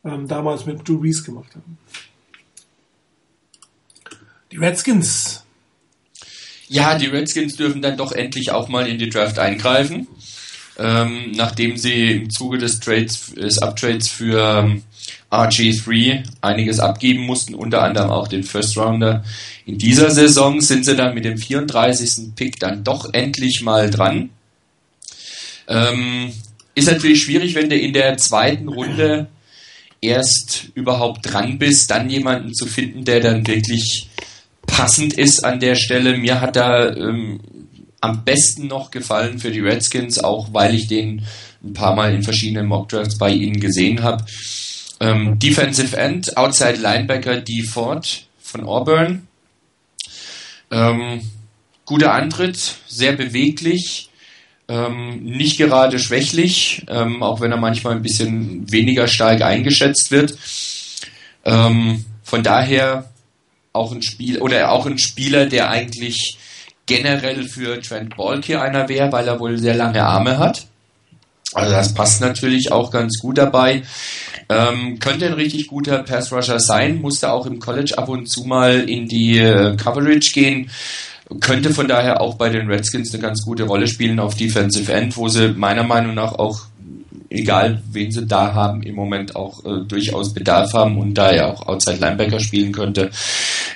ähm, 0.03 0.27
damals 0.27 0.65
mit 0.65 0.87
Drew 0.87 0.99
Brees 0.99 1.23
gemacht 1.23 1.53
haben. 1.55 1.77
Die 4.51 4.57
Redskins 4.57 5.43
Ja, 6.67 6.97
die 6.97 7.07
Redskins 7.07 7.55
dürfen 7.55 7.81
dann 7.81 7.97
doch 7.97 8.11
endlich 8.11 8.51
auch 8.51 8.67
mal 8.67 8.87
in 8.87 8.97
die 8.97 9.09
Draft 9.09 9.39
eingreifen. 9.39 10.07
Ähm, 10.77 11.31
nachdem 11.35 11.77
sie 11.77 12.11
im 12.13 12.29
Zuge 12.31 12.57
des 12.57 12.79
Trades, 12.79 13.33
des 13.35 13.59
Uptrades 13.59 14.09
für 14.09 14.39
ähm, 14.39 14.83
RG3 15.31 16.23
einiges 16.41 16.79
abgeben 16.79 17.25
mussten, 17.25 17.55
unter 17.55 17.81
anderem 17.81 18.11
auch 18.11 18.27
den 18.27 18.43
First 18.43 18.77
Rounder. 18.77 19.23
In 19.65 19.77
dieser 19.77 20.11
Saison 20.11 20.61
sind 20.61 20.85
sie 20.85 20.95
dann 20.95 21.15
mit 21.15 21.25
dem 21.25 21.37
34. 21.37 22.35
Pick 22.35 22.59
dann 22.59 22.83
doch 22.83 23.13
endlich 23.13 23.61
mal 23.63 23.89
dran. 23.89 24.29
Ähm, 25.67 26.31
ist 26.75 26.87
natürlich 26.87 27.23
schwierig, 27.23 27.55
wenn 27.55 27.69
du 27.69 27.77
in 27.77 27.93
der 27.93 28.17
zweiten 28.17 28.67
Runde 28.67 29.27
erst 30.01 30.69
überhaupt 30.75 31.31
dran 31.31 31.57
bist, 31.57 31.89
dann 31.89 32.09
jemanden 32.09 32.53
zu 32.53 32.65
finden, 32.65 33.05
der 33.05 33.21
dann 33.21 33.47
wirklich 33.47 34.09
passend 34.67 35.13
ist 35.13 35.43
an 35.45 35.59
der 35.59 35.75
Stelle. 35.75 36.17
Mir 36.17 36.41
hat 36.41 36.55
da 36.55 36.93
ähm, 36.93 37.39
am 38.01 38.23
besten 38.25 38.67
noch 38.67 38.91
gefallen 38.91 39.39
für 39.39 39.51
die 39.51 39.61
Redskins, 39.61 40.19
auch 40.19 40.53
weil 40.53 40.75
ich 40.75 40.87
den 40.87 41.23
ein 41.63 41.73
paar 41.73 41.95
Mal 41.95 42.13
in 42.13 42.23
verschiedenen 42.23 42.67
Mockdrafts 42.67 43.17
bei 43.17 43.31
ihnen 43.31 43.59
gesehen 43.59 44.03
habe. 44.03 44.25
Ähm, 44.99 45.39
Defensive 45.39 45.97
End, 45.97 46.37
Outside 46.37 46.77
Linebacker 46.77 47.41
D. 47.41 47.63
Ford 47.63 48.27
von 48.39 48.65
Auburn. 48.65 49.27
Ähm, 50.71 51.21
guter 51.85 52.13
Antritt, 52.13 52.75
sehr 52.87 53.13
beweglich, 53.13 54.09
ähm, 54.67 55.23
nicht 55.23 55.57
gerade 55.57 55.99
schwächlich, 55.99 56.85
ähm, 56.87 57.21
auch 57.21 57.41
wenn 57.41 57.51
er 57.51 57.57
manchmal 57.57 57.95
ein 57.95 58.01
bisschen 58.01 58.71
weniger 58.71 59.07
stark 59.07 59.41
eingeschätzt 59.41 60.11
wird. 60.11 60.37
Ähm, 61.45 62.05
von 62.23 62.43
daher 62.43 63.11
auch 63.73 63.91
ein 63.91 64.01
Spiel 64.01 64.39
oder 64.39 64.71
auch 64.71 64.85
ein 64.85 64.99
Spieler, 64.99 65.47
der 65.47 65.69
eigentlich 65.69 66.37
generell 66.85 67.47
für 67.47 67.81
Trent 67.81 68.15
Baalke 68.15 68.61
einer 68.61 68.87
wäre, 68.89 69.11
weil 69.11 69.27
er 69.27 69.39
wohl 69.39 69.57
sehr 69.57 69.75
lange 69.75 70.03
Arme 70.03 70.37
hat. 70.37 70.67
Also 71.53 71.71
das 71.71 71.93
passt 71.93 72.21
natürlich 72.21 72.71
auch 72.71 72.91
ganz 72.91 73.19
gut 73.19 73.37
dabei. 73.37 73.83
Ähm, 74.49 74.99
könnte 74.99 75.25
ein 75.25 75.33
richtig 75.33 75.67
guter 75.67 75.99
Pass 76.03 76.31
Rusher 76.31 76.59
sein, 76.59 77.01
musste 77.01 77.31
auch 77.31 77.45
im 77.45 77.59
College 77.59 77.97
ab 77.97 78.09
und 78.09 78.27
zu 78.27 78.43
mal 78.43 78.89
in 78.89 79.07
die 79.07 79.37
äh, 79.39 79.75
Coverage 79.75 80.33
gehen. 80.33 80.69
Könnte 81.39 81.73
von 81.73 81.87
daher 81.87 82.21
auch 82.21 82.35
bei 82.35 82.49
den 82.49 82.67
Redskins 82.67 83.13
eine 83.13 83.21
ganz 83.21 83.43
gute 83.43 83.63
Rolle 83.63 83.87
spielen 83.87 84.19
auf 84.19 84.35
Defensive 84.35 84.91
End, 84.91 85.15
wo 85.17 85.29
sie 85.29 85.49
meiner 85.49 85.83
Meinung 85.83 86.13
nach 86.13 86.33
auch, 86.33 86.61
egal 87.29 87.81
wen 87.91 88.11
sie 88.11 88.25
da 88.25 88.53
haben, 88.53 88.83
im 88.83 88.95
Moment 88.95 89.35
auch 89.35 89.63
äh, 89.65 89.85
durchaus 89.87 90.33
Bedarf 90.33 90.73
haben 90.73 90.97
und 90.97 91.13
da 91.15 91.31
er 91.31 91.47
auch 91.47 91.67
Outside 91.67 91.97
Linebacker 91.97 92.39
spielen 92.39 92.71
könnte, 92.73 93.09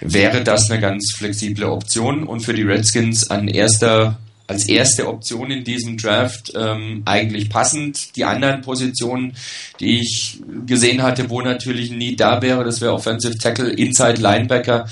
wäre 0.02 0.44
das 0.44 0.70
eine 0.70 0.82
ganz 0.82 1.14
flexible 1.18 1.66
Option 1.66 2.24
und 2.24 2.42
für 2.42 2.54
die 2.54 2.64
Redskins 2.64 3.32
an 3.32 3.48
erster 3.48 4.18
als 4.48 4.68
erste 4.68 5.08
Option 5.08 5.52
in 5.52 5.64
diesem 5.64 5.98
Draft 5.98 6.54
ähm, 6.56 7.04
eigentlich 7.06 7.50
passend. 7.50 8.16
Die 8.16 8.24
anderen 8.24 8.62
Positionen, 8.62 9.34
die 9.80 10.00
ich 10.00 10.40
gesehen 10.66 11.04
hatte, 11.04 11.30
wo 11.30 11.42
natürlich 11.42 11.92
nie 11.92 12.16
da 12.16 12.42
wäre, 12.42 12.64
das 12.64 12.80
wäre 12.80 12.94
Offensive 12.94 13.38
Tackle, 13.38 13.70
Inside 13.70 14.22
Linebacker, 14.22 14.88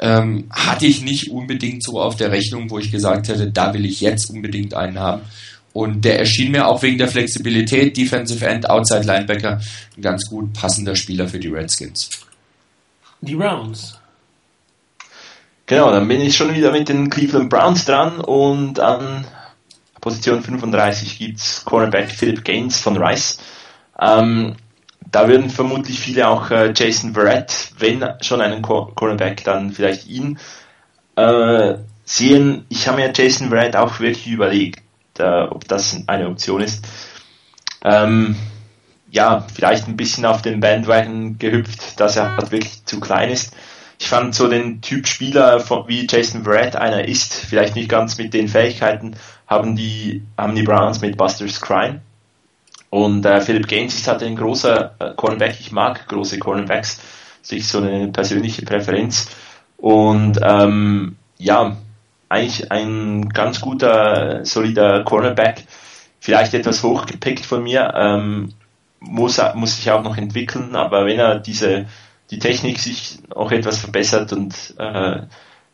ähm, 0.00 0.46
hatte 0.50 0.86
ich 0.86 1.02
nicht 1.02 1.30
unbedingt 1.30 1.84
so 1.84 2.00
auf 2.00 2.16
der 2.16 2.32
Rechnung, 2.32 2.68
wo 2.68 2.78
ich 2.78 2.90
gesagt 2.90 3.28
hätte, 3.28 3.50
da 3.50 3.72
will 3.72 3.86
ich 3.86 4.00
jetzt 4.00 4.28
unbedingt 4.28 4.74
einen 4.74 4.98
haben. 4.98 5.22
Und 5.72 6.04
der 6.04 6.18
erschien 6.18 6.52
mir 6.52 6.66
auch 6.66 6.82
wegen 6.82 6.98
der 6.98 7.08
Flexibilität, 7.08 7.96
Defensive 7.96 8.44
End, 8.46 8.68
Outside 8.68 9.02
Linebacker, 9.02 9.60
ein 9.96 10.02
ganz 10.02 10.28
gut 10.28 10.52
passender 10.52 10.96
Spieler 10.96 11.28
für 11.28 11.38
die 11.38 11.48
Redskins. 11.48 12.08
Die 13.20 13.34
Browns. 13.34 13.98
Genau, 15.66 15.90
dann 15.90 16.06
bin 16.06 16.20
ich 16.20 16.36
schon 16.36 16.54
wieder 16.54 16.70
mit 16.70 16.88
den 16.88 17.10
Cleveland 17.10 17.50
Browns 17.50 17.84
dran 17.84 18.20
und 18.20 18.78
an 18.78 19.26
Position 20.00 20.40
35 20.40 21.18
gibt's 21.18 21.64
Cornerback 21.64 22.08
Philip 22.08 22.44
Gaines 22.44 22.78
von 22.78 22.96
Rice. 22.96 23.38
Ähm, 24.00 24.54
da 25.10 25.26
würden 25.26 25.50
vermutlich 25.50 25.98
viele 25.98 26.28
auch 26.28 26.52
äh, 26.52 26.72
Jason 26.72 27.14
Verrett, 27.14 27.72
wenn 27.78 28.04
schon 28.20 28.40
einen 28.40 28.62
Cornerback, 28.62 29.42
dann 29.42 29.72
vielleicht 29.72 30.06
ihn 30.06 30.38
äh, 31.16 31.74
sehen. 32.04 32.64
Ich 32.68 32.86
habe 32.86 32.98
mir 32.98 33.12
Jason 33.12 33.48
Verrett 33.48 33.74
auch 33.74 33.98
wirklich 33.98 34.28
überlegt, 34.28 34.84
äh, 35.18 35.42
ob 35.42 35.66
das 35.66 35.96
eine 36.06 36.28
Option 36.28 36.60
ist. 36.60 36.86
Ähm, 37.82 38.36
ja, 39.10 39.44
vielleicht 39.52 39.88
ein 39.88 39.96
bisschen 39.96 40.26
auf 40.26 40.42
den 40.42 40.60
Bandwagon 40.60 41.38
gehüpft, 41.40 41.98
dass 41.98 42.16
er 42.16 42.36
halt 42.36 42.52
wirklich 42.52 42.84
zu 42.84 43.00
klein 43.00 43.30
ist 43.30 43.52
ich 43.98 44.08
fand 44.08 44.34
so 44.34 44.48
den 44.48 44.80
Typ 44.82 45.06
Spieler 45.06 45.62
wie 45.88 46.06
Jason 46.08 46.44
Verrett 46.44 46.76
einer 46.76 47.06
ist, 47.06 47.34
vielleicht 47.34 47.76
nicht 47.76 47.88
ganz 47.88 48.18
mit 48.18 48.34
den 48.34 48.48
Fähigkeiten, 48.48 49.16
haben 49.46 49.76
die, 49.76 50.22
haben 50.36 50.54
die 50.54 50.62
Browns 50.62 51.00
mit 51.00 51.16
Buster 51.16 51.48
Scrine. 51.48 52.00
Und 52.90 53.24
äh, 53.26 53.40
Philip 53.40 53.66
Gaines 53.66 53.94
ist 53.94 54.08
halt 54.08 54.22
ein 54.22 54.36
großer 54.36 54.94
äh, 54.98 55.14
Cornerback, 55.16 55.56
ich 55.60 55.72
mag 55.72 56.06
große 56.08 56.38
Cornerbacks, 56.38 57.00
sich 57.42 57.66
so 57.66 57.78
eine 57.78 58.08
persönliche 58.08 58.62
Präferenz. 58.62 59.28
Und 59.76 60.38
ähm, 60.42 61.16
ja, 61.38 61.76
eigentlich 62.28 62.70
ein 62.70 63.28
ganz 63.28 63.60
guter, 63.60 64.44
solider 64.44 65.04
Cornerback, 65.04 65.64
vielleicht 66.20 66.54
etwas 66.54 66.82
hochgepickt 66.82 67.44
von 67.44 67.62
mir, 67.62 67.92
ähm, 67.96 68.52
muss, 69.00 69.40
muss 69.54 69.76
sich 69.76 69.90
auch 69.90 70.02
noch 70.02 70.16
entwickeln, 70.16 70.74
aber 70.74 71.06
wenn 71.06 71.18
er 71.18 71.38
diese 71.38 71.86
die 72.30 72.38
Technik 72.38 72.78
sich 72.78 73.18
auch 73.34 73.52
etwas 73.52 73.78
verbessert 73.78 74.32
und 74.32 74.74
äh, 74.78 75.22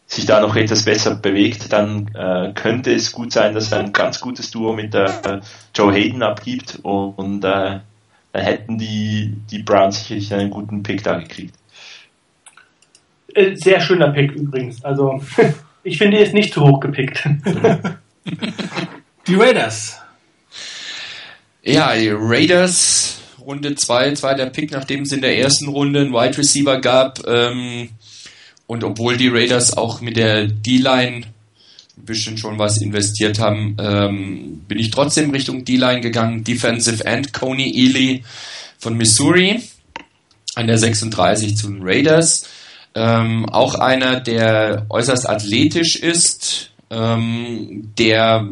sich 0.07 0.27
da 0.27 0.41
noch 0.41 0.57
etwas 0.57 0.85
besser 0.85 1.15
bewegt, 1.15 1.73
dann 1.73 2.09
äh, 2.15 2.53
könnte 2.55 2.93
es 2.93 3.13
gut 3.13 3.33
sein, 3.33 3.55
dass 3.55 3.73
er 3.73 3.81
ein 3.81 3.93
ganz 3.93 4.21
gutes 4.21 4.51
Duo 4.51 4.75
mit 4.75 4.93
der 4.93 5.25
äh, 5.25 5.41
Joe 5.75 5.93
Hayden 5.93 6.23
abgibt 6.23 6.81
und, 6.83 7.15
und 7.15 7.45
äh, 7.45 7.81
dann 8.33 8.43
hätten 8.43 8.79
die, 8.79 9.35
die 9.51 9.63
Browns 9.63 10.01
sicherlich 10.07 10.35
einen 10.35 10.51
guten 10.51 10.83
Pick 10.83 11.03
da 11.03 11.19
gekriegt. 11.19 11.55
Äh, 13.35 13.57
sehr 13.57 13.81
schöner 13.81 14.11
Pick 14.11 14.33
übrigens. 14.33 14.85
Also 14.85 15.23
ich 15.83 15.99
finde, 15.99 16.19
er 16.19 16.25
ist 16.25 16.35
nicht 16.35 16.53
zu 16.53 16.63
hoch 16.63 16.81
gepickt. 16.81 17.27
die 19.27 19.35
Raiders. 19.35 19.99
Ja, 21.63 21.95
die 21.95 22.11
Raiders 22.11 23.22
Runde 23.45 23.75
2, 23.75 24.15
zweiter 24.15 24.47
Pick, 24.47 24.71
nachdem 24.73 25.03
es 25.03 25.13
in 25.13 25.21
der 25.21 25.39
ersten 25.39 25.69
Runde 25.69 26.01
einen 26.01 26.13
Wide 26.13 26.39
Receiver 26.39 26.81
gab. 26.81 27.27
Ähm, 27.27 27.91
und 28.67 28.85
obwohl 28.85 29.17
die 29.17 29.29
Raiders 29.29 29.77
auch 29.77 30.01
mit 30.01 30.17
der 30.17 30.47
D-Line 30.47 31.27
ein 31.99 32.05
bisschen 32.05 32.39
schon 32.39 32.59
was 32.59 32.81
investiert 32.81 33.39
haben, 33.39 33.77
ähm, 33.79 34.63
bin 34.67 34.79
ich 34.79 34.91
trotzdem 34.91 35.31
Richtung 35.31 35.65
D-Line 35.65 36.01
gegangen. 36.01 36.45
Defensive 36.45 37.05
End 37.05 37.33
Coney 37.33 37.71
Ely 37.71 38.25
von 38.79 38.97
Missouri 38.97 39.61
an 40.55 40.67
der 40.67 40.79
36 40.79 41.57
zu 41.57 41.69
den 41.69 41.83
Raiders. 41.83 42.49
Ähm, 42.95 43.49
auch 43.49 43.75
einer, 43.75 44.21
der 44.21 44.87
äußerst 44.89 45.29
athletisch 45.29 45.97
ist, 45.97 46.71
ähm, 46.91 47.93
der 47.99 48.49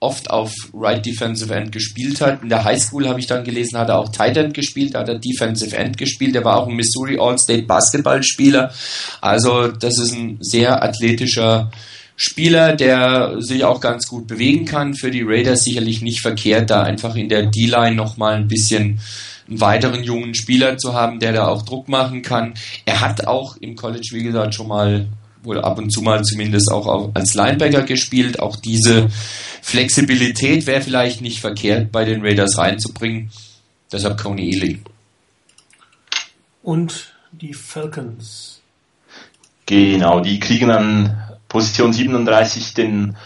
oft 0.00 0.30
auf 0.30 0.52
Right 0.72 1.04
Defensive 1.04 1.54
End 1.54 1.72
gespielt 1.72 2.22
hat. 2.22 2.42
In 2.42 2.48
der 2.48 2.64
High 2.64 2.80
School 2.80 3.06
habe 3.06 3.20
ich 3.20 3.26
dann 3.26 3.44
gelesen, 3.44 3.78
hat 3.78 3.90
er 3.90 3.98
auch 3.98 4.08
Tight 4.08 4.36
End 4.38 4.54
gespielt, 4.54 4.94
hat 4.94 5.08
er 5.08 5.18
Defensive 5.18 5.76
End 5.76 5.98
gespielt. 5.98 6.34
Er 6.34 6.44
war 6.44 6.56
auch 6.56 6.68
ein 6.68 6.74
Missouri 6.74 7.18
All-State 7.20 7.64
Basketballspieler. 7.64 8.72
Also 9.20 9.68
das 9.68 9.98
ist 9.98 10.14
ein 10.14 10.38
sehr 10.40 10.82
athletischer 10.82 11.70
Spieler, 12.16 12.74
der 12.74 13.36
sich 13.40 13.64
auch 13.64 13.80
ganz 13.80 14.06
gut 14.06 14.26
bewegen 14.26 14.64
kann. 14.64 14.94
Für 14.94 15.10
die 15.10 15.22
Raiders 15.22 15.64
sicherlich 15.64 16.00
nicht 16.00 16.22
verkehrt, 16.22 16.70
da 16.70 16.82
einfach 16.82 17.14
in 17.14 17.28
der 17.28 17.46
D-Line 17.46 17.94
nochmal 17.94 18.36
ein 18.36 18.48
bisschen 18.48 19.00
einen 19.48 19.60
weiteren 19.60 20.02
jungen 20.02 20.34
Spieler 20.34 20.78
zu 20.78 20.94
haben, 20.94 21.18
der 21.18 21.32
da 21.32 21.48
auch 21.48 21.62
Druck 21.62 21.88
machen 21.88 22.22
kann. 22.22 22.54
Er 22.86 23.00
hat 23.00 23.26
auch 23.26 23.56
im 23.56 23.76
College, 23.76 24.10
wie 24.12 24.22
gesagt, 24.22 24.54
schon 24.54 24.68
mal 24.68 25.08
wohl 25.42 25.60
ab 25.60 25.78
und 25.78 25.90
zu 25.90 26.02
mal 26.02 26.22
zumindest 26.22 26.70
auch 26.70 27.10
als 27.14 27.34
Linebacker 27.34 27.82
gespielt. 27.82 28.40
Auch 28.40 28.56
diese 28.56 29.08
Flexibilität 29.62 30.66
wäre 30.66 30.82
vielleicht 30.82 31.20
nicht 31.20 31.40
verkehrt 31.40 31.92
bei 31.92 32.04
den 32.04 32.22
Raiders 32.22 32.58
reinzubringen. 32.58 33.30
Deshalb 33.92 34.20
Coney 34.20 34.50
Ely. 34.50 34.80
Und 36.62 37.12
die 37.32 37.54
Falcons. 37.54 38.60
Genau, 39.66 40.20
die 40.20 40.40
kriegen 40.40 40.70
an 40.70 41.16
Position 41.48 41.92
37 41.92 42.74
den 42.74 43.16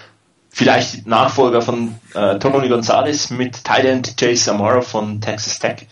vielleicht 0.51 1.07
Nachfolger 1.07 1.63
von 1.63 1.97
äh, 2.15 2.39
Tony 2.39 2.69
Gonzalez 2.69 3.31
mit 3.31 3.65
Thailand 3.65 4.15
Jay 4.21 4.37
Samara 4.37 4.81
von 4.81 5.21
Texas 5.21 5.59
Tech. 5.59 5.87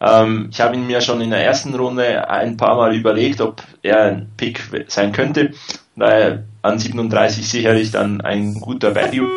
Ähm, 0.00 0.48
ich 0.50 0.60
habe 0.60 0.74
ihn 0.74 0.86
mir 0.86 1.00
schon 1.00 1.20
in 1.20 1.30
der 1.30 1.44
ersten 1.44 1.74
Runde 1.74 2.28
ein 2.28 2.56
paar 2.56 2.76
Mal 2.76 2.94
überlegt, 2.94 3.40
ob 3.40 3.62
er 3.82 4.04
ein 4.04 4.30
Pick 4.36 4.62
sein 4.88 5.12
könnte. 5.12 5.52
Daher 5.94 6.44
an 6.62 6.78
37 6.78 7.48
sicherlich 7.48 7.90
dann 7.90 8.20
ein 8.20 8.60
guter 8.60 8.94
Value. 8.94 9.30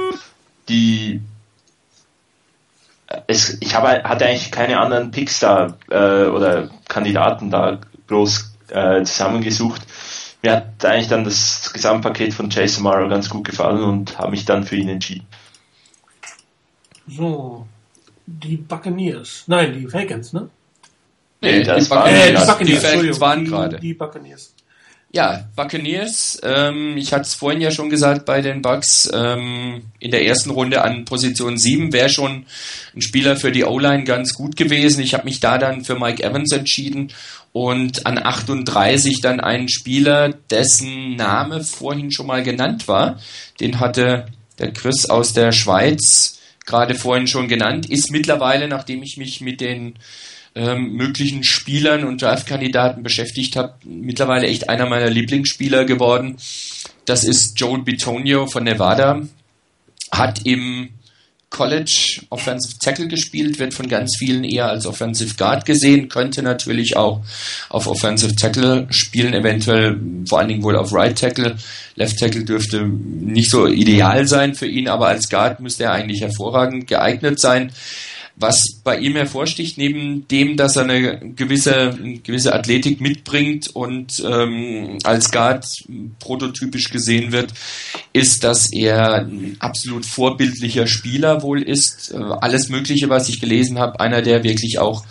Die 0.67 1.21
es, 3.27 3.57
ich 3.61 3.73
habe, 3.75 4.03
hatte 4.03 4.25
eigentlich 4.25 4.51
keine 4.51 4.79
anderen 4.79 5.11
Picks 5.11 5.39
da 5.39 5.77
äh, 5.89 6.27
oder 6.27 6.69
Kandidaten 6.87 7.49
da 7.49 7.79
groß 8.07 8.57
äh, 8.69 9.03
zusammengesucht. 9.03 9.81
Mir 10.41 10.57
hat 10.57 10.85
eigentlich 10.85 11.07
dann 11.07 11.23
das 11.23 11.71
Gesamtpaket 11.73 12.33
von 12.33 12.49
Jason 12.49 12.83
Morrow 12.83 13.09
ganz 13.09 13.29
gut 13.29 13.45
gefallen 13.45 13.83
und 13.83 14.17
habe 14.17 14.31
mich 14.31 14.45
dann 14.45 14.63
für 14.63 14.75
ihn 14.75 14.89
entschieden. 14.89 15.27
So, 17.07 17.65
die 18.29 18.57
Buccaneers. 18.57 19.43
Nein, 19.47 19.73
die 19.73 19.87
Falcons, 19.87 20.33
ne? 20.33 20.49
Nee, 21.41 21.63
das 21.63 21.83
die, 21.83 21.89
Buccaneers, 21.89 22.19
äh, 22.19 22.27
die, 22.27 22.33
Buccaneers, 22.33 22.81
die 22.81 22.87
Falcons 22.87 23.19
waren 23.19 23.45
gerade. 23.45 23.79
Die 23.79 23.93
Buccaneers. 23.93 24.53
Ja, 25.11 25.47
Buccaneers, 25.55 26.39
ähm, 26.43 26.95
ich 26.95 27.13
hatte 27.13 27.23
es 27.23 27.33
vorhin 27.33 27.61
ja 27.61 27.71
schon 27.71 27.89
gesagt 27.89 28.25
bei 28.25 28.41
den 28.41 28.61
Bucks, 28.61 29.09
ähm, 29.11 29.81
in 29.99 30.11
der 30.11 30.23
ersten 30.23 30.51
Runde 30.51 30.83
an 30.83 31.05
Position 31.05 31.57
7 31.57 31.91
wäre 31.93 32.09
schon 32.09 32.45
ein 32.95 33.01
Spieler 33.01 33.35
für 33.35 33.51
die 33.51 33.63
O-Line 33.63 34.03
ganz 34.03 34.35
gut 34.35 34.55
gewesen. 34.55 35.01
Ich 35.01 35.15
habe 35.15 35.23
mich 35.23 35.39
da 35.39 35.57
dann 35.57 35.83
für 35.83 35.97
Mike 35.97 36.23
Evans 36.23 36.51
entschieden 36.51 37.11
und 37.53 38.05
an 38.05 38.19
38 38.19 39.19
dann 39.21 39.39
einen 39.39 39.67
Spieler, 39.67 40.29
dessen 40.51 41.15
Name 41.15 41.63
vorhin 41.63 42.11
schon 42.11 42.27
mal 42.27 42.43
genannt 42.43 42.87
war. 42.87 43.19
Den 43.59 43.79
hatte 43.79 44.27
der 44.59 44.73
Chris 44.73 45.09
aus 45.09 45.33
der 45.33 45.51
Schweiz 45.51 46.38
gerade 46.69 46.95
vorhin 46.95 47.27
schon 47.27 47.47
genannt, 47.47 47.89
ist 47.89 48.11
mittlerweile, 48.11 48.67
nachdem 48.67 49.03
ich 49.03 49.17
mich 49.17 49.41
mit 49.41 49.59
den 49.59 49.95
ähm, 50.55 50.93
möglichen 50.93 51.43
Spielern 51.43 52.05
und 52.05 52.21
Draftkandidaten 52.21 53.03
beschäftigt 53.03 53.55
habe, 53.55 53.73
mittlerweile 53.83 54.47
echt 54.47 54.69
einer 54.69 54.87
meiner 54.87 55.09
Lieblingsspieler 55.09 55.85
geworden. 55.85 56.37
Das 57.05 57.23
ist 57.23 57.59
Joel 57.59 57.81
Bitonio 57.81 58.47
von 58.47 58.63
Nevada. 58.63 59.21
Hat 60.11 60.45
im 60.45 60.89
College 61.49 62.21
Offensive 62.29 62.77
Tackle 62.79 63.07
gespielt, 63.07 63.59
wird 63.59 63.73
von 63.73 63.87
ganz 63.87 64.15
vielen 64.17 64.43
eher 64.43 64.67
als 64.67 64.85
Offensive 64.85 65.35
Guard 65.35 65.65
gesehen, 65.65 66.07
könnte 66.07 66.43
natürlich 66.43 66.95
auch 66.95 67.21
auf 67.69 67.87
Offensive 67.87 68.35
Tackle 68.35 68.87
spielen, 68.91 69.33
eventuell 69.33 69.99
vor 70.27 70.39
allen 70.39 70.49
Dingen 70.49 70.63
wohl 70.63 70.75
auf 70.75 70.93
Right 70.93 71.17
Tackle. 71.17 71.57
Left 71.95 72.19
Tackle 72.19 72.45
dürfte 72.45 72.87
nicht 72.87 73.49
so 73.49 73.67
ideal 73.67 74.27
sein 74.27 74.53
für 74.55 74.67
ihn, 74.67 74.87
aber 74.87 75.07
als 75.07 75.29
Guard 75.29 75.59
müsste 75.59 75.85
er 75.85 75.93
eigentlich 75.93 76.21
hervorragend 76.21 76.87
geeignet 76.87 77.39
sein. 77.39 77.71
Was 78.39 78.79
bei 78.83 78.97
ihm 78.97 79.15
hervorsticht, 79.15 79.77
neben 79.77 80.27
dem, 80.29 80.55
dass 80.55 80.77
er 80.77 80.83
eine 80.83 81.19
gewisse, 81.35 81.91
eine 81.91 82.19
gewisse 82.19 82.53
Athletik 82.53 83.01
mitbringt 83.01 83.67
und 83.75 84.23
ähm, 84.25 84.97
als 85.03 85.31
Guard 85.31 85.65
prototypisch 86.19 86.89
gesehen 86.89 87.31
wird, 87.33 87.53
ist, 88.13 88.45
dass 88.45 88.71
er 88.71 89.25
ein 89.25 89.57
absolut 89.59 90.05
vorbildlicher 90.05 90.87
Spieler 90.87 91.41
wohl 91.41 91.61
ist. 91.61 92.11
Äh, 92.13 92.17
alles 92.17 92.69
Mögliche, 92.69 93.09
was 93.09 93.27
ich 93.27 93.41
gelesen 93.41 93.77
habe, 93.77 93.99
einer, 93.99 94.21
der 94.21 94.43
wirklich 94.43 94.79
auch 94.79 95.03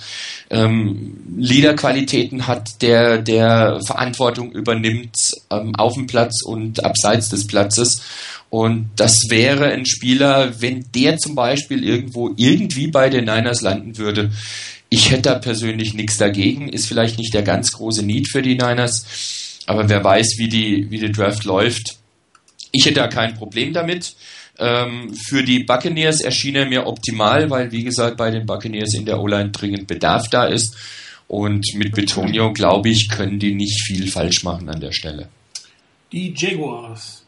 ähm, 0.50 1.16
Leaderqualitäten 1.36 2.46
hat, 2.46 2.82
der, 2.82 3.18
der 3.18 3.80
Verantwortung 3.86 4.50
übernimmt 4.52 5.32
ähm, 5.50 5.74
auf 5.76 5.94
dem 5.94 6.06
Platz 6.06 6.42
und 6.42 6.84
abseits 6.84 7.28
des 7.28 7.46
Platzes 7.46 8.02
und 8.50 8.90
das 8.96 9.14
wäre 9.28 9.66
ein 9.66 9.84
Spieler, 9.84 10.60
wenn 10.60 10.86
der 10.94 11.18
zum 11.18 11.34
Beispiel 11.34 11.84
irgendwo 11.84 12.32
irgendwie 12.36 12.86
bei 12.86 13.10
den 13.10 13.26
Niners 13.26 13.60
landen 13.60 13.98
würde. 13.98 14.30
Ich 14.88 15.10
hätte 15.10 15.22
da 15.22 15.34
persönlich 15.34 15.92
nichts 15.92 16.16
dagegen. 16.16 16.68
Ist 16.68 16.86
vielleicht 16.86 17.18
nicht 17.18 17.34
der 17.34 17.42
ganz 17.42 17.72
große 17.72 18.02
Need 18.02 18.28
für 18.28 18.40
die 18.40 18.54
Niners, 18.54 19.04
aber 19.66 19.88
wer 19.88 20.02
weiß, 20.02 20.36
wie 20.38 20.48
die, 20.48 20.90
wie 20.90 20.98
die 20.98 21.12
Draft 21.12 21.44
läuft. 21.44 21.98
Ich 22.72 22.86
hätte 22.86 23.00
da 23.00 23.08
kein 23.08 23.34
Problem 23.34 23.74
damit. 23.74 24.14
Ähm, 24.58 25.14
für 25.14 25.42
die 25.42 25.60
Buccaneers 25.60 26.20
erschien 26.20 26.56
er 26.56 26.66
mir 26.66 26.86
optimal, 26.86 27.48
weil, 27.48 27.70
wie 27.70 27.84
gesagt, 27.84 28.16
bei 28.16 28.30
den 28.30 28.46
Buccaneers 28.46 28.94
in 28.94 29.06
der 29.06 29.20
O-Line 29.20 29.50
dringend 29.50 29.86
Bedarf 29.86 30.28
da 30.28 30.44
ist. 30.46 30.76
Und 31.28 31.64
mit 31.74 31.94
Betonio, 31.94 32.52
glaube 32.52 32.88
ich, 32.88 33.08
können 33.08 33.38
die 33.38 33.54
nicht 33.54 33.82
viel 33.84 34.10
falsch 34.10 34.42
machen 34.42 34.68
an 34.68 34.80
der 34.80 34.92
Stelle. 34.92 35.28
Die 36.10 36.34
Jaguars. 36.36 37.24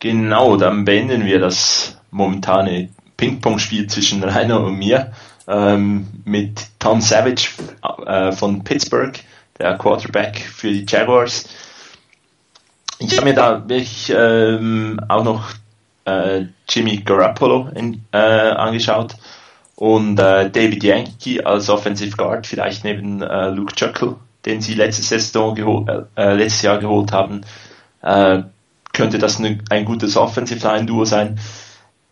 Genau, 0.00 0.56
dann 0.56 0.84
beenden 0.84 1.26
wir 1.26 1.38
das 1.38 1.98
momentane 2.10 2.88
Ping-Pong-Spiel 3.16 3.88
zwischen 3.88 4.22
Rainer 4.22 4.60
und 4.60 4.78
mir 4.78 5.12
ähm, 5.46 6.06
mit 6.24 6.66
Tom 6.78 7.00
Savage 7.00 7.48
äh, 8.06 8.32
von 8.32 8.64
Pittsburgh, 8.64 9.18
der 9.58 9.76
Quarterback 9.76 10.38
für 10.38 10.70
die 10.70 10.86
Jaguars. 10.88 11.48
Ich 13.00 13.16
habe 13.16 13.28
mir 13.28 13.34
da 13.34 13.68
wirklich 13.68 14.12
ähm, 14.16 15.00
auch 15.08 15.24
noch 15.24 15.50
äh, 16.08 16.46
Jimmy 16.68 16.98
Garoppolo 16.98 17.68
in, 17.74 18.04
äh, 18.12 18.18
angeschaut 18.18 19.14
und 19.76 20.18
äh, 20.18 20.50
David 20.50 20.82
Yankee 20.82 21.42
als 21.42 21.68
Offensive 21.70 22.16
Guard, 22.16 22.46
vielleicht 22.46 22.84
neben 22.84 23.22
äh, 23.22 23.50
Luke 23.50 23.74
Chuckle, 23.74 24.16
den 24.44 24.60
sie 24.60 24.74
letzte 24.74 25.02
Saison 25.02 25.54
geholt, 25.54 25.88
äh, 26.16 26.34
letztes 26.34 26.62
Jahr 26.62 26.78
geholt 26.78 27.12
haben. 27.12 27.42
Äh, 28.02 28.42
könnte 28.92 29.18
das 29.18 29.38
eine, 29.38 29.58
ein 29.70 29.84
gutes 29.84 30.16
Offensive 30.16 30.66
Line 30.66 30.86
Duo 30.86 31.04
sein. 31.04 31.38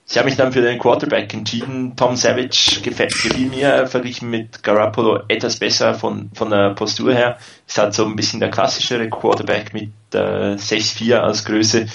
Ich 0.08 0.16
habe 0.16 0.26
mich 0.26 0.36
dann 0.36 0.52
für 0.52 0.60
den 0.60 0.78
Quarterback 0.78 1.34
entschieden. 1.34 1.96
Tom 1.96 2.14
Savage 2.14 2.80
gefällt, 2.82 3.12
mir 3.50 3.88
verglichen 3.88 4.30
mit 4.30 4.62
Garoppolo 4.62 5.22
etwas 5.26 5.56
besser 5.56 5.94
von, 5.94 6.30
von 6.32 6.50
der 6.50 6.74
Postur 6.74 7.12
her. 7.12 7.38
Ist 7.66 7.78
halt 7.78 7.92
so 7.92 8.04
ein 8.06 8.14
bisschen 8.14 8.38
der 8.38 8.50
klassischere 8.50 9.10
Quarterback 9.10 9.74
mit 9.74 9.90
äh, 10.14 10.54
6'4 10.54 11.16
als 11.16 11.44
Größe. 11.44 11.86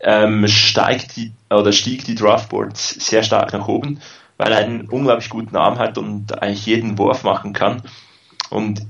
Ähm, 0.00 0.46
steigt 0.48 1.16
die, 1.16 1.32
oder 1.50 1.72
stieg 1.72 2.04
die 2.04 2.14
Draftboards 2.14 3.06
sehr 3.06 3.22
stark 3.22 3.52
nach 3.52 3.68
oben, 3.68 4.00
weil 4.36 4.52
er 4.52 4.58
einen 4.58 4.88
unglaublich 4.88 5.28
guten 5.28 5.56
Arm 5.56 5.78
hat 5.78 5.98
und 5.98 6.42
eigentlich 6.42 6.66
jeden 6.66 6.98
Wurf 6.98 7.22
machen 7.22 7.52
kann. 7.52 7.82
Und 8.50 8.86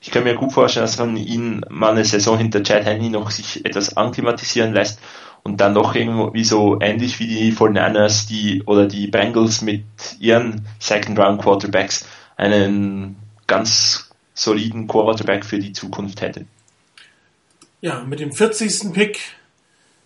ich 0.00 0.10
kann 0.10 0.24
mir 0.24 0.34
gut 0.34 0.52
vorstellen, 0.52 0.86
dass 0.86 0.98
man 0.98 1.16
ihn 1.16 1.64
mal 1.68 1.92
eine 1.92 2.04
Saison 2.04 2.38
hinter 2.38 2.62
Chad 2.62 2.84
Henney 2.84 3.10
noch 3.10 3.30
sich 3.30 3.64
etwas 3.64 3.96
anklimatisieren 3.96 4.72
lässt 4.72 5.00
und 5.42 5.60
dann 5.60 5.72
noch 5.72 5.94
irgendwie 5.94 6.44
so 6.44 6.78
ähnlich 6.80 7.18
wie 7.18 7.26
die 7.26 7.52
49ers 7.52 8.28
die, 8.28 8.62
oder 8.64 8.86
die 8.86 9.08
Bengals 9.08 9.62
mit 9.62 9.84
ihren 10.20 10.66
Second 10.78 11.18
Round 11.18 11.42
Quarterbacks 11.42 12.06
einen 12.36 13.16
ganz 13.46 14.10
soliden 14.34 14.86
Quarterback 14.86 15.44
für 15.44 15.58
die 15.58 15.72
Zukunft 15.72 16.20
hätte. 16.20 16.46
Ja, 17.80 18.04
mit 18.04 18.20
dem 18.20 18.32
40. 18.32 18.92
Pick 18.92 19.20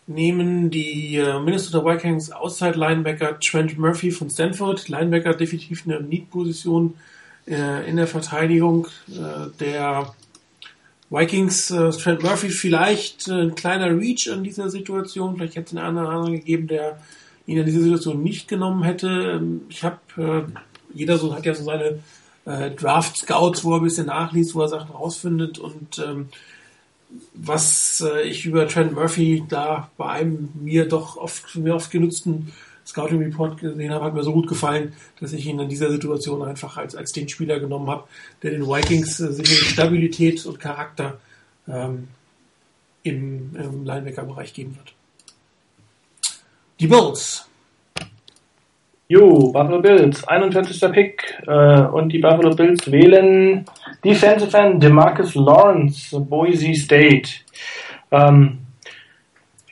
nehmen 0.07 0.71
die 0.71 1.17
äh, 1.17 1.39
Minnesota 1.41 1.85
Vikings 1.85 2.33
Outside 2.33 2.79
Linebacker 2.79 3.39
Trent 3.41 3.79
Murphy 3.79 4.11
von 4.11 4.31
Stanford. 4.31 4.89
Linebacker 4.89 5.35
definitiv 5.35 5.85
eine 5.87 6.01
Need-Position 6.01 6.95
äh, 7.47 7.89
in 7.89 7.97
der 7.97 8.07
Verteidigung 8.07 8.89
äh, 9.09 9.51
der 9.61 10.15
Vikings. 11.11 11.71
Äh, 11.71 11.91
Trent 11.91 12.23
Murphy 12.23 12.51
vielleicht 12.51 13.29
äh, 13.29 13.43
ein 13.43 13.55
kleiner 13.55 13.97
Reach 13.97 14.27
in 14.27 14.43
dieser 14.43 14.71
Situation. 14.71 15.37
Vielleicht 15.37 15.57
hätte 15.57 15.67
es 15.67 15.77
einen 15.77 15.87
anderen, 15.87 16.09
anderen 16.09 16.35
gegeben, 16.35 16.67
der 16.67 16.99
ihn 17.47 17.59
in 17.59 17.67
dieser 17.67 17.81
Situation 17.81 18.23
nicht 18.23 18.49
genommen 18.49 18.83
hätte. 18.83 19.09
Ähm, 19.09 19.63
ich 19.69 19.85
habe, 19.85 19.99
äh, 20.17 20.43
jeder 20.95 21.19
so 21.19 21.35
hat 21.35 21.47
ja 21.47 21.55
so 21.55 21.65
seine 21.65 22.01
äh, 22.45 22.71
Draft 22.73 23.17
Scouts, 23.17 23.65
wo 23.65 23.75
er 23.75 23.81
ein 23.81 23.85
bisschen 23.85 24.07
nachliest, 24.07 24.55
wo 24.55 24.63
er 24.63 24.69
Sachen 24.69 24.91
rausfindet 24.91 25.59
und 25.59 25.99
ähm, 25.99 26.29
was 27.35 28.05
äh, 28.07 28.23
ich 28.23 28.47
über 28.47 28.69
Trent 28.69 28.93
Murphy 28.93 29.45
da 29.49 29.91
bei 29.97 30.09
einem 30.09 30.51
mir 30.55 30.89
doch 30.89 31.17
oft, 31.17 31.57
mir 31.57 31.75
oft 31.75 31.91
genutzten 31.91 32.53
Scouting 32.87 33.23
Report 33.23 33.59
gesehen 33.59 33.93
habe, 33.93 34.07
hat 34.07 34.15
mir 34.15 34.23
so 34.23 34.33
gut 34.33 34.49
gefallen, 34.49 34.95
dass 35.21 35.33
ich 35.33 35.47
ihn 35.47 35.59
in 35.61 35.69
dieser 35.69 35.91
Situation 35.91 36.43
einfach 36.43 36.77
als, 36.77 36.97
als 36.97 37.13
den 37.13 37.29
Spieler 37.29 37.61
genommen 37.61 37.89
habe, 37.89 38.05
der 38.43 38.51
den 38.51 38.67
Vikings 38.67 39.21
äh, 39.21 39.33
sicherlich 39.33 39.71
Stabilität 39.71 40.45
und 40.47 40.59
Charakter 40.59 41.19
ähm, 41.69 42.09
im, 43.03 43.55
im 43.57 43.85
Linebacker-Bereich 43.85 44.53
geben 44.53 44.77
wird. 44.77 44.95
Die 46.81 46.87
Bills. 46.87 47.49
Jo, 49.09 49.53
Buffalo 49.53 49.81
Bills, 49.81 50.25
41. 50.25 50.93
Pick 50.93 51.39
äh, 51.47 51.83
und 51.83 52.09
die 52.09 52.19
Buffalo 52.19 52.55
Bills 52.55 52.91
wählen 52.91 53.65
Defensive 54.05 54.57
End 54.57 54.83
DeMarcus 54.83 55.35
Lawrence, 55.35 56.19
Boise 56.21 56.75
State. 56.75 57.31
Ähm, 58.11 58.59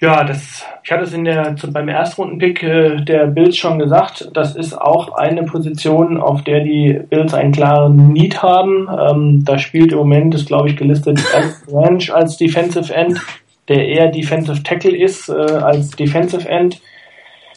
ja, 0.00 0.24
das, 0.24 0.64
ich 0.82 0.90
hatte 0.90 1.04
es 1.04 1.12
in 1.12 1.24
der, 1.24 1.54
beim 1.72 1.88
Erstrundenpick 1.88 2.62
äh, 2.62 3.02
der 3.02 3.26
Bills 3.26 3.58
schon 3.58 3.78
gesagt, 3.78 4.30
das 4.32 4.56
ist 4.56 4.72
auch 4.72 5.12
eine 5.12 5.42
Position, 5.42 6.16
auf 6.16 6.42
der 6.42 6.60
die 6.60 7.00
Bills 7.10 7.34
einen 7.34 7.52
klaren 7.52 8.12
Need 8.12 8.42
haben. 8.42 8.88
Ähm, 8.88 9.44
da 9.44 9.58
spielt 9.58 9.92
im 9.92 9.98
Moment, 9.98 10.34
ist 10.34 10.46
glaube 10.46 10.70
ich 10.70 10.76
gelistet, 10.76 11.20
Ranch 11.70 12.10
als 12.10 12.38
Defensive 12.38 12.94
End, 12.94 13.20
der 13.68 13.86
eher 13.86 14.08
Defensive 14.08 14.62
Tackle 14.62 14.96
ist 14.96 15.28
äh, 15.28 15.32
als 15.32 15.90
Defensive 15.90 16.48
End. 16.48 16.80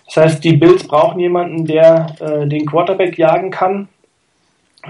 Das 0.08 0.18
heißt, 0.18 0.44
die 0.44 0.58
Bills 0.58 0.86
brauchen 0.86 1.22
jemanden, 1.22 1.66
der 1.66 2.08
äh, 2.20 2.46
den 2.46 2.66
Quarterback 2.66 3.18
jagen 3.18 3.52
kann. 3.52 3.88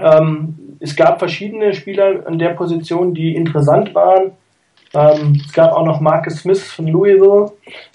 Ähm, 0.02 0.76
es 0.80 0.96
gab 0.96 1.18
verschiedene 1.18 1.72
Spieler 1.72 2.26
an 2.26 2.38
der 2.38 2.50
Position, 2.50 3.14
die 3.14 3.34
interessant 3.34 3.94
waren. 3.94 4.32
Ähm, 4.94 5.40
es 5.44 5.52
gab 5.52 5.72
auch 5.72 5.84
noch 5.84 6.00
Marcus 6.00 6.40
Smith 6.40 6.72
von 6.72 6.86
Louisville. 6.86 7.52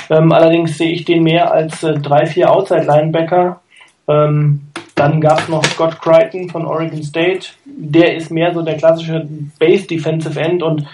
Ähm, 0.10 0.32
allerdings 0.32 0.78
sehe 0.78 0.92
ich 0.92 1.06
den 1.06 1.24
mehr 1.24 1.52
als 1.52 1.84
äh, 1.84 1.94
drei, 1.94 2.26
vier 2.26 2.52
Outside-Linebacker. 2.52 3.62
Ähm, 4.08 4.62
dann 4.96 5.22
gab 5.22 5.40
es 5.40 5.48
noch 5.48 5.64
Scott 5.64 6.02
Crichton 6.02 6.50
von 6.50 6.66
Oregon 6.66 7.04
State. 7.04 7.48
Der 7.66 8.16
ist 8.16 8.32
mehr 8.32 8.54
so 8.54 8.62
der 8.62 8.76
klassische 8.76 9.26
Base 9.58 9.88
Defensive 9.88 10.38
End 10.38 10.62
und 10.62 10.86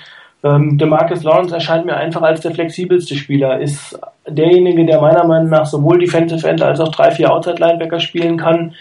ähm, 0.44 0.78
DeMarcus 0.78 1.24
Lawrence 1.24 1.56
erscheint 1.56 1.88
mir 1.88 1.98
einfach 1.98 2.22
als 2.22 2.42
der 2.42 2.52
flexibelste 2.52 3.16
Spieler. 3.16 3.60
Ist 3.60 4.00
derjenige, 4.28 4.86
der 4.86 5.02
meiner 5.02 5.26
Meinung 5.26 5.50
nach 5.50 5.66
sowohl 5.66 5.98
Defensive 5.98 6.48
End 6.48 6.62
als 6.62 6.80
auch 6.80 6.90
drei, 6.90 7.10
vier 7.10 7.34
Outside 7.34 7.58
Linebacker 7.58 8.00
spielen 8.00 8.38
kann. 8.38 8.76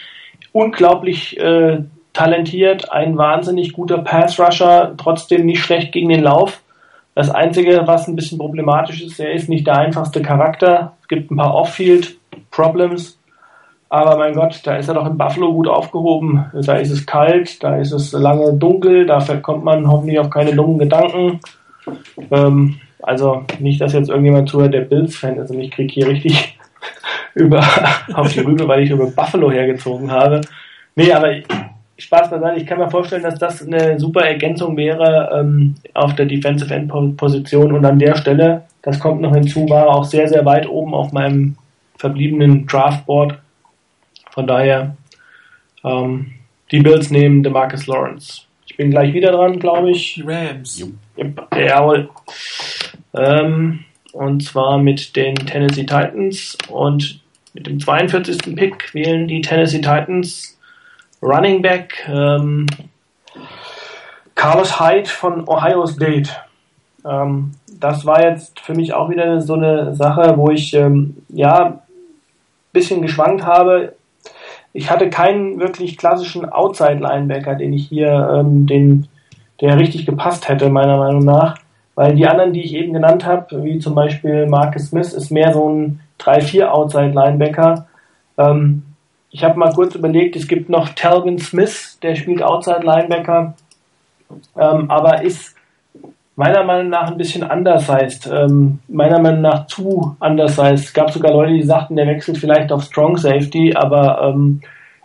Unglaublich 0.53 1.41
äh, 1.41 1.79
talentiert, 2.15 2.91
ein 2.91 3.19
wahnsinnig 3.19 3.75
guter 3.75 3.99
Pass 3.99 4.41
Rusher, 4.41 4.95
trotzdem 4.97 5.45
nicht 5.45 5.61
schlecht 5.61 5.93
gegen 5.93 6.09
den 6.09 6.23
Lauf. 6.23 6.63
Das 7.15 7.31
Einzige, 7.31 7.83
was 7.85 8.09
ein 8.09 8.17
bisschen 8.17 8.39
problematisch 8.39 9.03
ist, 9.03 9.21
er 9.21 9.33
ist 9.33 9.49
nicht 9.49 9.67
der 9.67 9.77
einfachste 9.77 10.23
Charakter. 10.23 10.97
Es 11.03 11.09
gibt 11.09 11.31
ein 11.31 11.37
paar 11.37 11.55
Off-Field-Problems. 11.55 13.19
Aber 13.89 14.17
mein 14.17 14.35
Gott, 14.35 14.61
da 14.65 14.77
ist 14.77 14.89
er 14.89 14.95
doch 14.95 15.07
in 15.07 15.17
Buffalo 15.17 15.53
gut 15.53 15.69
aufgehoben. 15.69 16.47
Da 16.53 16.77
ist 16.77 16.91
es 16.91 17.07
kalt, 17.07 17.63
da 17.63 17.77
ist 17.77 17.93
es 17.93 18.11
lange 18.13 18.53
dunkel, 18.55 19.07
da 19.07 19.21
kommt 19.37 19.63
man 19.63 19.89
hoffentlich 19.89 20.19
auf 20.19 20.31
keine 20.31 20.53
dummen 20.53 20.79
Gedanken. 20.79 21.39
Ähm, 22.31 22.81
also 23.03 23.45
nicht, 23.61 23.81
dass 23.81 23.93
jetzt 23.93 24.09
irgendjemand 24.09 24.49
zuhört, 24.49 24.75
der 24.75 24.81
Bills-Fan 24.81 25.37
ist 25.37 25.51
und 25.51 25.61
ich 25.61 25.71
kriege 25.71 25.93
hier 25.93 26.09
richtig 26.09 26.59
über 27.35 27.63
auf 28.15 28.33
die 28.33 28.41
Rübe, 28.41 28.67
weil 28.67 28.83
ich 28.83 28.91
über 28.91 29.07
Buffalo 29.07 29.53
hergezogen 29.53 30.11
habe. 30.11 30.41
Nee, 30.97 31.13
aber 31.13 31.31
Spaß 31.97 32.31
beiseite. 32.31 32.61
Ich 32.61 32.67
kann 32.67 32.79
mir 32.79 32.91
vorstellen, 32.91 33.23
dass 33.23 33.39
das 33.39 33.67
eine 33.67 33.99
super 34.01 34.23
Ergänzung 34.23 34.77
wäre 34.77 35.31
ähm, 35.33 35.75
auf 35.95 36.15
der 36.15 36.27
Defensive 36.27 36.75
End 36.75 37.17
Position 37.17 37.73
und 37.73 37.85
an 37.85 37.99
der 37.99 38.17
Stelle, 38.17 38.65
das 38.83 38.99
kommt 38.99 39.21
noch 39.21 39.35
hinzu, 39.35 39.69
war 39.69 39.89
auch 39.89 40.05
sehr, 40.05 40.29
sehr 40.29 40.45
weit 40.45 40.69
oben 40.69 40.95
auf 40.95 41.13
meinem 41.13 41.57
verbliebenen 41.97 42.67
Draftboard. 42.67 43.39
Von 44.31 44.47
daher, 44.47 44.97
ähm, 45.85 46.33
die 46.71 46.81
Bills 46.81 47.11
nehmen 47.11 47.43
DeMarcus 47.43 47.87
Lawrence. 47.87 48.43
Ich 48.67 48.77
bin 48.77 48.91
gleich 48.91 49.13
wieder 49.15 49.31
dran, 49.31 49.61
glaube 49.61 49.93
ich. 49.93 50.15
Die 50.15 50.23
Rams. 50.23 50.91
Jawohl. 51.57 52.09
Ähm, 53.15 53.85
und 54.13 54.43
zwar 54.43 54.79
mit 54.79 55.15
den 55.15 55.35
Tennessee 55.37 55.87
Titans 55.87 56.59
und 56.69 57.21
mit 57.53 57.69
dem 57.69 57.79
42. 57.79 58.57
Pick 58.57 58.93
wählen 58.95 59.29
die 59.29 59.41
Tennessee 59.41 59.81
Titans 59.81 60.54
Running 61.25 61.63
Back 61.63 62.07
ähm, 62.07 62.67
Carlos 64.35 64.79
Hyde 64.79 65.09
von 65.09 65.49
Ohio 65.49 65.87
State. 65.87 66.31
Ähm, 67.05 67.53
das 67.81 68.05
war 68.05 68.23
jetzt 68.23 68.61
für 68.61 68.75
mich 68.75 68.93
auch 68.93 69.09
wieder 69.09 69.41
so 69.41 69.55
eine 69.55 69.95
Sache, 69.95 70.35
wo 70.37 70.51
ich 70.51 70.75
ähm, 70.75 71.17
ja 71.29 71.81
bisschen 72.73 73.01
geschwankt 73.01 73.45
habe. 73.47 73.95
Ich 74.75 74.91
hatte 74.91 75.09
keinen 75.09 75.61
wirklich 75.61 75.97
klassischen 75.97 76.51
Outside 76.51 76.99
Linebacker, 76.99 77.55
den 77.55 77.73
ich 77.73 77.89
hier 77.89 78.29
ähm, 78.35 78.67
den 78.67 79.09
der 79.61 79.79
richtig 79.79 80.05
gepasst 80.05 80.49
hätte 80.49 80.69
meiner 80.69 80.97
Meinung 80.97 81.25
nach, 81.25 81.57
weil 81.95 82.17
die 82.17 82.27
anderen, 82.27 82.53
die 82.53 82.65
ich 82.65 82.75
eben 82.75 82.93
genannt 82.93 83.25
habe, 83.25 83.63
wie 83.65 83.79
zum 83.79 83.95
Beispiel 83.95 84.47
Marcus 84.47 84.89
Smith, 84.89 85.13
ist 85.13 85.31
mehr 85.31 85.55
so 85.55 85.69
ein 85.71 86.01
3-4 86.21 86.67
Outside 86.67 87.13
Linebacker. 87.13 87.87
Ähm, 88.37 88.83
ich 89.35 89.43
habe 89.43 89.59
mal 89.59 89.73
kurz 89.73 89.97
überlegt, 89.97 90.37
es 90.37 90.47
gibt 90.47 90.69
noch 90.69 90.91
Talvin 90.91 91.39
Smith, 91.39 91.99
der 92.01 92.15
spielt 92.15 92.41
Outside 92.41 92.83
Linebacker, 92.85 93.55
ähm, 94.57 94.89
aber 94.89 95.23
ist 95.23 95.57
meiner 96.37 96.63
Meinung 96.63 96.89
nach 96.89 97.11
ein 97.11 97.17
bisschen 97.17 97.43
undersized, 97.43 98.31
ähm, 98.33 98.79
meiner 98.87 99.19
Meinung 99.19 99.41
nach 99.41 99.67
zu 99.67 100.17
undersized. 100.21 100.85
Es 100.85 100.93
gab 100.95 101.11
sogar 101.11 101.33
Leute, 101.33 101.53
die 101.53 101.65
sagten, 101.65 101.97
der 101.97 102.07
wechselt 102.07 102.39
vielleicht 102.39 102.71
auf 102.71 102.85
Strong 102.85 103.17
Safety, 103.17 103.75
aber 103.75 104.23
ähm, 104.23 104.61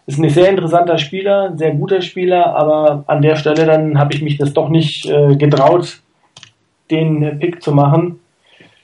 ist 0.05 0.19
ein 0.19 0.29
sehr 0.29 0.49
interessanter 0.51 0.99
Spieler, 0.99 1.49
ein 1.49 1.57
sehr 1.57 1.73
guter 1.73 2.01
Spieler, 2.01 2.55
aber 2.55 3.05
an 3.07 3.23
der 3.23 3.35
Stelle 3.35 3.65
dann 3.65 3.97
habe 3.97 4.13
ich 4.13 4.21
mich 4.21 4.37
das 4.37 4.53
doch 4.53 4.69
nicht 4.69 5.09
äh, 5.09 5.37
getraut, 5.37 6.01
den 6.91 7.39
Pick 7.39 7.63
zu 7.63 7.71
machen. 7.71 8.19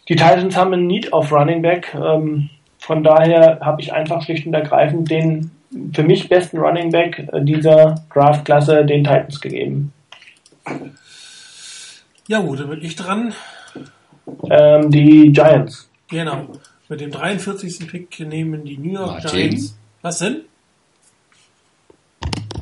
Die 0.10 0.16
Titans 0.16 0.58
haben 0.58 0.74
einen 0.74 0.88
Need 0.88 1.14
auf 1.14 1.32
Running 1.32 1.62
Back. 1.62 1.96
Ähm, 1.96 2.50
von 2.86 3.04
daher 3.04 3.60
habe 3.62 3.82
ich 3.82 3.94
einfach 3.94 4.22
schlicht 4.22 4.46
und 4.46 4.54
ergreifend 4.54 5.10
den 5.10 5.50
für 5.92 6.04
mich 6.04 6.30
besten 6.30 6.60
Running 6.60 6.92
Back 6.92 7.28
dieser 7.42 7.96
Draft-Klasse 8.14 8.86
den 8.86 9.04
Titans 9.04 9.42
gegeben. 9.42 9.92
Ja 12.28 12.42
gut, 12.42 12.60
dann 12.60 12.70
bin 12.70 12.84
ich 12.84 12.96
dran. 12.96 13.34
Ähm, 14.52 14.92
die 14.92 15.32
Giants. 15.32 15.90
Genau. 16.10 16.48
Mit 16.88 17.02
dem 17.02 17.10
43. 17.10 17.88
Pick 17.88 18.20
nehmen 18.20 18.64
die 18.66 18.78
New 18.78 18.94
York 18.94 19.24
Martin? 19.24 19.32
Giants. 19.32 19.76
Was 20.04 20.20
denn? 20.20 20.42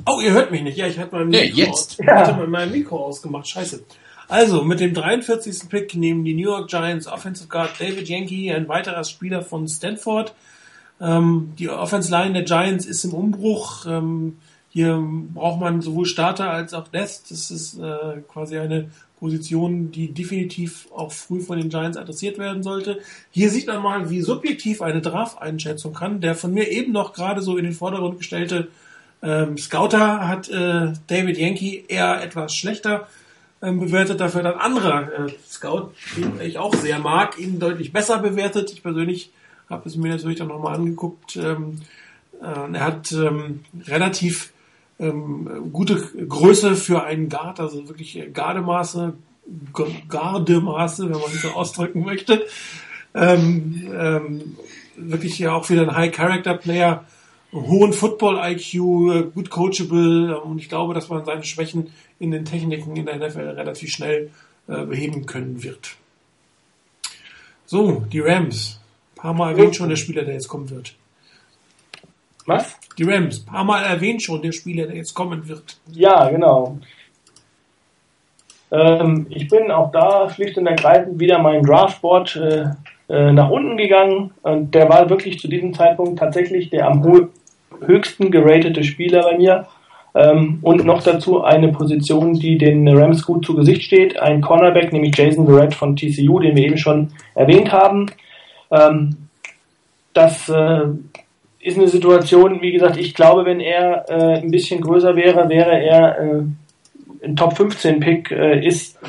Oh, 0.05 0.21
ihr 0.21 0.31
hört 0.31 0.51
mich 0.51 0.61
nicht. 0.61 0.77
Ja, 0.77 0.87
ich 0.87 0.97
hatte 0.99 1.17
mein 1.17 1.27
Nee, 1.27 1.47
Mikro, 1.47 1.57
jetzt. 1.57 1.69
Aus, 1.71 1.99
ich 1.99 2.07
hatte 2.07 2.33
mal 2.33 2.47
mein 2.47 2.71
Mikro 2.71 2.97
ausgemacht. 3.05 3.47
Scheiße. 3.49 3.83
Also, 4.33 4.63
mit 4.63 4.79
dem 4.79 4.95
43. 4.95 5.69
Pick 5.69 5.93
nehmen 5.93 6.25
die 6.25 6.33
New 6.33 6.49
York 6.49 6.67
Giants 6.67 7.05
Offensive 7.05 7.47
Guard 7.49 7.79
David 7.79 8.09
Yankee, 8.09 8.51
ein 8.51 8.67
weiterer 8.67 9.03
Spieler 9.03 9.43
von 9.43 9.67
Stanford. 9.67 10.33
Ähm, 10.99 11.53
die 11.59 11.69
Offense 11.69 12.09
Line 12.09 12.33
der 12.33 12.41
Giants 12.41 12.87
ist 12.87 13.03
im 13.03 13.13
Umbruch. 13.13 13.85
Ähm, 13.85 14.37
hier 14.69 14.99
braucht 15.35 15.59
man 15.59 15.81
sowohl 15.81 16.07
Starter 16.07 16.49
als 16.49 16.73
auch 16.73 16.87
Death. 16.87 17.29
Das 17.29 17.51
ist 17.51 17.77
äh, 17.77 18.21
quasi 18.27 18.57
eine 18.57 18.89
Position, 19.19 19.91
die 19.91 20.11
definitiv 20.11 20.87
auch 20.91 21.11
früh 21.11 21.39
von 21.39 21.59
den 21.59 21.69
Giants 21.69 21.95
adressiert 21.95 22.39
werden 22.39 22.63
sollte. 22.63 23.01
Hier 23.29 23.51
sieht 23.51 23.67
man 23.67 23.83
mal, 23.83 24.09
wie 24.09 24.21
subjektiv 24.21 24.81
eine 24.81 25.01
Draft-Einschätzung 25.01 25.93
kann. 25.93 26.21
Der 26.21 26.33
von 26.33 26.51
mir 26.51 26.71
eben 26.71 26.91
noch 26.91 27.13
gerade 27.13 27.43
so 27.43 27.55
in 27.55 27.65
den 27.65 27.73
Vordergrund 27.73 28.17
gestellte 28.17 28.69
ähm, 29.21 29.59
Scouter 29.59 30.27
hat 30.27 30.49
äh, 30.49 30.93
David 31.05 31.37
Yankee 31.37 31.85
eher 31.87 32.23
etwas 32.23 32.55
schlechter 32.55 33.07
ähm, 33.63 33.79
bewertet, 33.79 34.19
dafür 34.19 34.43
dann 34.43 34.55
anderer 34.59 35.27
äh, 35.27 35.33
Scout, 35.49 35.91
den 36.17 36.39
ich 36.41 36.59
auch 36.59 36.75
sehr 36.75 36.99
mag, 36.99 37.39
ihn 37.39 37.59
deutlich 37.59 37.91
besser 37.91 38.19
bewertet. 38.19 38.71
Ich 38.71 38.83
persönlich 38.83 39.31
habe 39.69 39.87
es 39.87 39.95
mir 39.95 40.09
natürlich 40.09 40.37
dann 40.37 40.49
nochmal 40.49 40.75
angeguckt. 40.75 41.37
Ähm, 41.37 41.79
äh, 42.41 42.73
er 42.73 42.85
hat 42.85 43.11
ähm, 43.13 43.61
relativ 43.87 44.51
ähm, 44.99 45.71
gute 45.71 45.95
Größe 45.95 46.75
für 46.75 47.03
einen 47.03 47.29
Guard, 47.29 47.59
also 47.59 47.87
wirklich 47.87 48.21
Gardemaße, 48.33 49.13
G- 49.75 49.83
Gardemaße, 50.09 51.05
wenn 51.05 51.19
man 51.19 51.31
es 51.33 51.41
so 51.41 51.49
ausdrücken 51.55 52.03
möchte. 52.03 52.45
Ähm, 53.15 53.87
ähm, 53.93 54.57
wirklich 54.95 55.39
ja 55.39 55.53
auch 55.53 55.69
wieder 55.69 55.83
ein 55.83 55.95
High-Character-Player, 55.95 57.05
hohen 57.53 57.93
Football-IQ, 57.93 58.73
äh, 58.73 59.23
gut 59.33 59.49
coachable 59.49 60.39
und 60.41 60.59
ich 60.59 60.69
glaube, 60.69 60.93
dass 60.93 61.09
man 61.09 61.23
seine 61.25 61.43
Schwächen 61.43 61.91
in 62.19 62.31
den 62.31 62.45
Techniken 62.45 62.95
in 62.95 63.05
der 63.05 63.17
NFL 63.17 63.49
relativ 63.49 63.91
schnell 63.91 64.31
äh, 64.67 64.85
beheben 64.85 65.25
können 65.25 65.63
wird. 65.63 65.95
So, 67.65 68.03
die 68.11 68.19
Rams. 68.19 68.79
Paar 69.15 69.33
Mal 69.33 69.51
erwähnt 69.51 69.75
schon 69.75 69.89
der 69.89 69.95
Spieler, 69.95 70.23
der 70.23 70.33
jetzt 70.33 70.47
kommen 70.47 70.69
wird. 70.69 70.95
Was? 72.45 72.77
Die 72.97 73.03
Rams. 73.03 73.39
Paar 73.39 73.63
Mal 73.63 73.83
erwähnt 73.83 74.21
schon 74.21 74.41
der 74.41 74.51
Spieler, 74.51 74.85
der 74.85 74.97
jetzt 74.97 75.13
kommen 75.13 75.47
wird. 75.47 75.77
Ja, 75.91 76.29
genau. 76.29 76.77
Ähm, 78.71 79.27
ich 79.29 79.47
bin 79.47 79.71
auch 79.71 79.91
da 79.91 80.29
schlicht 80.29 80.57
und 80.57 80.67
ergreifend 80.67 81.19
wieder 81.19 81.39
mein 81.39 81.63
Draftboard 81.63 82.35
äh, 82.35 82.65
äh, 83.07 83.31
nach 83.31 83.49
unten 83.49 83.77
gegangen 83.77 84.31
und 84.41 84.73
der 84.73 84.89
war 84.89 85.09
wirklich 85.09 85.39
zu 85.39 85.47
diesem 85.47 85.73
Zeitpunkt 85.73 86.17
tatsächlich 86.17 86.69
der 86.69 86.87
am 86.87 87.01
höchsten 87.85 88.31
geratete 88.31 88.83
Spieler 88.83 89.23
bei 89.23 89.37
mir. 89.37 89.67
Ähm, 90.15 90.59
und 90.61 90.85
noch 90.85 91.01
dazu 91.01 91.43
eine 91.43 91.69
Position, 91.69 92.33
die 92.33 92.57
den 92.57 92.87
Rams 92.87 93.25
gut 93.25 93.45
zu 93.45 93.55
Gesicht 93.55 93.83
steht, 93.83 94.19
ein 94.19 94.41
Cornerback, 94.41 94.93
nämlich 94.93 95.17
Jason 95.17 95.47
Verrett 95.47 95.73
von 95.73 95.95
TCU, 95.95 96.39
den 96.39 96.55
wir 96.55 96.65
eben 96.65 96.77
schon 96.77 97.09
erwähnt 97.33 97.71
haben. 97.71 98.07
Ähm, 98.69 99.17
das 100.13 100.49
äh, 100.49 100.81
ist 101.59 101.77
eine 101.77 101.87
Situation, 101.87 102.61
wie 102.61 102.71
gesagt, 102.71 102.97
ich 102.97 103.15
glaube, 103.15 103.45
wenn 103.45 103.59
er 103.59 104.05
äh, 104.09 104.41
ein 104.41 104.51
bisschen 104.51 104.81
größer 104.81 105.15
wäre, 105.15 105.49
wäre 105.49 105.79
er 105.79 106.19
äh, 106.19 106.41
ein 107.25 107.35
Top 107.35 107.57
15 107.57 107.99
Pick, 107.99 108.31
äh, 108.31 108.63
ist 108.63 108.99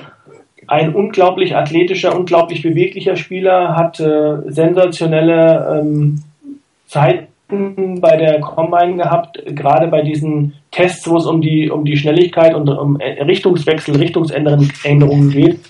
ein 0.67 0.95
unglaublich 0.95 1.55
athletischer, 1.55 2.17
unglaublich 2.17 2.63
beweglicher 2.63 3.17
Spieler, 3.17 3.77
hat 3.77 4.01
äh, 4.01 4.37
sensationelle 4.47 5.81
ähm, 5.81 6.23
Zeiten 6.87 7.34
bei 7.49 8.17
der 8.17 8.41
Combine 8.41 8.97
gehabt, 8.97 9.41
gerade 9.47 9.89
bei 9.89 10.03
diesen 10.03 10.55
Tests, 10.71 11.09
wo 11.09 11.17
es 11.17 11.27
um 11.27 11.41
die 11.41 11.71
um 11.71 11.85
die 11.85 11.97
Schnelligkeit 11.97 12.55
und 12.55 12.69
um 12.69 12.97
Richtungswechsel, 12.97 13.97
Richtungsänderungen 13.97 15.31
geht, 15.31 15.61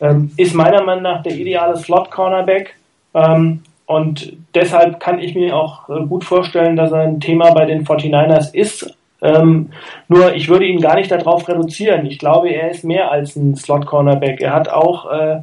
ähm, 0.00 0.32
ist 0.36 0.54
meiner 0.54 0.82
Meinung 0.82 1.04
nach 1.04 1.22
der 1.22 1.36
ideale 1.36 1.76
Slot 1.76 2.10
Cornerback. 2.10 2.74
Ähm, 3.14 3.62
und 3.86 4.36
deshalb 4.54 5.00
kann 5.00 5.18
ich 5.18 5.34
mir 5.34 5.56
auch 5.56 5.88
äh, 5.88 6.04
gut 6.06 6.24
vorstellen, 6.24 6.76
dass 6.76 6.92
er 6.92 7.00
ein 7.00 7.20
Thema 7.20 7.52
bei 7.52 7.64
den 7.64 7.84
49ers 7.84 8.54
ist. 8.54 8.96
Ähm, 9.22 9.70
nur 10.08 10.34
ich 10.34 10.48
würde 10.48 10.66
ihn 10.66 10.80
gar 10.80 10.94
nicht 10.94 11.10
darauf 11.10 11.48
reduzieren. 11.48 12.06
Ich 12.06 12.18
glaube, 12.18 12.50
er 12.50 12.70
ist 12.70 12.84
mehr 12.84 13.10
als 13.10 13.36
ein 13.36 13.56
Slot 13.56 13.86
Cornerback. 13.86 14.40
Er 14.40 14.54
hat 14.54 14.68
auch 14.68 15.10
äh, 15.10 15.40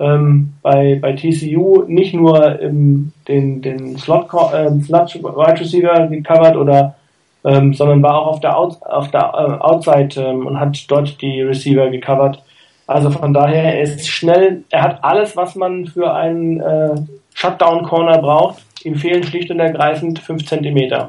ähm, 0.00 0.54
bei, 0.62 0.98
bei 1.00 1.12
TCU 1.12 1.84
nicht 1.86 2.14
nur 2.14 2.60
ähm, 2.60 3.12
den, 3.28 3.62
den 3.62 3.98
Slot, 3.98 4.32
äh, 4.52 4.70
Slot 4.80 5.14
Wide 5.14 5.60
Receiver 5.60 6.06
gecovert 6.06 6.56
oder 6.56 6.96
ähm, 7.44 7.72
sondern 7.72 8.02
war 8.02 8.20
auch 8.20 8.26
auf 8.28 8.40
der, 8.40 8.56
Out, 8.56 8.82
auf 8.82 9.10
der 9.10 9.20
äh, 9.20 9.62
Outside 9.62 10.20
ähm, 10.20 10.46
und 10.46 10.58
hat 10.58 10.76
dort 10.88 11.20
die 11.22 11.42
Receiver 11.42 11.88
gecovert. 11.90 12.42
Also 12.86 13.10
von 13.10 13.32
daher, 13.32 13.74
er 13.76 13.82
ist 13.82 14.08
schnell, 14.08 14.64
er 14.70 14.82
hat 14.82 15.04
alles, 15.04 15.36
was 15.36 15.54
man 15.54 15.86
für 15.86 16.12
einen 16.12 16.60
äh, 16.60 16.96
Shutdown 17.34 17.84
Corner 17.84 18.18
braucht. 18.18 18.62
Ihm 18.84 18.96
fehlen 18.96 19.22
schlicht 19.22 19.50
und 19.50 19.60
ergreifend 19.60 20.18
5 20.18 20.44
Zentimeter. 20.46 21.08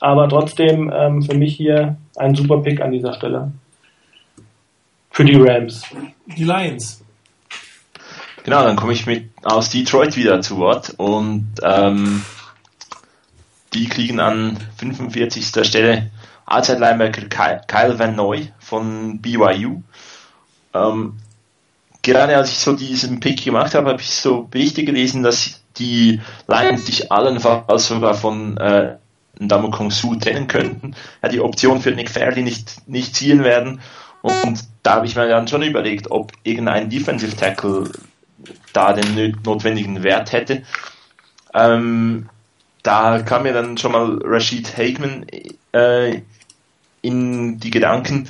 Aber 0.00 0.28
trotzdem 0.28 0.92
ähm, 0.94 1.22
für 1.22 1.36
mich 1.36 1.56
hier 1.56 1.96
ein 2.16 2.34
super 2.34 2.58
Pick 2.58 2.80
an 2.80 2.92
dieser 2.92 3.14
Stelle. 3.14 3.52
Für 5.10 5.24
die 5.24 5.36
Rams. 5.36 5.84
Die 6.36 6.44
Lions. 6.44 7.01
Genau, 8.44 8.64
dann 8.64 8.76
komme 8.76 8.92
ich 8.92 9.06
mit 9.06 9.30
aus 9.44 9.70
Detroit 9.70 10.16
wieder 10.16 10.40
zu 10.40 10.56
Wort 10.56 10.94
und 10.96 11.48
ähm, 11.62 12.24
die 13.72 13.88
kriegen 13.88 14.20
an 14.20 14.58
45. 14.76 15.64
Stelle 15.66 16.10
Outside 16.44 16.78
Linebacker 16.78 17.60
Kyle 17.66 17.98
Van 17.98 18.16
Noy 18.16 18.52
von 18.58 19.20
BYU. 19.20 19.82
Ähm, 20.74 21.14
gerade 22.02 22.36
als 22.36 22.50
ich 22.50 22.58
so 22.58 22.74
diesen 22.74 23.20
Pick 23.20 23.44
gemacht 23.44 23.74
habe, 23.74 23.90
habe 23.90 24.02
ich 24.02 24.10
so 24.10 24.42
Berichte 24.42 24.84
gelesen, 24.84 25.22
dass 25.22 25.62
die 25.78 26.20
Lions 26.48 26.86
sich 26.86 27.10
allenfalls 27.12 27.86
sogar 27.86 28.14
von 28.14 28.56
äh, 28.58 28.96
Kong 29.38 29.90
Su 29.90 30.16
trennen 30.16 30.48
könnten, 30.48 30.94
ja, 31.22 31.28
die 31.28 31.40
Option 31.40 31.80
für 31.80 31.92
Nick 31.92 32.10
Fairley 32.10 32.42
nicht, 32.42 32.88
nicht 32.88 33.14
ziehen 33.14 33.44
werden. 33.44 33.80
Und 34.20 34.64
da 34.82 34.96
habe 34.96 35.06
ich 35.06 35.16
mir 35.16 35.26
dann 35.28 35.48
schon 35.48 35.62
überlegt, 35.62 36.10
ob 36.10 36.32
irgendein 36.44 36.90
Defensive 36.90 37.36
Tackle 37.36 37.90
da 38.72 38.92
den 38.92 39.36
notwendigen 39.44 40.02
Wert 40.02 40.32
hätte. 40.32 40.62
Ähm, 41.54 42.28
da 42.82 43.22
kam 43.22 43.44
mir 43.44 43.52
dann 43.52 43.78
schon 43.78 43.92
mal 43.92 44.18
Rashid 44.24 44.76
Hageman 44.76 45.26
äh, 45.72 46.22
in 47.00 47.58
die 47.60 47.70
Gedanken, 47.70 48.28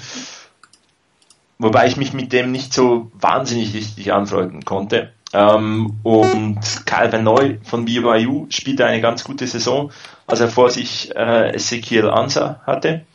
wobei 1.58 1.86
ich 1.86 1.96
mich 1.96 2.12
mit 2.12 2.32
dem 2.32 2.52
nicht 2.52 2.72
so 2.72 3.10
wahnsinnig 3.14 3.74
richtig 3.74 4.12
anfreunden 4.12 4.64
konnte. 4.64 5.12
Ähm, 5.32 5.98
und 6.02 6.60
Calvin 6.84 7.24
Neu 7.24 7.56
von 7.62 7.86
BYU 7.86 8.46
spielte 8.50 8.84
eine 8.84 9.00
ganz 9.00 9.24
gute 9.24 9.46
Saison, 9.46 9.90
als 10.26 10.40
er 10.40 10.48
vor 10.48 10.70
sich 10.70 11.14
äh, 11.16 11.54
Ezekiel 11.54 12.08
Ansa 12.10 12.60
hatte. 12.66 13.06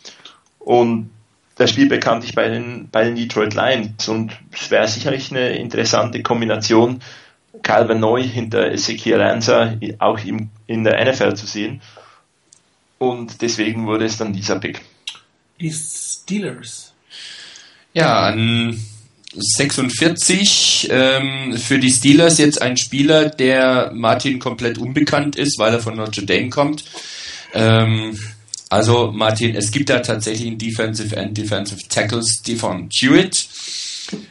Und 0.59 1.11
das 1.57 1.71
Spiel 1.71 1.87
bekannte 1.87 2.25
ich 2.25 2.35
bei 2.35 2.47
den, 2.47 2.89
bei 2.91 3.03
den 3.03 3.15
Detroit 3.15 3.53
Lions 3.53 4.07
und 4.07 4.31
es 4.51 4.69
wäre 4.69 4.87
sicherlich 4.87 5.31
eine 5.31 5.57
interessante 5.57 6.21
Kombination, 6.21 7.01
Calvin 7.63 7.99
Neu 7.99 8.23
hinter 8.23 8.71
Ezekiel 8.71 9.19
Ansa 9.19 9.75
auch 9.99 10.19
im, 10.23 10.49
in 10.67 10.83
der 10.83 11.03
NFL 11.03 11.35
zu 11.35 11.47
sehen. 11.47 11.81
Und 12.99 13.41
deswegen 13.41 13.87
wurde 13.87 14.05
es 14.05 14.17
dann 14.17 14.33
dieser 14.33 14.59
Pick. 14.59 14.81
Die 15.59 15.71
Steelers. 15.71 16.93
Ja, 17.93 18.27
an 18.27 18.79
46 19.33 20.87
ähm, 20.91 21.57
für 21.57 21.79
die 21.79 21.91
Steelers 21.91 22.37
jetzt 22.37 22.61
ein 22.61 22.77
Spieler, 22.77 23.29
der 23.29 23.91
Martin 23.93 24.39
komplett 24.39 24.77
unbekannt 24.77 25.35
ist, 25.35 25.59
weil 25.59 25.73
er 25.73 25.79
von 25.79 25.95
Notre 25.95 26.25
Dame 26.25 26.49
kommt. 26.49 26.83
Ähm, 27.53 28.17
also 28.69 29.11
Martin, 29.11 29.55
es 29.55 29.71
gibt 29.71 29.89
da 29.89 29.99
tatsächlich 29.99 30.47
einen 30.47 30.57
Defensive 30.57 31.17
and 31.17 31.37
Defensive 31.37 31.81
Tackle, 31.87 32.21
Stefan 32.23 32.89
Hewitt. 32.91 33.47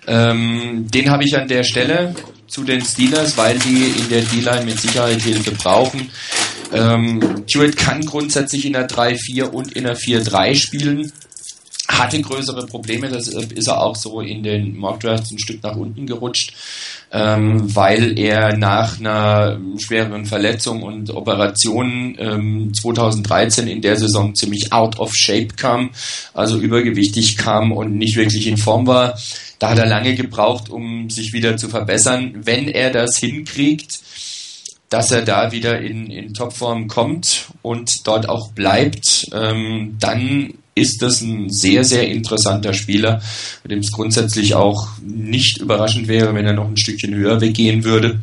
Ähm, 0.06 0.86
den 0.90 1.10
habe 1.10 1.24
ich 1.24 1.36
an 1.36 1.48
der 1.48 1.64
Stelle 1.64 2.14
zu 2.46 2.64
den 2.64 2.82
Steelers, 2.82 3.36
weil 3.36 3.58
die 3.58 3.92
in 3.98 4.08
der 4.08 4.22
D-Line 4.22 4.64
mit 4.64 4.80
Sicherheit 4.80 5.20
Hilfe 5.20 5.52
brauchen. 5.52 6.10
Ähm, 6.72 7.44
Hewitt 7.46 7.76
kann 7.76 8.04
grundsätzlich 8.04 8.64
in 8.64 8.72
der 8.72 8.88
3-4 8.88 9.44
und 9.44 9.72
in 9.72 9.84
der 9.84 9.96
4-3 9.96 10.54
spielen 10.54 11.12
hatte 11.98 12.20
größere 12.20 12.66
Probleme, 12.66 13.08
das 13.08 13.28
ist 13.28 13.66
er 13.66 13.80
auch 13.80 13.96
so 13.96 14.20
in 14.20 14.42
den 14.42 14.76
Mockdrafts 14.76 15.30
ein 15.30 15.38
Stück 15.38 15.62
nach 15.62 15.76
unten 15.76 16.06
gerutscht, 16.06 16.54
ähm, 17.12 17.74
weil 17.74 18.18
er 18.18 18.56
nach 18.56 18.98
einer 18.98 19.58
schweren 19.78 20.26
Verletzung 20.26 20.82
und 20.82 21.10
Operation 21.10 22.16
ähm, 22.18 22.72
2013 22.74 23.68
in 23.68 23.80
der 23.80 23.96
Saison 23.96 24.34
ziemlich 24.34 24.72
out 24.72 24.98
of 24.98 25.12
shape 25.14 25.48
kam, 25.56 25.90
also 26.34 26.58
übergewichtig 26.58 27.36
kam 27.36 27.72
und 27.72 27.96
nicht 27.96 28.16
wirklich 28.16 28.46
in 28.46 28.56
Form 28.56 28.86
war. 28.86 29.18
Da 29.58 29.70
hat 29.70 29.78
er 29.78 29.86
lange 29.86 30.14
gebraucht, 30.14 30.68
um 30.68 31.08
sich 31.08 31.32
wieder 31.32 31.56
zu 31.56 31.68
verbessern. 31.68 32.32
Wenn 32.42 32.68
er 32.68 32.90
das 32.90 33.16
hinkriegt, 33.16 34.00
dass 34.90 35.10
er 35.10 35.22
da 35.22 35.52
wieder 35.52 35.80
in, 35.80 36.10
in 36.10 36.34
Topform 36.34 36.88
kommt 36.88 37.46
und 37.62 38.06
dort 38.06 38.28
auch 38.28 38.52
bleibt, 38.52 39.28
ähm, 39.32 39.96
dann 39.98 40.54
ist 40.76 41.00
das 41.02 41.22
ein 41.22 41.48
sehr, 41.48 41.84
sehr 41.84 42.06
interessanter 42.06 42.74
Spieler, 42.74 43.22
mit 43.64 43.72
dem 43.72 43.80
es 43.80 43.90
grundsätzlich 43.90 44.54
auch 44.54 44.88
nicht 45.02 45.58
überraschend 45.58 46.06
wäre, 46.06 46.34
wenn 46.34 46.46
er 46.46 46.52
noch 46.52 46.68
ein 46.68 46.76
Stückchen 46.76 47.14
höher 47.14 47.40
weggehen 47.40 47.82
würde. 47.82 48.20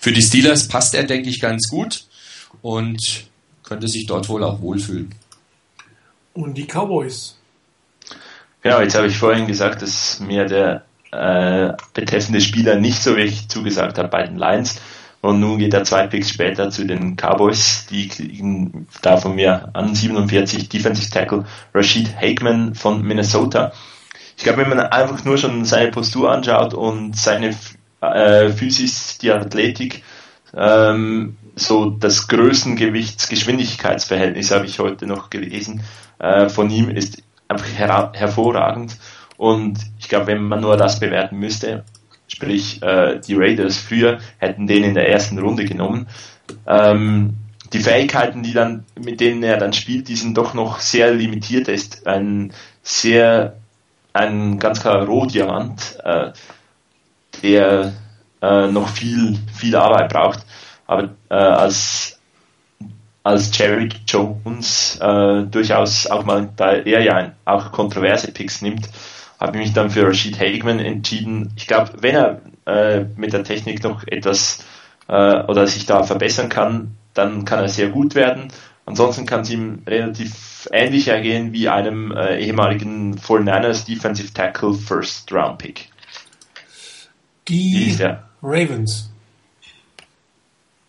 Für 0.00 0.12
die 0.12 0.22
Steelers 0.22 0.68
passt 0.68 0.94
er, 0.94 1.04
denke 1.04 1.30
ich, 1.30 1.40
ganz 1.40 1.68
gut 1.68 2.04
und 2.62 3.00
könnte 3.62 3.86
sich 3.86 4.06
dort 4.06 4.28
wohl 4.28 4.42
auch 4.42 4.60
wohlfühlen. 4.60 5.14
Und 6.34 6.54
die 6.58 6.66
Cowboys. 6.66 7.36
Genau, 8.62 8.80
jetzt 8.80 8.96
habe 8.96 9.06
ich 9.06 9.16
vorhin 9.16 9.46
gesagt, 9.46 9.82
dass 9.82 10.18
mir 10.18 10.46
der 10.46 10.84
äh, 11.12 11.74
betreffende 11.94 12.40
Spieler 12.40 12.76
nicht 12.76 13.00
so 13.00 13.16
wirklich 13.16 13.48
zugesagt 13.48 13.98
hat 13.98 14.10
bei 14.10 14.26
den 14.26 14.36
Lions. 14.36 14.80
Und 15.26 15.40
nun 15.40 15.58
geht 15.58 15.74
er 15.74 15.82
zwei 15.82 16.06
Picks 16.06 16.30
später 16.30 16.70
zu 16.70 16.86
den 16.86 17.16
Cowboys. 17.16 17.86
Die 17.90 18.06
kriegen 18.06 18.86
da 19.02 19.16
von 19.16 19.34
mir 19.34 19.70
an 19.72 19.92
47 19.92 20.68
Defensive 20.68 21.10
Tackle 21.10 21.44
Rashid 21.74 22.14
Hageman 22.14 22.76
von 22.76 23.02
Minnesota. 23.02 23.72
Ich 24.36 24.44
glaube, 24.44 24.58
wenn 24.58 24.68
man 24.68 24.78
einfach 24.78 25.24
nur 25.24 25.36
schon 25.36 25.64
seine 25.64 25.90
Postur 25.90 26.30
anschaut 26.30 26.74
und 26.74 27.16
seine 27.16 27.56
äh, 28.02 28.50
Physis, 28.50 29.18
die 29.18 29.32
Athletik, 29.32 30.04
ähm, 30.54 31.36
so 31.56 31.90
das 31.90 32.28
Größengewichts-Geschwindigkeitsverhältnis 32.28 34.52
habe 34.52 34.66
ich 34.66 34.78
heute 34.78 35.06
noch 35.06 35.28
gelesen, 35.28 35.82
äh, 36.20 36.48
von 36.48 36.70
ihm 36.70 36.88
ist 36.88 37.20
einfach 37.48 37.66
her 37.76 38.12
hervorragend. 38.14 38.96
Und 39.38 39.80
ich 39.98 40.08
glaube, 40.08 40.28
wenn 40.28 40.44
man 40.44 40.60
nur 40.60 40.76
das 40.76 41.00
bewerten 41.00 41.38
müsste, 41.38 41.82
Sprich, 42.28 42.82
äh, 42.82 43.20
die 43.20 43.34
Raiders 43.34 43.78
früher 43.78 44.18
hätten 44.38 44.66
den 44.66 44.84
in 44.84 44.94
der 44.94 45.08
ersten 45.08 45.38
Runde 45.38 45.64
genommen. 45.64 46.06
Ähm, 46.66 47.34
die 47.72 47.80
Fähigkeiten, 47.80 48.42
die 48.42 48.52
dann, 48.52 48.84
mit 48.98 49.20
denen 49.20 49.42
er 49.42 49.58
dann 49.58 49.72
spielt, 49.72 50.08
die 50.08 50.16
sind 50.16 50.36
doch 50.36 50.54
noch 50.54 50.80
sehr 50.80 51.12
limitiert. 51.12 51.68
Er 51.68 51.74
ist 51.74 52.06
ein 52.06 52.52
sehr, 52.82 53.56
ein 54.12 54.58
ganz 54.58 54.80
klarer 54.80 55.06
Rohdiamant, 55.06 55.98
äh, 56.04 56.32
der 57.42 57.92
äh, 58.40 58.68
noch 58.68 58.88
viel, 58.88 59.38
viel 59.54 59.76
Arbeit 59.76 60.12
braucht. 60.12 60.46
Aber 60.86 61.10
äh, 61.28 61.34
als, 61.34 62.18
als 63.22 63.56
Jerry 63.56 63.88
Jones 64.06 64.98
äh, 65.00 65.42
durchaus 65.44 66.06
auch 66.06 66.24
mal, 66.24 66.48
da 66.56 66.72
er 66.72 67.02
ja 67.02 67.32
auch 67.44 67.72
kontroverse 67.72 68.30
Picks 68.30 68.62
nimmt, 68.62 68.88
habe 69.38 69.58
ich 69.58 69.64
mich 69.64 69.72
dann 69.72 69.90
für 69.90 70.06
Rashid 70.06 70.38
Hageman 70.38 70.78
entschieden. 70.78 71.52
Ich 71.56 71.66
glaube, 71.66 71.92
wenn 72.00 72.14
er 72.14 72.40
äh, 72.66 73.04
mit 73.16 73.32
der 73.32 73.44
Technik 73.44 73.82
noch 73.82 74.06
etwas 74.06 74.64
äh, 75.08 75.42
oder 75.44 75.66
sich 75.66 75.86
da 75.86 76.02
verbessern 76.02 76.48
kann, 76.48 76.96
dann 77.14 77.44
kann 77.44 77.60
er 77.60 77.68
sehr 77.68 77.88
gut 77.88 78.14
werden. 78.14 78.48
Ansonsten 78.86 79.26
kann 79.26 79.40
es 79.40 79.50
ihm 79.50 79.82
relativ 79.86 80.68
ähnlich 80.72 81.08
ergehen 81.08 81.52
wie 81.52 81.68
einem 81.68 82.12
äh, 82.12 82.38
ehemaligen 82.38 83.18
49ers 83.18 83.84
Defensive 83.86 84.32
Tackle 84.32 84.74
First 84.74 85.32
Round 85.32 85.58
Pick. 85.58 85.88
Die 87.48 87.96
Ravens. 88.42 89.10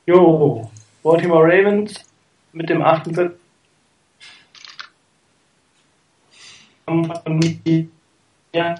Jo, 0.06 0.70
Baltimore 1.04 1.44
Ravens 1.44 2.04
mit 2.54 2.70
dem 2.70 2.82
48. 2.82 3.38
Ja. 8.54 8.76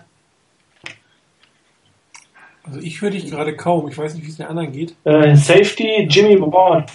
Also 2.64 2.80
ich 2.82 3.02
höre 3.02 3.12
dich 3.12 3.30
gerade 3.30 3.56
kaum. 3.56 3.88
Ich 3.88 3.98
weiß 3.98 4.16
nicht, 4.16 4.26
wie 4.26 4.30
es 4.30 4.38
den 4.38 4.48
anderen 4.48 4.72
geht. 4.72 4.96
Äh, 5.06 5.36
Safety 5.36 6.08
Jimmy 6.10 6.40
Ward. 6.40 6.92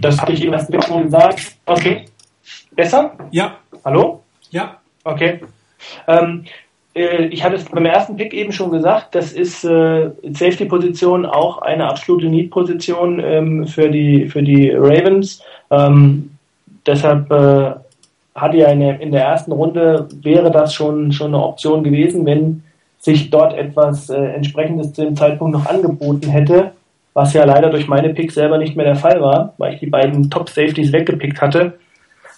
Das 0.00 0.20
habe 0.20 0.32
ich 0.32 0.44
eben 0.44 0.52
erst 0.52 0.72
schon 0.86 1.04
gesagt. 1.04 1.56
Okay. 1.66 2.04
Besser? 2.72 3.16
Ja. 3.32 3.56
Hallo? 3.84 4.22
Ja. 4.50 4.80
Okay. 5.02 5.40
Ähm, 6.06 6.44
äh, 6.94 7.26
ich 7.26 7.42
hatte 7.42 7.56
es 7.56 7.64
beim 7.64 7.86
ersten 7.86 8.16
Pick 8.16 8.32
eben 8.32 8.52
schon 8.52 8.70
gesagt, 8.70 9.14
das 9.14 9.32
ist 9.32 9.64
äh, 9.64 10.10
Safety-Position 10.22 11.26
auch 11.26 11.62
eine 11.62 11.88
absolute 11.88 12.26
Need-Position 12.26 13.20
ähm, 13.20 13.66
für, 13.66 13.88
die, 13.88 14.28
für 14.28 14.42
die 14.42 14.70
Ravens. 14.70 15.42
Ähm, 15.70 16.30
deshalb 16.86 17.30
äh, 17.30 17.74
hatte 18.34 18.56
ja 18.58 18.68
in 18.68 18.80
der, 18.80 19.00
in 19.00 19.12
der 19.12 19.24
ersten 19.24 19.52
Runde, 19.52 20.08
wäre 20.22 20.50
das 20.50 20.74
schon, 20.74 21.12
schon 21.12 21.34
eine 21.34 21.44
Option 21.44 21.82
gewesen, 21.82 22.26
wenn 22.26 22.62
sich 22.98 23.30
dort 23.30 23.54
etwas 23.54 24.10
äh, 24.10 24.16
entsprechendes 24.16 24.92
zu 24.92 25.04
dem 25.04 25.16
Zeitpunkt 25.16 25.54
noch 25.54 25.66
angeboten 25.66 26.28
hätte, 26.28 26.72
was 27.14 27.32
ja 27.32 27.44
leider 27.44 27.70
durch 27.70 27.88
meine 27.88 28.10
Picks 28.10 28.34
selber 28.34 28.58
nicht 28.58 28.76
mehr 28.76 28.84
der 28.84 28.96
Fall 28.96 29.20
war, 29.20 29.54
weil 29.58 29.74
ich 29.74 29.80
die 29.80 29.86
beiden 29.86 30.30
Top 30.30 30.48
Safeties 30.48 30.92
weggepickt 30.92 31.40
hatte. 31.40 31.78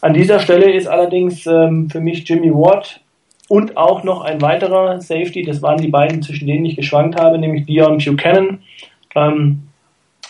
An 0.00 0.14
dieser 0.14 0.40
Stelle 0.40 0.72
ist 0.72 0.86
allerdings 0.86 1.46
ähm, 1.46 1.90
für 1.90 2.00
mich 2.00 2.28
Jimmy 2.28 2.52
Ward 2.52 3.00
und 3.48 3.76
auch 3.76 4.02
noch 4.02 4.22
ein 4.22 4.40
weiterer 4.40 5.00
Safety, 5.00 5.42
das 5.42 5.62
waren 5.62 5.78
die 5.78 5.88
beiden, 5.88 6.22
zwischen 6.22 6.46
denen 6.46 6.64
ich 6.64 6.76
geschwankt 6.76 7.20
habe, 7.20 7.38
nämlich 7.38 7.66
Dion 7.66 7.98
Buchanan. 7.98 8.60
Ähm, 9.14 9.64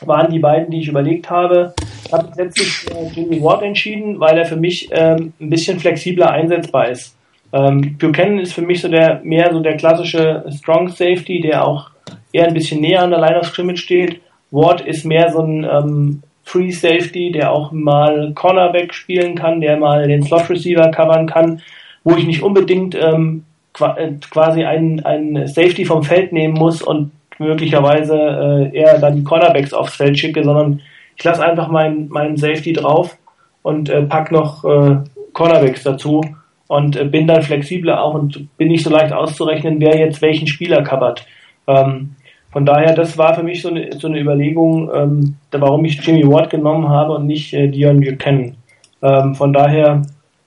waren 0.07 0.31
die 0.31 0.39
beiden, 0.39 0.71
die 0.71 0.81
ich 0.81 0.89
überlegt 0.89 1.31
habe. 1.31 1.75
Ich 2.05 2.13
habe 2.13 2.29
letztlich 2.37 2.69
für 2.69 2.95
Jimmy 3.15 3.43
Ward 3.43 3.63
entschieden, 3.63 4.21
weil 4.21 4.39
er 4.39 4.45
für 4.45 4.57
mich 4.57 4.89
ähm, 4.93 5.33
ein 5.41 5.51
bisschen 5.51 5.79
flexibler 5.79 6.31
einsetzbar 6.31 6.91
ist. 6.91 7.17
Ähm, 7.53 7.97
Buchanan 7.99 8.39
ist 8.39 8.55
für 8.55 8.63
mich 8.63 8.81
so 8.81 8.89
der 8.89 9.21
mehr 9.23 9.53
so 9.53 9.61
der 9.61 9.77
klassische 9.77 10.45
Strong 10.51 10.89
Safety, 10.89 11.41
der 11.41 11.67
auch 11.67 11.91
eher 12.33 12.49
ein 12.49 12.55
bisschen 12.55 12.81
näher 12.81 13.03
an 13.03 13.11
der 13.11 13.21
Line 13.21 13.39
of 13.39 13.47
Scrimmage 13.47 13.79
steht. 13.79 14.21
Ward 14.51 14.83
ist 14.83 15.05
mehr 15.05 15.31
so 15.31 15.41
ein 15.41 15.65
ähm, 15.65 16.23
Free 16.45 16.71
Safety, 16.71 17.31
der 17.33 17.53
auch 17.53 17.73
mal 17.73 18.33
Cornerback 18.35 18.93
spielen 18.95 19.35
kann, 19.35 19.61
der 19.61 19.77
mal 19.77 20.07
den 20.07 20.23
Slot 20.23 20.51
Receiver 20.51 20.91
covern 20.91 21.27
kann, 21.27 21.63
wo 22.05 22.17
ich 22.17 22.27
nicht 22.27 22.43
unbedingt 22.43 22.95
ähm, 22.95 23.45
äh, 23.81 24.13
quasi 24.31 24.65
einen, 24.65 25.01
einen 25.05 25.47
Safety 25.47 25.85
vom 25.85 26.03
Feld 26.03 26.33
nehmen 26.33 26.55
muss 26.55 26.83
und 26.83 27.13
möglicherweise 27.43 28.17
äh, 28.17 28.77
eher 28.77 28.99
dann 28.99 29.17
die 29.17 29.25
Cornerbacks 29.25 29.73
aufs 29.73 29.97
Feld 29.97 30.19
schicke, 30.19 30.43
sondern 30.43 30.81
ich 31.17 31.25
lasse 31.25 31.45
einfach 31.45 31.69
meinen 31.69 32.09
meinen 32.09 32.37
Safety 32.37 32.73
drauf 32.73 33.17
und 33.63 33.91
äh, 33.91 34.03
pack 34.03 34.33
noch 34.33 34.65
äh, 34.65 34.97
Cornerbacks 35.33 35.83
dazu 35.83 36.23
und 36.69 36.97
äh, 36.97 37.05
bin 37.05 37.27
dann 37.27 37.43
flexibler 37.43 38.03
auch 38.03 38.15
und 38.15 38.57
bin 38.57 38.69
nicht 38.69 38.85
so 38.85 38.91
leicht 38.91 39.13
auszurechnen, 39.13 39.81
wer 39.81 39.99
jetzt 39.99 40.23
welchen 40.23 40.47
Spieler 40.47 40.83
covert. 40.83 41.27
Ähm, 41.67 42.17
von 42.51 42.67
daher, 42.67 42.95
das 42.95 43.17
war 43.17 43.35
für 43.35 43.43
mich 43.43 43.63
so 43.63 43.71
eine, 43.71 43.99
so 43.99 44.09
eine 44.09 44.21
Überlegung, 44.21 44.91
ähm, 44.95 45.37
warum 45.51 45.85
ich 45.85 46.05
Jimmy 46.05 46.27
Ward 46.27 46.51
genommen 46.51 46.89
habe 46.89 47.15
und 47.15 47.27
nicht 47.27 47.55
äh, 47.55 47.69
Dion 47.69 48.01
Buchanan. 48.01 48.57
Ähm, 49.03 49.35
von 49.35 49.53
daher, 49.53 50.03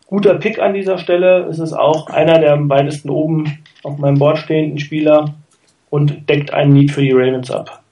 guter 0.07 0.35
Pick 0.35 0.59
an 0.59 0.73
dieser 0.73 0.99
Stelle. 0.99 1.47
Es 1.49 1.57
ist 1.57 1.73
auch 1.73 2.07
einer 2.09 2.39
der 2.39 2.53
am 2.53 2.69
weitesten 2.69 3.09
oben 3.09 3.59
auf 3.83 3.97
meinem 3.97 4.19
Board 4.19 4.37
stehenden 4.37 4.77
Spieler 4.77 5.33
und 5.89 6.29
deckt 6.29 6.51
einen 6.51 6.73
Need 6.73 6.91
für 6.91 7.01
die 7.01 7.11
Ravens 7.11 7.51
ab. 7.51 7.83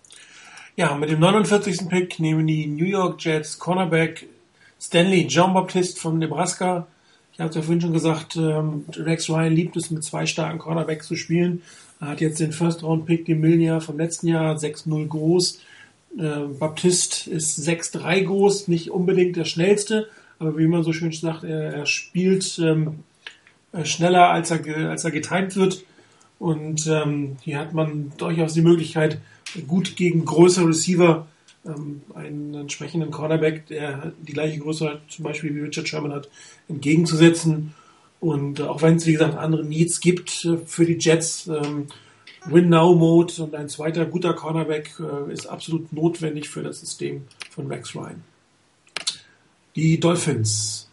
Ja, 0.76 0.96
mit 0.96 1.10
dem 1.10 1.20
49. 1.20 1.88
Pick 1.90 2.20
nehmen 2.20 2.48
die 2.48 2.66
New 2.66 2.86
York 2.86 3.24
Jets 3.24 3.60
Cornerback 3.60 4.28
Stanley 4.82 5.28
John 5.28 5.54
Baptiste 5.54 6.00
von 6.00 6.18
Nebraska. 6.18 6.88
Ich 7.32 7.40
habe 7.40 7.50
es 7.50 7.56
ja 7.56 7.62
vorhin 7.62 7.82
schon 7.82 7.94
gesagt, 7.94 8.36
ähm, 8.36 8.86
Rex 8.96 9.30
Ryan 9.30 9.54
liebt 9.54 9.78
es, 9.78 9.92
mit 9.92 10.04
zwei 10.04 10.26
starken 10.26 10.60
Cornerbacks 10.60 11.08
zu 11.08 11.16
spielen. 11.16 11.62
Er 12.00 12.10
hat 12.10 12.22
jetzt 12.22 12.40
den 12.40 12.52
First-Round-Pick, 12.52 13.26
den 13.26 13.40
Millionär 13.40 13.82
vom 13.82 13.98
letzten 13.98 14.28
Jahr, 14.28 14.56
6-0 14.56 15.08
groß. 15.08 15.62
Äh, 16.18 16.40
Baptiste 16.60 17.32
ist 17.32 17.60
6-3 17.60 18.26
groß, 18.26 18.68
nicht 18.68 18.92
unbedingt 18.92 19.36
der 19.36 19.46
schnellste, 19.46 20.10
aber 20.38 20.58
wie 20.58 20.68
man 20.68 20.84
so 20.84 20.92
schön 20.92 21.12
sagt, 21.12 21.44
er, 21.44 21.86
spielt 21.86 22.60
ähm, 22.60 23.00
äh, 23.72 23.86
schneller, 23.86 24.30
als 24.30 24.52
er, 24.52 24.90
als 24.90 25.06
er 25.06 25.12
getimt 25.12 25.56
wird. 25.56 25.86
Und 26.44 26.88
ähm, 26.88 27.38
hier 27.42 27.58
hat 27.58 27.74
man 27.74 28.12
durchaus 28.18 28.54
die 28.54 28.62
Möglichkeit, 28.62 29.18
gut 29.66 29.96
gegen 29.96 30.26
größere 30.26 30.68
Receiver 30.68 31.26
ähm, 31.66 32.02
einen 32.14 32.54
entsprechenden 32.54 33.12
Cornerback, 33.12 33.68
der 33.68 34.12
die 34.22 34.34
gleiche 34.34 34.60
Größe 34.60 34.90
hat, 34.90 35.04
zum 35.08 35.24
Beispiel 35.24 35.56
wie 35.56 35.62
Richard 35.62 35.88
Sherman 35.88 36.12
hat, 36.12 36.28
entgegenzusetzen. 36.68 37.74
Und 38.20 38.60
äh, 38.60 38.64
auch 38.64 38.82
wenn 38.82 38.98
es, 38.98 39.06
wie 39.06 39.14
gesagt, 39.14 39.38
andere 39.38 39.64
Needs 39.64 40.02
gibt 40.02 40.44
äh, 40.44 40.58
für 40.66 40.86
die 40.86 40.98
Jets, 41.00 41.48
ähm, 41.48 41.88
Win-Now-Mode 42.44 43.42
und 43.42 43.56
ein 43.56 43.70
zweiter 43.70 44.06
guter 44.06 44.34
Cornerback 44.34 45.00
äh, 45.00 45.32
ist 45.32 45.46
absolut 45.46 45.94
notwendig 45.94 46.50
für 46.50 46.62
das 46.62 46.82
System 46.82 47.22
von 47.52 47.68
Rex 47.68 47.96
Ryan. 47.96 48.22
Die 49.78 49.98
Dolphins 49.98 50.90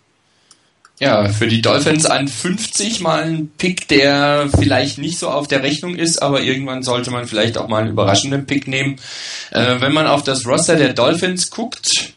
ja, 1.00 1.30
für 1.30 1.46
die 1.46 1.62
Dolphins 1.62 2.04
an 2.04 2.28
50 2.28 3.00
mal 3.00 3.22
ein 3.22 3.50
Pick, 3.56 3.88
der 3.88 4.50
vielleicht 4.54 4.98
nicht 4.98 5.18
so 5.18 5.30
auf 5.30 5.48
der 5.48 5.62
Rechnung 5.62 5.96
ist, 5.96 6.20
aber 6.20 6.42
irgendwann 6.42 6.82
sollte 6.82 7.10
man 7.10 7.26
vielleicht 7.26 7.56
auch 7.56 7.68
mal 7.68 7.80
einen 7.80 7.92
überraschenden 7.92 8.44
Pick 8.44 8.68
nehmen. 8.68 8.96
Äh, 9.50 9.80
wenn 9.80 9.94
man 9.94 10.06
auf 10.06 10.22
das 10.22 10.46
Roster 10.46 10.76
der 10.76 10.92
Dolphins 10.92 11.48
guckt, 11.50 12.12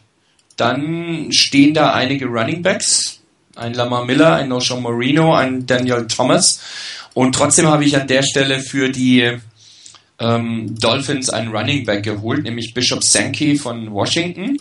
dann 0.56 1.32
stehen 1.32 1.72
da 1.72 1.94
einige 1.94 2.26
Running 2.26 2.62
Backs. 2.62 3.20
Ein 3.56 3.72
Lamar 3.72 4.04
Miller, 4.04 4.34
ein 4.34 4.48
Noshawn 4.48 4.82
Marino, 4.82 5.34
ein 5.34 5.64
Daniel 5.64 6.06
Thomas. 6.06 6.60
Und 7.14 7.34
trotzdem 7.34 7.68
habe 7.68 7.86
ich 7.86 7.96
an 7.96 8.06
der 8.06 8.22
Stelle 8.22 8.60
für 8.60 8.90
die 8.90 9.38
ähm, 10.18 10.74
Dolphins 10.78 11.30
einen 11.30 11.56
Running 11.56 11.86
Back 11.86 12.02
geholt, 12.02 12.42
nämlich 12.42 12.74
Bishop 12.74 13.02
Sankey 13.02 13.56
von 13.56 13.90
Washington. 13.92 14.58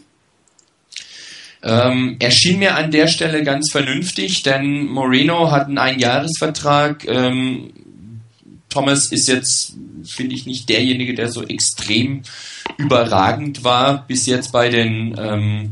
Ähm, 1.64 2.18
erschien 2.20 2.60
mir 2.60 2.76
an 2.76 2.92
der 2.92 3.08
Stelle 3.08 3.44
ganz 3.44 3.72
vernünftig, 3.72 4.44
denn 4.44 4.86
Moreno 4.86 5.50
hat 5.50 5.68
einen 5.68 5.78
Einjahresvertrag. 5.78 7.08
Ähm, 7.08 7.72
Thomas 8.70 9.12
ist 9.12 9.30
jetzt, 9.30 9.78
finde 10.04 10.36
ich, 10.36 10.46
nicht 10.46 10.68
derjenige, 10.68 11.14
der 11.14 11.30
so 11.30 11.44
extrem 11.44 12.24
überragend 12.78 13.64
war 13.64 14.06
bis 14.08 14.26
jetzt 14.26 14.52
bei 14.52 14.70
den, 14.70 15.16
ähm, 15.18 15.72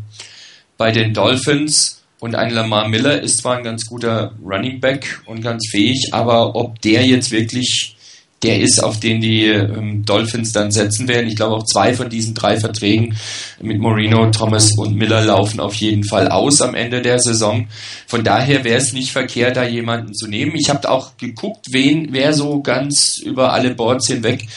bei 0.78 0.92
den 0.92 1.14
Dolphins. 1.14 2.04
Und 2.20 2.36
ein 2.36 2.54
Lamar 2.54 2.88
Miller 2.88 3.20
ist 3.20 3.40
zwar 3.40 3.58
ein 3.58 3.64
ganz 3.64 3.88
guter 3.88 4.36
Running 4.42 4.80
Back 4.80 5.22
und 5.26 5.42
ganz 5.42 5.68
fähig, 5.72 6.10
aber 6.14 6.56
ob 6.56 6.80
der 6.82 7.06
jetzt 7.06 7.32
wirklich 7.32 7.98
der 8.44 8.60
ist, 8.60 8.84
auf 8.84 9.00
den 9.00 9.22
die 9.22 9.46
ähm, 9.46 10.04
Dolphins 10.04 10.52
dann 10.52 10.72
setzen 10.72 11.08
werden. 11.08 11.28
Ich 11.28 11.36
glaube 11.36 11.56
auch 11.56 11.66
zwei 11.66 11.94
von 11.94 12.10
diesen 12.10 12.34
drei 12.34 12.60
Verträgen 12.60 13.16
mit 13.62 13.80
Moreno, 13.80 14.32
Thomas 14.32 14.72
und 14.78 14.96
Miller 14.96 15.24
laufen 15.24 15.60
auf 15.60 15.76
jeden 15.76 16.04
Fall 16.04 16.28
aus 16.30 16.62
am 16.62 16.74
Ende 16.74 17.02
der 17.02 17.20
Saison. 17.20 17.68
Von 18.08 18.24
daher 18.24 18.64
wäre 18.64 18.80
es 18.80 18.94
nicht 18.94 19.12
verkehrt, 19.12 19.58
da 19.58 19.64
jemanden 19.64 20.14
zu 20.14 20.28
nehmen. 20.28 20.54
Ich 20.56 20.70
habe 20.70 20.90
auch 20.90 21.18
geguckt, 21.18 21.68
wen, 21.72 22.10
wer 22.12 22.34
so 22.34 22.62
ganz 22.62 23.20
über 23.24 23.54
alle 23.54 23.76
Boards 23.76 24.08
hinweg 24.08 24.48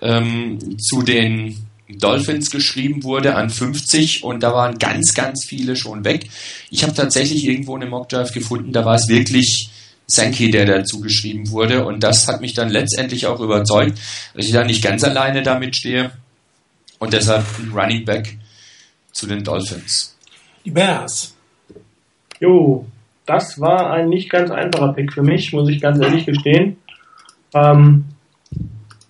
ähm, 0.00 0.78
zu 0.78 1.02
den 1.02 1.56
Dolphins 1.98 2.50
geschrieben 2.50 3.02
wurde 3.02 3.34
an 3.34 3.50
50 3.50 4.24
und 4.24 4.42
da 4.42 4.54
waren 4.54 4.78
ganz, 4.78 5.14
ganz 5.14 5.44
viele 5.46 5.76
schon 5.76 6.04
weg. 6.04 6.28
Ich 6.70 6.82
habe 6.82 6.94
tatsächlich 6.94 7.44
irgendwo 7.44 7.76
eine 7.76 7.86
Mockdraft 7.86 8.34
gefunden, 8.34 8.72
da 8.72 8.84
war 8.84 8.94
es 8.94 9.08
wirklich 9.08 9.70
Sankey, 10.06 10.50
der 10.50 10.66
dazu 10.66 11.00
geschrieben 11.00 11.50
wurde. 11.50 11.84
Und 11.84 12.02
das 12.02 12.28
hat 12.28 12.40
mich 12.40 12.54
dann 12.54 12.68
letztendlich 12.68 13.26
auch 13.26 13.40
überzeugt, 13.40 13.98
dass 14.34 14.46
ich 14.46 14.52
da 14.52 14.64
nicht 14.64 14.82
ganz 14.82 15.04
alleine 15.04 15.42
damit 15.42 15.76
stehe. 15.76 16.10
Und 16.98 17.12
deshalb 17.12 17.44
ein 17.58 17.72
Running 17.72 18.04
Back 18.04 18.38
zu 19.12 19.26
den 19.26 19.42
Dolphins. 19.42 20.16
Die 20.64 20.70
Bears. 20.70 21.34
Jo, 22.40 22.86
das 23.26 23.60
war 23.60 23.92
ein 23.92 24.08
nicht 24.08 24.30
ganz 24.30 24.50
einfacher 24.50 24.92
Pick 24.92 25.12
für 25.12 25.22
mich, 25.22 25.52
muss 25.52 25.68
ich 25.68 25.80
ganz 25.80 26.00
ehrlich 26.00 26.26
gestehen. 26.26 26.76
Ähm, 27.54 28.04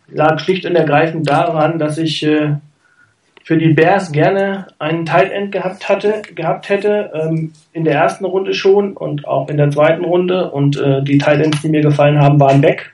lag 0.09 0.41
schlicht 0.41 0.65
und 0.67 0.77
ergreifend 0.77 1.29
daran, 1.29 1.79
dass 1.79 1.99
ich 1.99 2.23
äh, 2.23 2.57
für 3.45 3.59
die 3.59 3.73
Bears 3.73 4.13
gerne 4.13 4.69
einen 4.79 5.05
Tight 5.05 5.33
End 5.33 5.53
gehabt 5.53 5.89
hatte, 5.89 6.23
gehabt 6.35 6.69
hätte, 6.69 7.11
ähm, 7.15 7.53
in 7.73 7.85
der 7.85 7.95
ersten 7.95 8.25
Runde 8.25 8.55
schon 8.55 8.97
und 8.97 9.27
auch 9.27 9.49
in 9.49 9.57
der 9.57 9.71
zweiten 9.71 10.05
Runde 10.05 10.51
und 10.51 10.79
äh, 10.79 11.03
die 11.03 11.19
Tight 11.19 11.41
Ends, 11.45 11.61
die 11.63 11.69
mir 11.69 11.81
gefallen 11.81 12.21
haben, 12.21 12.39
waren 12.39 12.63
weg. 12.63 12.93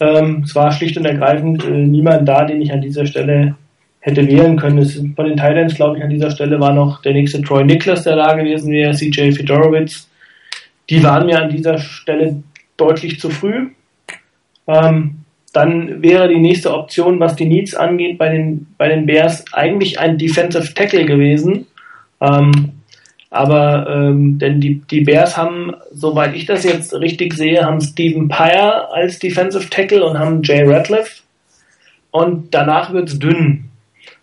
Ähm, 0.00 0.42
es 0.44 0.54
war 0.54 0.72
schlicht 0.72 0.96
und 0.96 1.04
ergreifend 1.04 1.64
äh, 1.64 1.70
niemand 1.70 2.28
da, 2.28 2.44
den 2.44 2.60
ich 2.60 2.72
an 2.72 2.80
dieser 2.80 3.06
Stelle 3.06 3.54
hätte 4.00 4.26
wählen 4.26 4.56
können. 4.56 4.78
Es, 4.78 5.00
von 5.14 5.26
den 5.26 5.36
Tight 5.36 5.56
Ends, 5.56 5.76
glaube 5.76 5.98
ich, 5.98 6.04
an 6.04 6.10
dieser 6.10 6.30
Stelle 6.30 6.58
war 6.58 6.72
noch 6.72 7.02
der 7.02 7.12
nächste 7.12 7.40
Troy 7.42 7.64
Nicholas, 7.64 8.02
der 8.02 8.16
da 8.16 8.34
gewesen 8.34 8.72
wäre, 8.72 8.92
CJ 8.92 9.32
Fedorowitz. 9.32 10.08
Die 10.90 11.02
waren 11.04 11.26
mir 11.26 11.40
an 11.40 11.50
dieser 11.50 11.78
Stelle 11.78 12.42
deutlich 12.76 13.20
zu 13.20 13.30
früh. 13.30 13.68
Ähm, 14.66 15.21
dann 15.52 16.02
wäre 16.02 16.28
die 16.28 16.38
nächste 16.38 16.72
Option, 16.74 17.20
was 17.20 17.36
die 17.36 17.44
Needs 17.44 17.74
angeht, 17.74 18.18
bei 18.18 18.30
den, 18.30 18.66
bei 18.78 18.88
den 18.88 19.06
Bears 19.06 19.44
eigentlich 19.52 20.00
ein 20.00 20.16
Defensive 20.16 20.72
Tackle 20.74 21.04
gewesen. 21.04 21.66
Ähm, 22.20 22.72
aber 23.30 23.86
ähm, 23.88 24.38
denn 24.38 24.60
die, 24.60 24.82
die 24.90 25.00
Bears 25.02 25.36
haben, 25.36 25.74
soweit 25.90 26.34
ich 26.34 26.46
das 26.46 26.64
jetzt 26.64 26.94
richtig 26.94 27.34
sehe, 27.34 27.64
haben 27.64 27.80
Stephen 27.80 28.28
Pyre 28.28 28.90
als 28.92 29.18
Defensive 29.18 29.70
Tackle 29.70 30.04
und 30.04 30.18
haben 30.18 30.42
Jay 30.42 30.62
Ratliff. 30.64 31.22
Und 32.10 32.52
danach 32.54 32.92
wird's 32.92 33.18
dünn. 33.18 33.70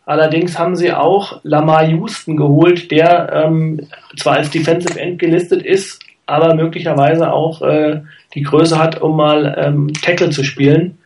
Allerdings 0.06 0.58
haben 0.58 0.76
sie 0.76 0.92
auch 0.92 1.40
Lamar 1.44 1.88
Houston 1.88 2.36
geholt, 2.36 2.90
der 2.90 3.32
ähm, 3.32 3.88
zwar 4.18 4.38
als 4.38 4.50
Defensive 4.50 5.00
End 5.00 5.20
gelistet 5.20 5.64
ist, 5.64 6.00
aber 6.26 6.56
möglicherweise 6.56 7.32
auch 7.32 7.62
äh, 7.62 8.02
die 8.34 8.42
Größe 8.42 8.80
hat, 8.80 9.02
um 9.02 9.18
mal 9.18 9.56
ähm, 9.58 9.94
Tackle 9.94 10.32
zu 10.32 10.44
spielen. 10.44 10.98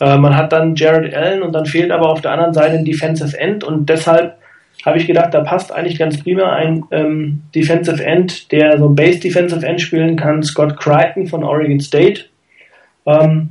Äh, 0.00 0.16
man 0.18 0.36
hat 0.36 0.52
dann 0.52 0.74
Jared 0.74 1.14
Allen 1.14 1.42
und 1.42 1.52
dann 1.52 1.66
fehlt 1.66 1.90
aber 1.90 2.10
auf 2.10 2.20
der 2.20 2.32
anderen 2.32 2.54
Seite 2.54 2.76
ein 2.76 2.84
Defensive 2.84 3.38
End 3.38 3.64
und 3.64 3.88
deshalb 3.88 4.38
habe 4.86 4.98
ich 4.98 5.06
gedacht, 5.06 5.34
da 5.34 5.40
passt 5.40 5.72
eigentlich 5.72 5.98
ganz 5.98 6.22
prima 6.22 6.52
ein 6.52 6.84
ähm, 6.92 7.42
Defensive 7.54 8.04
End, 8.04 8.52
der 8.52 8.78
so 8.78 8.88
Base 8.88 9.18
Defensive 9.18 9.66
End 9.66 9.80
spielen 9.80 10.16
kann, 10.16 10.42
Scott 10.42 10.78
Crichton 10.78 11.26
von 11.26 11.42
Oregon 11.42 11.80
State. 11.80 12.26
Ähm, 13.04 13.50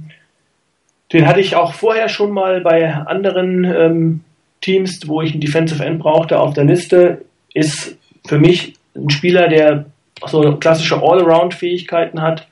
den 1.12 1.28
hatte 1.28 1.40
ich 1.40 1.56
auch 1.56 1.74
vorher 1.74 2.10
schon 2.10 2.32
mal 2.32 2.62
bei 2.62 2.94
anderen 2.94 3.64
ähm, 3.66 4.22
Teams, 4.62 5.08
wo 5.08 5.22
ich 5.22 5.32
einen 5.32 5.42
Defensive 5.42 5.84
End 5.84 6.00
brauchte, 6.00 6.40
auf 6.40 6.54
der 6.54 6.66
Liste. 6.66 7.26
Ist 7.54 7.98
für 8.26 8.40
mich 8.40 8.74
ein 8.96 9.10
Spieler, 9.10 9.48
der 9.48 9.86
so 10.26 10.58
klassische 10.58 11.02
All-Around-Fähigkeiten 11.02 12.22
hat, 12.22 12.48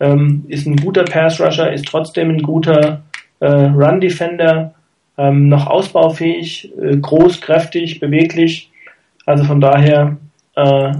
ähm, 0.00 0.44
ist 0.48 0.66
ein 0.66 0.76
guter 0.76 1.04
Pass-Rusher, 1.04 1.72
ist 1.72 1.86
trotzdem 1.86 2.30
ein 2.30 2.42
guter 2.42 3.02
äh, 3.40 3.46
Run-Defender, 3.46 4.74
ähm, 5.18 5.48
noch 5.48 5.66
ausbaufähig, 5.66 6.72
äh, 6.78 6.96
groß, 6.96 7.40
kräftig, 7.40 8.00
beweglich. 8.00 8.70
Also 9.24 9.44
von 9.44 9.60
daher 9.60 10.16
äh, 10.54 10.92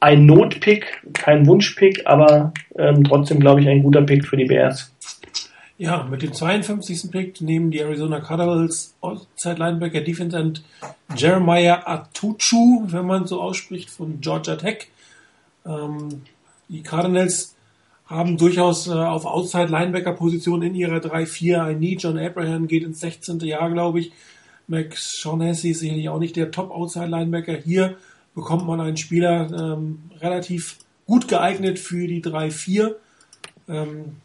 ein 0.00 0.26
Notpick, 0.26 1.02
kein 1.12 1.46
Wunschpick, 1.46 2.06
aber 2.06 2.52
ähm, 2.78 3.04
trotzdem 3.04 3.40
glaube 3.40 3.60
ich 3.60 3.68
ein 3.68 3.82
guter 3.82 4.02
Pick 4.02 4.26
für 4.26 4.36
die 4.36 4.44
Bears. 4.44 4.92
Ja, 5.78 6.04
mit 6.04 6.22
dem 6.22 6.32
52. 6.32 7.10
Pick 7.10 7.40
nehmen 7.40 7.70
die 7.70 7.80
Arizona 7.80 8.20
Cardinals 8.20 8.94
Outside 9.02 9.56
Linebacker 9.56 10.00
Defense 10.00 10.36
End 10.36 10.64
Jeremiah 11.14 11.82
Atuchu, 11.86 12.84
wenn 12.86 13.06
man 13.06 13.26
so 13.26 13.42
ausspricht, 13.42 13.90
von 13.90 14.20
Georgia 14.20 14.56
Tech. 14.56 14.88
Ähm, 15.66 16.22
die 16.68 16.82
Cardinals 16.82 17.55
haben 18.06 18.36
durchaus 18.36 18.86
äh, 18.86 18.92
auf 18.92 19.26
Outside 19.26 19.66
Linebacker 19.66 20.12
Position 20.12 20.62
in 20.62 20.74
ihrer 20.74 20.98
3-4 20.98 21.62
ein 21.62 21.78
Need. 21.80 22.02
John 22.02 22.18
Abraham 22.18 22.68
geht 22.68 22.84
ins 22.84 23.00
16. 23.00 23.40
Jahr, 23.40 23.70
glaube 23.70 24.00
ich. 24.00 24.12
Max 24.68 25.18
Shaughnessy 25.20 25.70
ist 25.70 25.80
sicherlich 25.80 26.08
auch 26.08 26.18
nicht 26.18 26.36
der 26.36 26.50
Top 26.50 26.70
Outside 26.70 27.06
Linebacker. 27.06 27.56
Hier 27.56 27.96
bekommt 28.34 28.66
man 28.66 28.80
einen 28.80 28.96
Spieler 28.96 29.50
ähm, 29.50 29.98
relativ 30.20 30.78
gut 31.06 31.28
geeignet 31.28 31.78
für 31.78 32.06
die 32.06 32.22
3-4. 32.22 32.94
Ähm, 33.68 34.16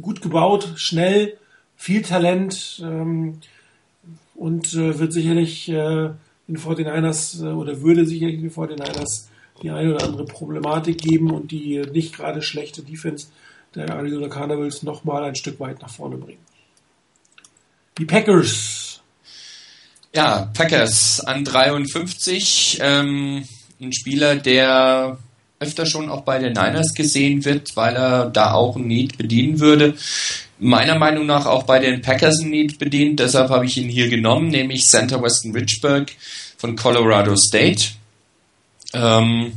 gut 0.00 0.22
gebaut, 0.22 0.72
schnell, 0.76 1.36
viel 1.76 2.02
Talent 2.02 2.82
ähm, 2.84 3.38
und 4.34 4.74
äh, 4.74 4.98
wird 4.98 5.12
sicherlich 5.12 5.68
äh, 5.68 6.10
in 6.48 6.56
49ers 6.56 7.44
äh, 7.44 7.52
oder 7.52 7.80
würde 7.80 8.06
sicherlich 8.06 8.40
in 8.40 8.50
49ers 8.50 9.29
die 9.62 9.70
eine 9.70 9.94
oder 9.94 10.04
andere 10.04 10.24
Problematik 10.24 10.98
geben 10.98 11.30
und 11.30 11.50
die 11.50 11.82
nicht 11.92 12.16
gerade 12.16 12.42
schlechte 12.42 12.82
Defense 12.82 13.26
der 13.74 13.88
Arizona 13.88 14.28
Cardinals 14.28 14.82
nochmal 14.82 15.24
ein 15.24 15.36
Stück 15.36 15.60
weit 15.60 15.80
nach 15.80 15.90
vorne 15.90 16.16
bringen. 16.16 16.40
Die 17.98 18.04
Packers. 18.04 19.00
Ja, 20.14 20.50
Packers 20.54 21.20
an 21.20 21.44
53. 21.44 22.78
Ähm, 22.80 23.44
ein 23.80 23.92
Spieler, 23.92 24.36
der 24.36 25.18
öfter 25.60 25.84
schon 25.86 26.08
auch 26.08 26.22
bei 26.22 26.38
den 26.38 26.54
Niners 26.54 26.94
gesehen 26.94 27.44
wird, 27.44 27.76
weil 27.76 27.94
er 27.94 28.30
da 28.30 28.54
auch 28.54 28.76
ein 28.76 28.86
Need 28.86 29.18
bedienen 29.18 29.60
würde. 29.60 29.94
Meiner 30.58 30.98
Meinung 30.98 31.26
nach 31.26 31.46
auch 31.46 31.64
bei 31.64 31.78
den 31.78 32.00
Packers 32.00 32.40
ein 32.40 32.50
Need 32.50 32.78
bedient, 32.78 33.20
deshalb 33.20 33.50
habe 33.50 33.66
ich 33.66 33.76
ihn 33.76 33.88
hier 33.88 34.08
genommen, 34.08 34.48
nämlich 34.48 34.86
Center 34.86 35.22
Weston 35.22 35.52
Richburg 35.52 36.12
von 36.56 36.76
Colorado 36.76 37.36
State. 37.36 37.99
Ähm, 38.92 39.52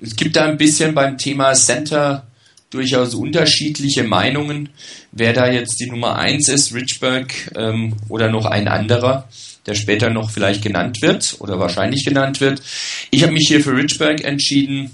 es 0.00 0.16
gibt 0.16 0.36
da 0.36 0.44
ein 0.44 0.58
bisschen 0.58 0.94
beim 0.94 1.18
Thema 1.18 1.52
Center 1.54 2.26
durchaus 2.70 3.14
unterschiedliche 3.14 4.02
Meinungen, 4.02 4.68
wer 5.12 5.32
da 5.32 5.50
jetzt 5.50 5.80
die 5.80 5.88
Nummer 5.88 6.16
1 6.18 6.48
ist, 6.48 6.74
Richburg 6.74 7.32
ähm, 7.56 7.96
oder 8.08 8.28
noch 8.30 8.44
ein 8.44 8.68
anderer, 8.68 9.28
der 9.66 9.74
später 9.74 10.10
noch 10.10 10.30
vielleicht 10.30 10.62
genannt 10.62 11.00
wird 11.00 11.36
oder 11.38 11.58
wahrscheinlich 11.58 12.04
genannt 12.04 12.40
wird. 12.40 12.60
Ich 13.10 13.22
habe 13.22 13.32
mich 13.32 13.46
hier 13.48 13.62
für 13.62 13.76
Richburg 13.76 14.22
entschieden, 14.24 14.90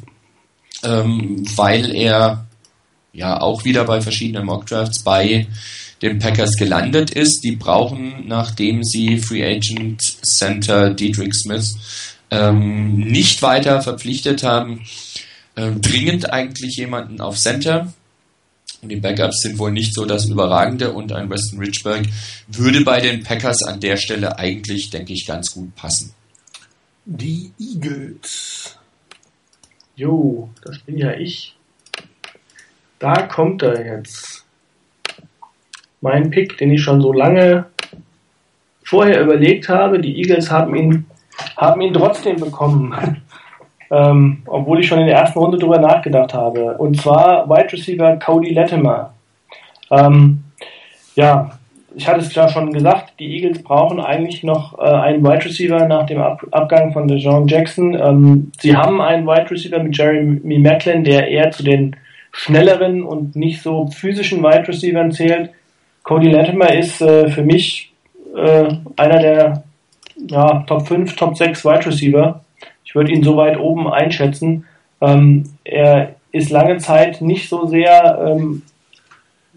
ähm, 0.84 1.44
weil 1.56 1.94
er 1.94 2.46
ja 3.12 3.40
auch 3.40 3.64
wieder 3.64 3.84
bei 3.84 4.00
verschiedenen 4.00 4.46
Mockdrafts 4.46 5.02
bei 5.02 5.46
den 6.02 6.18
Packers 6.18 6.56
gelandet 6.56 7.10
ist. 7.10 7.40
Die 7.44 7.56
brauchen, 7.56 8.26
nachdem 8.26 8.82
sie 8.82 9.18
Free 9.18 9.44
Agent 9.44 10.02
Center 10.02 10.90
Dietrich 10.90 11.34
Smith 11.34 11.76
ähm, 12.32 12.96
nicht 12.96 13.42
weiter 13.42 13.82
verpflichtet 13.82 14.42
haben, 14.42 14.80
ähm, 15.54 15.82
dringend 15.82 16.32
eigentlich 16.32 16.76
jemanden 16.76 17.20
auf 17.20 17.36
Center. 17.36 17.92
Und 18.80 18.88
die 18.88 18.96
Backups 18.96 19.42
sind 19.42 19.58
wohl 19.58 19.70
nicht 19.70 19.94
so 19.94 20.06
das 20.06 20.24
Überragende 20.24 20.92
und 20.92 21.12
ein 21.12 21.30
Weston 21.30 21.60
Richburg 21.60 22.02
würde 22.48 22.80
bei 22.80 23.00
den 23.00 23.22
Packers 23.22 23.62
an 23.62 23.78
der 23.78 23.96
Stelle 23.96 24.38
eigentlich, 24.38 24.90
denke 24.90 25.12
ich, 25.12 25.26
ganz 25.26 25.52
gut 25.52 25.76
passen. 25.76 26.14
Die 27.04 27.52
Eagles. 27.60 28.76
Jo, 29.94 30.48
das 30.64 30.78
bin 30.78 30.96
ja 30.98 31.12
ich. 31.12 31.54
Da 32.98 33.22
kommt 33.26 33.62
er 33.62 33.98
jetzt. 33.98 34.44
Mein 36.00 36.30
Pick, 36.30 36.56
den 36.58 36.72
ich 36.72 36.82
schon 36.82 37.02
so 37.02 37.12
lange 37.12 37.66
vorher 38.82 39.20
überlegt 39.20 39.68
habe. 39.68 40.00
Die 40.00 40.16
Eagles 40.16 40.50
haben 40.50 40.74
ihn, 40.74 41.06
haben 41.56 41.80
ihn 41.80 41.94
trotzdem 41.94 42.36
bekommen. 42.36 42.94
ähm, 43.92 44.42
obwohl 44.46 44.80
ich 44.80 44.88
schon 44.88 45.00
in 45.00 45.06
der 45.06 45.18
ersten 45.18 45.38
Runde 45.38 45.58
drüber 45.58 45.78
nachgedacht 45.78 46.32
habe. 46.32 46.76
Und 46.78 47.00
zwar 47.00 47.48
Wide 47.48 47.72
Receiver 47.72 48.16
Cody 48.16 48.54
Latimer. 48.54 49.12
Ähm, 49.90 50.44
ja, 51.14 51.50
ich 51.94 52.08
hatte 52.08 52.20
es 52.20 52.34
ja 52.34 52.48
schon 52.48 52.72
gesagt, 52.72 53.12
die 53.18 53.36
Eagles 53.36 53.62
brauchen 53.62 54.00
eigentlich 54.00 54.42
noch 54.42 54.78
äh, 54.78 54.82
einen 54.82 55.22
Wide 55.22 55.44
Receiver 55.44 55.86
nach 55.86 56.06
dem 56.06 56.22
Ab 56.22 56.42
Abgang 56.50 56.92
von 56.94 57.06
DeJohn 57.06 57.46
Jackson. 57.46 57.94
Ähm, 57.94 58.52
sie 58.58 58.74
haben 58.74 59.02
einen 59.02 59.26
Wide 59.26 59.50
Receiver 59.50 59.82
mit 59.82 59.96
Jeremy 59.96 60.58
Macklin, 60.58 61.04
der 61.04 61.28
eher 61.28 61.50
zu 61.50 61.62
den 61.62 61.94
schnelleren 62.32 63.02
und 63.02 63.36
nicht 63.36 63.60
so 63.60 63.88
physischen 63.88 64.42
Wide 64.42 64.66
Receivern 64.66 65.12
zählt. 65.12 65.50
Cody 66.02 66.30
Latimer 66.30 66.72
ist 66.72 67.02
äh, 67.02 67.28
für 67.28 67.42
mich 67.42 67.92
äh, 68.34 68.68
einer 68.96 69.18
der 69.18 69.64
ja, 70.16 70.64
Top 70.66 70.86
5, 70.86 71.16
Top 71.16 71.36
6 71.36 71.64
Wide 71.64 71.86
Receiver. 71.86 72.40
Ich 72.84 72.94
würde 72.94 73.12
ihn 73.12 73.22
so 73.22 73.36
weit 73.36 73.58
oben 73.58 73.88
einschätzen. 73.88 74.66
Ähm, 75.00 75.44
er 75.64 76.14
ist 76.32 76.50
lange 76.50 76.78
Zeit 76.78 77.20
nicht 77.20 77.48
so 77.48 77.66
sehr 77.66 78.18
ähm, 78.26 78.62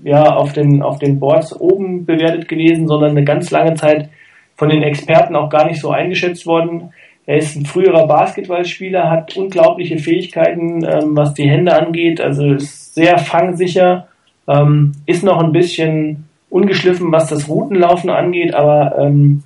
ja, 0.04 0.36
auf 0.36 0.54
den, 0.54 0.82
auf 0.82 1.00
den 1.00 1.20
Boards 1.20 1.58
oben 1.60 2.06
bewertet 2.06 2.48
gewesen, 2.48 2.88
sondern 2.88 3.12
eine 3.12 3.24
ganz 3.24 3.52
lange 3.52 3.76
Zeit 3.76 4.10
von 4.56 4.70
den 4.70 4.84
Experten 4.84 5.36
auch 5.36 5.50
gar 5.50 5.66
nicht 5.68 5.82
so 5.82 5.92
eingeschätzt 5.92 6.46
worden. 6.46 6.94
Er 7.26 7.38
ist 7.38 7.56
ein 7.56 7.66
früherer 7.66 8.08
Basketballspieler, 8.08 9.10
hat 9.10 9.36
unglaubliche 9.36 9.98
Fähigkeiten, 9.98 10.84
ähm, 10.86 11.16
was 11.16 11.34
die 11.34 11.50
Hände 11.50 11.74
angeht, 11.74 12.22
also 12.22 12.54
ist 12.54 12.94
sehr 12.94 13.18
fangsicher, 13.18 14.08
ähm, 14.48 14.92
ist 15.06 15.24
noch 15.24 15.42
ein 15.42 15.52
bisschen 15.52 16.26
ungeschliffen, 16.50 17.12
was 17.12 17.30
das 17.30 17.50
Routenlaufen 17.50 18.10
angeht, 18.10 18.54
aber 18.54 18.98
ähm, 19.00 19.44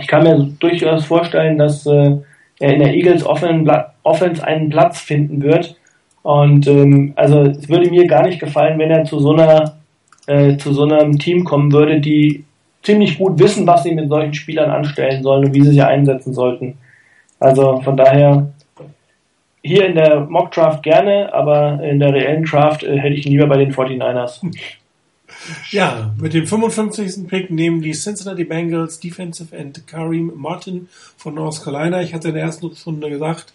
ich 0.00 0.06
kann 0.06 0.22
mir 0.22 0.36
durchaus 0.58 1.04
vorstellen, 1.04 1.58
dass 1.58 1.86
äh, 1.86 2.16
er 2.58 2.72
in 2.72 2.80
der 2.80 2.94
Eagles 2.94 3.24
Offense 3.24 4.46
einen 4.46 4.68
Platz 4.70 5.00
finden 5.00 5.42
wird 5.42 5.76
und 6.22 6.66
ähm, 6.66 7.12
also 7.16 7.42
es 7.42 7.68
würde 7.68 7.90
mir 7.90 8.06
gar 8.06 8.26
nicht 8.26 8.40
gefallen, 8.40 8.78
wenn 8.78 8.90
er 8.90 9.04
zu 9.04 9.20
so 9.20 9.32
einer 9.32 9.76
äh, 10.26 10.56
zu 10.56 10.72
so 10.72 10.82
einem 10.82 11.18
Team 11.18 11.44
kommen 11.44 11.72
würde, 11.72 12.00
die 12.00 12.44
ziemlich 12.82 13.18
gut 13.18 13.38
wissen, 13.38 13.66
was 13.66 13.82
sie 13.82 13.94
mit 13.94 14.08
solchen 14.08 14.34
Spielern 14.34 14.70
anstellen 14.70 15.22
sollen 15.22 15.44
und 15.44 15.54
wie 15.54 15.62
sie 15.62 15.72
sie 15.72 15.82
einsetzen 15.82 16.32
sollten. 16.32 16.78
Also 17.38 17.80
von 17.82 17.96
daher 17.96 18.48
hier 19.62 19.86
in 19.86 19.96
der 19.96 20.20
Mock 20.20 20.52
Draft 20.52 20.82
gerne, 20.82 21.32
aber 21.34 21.82
in 21.82 21.98
der 21.98 22.12
reellen 22.12 22.44
Draft 22.44 22.82
äh, 22.82 22.98
hätte 22.98 23.14
ich 23.14 23.26
ihn 23.26 23.32
lieber 23.32 23.46
bei 23.46 23.58
den 23.58 23.72
49ers. 23.72 24.40
Ja, 25.70 26.14
mit 26.20 26.34
dem 26.34 26.46
55. 26.46 27.26
Pick 27.26 27.50
nehmen 27.50 27.82
die 27.82 27.92
Cincinnati 27.92 28.44
Bengals 28.44 29.00
Defensive 29.00 29.54
End 29.54 29.86
Kareem 29.86 30.32
Martin 30.36 30.88
von 31.16 31.34
North 31.34 31.62
Carolina. 31.62 32.02
Ich 32.02 32.14
hatte 32.14 32.28
in 32.28 32.34
der 32.34 32.44
ersten 32.44 32.66
Runde 32.66 33.10
gesagt, 33.10 33.52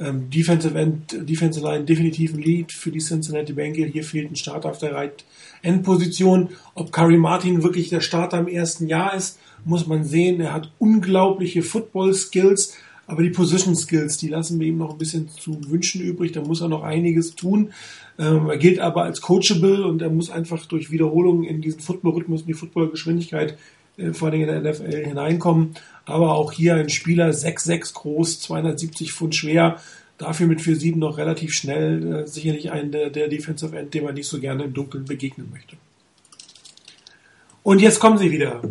ähm, 0.00 0.30
Defensive 0.30 0.78
End, 0.78 1.28
Defensive 1.28 1.66
Line 1.66 1.84
definitiv 1.84 2.34
ein 2.34 2.40
Lead 2.40 2.72
für 2.72 2.90
die 2.90 3.00
Cincinnati 3.00 3.52
Bengals. 3.52 3.92
Hier 3.92 4.04
fehlt 4.04 4.30
ein 4.30 4.36
Starter 4.36 4.70
auf 4.70 4.78
der 4.78 4.94
Right 4.94 5.24
End 5.62 5.82
Position. 5.82 6.50
Ob 6.74 6.92
Curry 6.92 7.16
Martin 7.16 7.62
wirklich 7.62 7.88
der 7.88 8.00
Starter 8.00 8.38
im 8.38 8.48
ersten 8.48 8.86
Jahr 8.86 9.14
ist, 9.14 9.38
muss 9.64 9.86
man 9.86 10.04
sehen. 10.04 10.40
Er 10.40 10.52
hat 10.52 10.70
unglaubliche 10.78 11.62
Football 11.62 12.14
Skills, 12.14 12.76
aber 13.06 13.22
die 13.22 13.30
Position 13.30 13.74
Skills, 13.74 14.18
die 14.18 14.28
lassen 14.28 14.60
wir 14.60 14.68
ihm 14.68 14.78
noch 14.78 14.92
ein 14.92 14.98
bisschen 14.98 15.28
zu 15.28 15.58
wünschen 15.68 16.00
übrig. 16.00 16.32
Da 16.32 16.42
muss 16.42 16.60
er 16.60 16.68
noch 16.68 16.84
einiges 16.84 17.34
tun. 17.34 17.72
Ähm, 18.18 18.50
er 18.50 18.56
gilt 18.56 18.80
aber 18.80 19.04
als 19.04 19.20
coachable 19.20 19.86
und 19.86 20.02
er 20.02 20.10
muss 20.10 20.30
einfach 20.30 20.66
durch 20.66 20.90
Wiederholungen 20.90 21.44
in 21.44 21.60
diesen 21.60 21.80
Football-Rhythmus, 21.80 22.42
in 22.42 22.48
die 22.48 22.54
Football-Geschwindigkeit 22.54 23.56
äh, 23.96 24.12
vor 24.12 24.28
allem 24.28 24.40
in 24.40 24.48
der 24.48 24.60
NFL 24.60 25.04
hineinkommen. 25.04 25.74
Aber 26.04 26.34
auch 26.34 26.52
hier 26.52 26.74
ein 26.74 26.88
Spieler 26.88 27.30
6'6 27.30 27.94
groß, 27.94 28.40
270 28.40 29.12
Pfund 29.12 29.34
schwer, 29.34 29.80
dafür 30.16 30.48
mit 30.48 30.60
4'7 30.60 30.96
noch 30.96 31.16
relativ 31.16 31.54
schnell, 31.54 32.22
äh, 32.22 32.26
sicherlich 32.26 32.72
ein 32.72 32.90
der, 32.90 33.10
der 33.10 33.28
Defensive 33.28 33.76
End, 33.78 33.94
dem 33.94 34.04
man 34.04 34.14
nicht 34.14 34.28
so 34.28 34.40
gerne 34.40 34.64
im 34.64 34.74
Dunkeln 34.74 35.04
begegnen 35.04 35.48
möchte. 35.52 35.76
Und 37.62 37.80
jetzt 37.80 38.00
kommen 38.00 38.18
sie 38.18 38.32
wieder. 38.32 38.62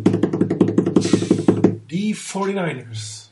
Die 1.90 2.14
49ers. 2.14 3.27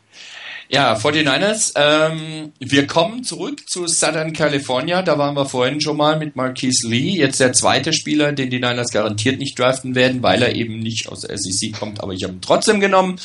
Ja, 0.69 0.97
49ers. 0.97 1.75
Ähm, 1.77 2.53
wir 2.59 2.89
kommen 2.89 3.23
zurück 3.23 3.69
zu 3.69 3.87
Southern 3.87 4.33
California. 4.33 5.01
Da 5.03 5.17
waren 5.17 5.37
wir 5.37 5.47
vorhin 5.47 5.81
schon 5.81 5.97
mal 5.97 6.19
mit 6.19 6.35
Marquise 6.35 6.89
Lee. 6.89 7.17
Jetzt 7.17 7.39
der 7.39 7.53
zweite 7.53 7.93
Spieler, 7.93 8.33
den 8.33 8.51
die 8.51 8.59
Niners 8.59 8.91
garantiert 8.91 9.39
nicht 9.39 9.57
draften 9.57 9.95
werden, 9.95 10.25
weil 10.25 10.43
er 10.43 10.57
eben 10.57 10.81
nicht 10.81 11.09
aus 11.09 11.21
der 11.21 11.39
SEC 11.39 11.73
kommt. 11.73 12.03
Aber 12.03 12.15
ich 12.15 12.25
habe 12.25 12.33
ihn 12.33 12.41
trotzdem 12.41 12.81
genommen. 12.81 13.21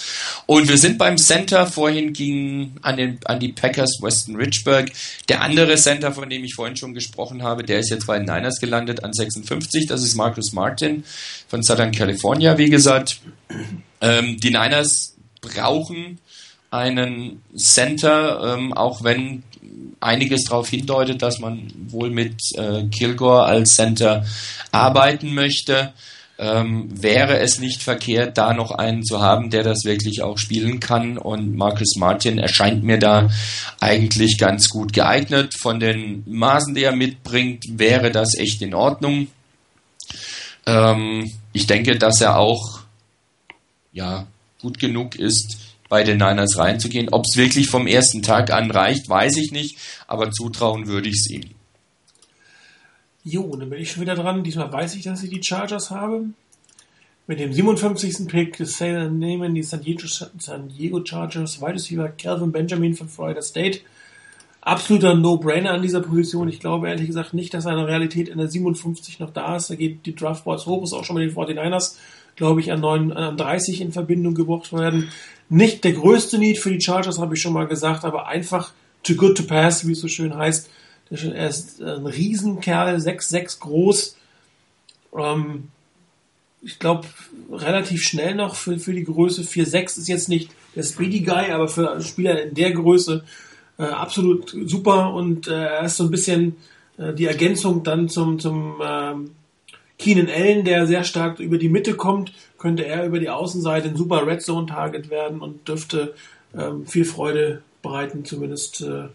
Und 0.45 0.69
wir 0.69 0.77
sind 0.77 0.99
beim 0.99 1.18
Center. 1.18 1.65
Vorhin 1.65 2.13
ging 2.13 2.76
an, 2.84 2.97
den, 2.97 3.19
an 3.26 3.39
die 3.39 3.53
Packers 3.53 3.97
Weston 4.01 4.35
Richburg. 4.35 4.91
Der 5.27 5.41
andere 5.41 5.77
Center, 5.77 6.11
von 6.11 6.30
dem 6.30 6.43
ich 6.43 6.53
vorhin 6.53 6.76
schon 6.76 6.93
gesprochen 6.93 7.41
habe, 7.41 7.63
der 7.63 7.80
ist 7.80 7.89
jetzt 7.89 8.05
bei 8.05 8.19
den 8.19 8.27
Niners 8.27 8.59
gelandet 8.59 9.03
an 9.03 9.13
56. 9.13 9.88
Das 9.88 10.03
ist 10.03 10.13
Marcus 10.13 10.53
Martin 10.53 11.05
von 11.47 11.63
Southern 11.63 11.91
California, 11.91 12.59
wie 12.59 12.69
gesagt. 12.69 13.19
Ähm, 13.99 14.38
die 14.39 14.49
Niners 14.49 15.15
brauchen 15.41 16.19
einen 16.72 17.41
Center, 17.56 18.56
ähm, 18.56 18.73
auch 18.73 19.03
wenn 19.03 19.43
einiges 19.99 20.45
darauf 20.45 20.69
hindeutet, 20.69 21.22
dass 21.22 21.39
man 21.39 21.72
wohl 21.89 22.10
mit 22.10 22.39
äh, 22.56 22.85
Kilgore 22.88 23.43
als 23.43 23.76
Center 23.76 24.26
arbeiten 24.72 25.34
möchte. 25.34 25.93
Ähm, 26.39 26.89
wäre 26.89 27.38
es 27.38 27.60
nicht 27.60 27.84
verkehrt, 27.84 28.38
da 28.38 28.53
noch 28.53 28.72
einen 28.72 29.03
zu 29.03 29.22
haben, 29.22 29.52
der 29.52 29.61
das 29.61 29.84
wirklich 29.84 30.23
auch 30.23 30.39
spielen 30.39 30.80
kann. 30.80 31.19
Und 31.19 31.56
Marcus 31.56 31.98
Martin 31.98 32.39
erscheint 32.39 32.84
mir 32.84 32.98
da 32.98 33.30
eigentlich 33.80 34.39
ganz 34.39 34.69
gut 34.69 34.91
geeignet. 34.93 35.53
Von 35.60 35.80
den 35.80 36.23
Maßen, 36.26 36.73
die 36.73 36.84
er 36.84 36.95
mitbringt, 36.95 37.65
wäre 37.77 38.11
das 38.11 38.35
echt 38.39 38.61
in 38.64 38.73
Ordnung. 38.73 39.27
Ähm, 40.65 41.31
ich 41.53 41.68
denke, 41.68 41.99
dass 41.99 42.22
er 42.22 42.38
auch 42.38 42.80
ja, 43.93 44.26
gut 44.61 44.80
genug 44.80 45.15
ist, 45.15 45.57
bei 45.91 46.05
den 46.05 46.19
Niners 46.19 46.57
reinzugehen. 46.57 47.09
Ob 47.11 47.26
es 47.26 47.35
wirklich 47.35 47.68
vom 47.69 47.85
ersten 47.85 48.22
Tag 48.22 48.49
an 48.49 48.72
reicht, 48.72 49.09
weiß 49.09 49.35
ich 49.35 49.51
nicht, 49.51 49.77
aber 50.07 50.31
zutrauen 50.31 50.88
würde 50.88 51.09
ich 51.09 51.15
es 51.15 51.30
ihm. 51.30 51.43
Jo, 53.26 53.53
dann 53.57 53.69
bin 53.69 53.81
ich 53.81 53.91
schon 53.91 54.01
wieder 54.01 54.15
dran. 54.15 54.41
Diesmal 54.41 54.72
weiß 54.72 54.95
ich, 54.95 55.03
dass 55.03 55.22
ich 55.22 55.30
die 55.30 55.43
Chargers 55.43 55.91
habe. 55.91 56.27
Mit 57.27 57.41
dem 57.41 57.51
57. 57.51 58.26
Pick 58.30 58.57
nehmen 59.11 59.53
die 59.53 59.63
San 59.63 59.81
Diego, 59.81 60.07
San 60.07 60.69
Diego 60.69 61.03
Chargers 61.03 61.61
Wide 61.61 61.73
Receiver 61.73 62.07
Calvin 62.07 62.53
Benjamin 62.53 62.95
von 62.95 63.09
Florida 63.09 63.41
State. 63.41 63.81
Absoluter 64.61 65.13
No-Brainer 65.13 65.72
an 65.72 65.81
dieser 65.81 65.99
Position. 65.99 66.47
Ich 66.47 66.61
glaube 66.61 66.88
ehrlich 66.88 67.07
gesagt 67.07 67.34
nicht, 67.34 67.53
dass 67.53 67.65
eine 67.68 67.85
Realität 67.85 68.30
in 68.30 68.38
der 68.38 68.47
57 68.47 69.19
noch 69.19 69.31
da 69.31 69.57
ist. 69.57 69.69
Da 69.69 69.76
geht 69.76 70.05
die 70.05 70.15
Draftboards 70.15 70.68
hoch, 70.68 70.84
ist 70.84 70.93
auch 70.93 71.03
schon 71.03 71.18
mit 71.18 71.30
den 71.30 71.35
49ers, 71.35 71.97
glaube 72.38 72.61
ich, 72.61 72.72
an, 72.72 72.80
9, 72.80 73.11
an 73.11 73.35
30 73.35 73.81
in 73.81 73.91
Verbindung 73.91 74.35
gebracht 74.35 74.72
werden. 74.72 75.09
Nicht 75.53 75.84
der 75.84 75.91
größte 75.91 76.38
Need 76.38 76.60
für 76.60 76.72
die 76.72 76.80
Chargers, 76.80 77.19
habe 77.19 77.36
ich 77.36 77.41
schon 77.41 77.52
mal 77.52 77.68
gesagt, 77.68 78.06
aber 78.06 78.28
einfach 78.28 78.72
too 79.03 79.15
good 79.15 79.36
to 79.36 79.44
pass, 79.44 79.86
wie 79.86 79.91
es 79.91 79.99
so 79.99 80.07
schön 80.07 80.34
heißt. 80.34 80.69
Er 81.10 81.49
ist 81.49 81.82
ein 81.82 82.06
Riesenkerl, 82.06 82.95
6'6 82.95 83.60
groß. 83.60 84.15
Ähm, 85.18 85.68
ich 86.61 86.80
glaube, 86.80 87.06
relativ 87.52 88.02
schnell 88.02 88.34
noch 88.36 88.56
für, 88.56 88.80
für 88.80 88.94
die 88.94 89.03
Größe. 89.03 89.41
4'6 89.41 89.99
ist 89.99 90.07
jetzt 90.07 90.30
nicht 90.30 90.52
der 90.73 90.84
Speedy 90.84 91.19
Guy, 91.19 91.52
aber 91.52 91.68
für 91.68 91.91
einen 91.91 92.02
Spieler 92.02 92.41
in 92.41 92.53
der 92.53 92.72
Größe 92.72 93.26
äh, 93.78 93.84
absolut 93.84 94.56
super 94.68 95.14
und 95.14 95.49
äh, 95.49 95.65
er 95.65 95.84
ist 95.84 95.98
so 95.98 96.06
ein 96.06 96.11
bisschen 96.11 96.56
äh, 96.98 97.14
die 97.14 97.26
Ergänzung 97.26 97.84
dann 97.84 98.07
zum, 98.07 98.40
zum 98.40 98.82
ähm, 98.82 99.32
Keenan 99.98 100.30
Allen, 100.30 100.64
der 100.64 100.88
sehr 100.88 101.03
stark 101.03 101.40
über 101.40 101.57
die 101.57 101.68
Mitte 101.68 101.95
kommt, 101.95 102.32
könnte 102.62 102.86
er 102.86 103.06
über 103.06 103.20
die 103.20 103.30
Außenseite 103.30 103.90
ein 103.90 103.96
super 103.96 104.26
Red 104.26 104.44
Zone 104.44 104.68
Target 104.68 105.10
werden 105.10 105.42
und 105.42 105.68
dürfte 105.68 106.14
ähm, 106.56 106.86
viel 106.86 107.06
Freude 107.06 107.64
bereiten, 107.82 108.24
zumindest 108.24 108.82
äh, 108.82 109.06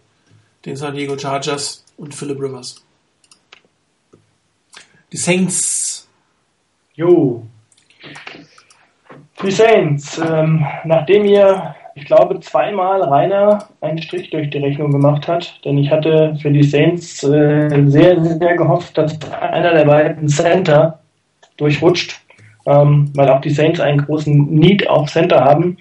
den 0.64 0.74
San 0.74 0.94
Diego 0.94 1.16
Chargers 1.16 1.84
und 1.96 2.12
Philip 2.12 2.40
Rivers. 2.40 2.84
Die 5.12 5.16
Saints. 5.16 6.08
Jo. 6.94 7.46
Die 9.42 9.50
Saints. 9.52 10.18
Ähm, 10.18 10.66
nachdem 10.84 11.24
ihr, 11.24 11.76
ich 11.94 12.04
glaube, 12.04 12.40
zweimal 12.40 13.00
Rainer 13.00 13.68
einen 13.80 14.02
Strich 14.02 14.30
durch 14.30 14.50
die 14.50 14.58
Rechnung 14.58 14.90
gemacht 14.90 15.28
hat, 15.28 15.64
denn 15.64 15.78
ich 15.78 15.90
hatte 15.92 16.36
für 16.42 16.50
die 16.50 16.64
Saints 16.64 17.22
äh, 17.22 17.84
sehr, 17.86 18.20
sehr 18.24 18.56
gehofft, 18.56 18.98
dass 18.98 19.16
einer 19.30 19.72
der 19.72 19.84
beiden 19.84 20.28
Center 20.28 20.98
durchrutscht, 21.56 22.25
ähm, 22.66 23.10
weil 23.14 23.28
auch 23.30 23.40
die 23.40 23.50
Saints 23.50 23.80
einen 23.80 24.04
großen 24.04 24.46
Need 24.54 24.88
auf 24.88 25.10
Center 25.10 25.40
haben. 25.40 25.78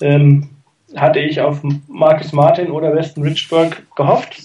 Ähm, 0.00 0.50
hatte 0.94 1.18
ich 1.18 1.40
auf 1.40 1.62
Marcus 1.88 2.32
Martin 2.32 2.70
oder 2.70 2.94
Weston 2.94 3.24
Richburg 3.24 3.82
gehofft. 3.96 4.36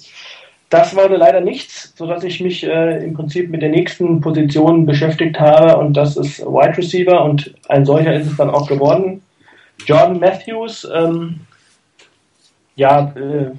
Das 0.69 0.95
wurde 0.95 1.17
leider 1.17 1.41
nichts, 1.41 1.93
sodass 1.97 2.23
ich 2.23 2.39
mich 2.39 2.63
äh, 2.63 3.03
im 3.03 3.13
Prinzip 3.13 3.49
mit 3.49 3.61
der 3.61 3.69
nächsten 3.69 4.21
Position 4.21 4.85
beschäftigt 4.85 5.39
habe 5.39 5.77
und 5.77 5.95
das 5.95 6.15
ist 6.15 6.39
Wide 6.39 6.77
Receiver 6.77 7.23
und 7.25 7.53
ein 7.67 7.85
solcher 7.85 8.13
ist 8.15 8.27
es 8.27 8.37
dann 8.37 8.49
auch 8.49 8.67
geworden. 8.67 9.21
Jordan 9.85 10.19
Matthews, 10.19 10.89
ähm, 10.93 11.41
ja, 12.75 13.13
äh, 13.15 13.51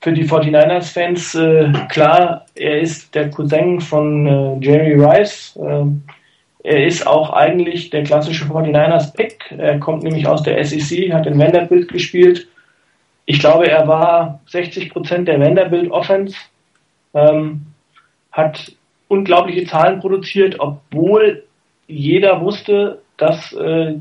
für 0.00 0.12
die 0.12 0.24
49ers-Fans 0.24 1.34
äh, 1.36 1.72
klar, 1.90 2.46
er 2.54 2.80
ist 2.80 3.14
der 3.14 3.30
Cousin 3.30 3.80
von 3.80 4.26
äh, 4.26 4.64
Jerry 4.64 4.94
Rice. 4.94 5.56
Er 6.62 6.86
ist 6.86 7.06
auch 7.06 7.30
eigentlich 7.30 7.90
der 7.90 8.02
klassische 8.02 8.44
49ers-Pick. 8.44 9.54
Er 9.56 9.78
kommt 9.78 10.02
nämlich 10.02 10.26
aus 10.26 10.42
der 10.42 10.62
SEC, 10.64 11.12
hat 11.12 11.26
in 11.26 11.38
Vanderbilt 11.38 11.90
gespielt 11.90 12.48
ich 13.30 13.38
glaube, 13.38 13.68
er 13.68 13.86
war 13.86 14.40
60 14.46 14.90
Prozent 14.90 15.28
der 15.28 15.38
Vanderbilt 15.38 15.92
Offense, 15.92 16.36
ähm, 17.14 17.66
hat 18.32 18.72
unglaubliche 19.06 19.66
Zahlen 19.66 20.00
produziert, 20.00 20.56
obwohl 20.58 21.44
jeder 21.86 22.40
wusste, 22.40 23.02
dass 23.18 23.52
äh, 23.52 23.94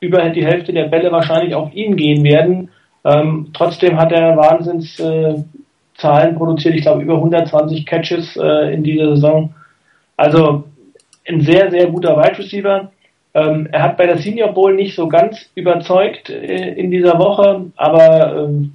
über 0.00 0.30
die 0.30 0.46
Hälfte 0.46 0.72
der 0.72 0.86
Bälle 0.86 1.12
wahrscheinlich 1.12 1.54
auf 1.54 1.74
ihn 1.74 1.94
gehen 1.94 2.24
werden. 2.24 2.70
Ähm, 3.04 3.50
trotzdem 3.52 3.98
hat 3.98 4.12
er 4.12 4.38
Wahnsinns 4.38 4.98
äh, 4.98 5.34
Zahlen 5.98 6.36
produziert. 6.36 6.74
Ich 6.74 6.82
glaube, 6.82 7.02
über 7.02 7.16
120 7.16 7.84
Catches 7.84 8.34
äh, 8.38 8.72
in 8.72 8.82
dieser 8.82 9.10
Saison. 9.10 9.54
Also 10.16 10.64
ein 11.28 11.40
sehr, 11.40 11.70
sehr 11.70 11.86
guter 11.86 12.16
Wide 12.16 12.38
Receiver. 12.38 12.90
Ähm, 13.34 13.68
er 13.70 13.82
hat 13.82 13.96
bei 13.96 14.06
der 14.06 14.18
Senior 14.18 14.52
Bowl 14.52 14.74
nicht 14.74 14.96
so 14.96 15.08
ganz 15.08 15.50
überzeugt 15.54 16.30
äh, 16.30 16.72
in 16.74 16.90
dieser 16.90 17.18
Woche, 17.18 17.66
aber 17.76 18.36
ähm, 18.36 18.74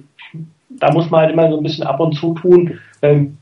da 0.70 0.92
muss 0.92 1.10
man 1.10 1.22
halt 1.22 1.32
immer 1.32 1.50
so 1.50 1.58
ein 1.58 1.62
bisschen 1.62 1.86
ab 1.86 2.00
und 2.00 2.14
zu 2.14 2.34
tun. 2.34 2.78
Ähm, 3.02 3.38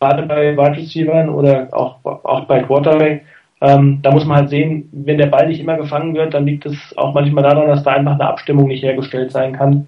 gerade 0.00 0.22
bei 0.24 0.56
Wide 0.56 0.76
Receivers 0.76 1.28
oder 1.28 1.68
auch, 1.72 1.96
auch 2.04 2.44
bei 2.46 2.62
Quarterback, 2.62 3.24
ähm, 3.60 4.00
da 4.02 4.10
muss 4.10 4.24
man 4.24 4.38
halt 4.38 4.50
sehen, 4.50 4.88
wenn 4.90 5.18
der 5.18 5.28
Ball 5.28 5.46
nicht 5.46 5.60
immer 5.60 5.76
gefangen 5.76 6.14
wird, 6.14 6.34
dann 6.34 6.44
liegt 6.44 6.66
es 6.66 6.76
auch 6.96 7.14
manchmal 7.14 7.44
daran, 7.44 7.68
dass 7.68 7.84
da 7.84 7.92
einfach 7.92 8.14
eine 8.14 8.26
Abstimmung 8.26 8.66
nicht 8.66 8.82
hergestellt 8.82 9.30
sein 9.30 9.52
kann. 9.52 9.86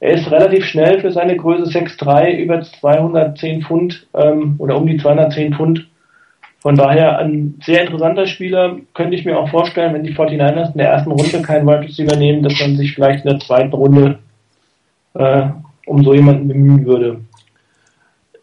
Er 0.00 0.14
ist 0.14 0.30
relativ 0.32 0.64
schnell 0.64 1.00
für 1.00 1.12
seine 1.12 1.36
Größe 1.36 1.70
6'3, 1.70 2.32
über 2.32 2.60
210 2.60 3.62
Pfund 3.62 4.06
ähm, 4.14 4.56
oder 4.58 4.76
um 4.76 4.86
die 4.86 4.96
210 4.96 5.54
Pfund. 5.54 5.88
Von 6.64 6.76
daher 6.76 7.18
ein 7.18 7.60
sehr 7.62 7.82
interessanter 7.82 8.26
Spieler. 8.26 8.78
Könnte 8.94 9.14
ich 9.14 9.26
mir 9.26 9.38
auch 9.38 9.50
vorstellen, 9.50 9.92
wenn 9.92 10.02
die 10.02 10.14
49ers 10.14 10.72
in 10.72 10.78
der 10.78 10.88
ersten 10.88 11.10
Runde 11.10 11.42
keinen 11.42 11.66
Wide 11.66 11.82
Receiver 11.82 12.16
nehmen, 12.16 12.42
dass 12.42 12.58
man 12.58 12.78
sich 12.78 12.94
vielleicht 12.94 13.26
in 13.26 13.32
der 13.32 13.40
zweiten 13.40 13.74
Runde 13.74 14.18
äh, 15.12 15.42
um 15.84 16.02
so 16.02 16.14
jemanden 16.14 16.48
bemühen 16.48 16.86
würde. 16.86 17.20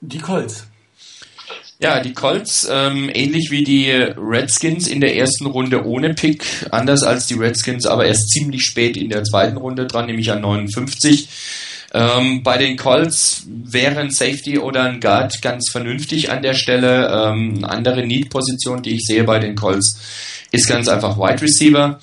Die 0.02 0.20
Colts. 0.20 0.68
Ja, 1.80 2.00
die 2.00 2.14
Colts, 2.14 2.70
ähm, 2.72 3.10
ähnlich 3.12 3.50
wie 3.50 3.64
die 3.64 3.90
Redskins 3.90 4.88
in 4.88 5.02
der 5.02 5.16
ersten 5.16 5.48
Runde 5.48 5.84
ohne 5.84 6.14
Pick, 6.14 6.46
anders 6.70 7.02
als 7.02 7.26
die 7.26 7.34
Redskins, 7.34 7.88
aber 7.88 8.06
erst 8.06 8.30
ziemlich 8.30 8.66
spät 8.66 8.98
in 8.98 9.10
der 9.10 9.24
zweiten 9.24 9.58
Runde 9.58 9.88
dran, 9.88 10.06
nämlich 10.06 10.32
an 10.32 10.42
59. 10.42 11.28
Ähm, 11.94 12.42
bei 12.44 12.58
den 12.58 12.78
Colts 12.78 13.46
wäre 13.48 14.00
ein 14.00 14.12
Safety 14.12 14.58
oder 14.58 14.84
ein 14.84 15.02
Guard 15.02 15.42
ganz 15.42 15.70
vernünftig 15.72 16.32
an 16.32 16.42
der 16.42 16.54
Stelle. 16.54 17.08
Ähm, 17.08 17.58
eine 17.58 17.70
andere 17.70 18.06
Need-Position, 18.06 18.82
die 18.82 18.96
ich 18.96 19.06
sehe 19.06 19.24
bei 19.24 19.40
den 19.40 19.56
Colts, 19.56 20.00
ist 20.52 20.68
ganz 20.68 20.88
einfach 20.88 21.18
Wide 21.18 21.42
Receiver. 21.42 22.00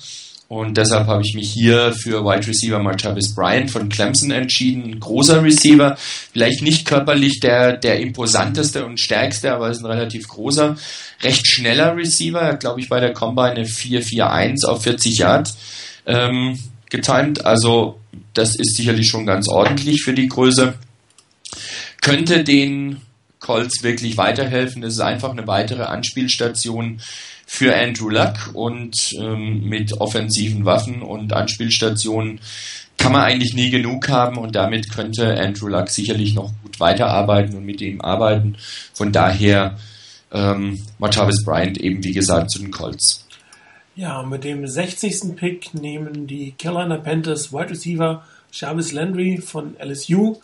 Und 0.47 0.77
deshalb 0.77 1.05
habe 1.05 1.21
ich 1.23 1.35
mich 1.35 1.51
hier 1.51 1.93
für 1.93 2.25
Wide 2.25 2.47
Receiver 2.47 2.79
Martavis 2.79 3.35
Bryant 3.35 3.69
von 3.69 3.87
Clemson 3.87 4.31
entschieden. 4.31 4.83
Ein 4.83 4.99
großer 4.99 5.43
Receiver, 5.43 5.95
vielleicht 6.33 6.63
nicht 6.63 6.87
körperlich 6.87 7.39
der, 7.39 7.77
der 7.77 7.99
imposanteste 7.99 8.83
und 8.83 8.99
stärkste, 8.99 9.53
aber 9.53 9.69
ist 9.69 9.81
ein 9.81 9.85
relativ 9.85 10.27
großer, 10.27 10.75
recht 11.21 11.45
schneller 11.47 11.95
Receiver. 11.95 12.41
Er 12.41 12.53
hat, 12.53 12.61
glaube 12.61 12.79
ich, 12.79 12.89
bei 12.89 12.99
der 12.99 13.13
Combine 13.13 13.51
eine 13.51 13.65
4-4-1 13.65 14.65
auf 14.65 14.81
40 14.81 15.19
Yard 15.19 15.53
ähm, 16.07 16.57
getimt. 16.89 17.45
Also 17.45 17.99
das 18.33 18.55
ist 18.55 18.75
sicherlich 18.75 19.07
schon 19.07 19.25
ganz 19.25 19.47
ordentlich 19.47 20.03
für 20.03 20.13
die 20.13 20.27
Größe. 20.27 20.73
Könnte 22.01 22.43
den 22.43 23.01
Colts 23.39 23.83
wirklich 23.83 24.17
weiterhelfen. 24.17 24.83
Es 24.83 24.93
ist 24.93 24.99
einfach 24.99 25.31
eine 25.31 25.47
weitere 25.47 25.83
Anspielstation 25.83 27.01
für 27.45 27.75
Andrew 27.75 28.09
Luck 28.09 28.51
und 28.53 29.15
ähm, 29.19 29.63
mit 29.63 29.93
offensiven 29.93 30.65
Waffen 30.65 31.01
und 31.01 31.33
Anspielstationen 31.33 32.39
kann 32.97 33.13
man 33.13 33.21
eigentlich 33.21 33.53
nie 33.53 33.71
genug 33.71 34.09
haben 34.09 34.37
und 34.37 34.55
damit 34.55 34.91
könnte 34.91 35.39
Andrew 35.39 35.67
Luck 35.67 35.89
sicherlich 35.89 36.35
noch 36.35 36.51
gut 36.61 36.79
weiterarbeiten 36.79 37.55
und 37.55 37.65
mit 37.65 37.81
ihm 37.81 38.01
arbeiten. 38.01 38.57
Von 38.93 39.11
daher 39.11 39.79
ähm, 40.31 40.79
Martavis 40.99 41.43
Bryant 41.43 41.79
eben 41.79 42.03
wie 42.03 42.11
gesagt 42.11 42.51
zu 42.51 42.59
den 42.59 42.71
Colts. 42.71 43.25
Ja, 43.99 44.23
mit 44.23 44.45
dem 44.45 44.65
60. 44.65 45.35
Pick 45.35 45.73
nehmen 45.73 46.25
die 46.25 46.53
Carolina 46.57 46.95
Panthers 46.95 47.51
Wide 47.51 47.71
Receiver 47.71 48.23
Jarvis 48.49 48.93
Landry 48.93 49.41
von 49.45 49.75
LSU. 49.77 50.37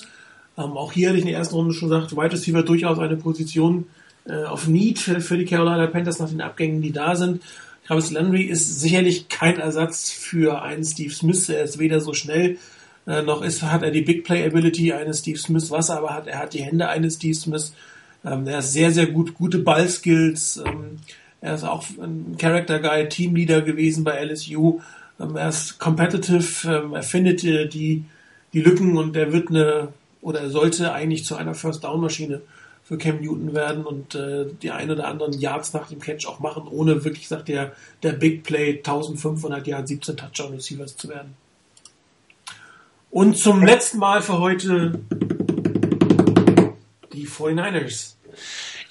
Ähm, 0.57 0.72
auch 0.76 0.91
hier 0.91 1.07
hatte 1.07 1.19
ich 1.19 1.23
in 1.23 1.30
der 1.30 1.40
ersten 1.40 1.56
Runde 1.56 1.73
schon 1.73 1.88
gesagt, 1.88 2.18
Wide 2.18 2.34
Receiver 2.34 2.64
durchaus 2.64 2.99
eine 2.99 3.15
Position 3.15 3.88
äh, 4.27 4.44
auf 4.44 4.68
Need 4.68 4.99
für, 4.99 5.38
die 5.38 5.45
Carolina 5.45 5.88
Panthers 5.88 6.19
nach 6.19 6.27
den 6.27 6.41
Abgängen, 6.41 6.82
die 6.82 6.91
da 6.91 7.15
sind. 7.15 7.41
Jarvis 7.88 8.11
Landry 8.11 8.44
ist 8.44 8.82
sicherlich 8.82 9.30
kein 9.30 9.57
Ersatz 9.57 10.11
für 10.11 10.61
einen 10.61 10.84
Steve 10.84 11.14
Smith. 11.14 11.48
Er 11.48 11.64
ist 11.64 11.80
weder 11.80 12.02
so 12.02 12.14
schnell 12.14 12.57
äh, 13.07 13.22
noch 13.22 13.41
ist, 13.41 13.61
hat 13.61 13.84
er 13.84 13.91
die 13.91 14.02
Big 14.02 14.26
Play 14.26 14.45
Ability 14.45 14.91
eines 14.91 15.19
Steve 15.19 15.38
Smith, 15.38 15.72
was 15.72 15.88
er 15.88 15.99
aber 15.99 16.14
hat, 16.14 16.27
er 16.27 16.40
hat 16.40 16.53
die 16.53 16.61
Hände 16.61 16.90
eines 16.90 17.14
Steve 17.14 17.36
Smith. 17.36 17.72
Ähm, 18.26 18.48
er 18.48 18.60
ist 18.60 18.73
sehr, 18.73 18.91
sehr 18.91 19.06
gut, 19.06 19.34
gute 19.34 19.60
Ballskills. 19.60 20.57
Ähm, 20.57 20.98
er 21.45 21.53
ist 21.53 21.63
auch 21.63 21.85
ein 22.01 22.35
Character 22.39 22.80
Guy, 22.80 23.07
Teamleader 23.07 23.61
gewesen 23.61 24.03
bei 24.03 24.23
LSU. 24.23 24.81
Ähm, 25.19 25.35
er 25.35 25.49
ist 25.49 25.77
competitive, 25.77 26.67
ähm, 26.67 26.93
er 26.93 27.03
findet 27.03 27.43
äh, 27.43 27.67
die, 27.67 28.03
die 28.51 28.61
Lücken 28.61 28.97
und 28.97 29.15
er 29.15 29.31
wird 29.31 29.49
eine, 29.49 29.89
oder 30.22 30.41
er 30.41 30.49
sollte 30.49 30.91
eigentlich 30.91 31.23
zu 31.23 31.35
einer 31.35 31.53
First 31.53 31.84
Down 31.84 32.01
Maschine 32.01 32.41
für 32.84 32.97
Cam 32.97 33.22
Newton 33.22 33.53
werden 33.53 33.85
und 33.85 34.15
äh, 34.15 34.45
die 34.61 34.72
ein 34.72 34.89
oder 34.89 35.07
anderen 35.07 35.34
Yards 35.34 35.73
nach 35.73 35.88
dem 35.88 35.99
Catch 35.99 36.26
auch 36.26 36.39
machen, 36.39 36.67
ohne 36.67 37.05
wirklich, 37.05 37.27
sagt 37.27 37.47
der, 37.47 37.73
der 38.01 38.13
Big 38.13 38.43
Play 38.43 38.77
1500 38.77 39.67
Yards, 39.67 39.89
17 39.89 40.17
Touchdown 40.17 40.53
Receivers 40.53 40.97
zu 40.97 41.09
werden. 41.09 41.35
Und 43.11 43.38
zum 43.38 43.63
letzten 43.63 43.99
Mal 43.99 44.22
für 44.22 44.39
heute 44.39 44.99
die 47.13 47.27
49ers. 47.27 48.15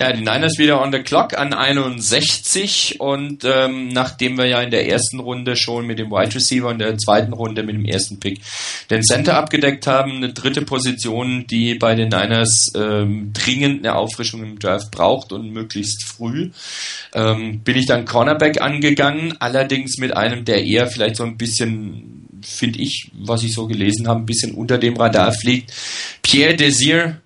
Ja, 0.00 0.12
die 0.12 0.22
Niners 0.22 0.58
wieder 0.58 0.82
on 0.82 0.90
the 0.90 0.98
clock 0.98 1.38
an 1.38 1.52
61 1.52 2.96
und 2.98 3.44
ähm, 3.44 3.88
nachdem 3.88 4.36
wir 4.36 4.46
ja 4.46 4.60
in 4.60 4.72
der 4.72 4.88
ersten 4.88 5.20
Runde 5.20 5.54
schon 5.54 5.86
mit 5.86 6.00
dem 6.00 6.10
Wide 6.10 6.34
Receiver 6.34 6.68
und 6.68 6.80
der 6.80 6.98
zweiten 6.98 7.32
Runde 7.32 7.62
mit 7.62 7.76
dem 7.76 7.84
ersten 7.84 8.18
Pick 8.18 8.40
den 8.90 9.02
Center 9.02 9.36
abgedeckt 9.36 9.86
haben, 9.86 10.16
eine 10.16 10.32
dritte 10.32 10.62
Position, 10.62 11.46
die 11.46 11.76
bei 11.76 11.94
den 11.94 12.08
Niners 12.08 12.72
ähm, 12.74 13.30
dringend 13.32 13.86
eine 13.86 13.94
Auffrischung 13.94 14.42
im 14.42 14.58
Draft 14.58 14.90
braucht 14.90 15.32
und 15.32 15.52
möglichst 15.52 16.04
früh, 16.04 16.50
ähm, 17.12 17.60
bin 17.60 17.76
ich 17.76 17.86
dann 17.86 18.04
Cornerback 18.04 18.60
angegangen, 18.60 19.36
allerdings 19.38 19.98
mit 19.98 20.16
einem, 20.16 20.44
der 20.44 20.64
eher 20.64 20.88
vielleicht 20.88 21.16
so 21.16 21.24
ein 21.24 21.36
bisschen 21.36 22.20
finde 22.44 22.80
ich, 22.80 23.10
was 23.14 23.42
ich 23.42 23.54
so 23.54 23.66
gelesen 23.66 24.06
habe, 24.06 24.20
ein 24.20 24.26
bisschen 24.26 24.52
unter 24.52 24.76
dem 24.76 24.96
Radar 24.96 25.32
fliegt. 25.32 25.72
Pierre 26.20 26.54
Desir 26.54 27.22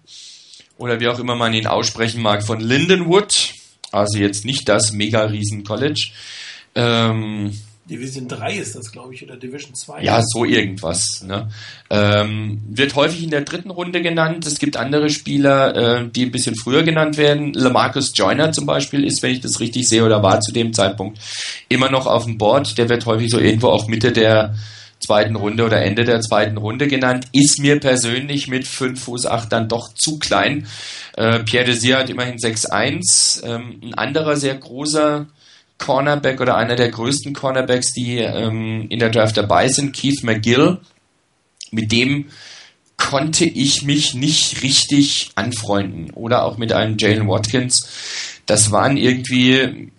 oder 0.78 1.00
wie 1.00 1.08
auch 1.08 1.18
immer 1.18 1.34
man 1.34 1.52
ihn 1.52 1.66
aussprechen 1.66 2.22
mag, 2.22 2.44
von 2.44 2.60
Lindenwood. 2.60 3.52
Also 3.92 4.18
jetzt 4.18 4.44
nicht 4.44 4.68
das 4.68 4.92
mega 4.92 5.24
riesen 5.24 5.64
College. 5.64 6.10
Ähm, 6.74 7.52
Division 7.88 8.28
3 8.28 8.56
ist 8.56 8.76
das, 8.76 8.92
glaube 8.92 9.14
ich, 9.14 9.22
oder 9.24 9.36
Division 9.36 9.74
2. 9.74 10.02
Ja, 10.02 10.20
so 10.22 10.44
irgendwas. 10.44 11.22
Ne? 11.22 11.48
Ähm, 11.88 12.60
wird 12.68 12.94
häufig 12.94 13.22
in 13.22 13.30
der 13.30 13.40
dritten 13.40 13.70
Runde 13.70 14.02
genannt. 14.02 14.46
Es 14.46 14.58
gibt 14.58 14.76
andere 14.76 15.08
Spieler, 15.08 15.74
äh, 16.02 16.08
die 16.08 16.26
ein 16.26 16.30
bisschen 16.30 16.54
früher 16.54 16.82
genannt 16.82 17.16
werden. 17.16 17.54
Lamarcus 17.54 18.12
Joyner 18.14 18.52
zum 18.52 18.66
Beispiel 18.66 19.04
ist, 19.04 19.22
wenn 19.22 19.32
ich 19.32 19.40
das 19.40 19.60
richtig 19.60 19.88
sehe 19.88 20.04
oder 20.04 20.22
war 20.22 20.40
zu 20.40 20.52
dem 20.52 20.72
Zeitpunkt, 20.74 21.18
immer 21.68 21.90
noch 21.90 22.06
auf 22.06 22.24
dem 22.24 22.36
Board. 22.36 22.76
Der 22.76 22.88
wird 22.90 23.06
häufig 23.06 23.30
so 23.30 23.38
irgendwo 23.38 23.68
auf 23.68 23.88
Mitte 23.88 24.12
der 24.12 24.54
zweiten 25.00 25.36
Runde 25.36 25.64
oder 25.64 25.82
Ende 25.82 26.04
der 26.04 26.20
zweiten 26.20 26.56
Runde 26.56 26.88
genannt, 26.88 27.26
ist 27.32 27.60
mir 27.60 27.78
persönlich 27.80 28.48
mit 28.48 28.66
5 28.66 29.00
Fuß 29.00 29.26
8 29.26 29.52
dann 29.52 29.68
doch 29.68 29.94
zu 29.94 30.18
klein. 30.18 30.66
Äh, 31.16 31.40
Pierre 31.40 31.66
Desir 31.66 31.98
hat 31.98 32.10
immerhin 32.10 32.36
6'1. 32.36 33.44
Ähm, 33.44 33.80
ein 33.82 33.94
anderer 33.94 34.36
sehr 34.36 34.56
großer 34.56 35.26
Cornerback 35.78 36.40
oder 36.40 36.56
einer 36.56 36.76
der 36.76 36.90
größten 36.90 37.32
Cornerbacks, 37.32 37.92
die 37.92 38.18
ähm, 38.18 38.86
in 38.88 38.98
der 38.98 39.10
Draft 39.10 39.36
dabei 39.36 39.68
sind, 39.68 39.96
Keith 39.96 40.22
McGill. 40.24 40.78
Mit 41.70 41.92
dem 41.92 42.26
konnte 42.96 43.44
ich 43.44 43.82
mich 43.82 44.14
nicht 44.14 44.62
richtig 44.62 45.30
anfreunden. 45.36 46.10
Oder 46.10 46.44
auch 46.44 46.58
mit 46.58 46.72
einem 46.72 46.98
Jalen 46.98 47.28
Watkins. 47.28 47.88
Das 48.46 48.72
waren 48.72 48.96
irgendwie 48.96 49.92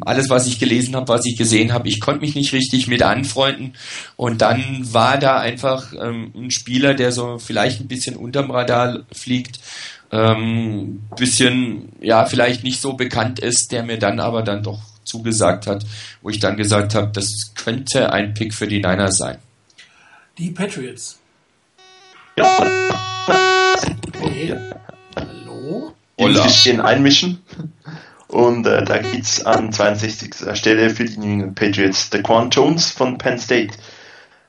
alles, 0.00 0.30
was 0.30 0.46
ich 0.46 0.58
gelesen 0.58 0.96
habe, 0.96 1.08
was 1.08 1.24
ich 1.26 1.36
gesehen 1.36 1.72
habe, 1.72 1.88
ich 1.88 2.00
konnte 2.00 2.20
mich 2.20 2.34
nicht 2.34 2.52
richtig 2.52 2.88
mit 2.88 3.02
anfreunden. 3.02 3.74
Und 4.16 4.42
dann 4.42 4.92
war 4.92 5.18
da 5.18 5.38
einfach 5.38 5.92
ähm, 6.00 6.32
ein 6.34 6.50
Spieler, 6.50 6.94
der 6.94 7.12
so 7.12 7.38
vielleicht 7.38 7.80
ein 7.80 7.88
bisschen 7.88 8.16
unterm 8.16 8.50
Radar 8.50 9.00
fliegt, 9.12 9.60
ähm, 10.10 11.02
bisschen, 11.16 11.90
ja, 12.00 12.24
vielleicht 12.24 12.64
nicht 12.64 12.80
so 12.80 12.94
bekannt 12.94 13.38
ist, 13.38 13.72
der 13.72 13.82
mir 13.82 13.98
dann 13.98 14.20
aber 14.20 14.42
dann 14.42 14.62
doch 14.62 14.80
zugesagt 15.04 15.66
hat, 15.66 15.84
wo 16.22 16.30
ich 16.30 16.38
dann 16.38 16.56
gesagt 16.56 16.94
habe, 16.94 17.10
das 17.12 17.30
könnte 17.54 18.12
ein 18.12 18.34
Pick 18.34 18.54
für 18.54 18.66
die 18.66 18.80
Niners 18.80 19.16
sein. 19.16 19.38
Die 20.36 20.50
Patriots. 20.50 21.18
Ja. 22.36 22.58
Okay. 24.06 24.54
Hallo? 25.16 25.94
Die 26.18 26.24
ein 26.24 26.32
bisschen 26.34 26.80
einmischen. 26.80 27.42
Und 28.28 28.66
äh, 28.66 28.84
da 28.84 28.98
geht's 28.98 29.44
an 29.44 29.72
62. 29.72 30.34
Stelle 30.54 30.90
für 30.90 31.04
die 31.04 31.18
New 31.18 31.32
England 31.32 31.54
Patriots 31.54 32.10
Daquan 32.10 32.50
Jones 32.50 32.90
von 32.90 33.18
Penn 33.18 33.38
State. 33.38 33.74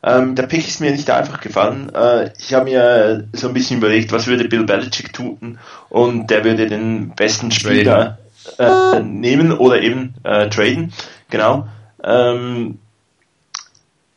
Ähm, 0.03 0.35
der 0.35 0.43
Pick 0.43 0.67
ist 0.67 0.79
mir 0.79 0.91
nicht 0.91 1.09
einfach 1.09 1.41
gefallen. 1.41 1.93
Äh, 1.93 2.31
ich 2.37 2.53
habe 2.53 2.65
mir 2.65 3.27
so 3.33 3.47
ein 3.47 3.53
bisschen 3.53 3.77
überlegt, 3.77 4.11
was 4.11 4.27
würde 4.27 4.47
Bill 4.47 4.65
Belichick 4.65 5.13
tun 5.13 5.59
und 5.89 6.27
der 6.27 6.43
würde 6.43 6.67
den 6.67 7.09
besten 7.15 7.51
Spieler 7.51 8.17
äh, 8.57 8.99
nehmen 9.01 9.51
oder 9.51 9.81
eben 9.81 10.13
äh, 10.23 10.49
traden. 10.49 10.93
Genau. 11.29 11.67
Ähm, 12.03 12.79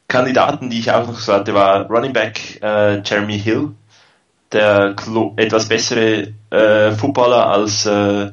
Kandidaten, 0.08 0.70
die 0.70 0.78
ich 0.78 0.90
auch 0.90 1.06
noch 1.06 1.18
so 1.18 1.32
hatte, 1.32 1.54
war 1.54 1.86
Running 1.86 2.12
Back 2.12 2.62
äh, 2.62 3.00
Jeremy 3.02 3.38
Hill, 3.40 3.70
der 4.52 4.94
etwas 5.36 5.68
bessere 5.68 6.34
äh, 6.50 6.92
Footballer 6.92 7.46
als 7.46 7.86
äh, 7.86 8.30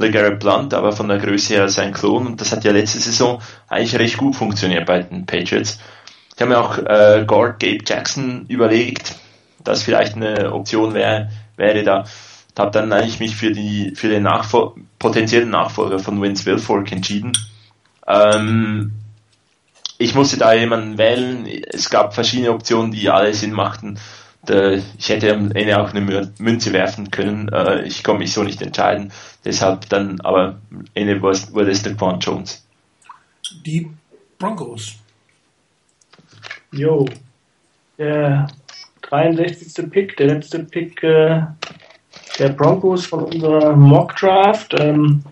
LeGarrette 0.00 0.36
Blunt, 0.36 0.74
aber 0.74 0.92
von 0.92 1.08
der 1.08 1.18
Größe 1.18 1.54
her 1.54 1.68
sein 1.68 1.92
Klon. 1.92 2.26
Und 2.26 2.40
das 2.40 2.52
hat 2.52 2.64
ja 2.64 2.72
letzte 2.72 2.98
Saison 2.98 3.40
eigentlich 3.68 3.98
recht 3.98 4.16
gut 4.16 4.34
funktioniert 4.34 4.86
bei 4.86 5.02
den 5.02 5.26
Patriots. 5.26 5.78
Ich 6.34 6.40
habe 6.40 6.50
mir 6.50 6.58
auch 6.58 6.78
äh, 6.78 7.24
Gord 7.26 7.60
Gabe 7.60 7.84
Jackson 7.86 8.46
überlegt, 8.48 9.14
dass 9.62 9.82
vielleicht 9.82 10.16
eine 10.16 10.52
Option 10.52 10.94
wäre, 10.94 11.30
wäre 11.56 11.82
da. 11.82 12.04
Habe 12.58 12.72
dann 12.72 12.92
eigentlich 12.92 13.20
mich 13.20 13.36
für 13.36 13.52
die 13.52 13.94
für 13.94 14.08
den 14.08 14.22
Nachfol 14.22 14.74
potenziellen 14.98 15.48
Nachfolger 15.48 15.98
von 15.98 16.20
Vince 16.20 16.44
Wilfork 16.44 16.92
entschieden. 16.92 17.32
Ähm, 18.06 18.92
ich 19.96 20.14
musste 20.14 20.36
da 20.36 20.52
jemanden 20.52 20.98
wählen. 20.98 21.46
Es 21.46 21.88
gab 21.88 22.14
verschiedene 22.14 22.52
Optionen, 22.52 22.90
die 22.92 23.08
alle 23.08 23.32
Sinn 23.32 23.52
machten 23.52 23.98
ich 24.48 25.08
hätte 25.08 25.34
am 25.34 25.52
Ende 25.52 25.80
auch 25.80 25.92
eine 25.92 26.30
Münze 26.38 26.72
werfen 26.72 27.10
können. 27.10 27.48
Äh, 27.48 27.82
ich 27.82 28.02
konnte 28.02 28.20
mich 28.20 28.32
so 28.32 28.42
nicht 28.42 28.62
entscheiden. 28.62 29.12
Deshalb 29.44 29.88
dann, 29.88 30.20
aber 30.22 30.58
am 30.70 30.84
Ende 30.94 31.20
wurde 31.20 31.70
es 31.70 31.82
der 31.82 31.94
Quan 31.94 32.20
Jones. 32.20 32.66
Die 33.64 33.90
Broncos. 34.38 34.96
Jo. 36.72 37.06
Der 37.98 38.46
63. 39.02 39.90
Pick, 39.90 40.16
der 40.16 40.28
letzte 40.28 40.60
Pick 40.60 41.02
äh, 41.02 41.42
der 42.38 42.48
Broncos 42.50 43.06
von 43.06 43.24
unserer 43.24 43.76
Mock 43.76 44.16
Draft. 44.16 44.74
Ähm, 44.78 45.22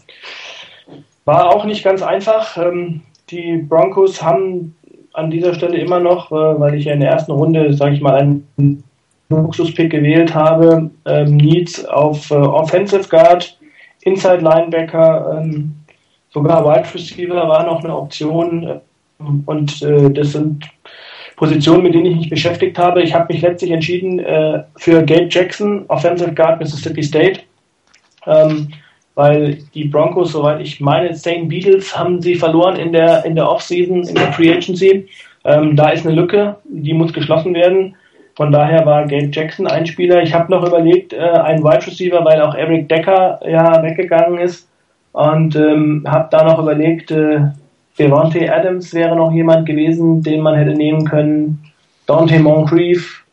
war 1.24 1.48
auch 1.48 1.64
nicht 1.64 1.82
ganz 1.82 2.02
einfach. 2.02 2.56
Ähm, 2.58 3.02
die 3.30 3.56
Broncos 3.56 4.22
haben 4.22 4.74
an 5.14 5.30
dieser 5.30 5.54
Stelle 5.54 5.78
immer 5.78 6.00
noch, 6.00 6.30
äh, 6.30 6.60
weil 6.60 6.74
ich 6.74 6.84
ja 6.84 6.92
in 6.92 7.00
der 7.00 7.10
ersten 7.10 7.32
Runde, 7.32 7.72
sage 7.72 7.94
ich 7.94 8.00
mal, 8.00 8.16
einen 8.16 8.84
Luxuspick 9.28 9.90
gewählt 9.90 10.34
habe. 10.34 10.90
Ähm, 11.04 11.36
Needs 11.36 11.84
auf 11.86 12.30
äh, 12.30 12.34
Offensive 12.34 13.08
Guard, 13.08 13.58
Inside 14.02 14.38
Linebacker, 14.38 15.40
ähm, 15.42 15.74
sogar 16.30 16.64
Wide 16.64 16.94
Receiver 16.94 17.48
war 17.48 17.64
noch 17.66 17.84
eine 17.84 17.96
Option. 17.96 18.80
Ähm, 19.20 19.42
und 19.46 19.82
äh, 19.82 20.10
das 20.10 20.32
sind 20.32 20.64
Positionen, 21.36 21.84
mit 21.84 21.94
denen 21.94 22.06
ich 22.06 22.16
mich 22.16 22.30
beschäftigt 22.30 22.78
habe. 22.78 23.02
Ich 23.02 23.14
habe 23.14 23.32
mich 23.32 23.42
letztlich 23.42 23.70
entschieden 23.70 24.18
äh, 24.18 24.62
für 24.76 25.04
Gabe 25.04 25.28
Jackson, 25.30 25.84
Offensive 25.88 26.34
Guard 26.34 26.58
Mississippi 26.60 27.02
State. 27.02 27.40
Ähm, 28.26 28.68
weil 29.14 29.58
die 29.74 29.84
Broncos, 29.84 30.30
soweit 30.30 30.60
ich 30.60 30.80
meine, 30.80 31.12
St. 31.12 31.48
Beatles 31.48 31.96
haben 31.96 32.22
sie 32.22 32.36
verloren 32.36 32.76
in 32.76 32.92
der, 32.92 33.24
in 33.24 33.34
der 33.34 33.50
Offseason, 33.50 34.04
in 34.04 34.14
der 34.14 34.32
Free 34.32 34.52
Agency. 34.52 35.08
Ähm, 35.44 35.74
da 35.74 35.88
ist 35.88 36.06
eine 36.06 36.14
Lücke, 36.14 36.56
die 36.64 36.94
muss 36.94 37.12
geschlossen 37.12 37.52
werden. 37.54 37.96
Von 38.38 38.52
daher 38.52 38.86
war 38.86 39.04
Gabe 39.08 39.30
Jackson 39.32 39.66
ein 39.66 39.84
Spieler. 39.84 40.22
Ich 40.22 40.32
habe 40.32 40.52
noch 40.52 40.64
überlegt, 40.64 41.12
äh, 41.12 41.18
einen 41.18 41.64
Wide 41.64 41.84
Receiver, 41.84 42.24
weil 42.24 42.40
auch 42.40 42.54
Eric 42.54 42.88
Decker 42.88 43.40
ja 43.44 43.82
weggegangen 43.82 44.38
ist. 44.38 44.68
Und 45.10 45.56
ähm, 45.56 46.04
habe 46.06 46.28
da 46.30 46.44
noch 46.44 46.60
überlegt, 46.60 47.10
äh, 47.10 47.40
Devontae 47.98 48.48
Adams 48.48 48.94
wäre 48.94 49.16
noch 49.16 49.32
jemand 49.32 49.66
gewesen, 49.66 50.22
den 50.22 50.40
man 50.40 50.54
hätte 50.54 50.70
nehmen 50.70 51.04
können. 51.04 51.64
Dante 52.06 52.38
Moncrief 52.38 53.24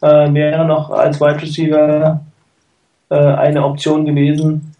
äh, 0.00 0.32
wäre 0.32 0.64
noch 0.64 0.88
als 0.88 1.20
Wide 1.20 1.42
Receiver 1.42 2.22
äh, 3.10 3.14
eine 3.16 3.66
Option 3.66 4.06
gewesen. 4.06 4.74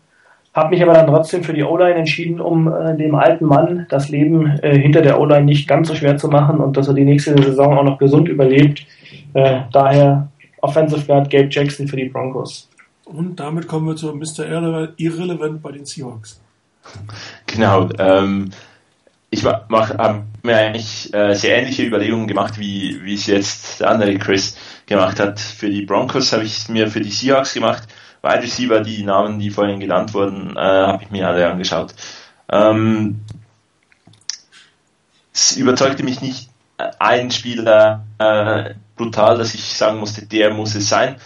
Habe 0.55 0.71
mich 0.71 0.83
aber 0.83 0.95
dann 0.95 1.09
trotzdem 1.09 1.43
für 1.43 1.53
die 1.53 1.63
O-Line 1.63 1.97
entschieden, 1.97 2.41
um 2.41 2.73
äh, 2.73 2.97
dem 2.97 3.15
alten 3.15 3.45
Mann 3.45 3.85
das 3.91 4.09
Leben 4.09 4.47
äh, 4.63 4.79
hinter 4.79 5.03
der 5.03 5.21
O-Line 5.21 5.45
nicht 5.45 5.69
ganz 5.69 5.89
so 5.89 5.95
schwer 5.95 6.17
zu 6.17 6.29
machen 6.29 6.61
und 6.61 6.75
dass 6.79 6.89
er 6.89 6.95
die 6.95 7.05
nächste 7.05 7.37
Saison 7.37 7.77
auch 7.77 7.85
noch 7.85 7.99
gesund 7.99 8.31
überlebt. 8.31 8.87
Äh, 9.35 9.63
daher 9.73 10.29
Offensive 10.63 11.05
Guard 11.07 11.31
Gabe 11.31 11.49
Jackson 11.51 11.87
für 11.87 11.97
die 11.97 12.07
Broncos. 12.07 12.69
Und 13.05 13.37
damit 13.37 13.69
kommen 13.69 13.87
wir 13.87 13.97
zu 13.97 14.15
Mr. 14.15 14.47
Irrelevant 14.97 15.63
bei 15.63 15.73
den 15.73 15.85
Seahawks. 15.85 16.41
Genau. 17.47 17.89
Ähm, 17.99 18.51
ich 19.31 19.45
habe 19.45 20.25
mir 20.43 20.57
eigentlich 20.57 21.13
äh, 21.13 21.35
sehr 21.35 21.59
ähnliche 21.59 21.85
Überlegungen 21.85 22.27
gemacht, 22.27 22.59
wie, 22.59 23.01
wie 23.03 23.15
es 23.15 23.27
jetzt 23.27 23.81
der 23.81 23.91
andere 23.91 24.17
Chris 24.19 24.57
gemacht 24.87 25.19
hat. 25.19 25.41
Für 25.41 25.69
die 25.69 25.83
Broncos 25.83 26.33
habe 26.33 26.45
ich 26.45 26.57
es 26.57 26.69
mir 26.69 26.89
für 26.89 27.01
die 27.01 27.11
Seahawks 27.11 27.53
gemacht. 27.53 27.89
Wide 28.23 28.43
Receiver, 28.43 28.81
die 28.81 29.03
Namen, 29.03 29.39
die 29.39 29.51
vorhin 29.51 29.81
genannt 29.81 30.15
wurden, 30.15 30.57
äh, 30.57 30.61
habe 30.61 31.03
ich 31.03 31.11
mir 31.11 31.29
alle 31.29 31.51
angeschaut. 31.51 31.95
Ähm, 32.51 33.21
es 35.33 35.57
überzeugte 35.57 36.05
mich 36.05 36.23
nicht 36.23 36.49
äh, 36.79 36.91
ein 36.99 37.31
Spieler 37.31 38.05
äh, 38.19 38.75
brutal, 38.97 39.39
dass 39.39 39.55
ich 39.55 39.63
sagen 39.63 39.99
musste, 39.99 40.27
der 40.27 40.53
muss 40.53 40.75
es 40.75 40.89
sein. 40.89 41.17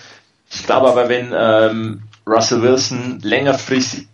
Ich 0.50 0.64
glaube 0.64 0.88
aber, 0.88 1.08
wenn 1.08 1.32
ähm, 1.36 2.02
Russell 2.26 2.62
Wilson 2.62 3.20
längerfristig 3.22 4.08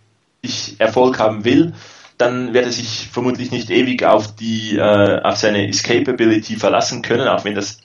Erfolg 0.77 1.19
haben 1.19 1.43
will, 1.45 1.73
dann 2.17 2.53
wird 2.53 2.65
er 2.65 2.71
sich 2.71 3.09
vermutlich 3.11 3.51
nicht 3.51 3.69
ewig 3.69 4.03
auf 4.03 4.35
die 4.35 4.77
äh, 4.77 5.21
auf 5.21 5.37
seine 5.37 5.67
Escapability 5.67 6.55
verlassen 6.55 7.01
können, 7.01 7.27
auch 7.27 7.43
wenn 7.43 7.55
das 7.55 7.79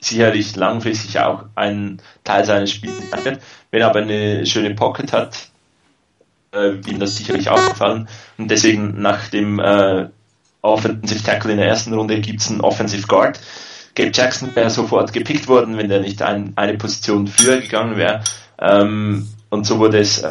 sicherlich 0.00 0.56
langfristig 0.56 1.18
auch 1.18 1.44
ein 1.54 2.00
Teil 2.24 2.44
seines 2.44 2.70
Spiels 2.70 3.10
sein 3.10 3.24
wird. 3.24 3.42
Wenn 3.70 3.80
er 3.80 3.88
aber 3.88 4.00
eine 4.00 4.46
schöne 4.46 4.74
Pocket 4.74 5.12
hat, 5.12 5.48
äh, 6.54 6.76
ihm 6.86 6.98
das 6.98 7.16
sicherlich 7.16 7.48
auch 7.50 7.68
gefallen. 7.68 8.08
Und 8.38 8.50
deswegen 8.50 9.00
nach 9.00 9.28
dem 9.28 9.58
äh, 9.58 10.08
Offensive 10.62 11.22
Tackle 11.22 11.52
in 11.52 11.58
der 11.58 11.68
ersten 11.68 11.92
Runde 11.92 12.20
gibt 12.20 12.40
es 12.40 12.50
einen 12.50 12.60
Offensive 12.60 13.06
Guard. 13.06 13.40
Gabe 13.98 14.12
Jackson 14.14 14.54
wäre 14.54 14.70
sofort 14.70 15.12
gepickt 15.12 15.48
worden, 15.48 15.76
wenn 15.76 15.88
der 15.88 16.00
nicht 16.00 16.22
ein, 16.22 16.52
eine 16.54 16.78
Position 16.78 17.26
früher 17.26 17.60
gegangen 17.60 17.96
wäre. 17.96 18.22
Ähm, 18.60 19.28
und 19.50 19.66
so 19.66 19.80
wurde 19.80 19.98
es 19.98 20.22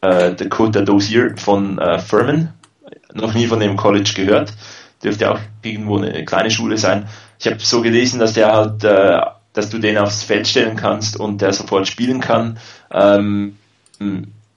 äh, 0.00 0.34
Dakota 0.34 0.82
Dozier 0.82 1.36
von 1.36 1.78
äh, 1.78 1.98
Furman 1.98 2.54
noch 3.12 3.34
nie 3.34 3.48
von 3.48 3.58
dem 3.58 3.76
College 3.76 4.12
gehört. 4.14 4.52
Dürfte 5.02 5.32
auch 5.32 5.40
irgendwo 5.62 5.98
eine 5.98 6.24
kleine 6.24 6.52
Schule 6.52 6.78
sein. 6.78 7.08
Ich 7.40 7.46
habe 7.46 7.58
so 7.58 7.82
gelesen, 7.82 8.20
dass 8.20 8.34
der 8.34 8.52
halt, 8.52 8.84
äh, 8.84 9.20
dass 9.54 9.70
du 9.70 9.78
den 9.78 9.98
aufs 9.98 10.22
Feld 10.22 10.46
stellen 10.46 10.76
kannst 10.76 11.18
und 11.18 11.40
der 11.40 11.52
sofort 11.52 11.88
spielen 11.88 12.20
kann. 12.20 12.58
Ähm, 12.92 13.56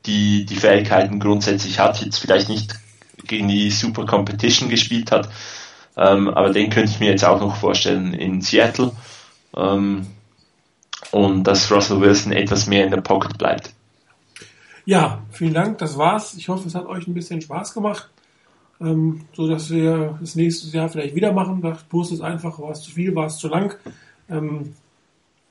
die, 0.06 0.46
die 0.46 0.56
Fähigkeiten 0.56 1.20
grundsätzlich 1.20 1.80
hat, 1.80 2.02
jetzt 2.06 2.20
vielleicht 2.20 2.50
nicht 2.50 2.76
gegen 3.26 3.48
die 3.48 3.72
Super 3.72 4.06
Competition 4.06 4.70
gespielt 4.70 5.12
hat, 5.12 5.30
ähm, 5.98 6.30
aber 6.30 6.52
den 6.52 6.70
könnte 6.70 6.92
ich 6.92 7.00
mir 7.00 7.10
jetzt 7.10 7.26
auch 7.26 7.40
noch 7.40 7.56
vorstellen 7.56 8.14
in 8.14 8.42
Seattle. 8.42 8.92
Ähm, 9.56 10.08
und 11.12 11.44
dass 11.44 11.72
Russell 11.72 12.02
Wilson 12.02 12.32
etwas 12.32 12.66
mehr 12.66 12.86
in 12.86 12.92
der 12.92 13.02
Pocket 13.02 13.38
bleibt. 13.38 13.74
Ja, 14.86 15.22
vielen 15.32 15.54
Dank, 15.54 15.78
das 15.78 15.98
war's. 15.98 16.34
Ich 16.36 16.50
hoffe, 16.50 16.68
es 16.68 16.76
hat 16.76 16.88
euch 16.88 17.08
ein 17.08 17.14
bisschen 17.14 17.42
Spaß 17.42 17.74
gemacht 17.74 18.10
ähm, 18.84 19.22
so 19.34 19.48
dass 19.48 19.70
wir 19.70 20.18
das 20.20 20.36
nächste 20.36 20.76
Jahr 20.76 20.90
vielleicht 20.90 21.16
wieder 21.16 21.32
machen. 21.32 21.62
Bus 21.90 22.12
ist 22.12 22.22
einfach, 22.22 22.60
war 22.60 22.72
es 22.72 22.82
zu 22.82 22.92
viel, 22.92 23.16
war 23.16 23.28
es 23.28 23.38
zu 23.38 23.48
lang. 23.48 23.76
Ähm, 24.30 24.74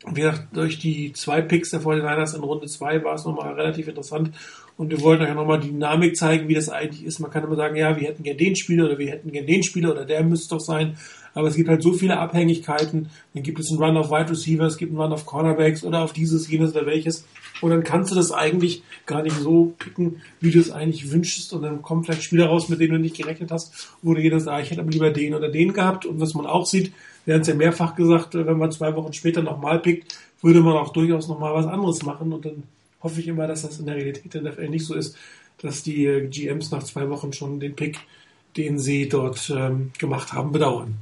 wie 0.06 0.20
gesagt, 0.20 0.48
durch 0.52 0.78
die 0.78 1.12
zwei 1.12 1.42
Picks 1.42 1.70
der 1.70 1.80
49ers 1.80 2.34
in 2.34 2.42
Runde 2.42 2.66
2 2.66 3.04
war 3.04 3.14
es 3.14 3.24
nochmal 3.24 3.52
relativ 3.54 3.88
interessant. 3.88 4.32
Und 4.76 4.90
wir 4.90 5.00
wollten 5.02 5.22
euch 5.22 5.34
nochmal 5.34 5.60
die 5.60 5.70
Dynamik 5.70 6.16
zeigen, 6.16 6.48
wie 6.48 6.54
das 6.54 6.68
eigentlich 6.68 7.04
ist. 7.04 7.20
Man 7.20 7.30
kann 7.30 7.44
immer 7.44 7.56
sagen, 7.56 7.76
ja, 7.76 7.94
wir 8.00 8.08
hätten 8.08 8.22
gerne 8.22 8.38
den 8.38 8.56
Spieler 8.56 8.86
oder 8.86 8.98
wir 8.98 9.10
hätten 9.10 9.30
gerne 9.30 9.46
den 9.46 9.62
Spieler 9.62 9.92
oder 9.92 10.04
der 10.04 10.24
müsste 10.24 10.54
doch 10.54 10.60
sein. 10.60 10.96
Aber 11.34 11.48
es 11.48 11.56
gibt 11.56 11.68
halt 11.68 11.82
so 11.82 11.92
viele 11.92 12.18
Abhängigkeiten. 12.18 13.08
Dann 13.34 13.42
gibt 13.42 13.58
es 13.60 13.70
einen 13.70 13.82
Run 13.82 13.96
auf 13.96 14.10
Wide 14.10 14.30
Receiver, 14.30 14.64
es 14.64 14.76
gibt 14.76 14.90
einen 14.90 15.00
Run 15.00 15.12
auf 15.12 15.24
Cornerbacks 15.24 15.84
oder 15.84 16.02
auf 16.02 16.12
dieses, 16.12 16.50
jenes 16.50 16.74
oder 16.74 16.86
welches. 16.86 17.26
Und 17.60 17.70
dann 17.70 17.84
kannst 17.84 18.10
du 18.10 18.16
das 18.16 18.32
eigentlich 18.32 18.82
gar 19.06 19.22
nicht 19.22 19.36
so 19.36 19.74
picken, 19.78 20.20
wie 20.40 20.50
du 20.50 20.58
es 20.58 20.70
eigentlich 20.70 21.12
wünschst. 21.12 21.52
Und 21.52 21.62
dann 21.62 21.80
kommen 21.80 22.02
vielleicht 22.02 22.24
Spieler 22.24 22.46
raus, 22.46 22.68
mit 22.68 22.80
denen 22.80 22.94
du 22.94 22.98
nicht 22.98 23.16
gerechnet 23.16 23.50
hast, 23.50 23.94
wo 24.02 24.14
du 24.14 24.20
jeder 24.20 24.40
sagt, 24.40 24.56
ah, 24.56 24.60
ich 24.60 24.70
hätte 24.70 24.80
aber 24.80 24.90
lieber 24.90 25.10
den 25.10 25.34
oder 25.34 25.48
den 25.48 25.72
gehabt. 25.72 26.06
Und 26.06 26.20
was 26.20 26.34
man 26.34 26.46
auch 26.46 26.66
sieht, 26.66 26.92
wir 27.24 27.34
haben 27.34 27.42
es 27.42 27.48
ja 27.48 27.54
mehrfach 27.54 27.94
gesagt, 27.94 28.34
wenn 28.34 28.58
man 28.58 28.72
zwei 28.72 28.94
Wochen 28.96 29.12
später 29.12 29.42
nochmal 29.42 29.78
pickt, 29.78 30.16
würde 30.40 30.60
man 30.60 30.76
auch 30.76 30.92
durchaus 30.92 31.28
nochmal 31.28 31.54
was 31.54 31.66
anderes 31.66 32.02
machen. 32.02 32.32
Und 32.32 32.44
dann 32.44 32.64
hoffe 33.02 33.20
ich 33.20 33.28
immer, 33.28 33.46
dass 33.46 33.62
das 33.62 33.78
in 33.78 33.86
der 33.86 33.96
Realität 33.96 34.34
der 34.34 34.42
NFL 34.42 34.68
nicht 34.68 34.86
so 34.86 34.94
ist, 34.94 35.16
dass 35.60 35.82
die 35.82 36.06
äh, 36.06 36.26
GMs 36.26 36.70
nach 36.70 36.82
zwei 36.82 37.08
Wochen 37.08 37.32
schon 37.32 37.60
den 37.60 37.76
Pick, 37.76 37.98
den 38.56 38.78
sie 38.78 39.08
dort 39.08 39.50
ähm, 39.54 39.92
gemacht 39.98 40.32
haben, 40.32 40.52
bedauern. 40.52 40.96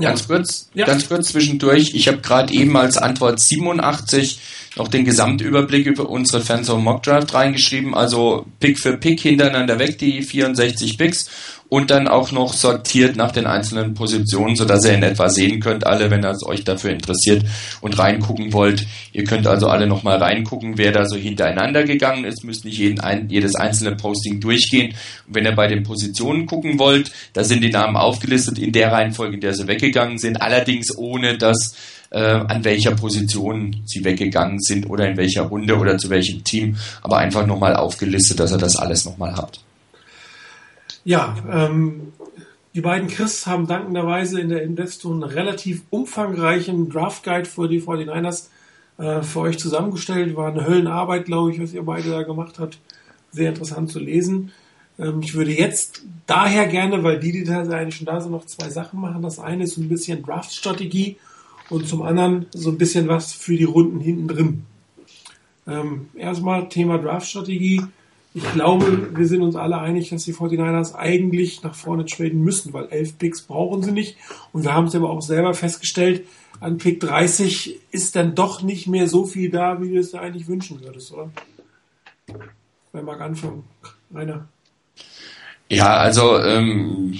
Ganz 0.00 0.26
kurz, 0.26 0.68
ja. 0.74 0.84
ganz 0.84 1.08
kurz 1.08 1.28
zwischendurch. 1.28 1.90
Ich 1.94 2.08
habe 2.08 2.18
gerade 2.18 2.52
eben 2.52 2.76
als 2.76 2.96
Antwort 2.96 3.38
87 3.38 4.40
noch 4.76 4.88
den 4.88 5.04
Gesamtüberblick 5.04 5.86
über 5.86 6.08
unsere 6.08 6.42
Fans 6.42 6.68
of 6.70 6.80
Mock 6.80 7.04
Draft 7.04 7.34
reingeschrieben. 7.34 7.94
Also 7.94 8.46
Pick 8.58 8.80
für 8.80 8.96
Pick 8.96 9.20
hintereinander 9.20 9.78
weg, 9.78 9.98
die 9.98 10.22
64 10.22 10.98
Picks 10.98 11.30
und 11.70 11.90
dann 11.90 12.08
auch 12.08 12.32
noch 12.32 12.52
sortiert 12.52 13.16
nach 13.16 13.30
den 13.30 13.46
einzelnen 13.46 13.94
Positionen, 13.94 14.56
sodass 14.56 14.84
ihr 14.84 14.92
in 14.92 15.04
etwa 15.04 15.28
sehen 15.28 15.60
könnt, 15.60 15.86
alle, 15.86 16.10
wenn 16.10 16.24
ihr 16.24 16.36
euch 16.44 16.64
dafür 16.64 16.90
interessiert 16.90 17.44
und 17.80 17.96
reingucken 17.96 18.52
wollt. 18.52 18.86
Ihr 19.12 19.22
könnt 19.22 19.46
also 19.46 19.68
alle 19.68 19.86
nochmal 19.86 20.18
reingucken, 20.18 20.76
wer 20.78 20.90
da 20.90 21.06
so 21.06 21.16
hintereinander 21.16 21.84
gegangen 21.84 22.24
ist, 22.24 22.44
müsst 22.44 22.64
nicht 22.64 22.78
jeden, 22.78 22.98
ein, 23.00 23.30
jedes 23.30 23.54
einzelne 23.54 23.94
Posting 23.94 24.40
durchgehen. 24.40 24.94
Und 25.28 25.36
wenn 25.36 25.44
ihr 25.44 25.54
bei 25.54 25.68
den 25.68 25.84
Positionen 25.84 26.46
gucken 26.46 26.80
wollt, 26.80 27.12
da 27.34 27.44
sind 27.44 27.62
die 27.62 27.70
Namen 27.70 27.96
aufgelistet 27.96 28.58
in 28.58 28.72
der 28.72 28.90
Reihenfolge, 28.90 29.34
in 29.34 29.40
der 29.40 29.54
sie 29.54 29.68
weggegangen 29.68 30.18
sind, 30.18 30.42
allerdings 30.42 30.98
ohne 30.98 31.38
dass 31.38 31.76
äh, 32.10 32.18
an 32.18 32.64
welcher 32.64 32.96
Position 32.96 33.82
sie 33.86 34.04
weggegangen 34.04 34.58
sind 34.58 34.90
oder 34.90 35.08
in 35.08 35.16
welcher 35.16 35.42
Runde 35.42 35.78
oder 35.78 35.98
zu 35.98 36.10
welchem 36.10 36.42
Team, 36.42 36.76
aber 37.02 37.18
einfach 37.18 37.46
nochmal 37.46 37.76
aufgelistet, 37.76 38.40
dass 38.40 38.50
ihr 38.50 38.58
das 38.58 38.74
alles 38.74 39.04
nochmal 39.04 39.36
habt. 39.36 39.60
Ja, 41.04 41.36
ähm, 41.50 42.12
die 42.74 42.82
beiden 42.82 43.08
Chris 43.08 43.46
haben 43.46 43.66
dankenderweise 43.66 44.40
in 44.40 44.48
der 44.48 44.62
Investor 44.62 45.12
einen 45.12 45.22
relativ 45.22 45.82
umfangreichen 45.90 46.88
Draft 46.88 47.24
Guide 47.24 47.46
für 47.46 47.68
die 47.68 47.82
49ers 47.82 48.48
äh, 48.98 49.22
für 49.22 49.40
euch 49.40 49.58
zusammengestellt. 49.58 50.36
War 50.36 50.52
eine 50.52 50.66
Höllenarbeit, 50.66 51.24
glaube 51.24 51.52
ich, 51.52 51.60
was 51.60 51.72
ihr 51.72 51.82
beide 51.82 52.10
da 52.10 52.22
gemacht 52.22 52.58
habt. 52.58 52.78
Sehr 53.32 53.48
interessant 53.48 53.90
zu 53.90 53.98
lesen. 53.98 54.52
Ähm, 54.98 55.20
ich 55.22 55.34
würde 55.34 55.52
jetzt 55.52 56.04
daher 56.26 56.66
gerne, 56.66 57.02
weil 57.02 57.18
die 57.18 57.32
Details 57.32 57.70
eigentlich 57.70 57.96
schon 57.96 58.06
da 58.06 58.20
sind, 58.20 58.32
noch 58.32 58.46
zwei 58.46 58.68
Sachen 58.68 59.00
machen. 59.00 59.22
Das 59.22 59.38
eine 59.38 59.64
ist 59.64 59.74
so 59.74 59.80
ein 59.80 59.88
bisschen 59.88 60.22
Draft-Strategie 60.22 61.16
und 61.70 61.88
zum 61.88 62.02
anderen 62.02 62.46
so 62.52 62.70
ein 62.70 62.78
bisschen 62.78 63.08
was 63.08 63.32
für 63.32 63.56
die 63.56 63.64
Runden 63.64 64.00
hinten 64.00 64.28
drin. 64.28 64.66
Ähm, 65.66 66.08
erstmal 66.14 66.68
Thema 66.68 66.98
Draft-Strategie 66.98 67.82
ich 68.32 68.52
glaube, 68.52 69.08
wir 69.16 69.26
sind 69.26 69.42
uns 69.42 69.56
alle 69.56 69.78
einig, 69.78 70.10
dass 70.10 70.24
die 70.24 70.34
49ers 70.34 70.94
eigentlich 70.94 71.62
nach 71.62 71.74
vorne 71.74 72.04
traden 72.04 72.42
müssen, 72.42 72.72
weil 72.72 72.88
elf 72.90 73.18
Picks 73.18 73.42
brauchen 73.42 73.82
sie 73.82 73.92
nicht. 73.92 74.16
Und 74.52 74.62
wir 74.62 74.72
haben 74.72 74.86
es 74.86 74.94
aber 74.94 75.10
auch 75.10 75.22
selber 75.22 75.54
festgestellt, 75.54 76.24
an 76.60 76.78
Pick 76.78 77.00
30 77.00 77.80
ist 77.90 78.16
dann 78.16 78.34
doch 78.34 78.62
nicht 78.62 78.86
mehr 78.86 79.08
so 79.08 79.24
viel 79.24 79.50
da, 79.50 79.80
wie 79.82 79.88
du 79.88 79.98
es 79.98 80.10
dir 80.10 80.20
eigentlich 80.20 80.46
wünschen 80.46 80.80
würdest, 80.82 81.12
oder? 81.12 81.30
Wer 82.92 83.02
mag 83.02 83.20
anfangen? 83.20 83.64
Rainer. 84.14 84.46
Ja, 85.68 85.96
also 85.96 86.38
ähm, 86.38 87.16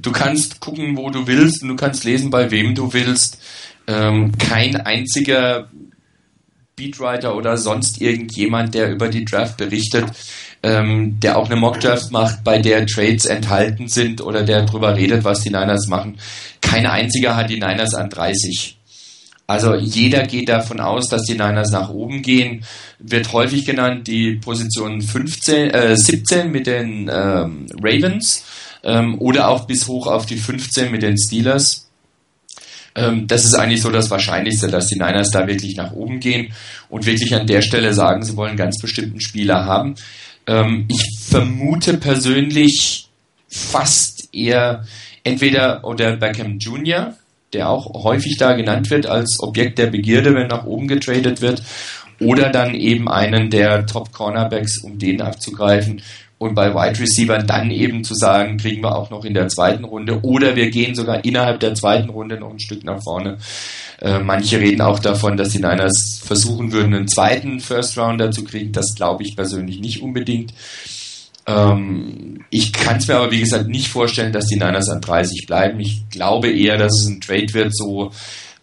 du 0.00 0.12
kannst 0.12 0.60
gucken, 0.60 0.96
wo 0.96 1.10
du 1.10 1.26
willst 1.26 1.62
und 1.62 1.70
du 1.70 1.76
kannst 1.76 2.04
lesen, 2.04 2.30
bei 2.30 2.50
wem 2.50 2.74
du 2.74 2.92
willst. 2.92 3.42
Ähm, 3.86 4.32
kein 4.38 4.76
einziger 4.76 5.68
Beatwriter 6.76 7.36
oder 7.36 7.56
sonst 7.56 8.00
irgendjemand, 8.00 8.74
der 8.74 8.90
über 8.90 9.08
die 9.08 9.24
Draft 9.24 9.56
berichtet, 9.56 10.06
ähm, 10.62 11.20
der 11.20 11.38
auch 11.38 11.46
eine 11.46 11.60
Mockdraft 11.60 12.10
macht, 12.10 12.42
bei 12.42 12.58
der 12.58 12.86
Trades 12.86 13.26
enthalten 13.26 13.88
sind 13.88 14.20
oder 14.20 14.42
der 14.42 14.64
drüber 14.64 14.96
redet, 14.96 15.24
was 15.24 15.42
die 15.42 15.50
Niners 15.50 15.86
machen. 15.88 16.18
Kein 16.60 16.86
einziger 16.86 17.36
hat 17.36 17.50
die 17.50 17.60
Niners 17.60 17.94
an 17.94 18.10
30. 18.10 18.76
Also 19.46 19.74
jeder 19.74 20.26
geht 20.26 20.48
davon 20.48 20.80
aus, 20.80 21.08
dass 21.08 21.24
die 21.24 21.34
Niners 21.34 21.70
nach 21.70 21.90
oben 21.90 22.22
gehen. 22.22 22.64
Wird 22.98 23.32
häufig 23.32 23.66
genannt 23.66 24.06
die 24.06 24.36
Position 24.36 25.02
15, 25.02 25.70
äh, 25.70 25.96
17 25.96 26.50
mit 26.50 26.66
den 26.66 27.10
ähm, 27.12 27.66
Ravens 27.82 28.44
ähm, 28.82 29.20
oder 29.20 29.48
auch 29.48 29.66
bis 29.66 29.86
hoch 29.86 30.06
auf 30.06 30.24
die 30.24 30.38
15 30.38 30.90
mit 30.90 31.02
den 31.02 31.18
Steelers. 31.18 31.83
Ähm, 32.94 33.26
das 33.26 33.44
ist 33.44 33.54
eigentlich 33.54 33.82
so 33.82 33.90
das 33.90 34.10
Wahrscheinlichste, 34.10 34.68
dass 34.68 34.86
die 34.86 34.98
Niners 34.98 35.30
da 35.30 35.46
wirklich 35.46 35.76
nach 35.76 35.92
oben 35.92 36.20
gehen 36.20 36.52
und 36.88 37.06
wirklich 37.06 37.34
an 37.34 37.46
der 37.46 37.62
Stelle 37.62 37.92
sagen, 37.92 38.22
sie 38.22 38.36
wollen 38.36 38.56
ganz 38.56 38.78
bestimmten 38.80 39.20
Spieler 39.20 39.64
haben. 39.64 39.96
Ähm, 40.46 40.86
ich 40.88 41.04
vermute 41.28 41.94
persönlich 41.94 43.08
fast 43.48 44.28
eher 44.32 44.84
entweder 45.22 45.84
oder 45.84 46.16
Beckham 46.16 46.58
Jr., 46.58 47.14
der 47.52 47.68
auch 47.68 48.02
häufig 48.02 48.36
da 48.36 48.54
genannt 48.54 48.90
wird 48.90 49.06
als 49.06 49.38
Objekt 49.40 49.78
der 49.78 49.86
Begierde, 49.86 50.34
wenn 50.34 50.48
nach 50.48 50.64
oben 50.64 50.88
getradet 50.88 51.40
wird, 51.40 51.62
oder 52.24 52.50
dann 52.50 52.74
eben 52.74 53.08
einen 53.08 53.50
der 53.50 53.86
Top 53.86 54.12
Cornerbacks, 54.12 54.78
um 54.78 54.98
den 54.98 55.20
abzugreifen. 55.20 56.02
Und 56.38 56.54
bei 56.54 56.74
Wide 56.74 56.98
Receivern 56.98 57.46
dann 57.46 57.70
eben 57.70 58.04
zu 58.04 58.14
sagen, 58.14 58.58
kriegen 58.58 58.82
wir 58.82 58.96
auch 58.96 59.08
noch 59.08 59.24
in 59.24 59.34
der 59.34 59.48
zweiten 59.48 59.84
Runde 59.84 60.20
oder 60.22 60.56
wir 60.56 60.70
gehen 60.70 60.94
sogar 60.94 61.24
innerhalb 61.24 61.60
der 61.60 61.74
zweiten 61.74 62.10
Runde 62.10 62.38
noch 62.38 62.50
ein 62.50 62.60
Stück 62.60 62.84
nach 62.84 63.02
vorne. 63.02 63.38
Äh, 64.00 64.18
manche 64.18 64.58
reden 64.58 64.82
auch 64.82 64.98
davon, 64.98 65.36
dass 65.36 65.50
die 65.50 65.58
Niners 65.58 66.20
versuchen 66.24 66.72
würden, 66.72 66.92
einen 66.92 67.08
zweiten 67.08 67.60
First 67.60 67.96
Rounder 67.96 68.30
zu 68.30 68.44
kriegen. 68.44 68.72
Das 68.72 68.94
glaube 68.94 69.22
ich 69.22 69.36
persönlich 69.36 69.80
nicht 69.80 70.02
unbedingt. 70.02 70.52
Ähm, 71.46 72.44
ich 72.50 72.72
kann 72.72 72.96
es 72.96 73.06
mir 73.06 73.16
aber, 73.16 73.30
wie 73.30 73.40
gesagt, 73.40 73.68
nicht 73.68 73.88
vorstellen, 73.88 74.32
dass 74.32 74.46
die 74.46 74.56
Niners 74.56 74.88
an 74.88 75.00
30 75.00 75.46
bleiben. 75.46 75.78
Ich 75.80 76.08
glaube 76.10 76.50
eher, 76.50 76.78
dass 76.78 76.92
es 77.00 77.06
ein 77.06 77.20
Trade 77.20 77.52
wird, 77.54 77.76
so 77.76 78.10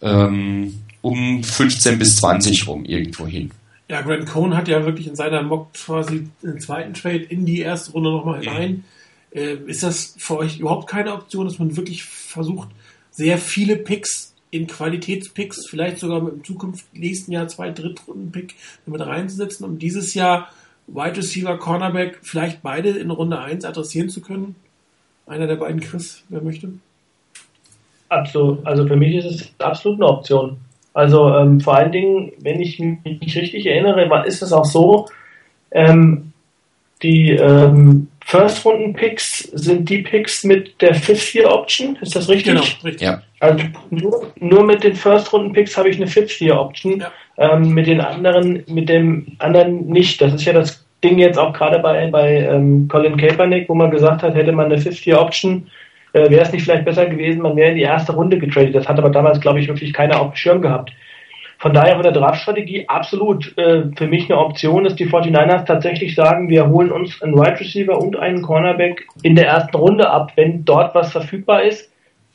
ähm, 0.02 0.81
um 1.02 1.42
15 1.44 1.98
bis 1.98 2.16
20 2.16 2.66
rum 2.66 2.84
irgendwo 2.84 3.26
hin. 3.26 3.50
Ja, 3.88 4.00
Grant 4.00 4.26
Cohn 4.26 4.56
hat 4.56 4.68
ja 4.68 4.86
wirklich 4.86 5.06
in 5.06 5.16
seiner 5.16 5.42
Mock 5.42 5.74
quasi 5.74 6.28
den 6.42 6.60
zweiten 6.60 6.94
Trade 6.94 7.24
in 7.24 7.44
die 7.44 7.60
erste 7.60 7.92
Runde 7.92 8.10
nochmal 8.10 8.40
hinein. 8.40 8.84
Mhm. 9.32 9.38
Äh, 9.38 9.54
ist 9.66 9.82
das 9.82 10.14
für 10.16 10.38
euch 10.38 10.60
überhaupt 10.60 10.88
keine 10.88 11.12
Option, 11.12 11.46
dass 11.46 11.58
man 11.58 11.76
wirklich 11.76 12.04
versucht, 12.04 12.68
sehr 13.10 13.36
viele 13.36 13.76
Picks 13.76 14.34
in 14.50 14.66
Qualitätspicks, 14.66 15.66
vielleicht 15.66 15.98
sogar 15.98 16.22
mit 16.22 16.34
dem 16.34 16.44
Zukunft 16.44 16.84
nächsten 16.94 17.32
Jahr 17.32 17.48
zwei 17.48 17.70
Drittrunden-Pick 17.70 18.54
mit 18.86 19.00
reinzusetzen, 19.00 19.64
um 19.66 19.78
dieses 19.78 20.14
Jahr 20.14 20.50
Wide 20.86 21.16
Receiver, 21.16 21.56
Cornerback, 21.58 22.18
vielleicht 22.22 22.62
beide 22.62 22.90
in 22.90 23.10
Runde 23.10 23.38
1 23.38 23.64
adressieren 23.64 24.10
zu 24.10 24.20
können? 24.20 24.56
Einer 25.26 25.46
der 25.46 25.56
beiden, 25.56 25.80
Chris, 25.80 26.22
wer 26.28 26.42
möchte? 26.42 26.72
Absolut, 28.08 28.66
also 28.66 28.86
für 28.86 28.96
mich 28.96 29.14
ist 29.16 29.24
es 29.24 29.50
absolut 29.58 30.00
eine 30.00 30.10
Option. 30.10 30.58
Also 30.94 31.34
ähm, 31.34 31.60
vor 31.60 31.76
allen 31.76 31.92
Dingen, 31.92 32.32
wenn 32.40 32.60
ich 32.60 32.78
mich 32.78 33.36
richtig 33.36 33.66
erinnere, 33.66 34.26
ist 34.26 34.42
es 34.42 34.52
auch 34.52 34.64
so, 34.64 35.08
ähm, 35.70 36.32
die 37.02 37.30
ähm, 37.30 38.08
First-Runden-Picks 38.24 39.38
sind 39.52 39.88
die 39.88 39.98
Picks 39.98 40.44
mit 40.44 40.80
der 40.80 40.94
Fifth-Year-Option, 40.94 41.98
ist 42.00 42.14
das 42.14 42.28
richtig? 42.28 42.54
Genau, 42.54 42.64
richtig. 42.84 43.00
Ja. 43.00 43.22
Also 43.40 43.64
nur, 43.90 44.32
nur 44.38 44.64
mit 44.64 44.84
den 44.84 44.94
First-Runden-Picks 44.94 45.76
habe 45.76 45.88
ich 45.88 45.96
eine 45.96 46.06
Fifth-Year-Option, 46.06 47.00
ja. 47.00 47.10
ähm, 47.38 47.70
mit 47.70 47.86
den 47.86 48.00
anderen, 48.00 48.62
mit 48.68 48.88
dem 48.88 49.26
anderen 49.38 49.86
nicht. 49.86 50.20
Das 50.20 50.34
ist 50.34 50.44
ja 50.44 50.52
das 50.52 50.84
Ding 51.02 51.18
jetzt 51.18 51.38
auch 51.38 51.52
gerade 51.52 51.80
bei, 51.80 52.06
bei 52.08 52.42
ähm, 52.42 52.86
Colin 52.88 53.16
Kaepernick, 53.16 53.68
wo 53.68 53.74
man 53.74 53.90
gesagt 53.90 54.22
hat, 54.22 54.34
hätte 54.34 54.52
man 54.52 54.66
eine 54.66 54.78
Fifth-Year-Option, 54.78 55.66
äh, 56.12 56.30
wäre 56.30 56.42
es 56.42 56.52
nicht 56.52 56.64
vielleicht 56.64 56.84
besser 56.84 57.06
gewesen, 57.06 57.42
man 57.42 57.56
wäre 57.56 57.70
in 57.70 57.76
die 57.76 57.82
erste 57.82 58.12
Runde 58.12 58.38
getradet. 58.38 58.74
Das 58.74 58.88
hat 58.88 58.98
aber 58.98 59.10
damals, 59.10 59.40
glaube 59.40 59.60
ich, 59.60 59.68
wirklich 59.68 59.92
keiner 59.92 60.20
auf 60.20 60.32
dem 60.32 60.36
Schirm 60.36 60.62
gehabt. 60.62 60.92
Von 61.58 61.74
daher 61.74 61.94
von 61.94 62.02
der 62.02 62.12
Draftstrategie 62.12 62.88
absolut 62.88 63.56
äh, 63.56 63.84
für 63.96 64.08
mich 64.08 64.28
eine 64.28 64.40
Option, 64.40 64.82
dass 64.82 64.96
die 64.96 65.06
49ers 65.06 65.64
tatsächlich 65.64 66.16
sagen, 66.16 66.48
wir 66.48 66.68
holen 66.68 66.90
uns 66.90 67.22
einen 67.22 67.34
Wide 67.34 67.60
Receiver 67.60 67.96
und 67.96 68.16
einen 68.16 68.42
Cornerback 68.42 69.06
in 69.22 69.36
der 69.36 69.46
ersten 69.46 69.76
Runde 69.76 70.10
ab, 70.10 70.32
wenn 70.34 70.64
dort 70.64 70.92
was 70.96 71.12
verfügbar 71.12 71.62
ist, 71.62 71.88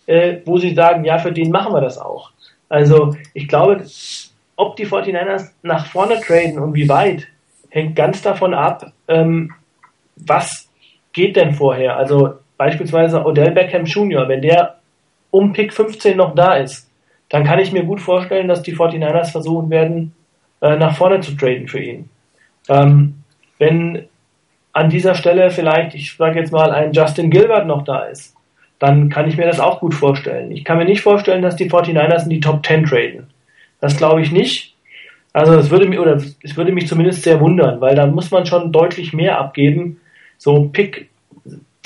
äh, 0.06 0.38
wo 0.45 0.58
sie 0.58 0.74
sagen, 0.74 1.04
ja, 1.04 1.18
für 1.18 1.34
den 1.34 1.52
machen 1.52 1.74
wir 1.74 1.82
das 1.82 1.98
auch. 1.98 2.32
Also 2.70 3.16
ich 3.34 3.49
glaube, 3.49 3.84
ob 4.56 4.76
die 4.78 4.88
49ers 4.88 5.52
nach 5.62 5.88
vorne 5.88 6.22
traden 6.22 6.60
und 6.60 6.74
wie 6.74 6.88
weit, 6.88 7.28
hängt 7.70 7.98
ganz 7.98 8.22
davon 8.22 8.54
ab, 8.54 8.94
ähm, 9.10 9.54
was 10.16 10.70
geht 11.12 11.36
denn 11.36 11.54
vorher. 11.54 11.98
Also 11.98 12.36
beispielsweise 12.57 13.23
Odell 13.23 13.51
Beckham 13.51 13.85
Jr., 13.85 14.27
wenn 14.27 14.41
der 14.41 14.77
um 15.31 15.53
Pick 15.53 15.73
15 15.73 16.17
noch 16.17 16.35
da 16.35 16.55
ist, 16.55 16.89
dann 17.29 17.43
kann 17.43 17.59
ich 17.59 17.71
mir 17.71 17.84
gut 17.84 18.01
vorstellen, 18.01 18.47
dass 18.47 18.61
die 18.61 18.75
49ers 18.75 19.31
versuchen 19.31 19.69
werden, 19.69 20.13
äh, 20.61 20.75
nach 20.75 20.95
vorne 20.95 21.19
zu 21.19 21.35
traden 21.35 21.67
für 21.67 21.79
ihn. 21.79 22.09
Ähm, 22.69 23.23
wenn 23.59 24.07
an 24.73 24.89
dieser 24.89 25.15
Stelle 25.15 25.49
vielleicht, 25.49 25.95
ich 25.95 26.15
sage 26.15 26.39
jetzt 26.39 26.51
mal, 26.51 26.71
ein 26.71 26.93
Justin 26.93 27.29
Gilbert 27.29 27.67
noch 27.67 27.84
da 27.84 28.03
ist, 28.03 28.35
dann 28.79 29.09
kann 29.09 29.27
ich 29.27 29.38
mir 29.38 29.47
das 29.47 29.59
auch 29.59 29.79
gut 29.79 29.95
vorstellen. 29.95 30.51
Ich 30.51 30.63
kann 30.63 30.77
mir 30.77 30.85
nicht 30.85 31.01
vorstellen, 31.01 31.41
dass 31.41 31.55
die 31.55 31.69
49ers 31.69 32.23
in 32.23 32.29
die 32.29 32.39
Top 32.39 32.65
10 32.65 32.85
traden. 32.85 33.27
Das 33.81 33.97
glaube 33.97 34.21
ich 34.21 34.31
nicht. 34.31 34.75
Also 35.34 35.55
es 35.55 35.69
würde 35.69 35.88
mich, 35.88 35.99
oder 35.99 36.15
es 36.15 36.57
würde 36.57 36.71
mich 36.71 36.88
zumindest 36.88 37.23
sehr 37.23 37.39
wundern, 37.39 37.81
weil 37.81 37.95
da 37.95 38.05
muss 38.05 38.31
man 38.31 38.45
schon 38.45 38.71
deutlich 38.71 39.13
mehr 39.13 39.39
abgeben. 39.39 39.99
So 40.38 40.69
Pick 40.69 41.09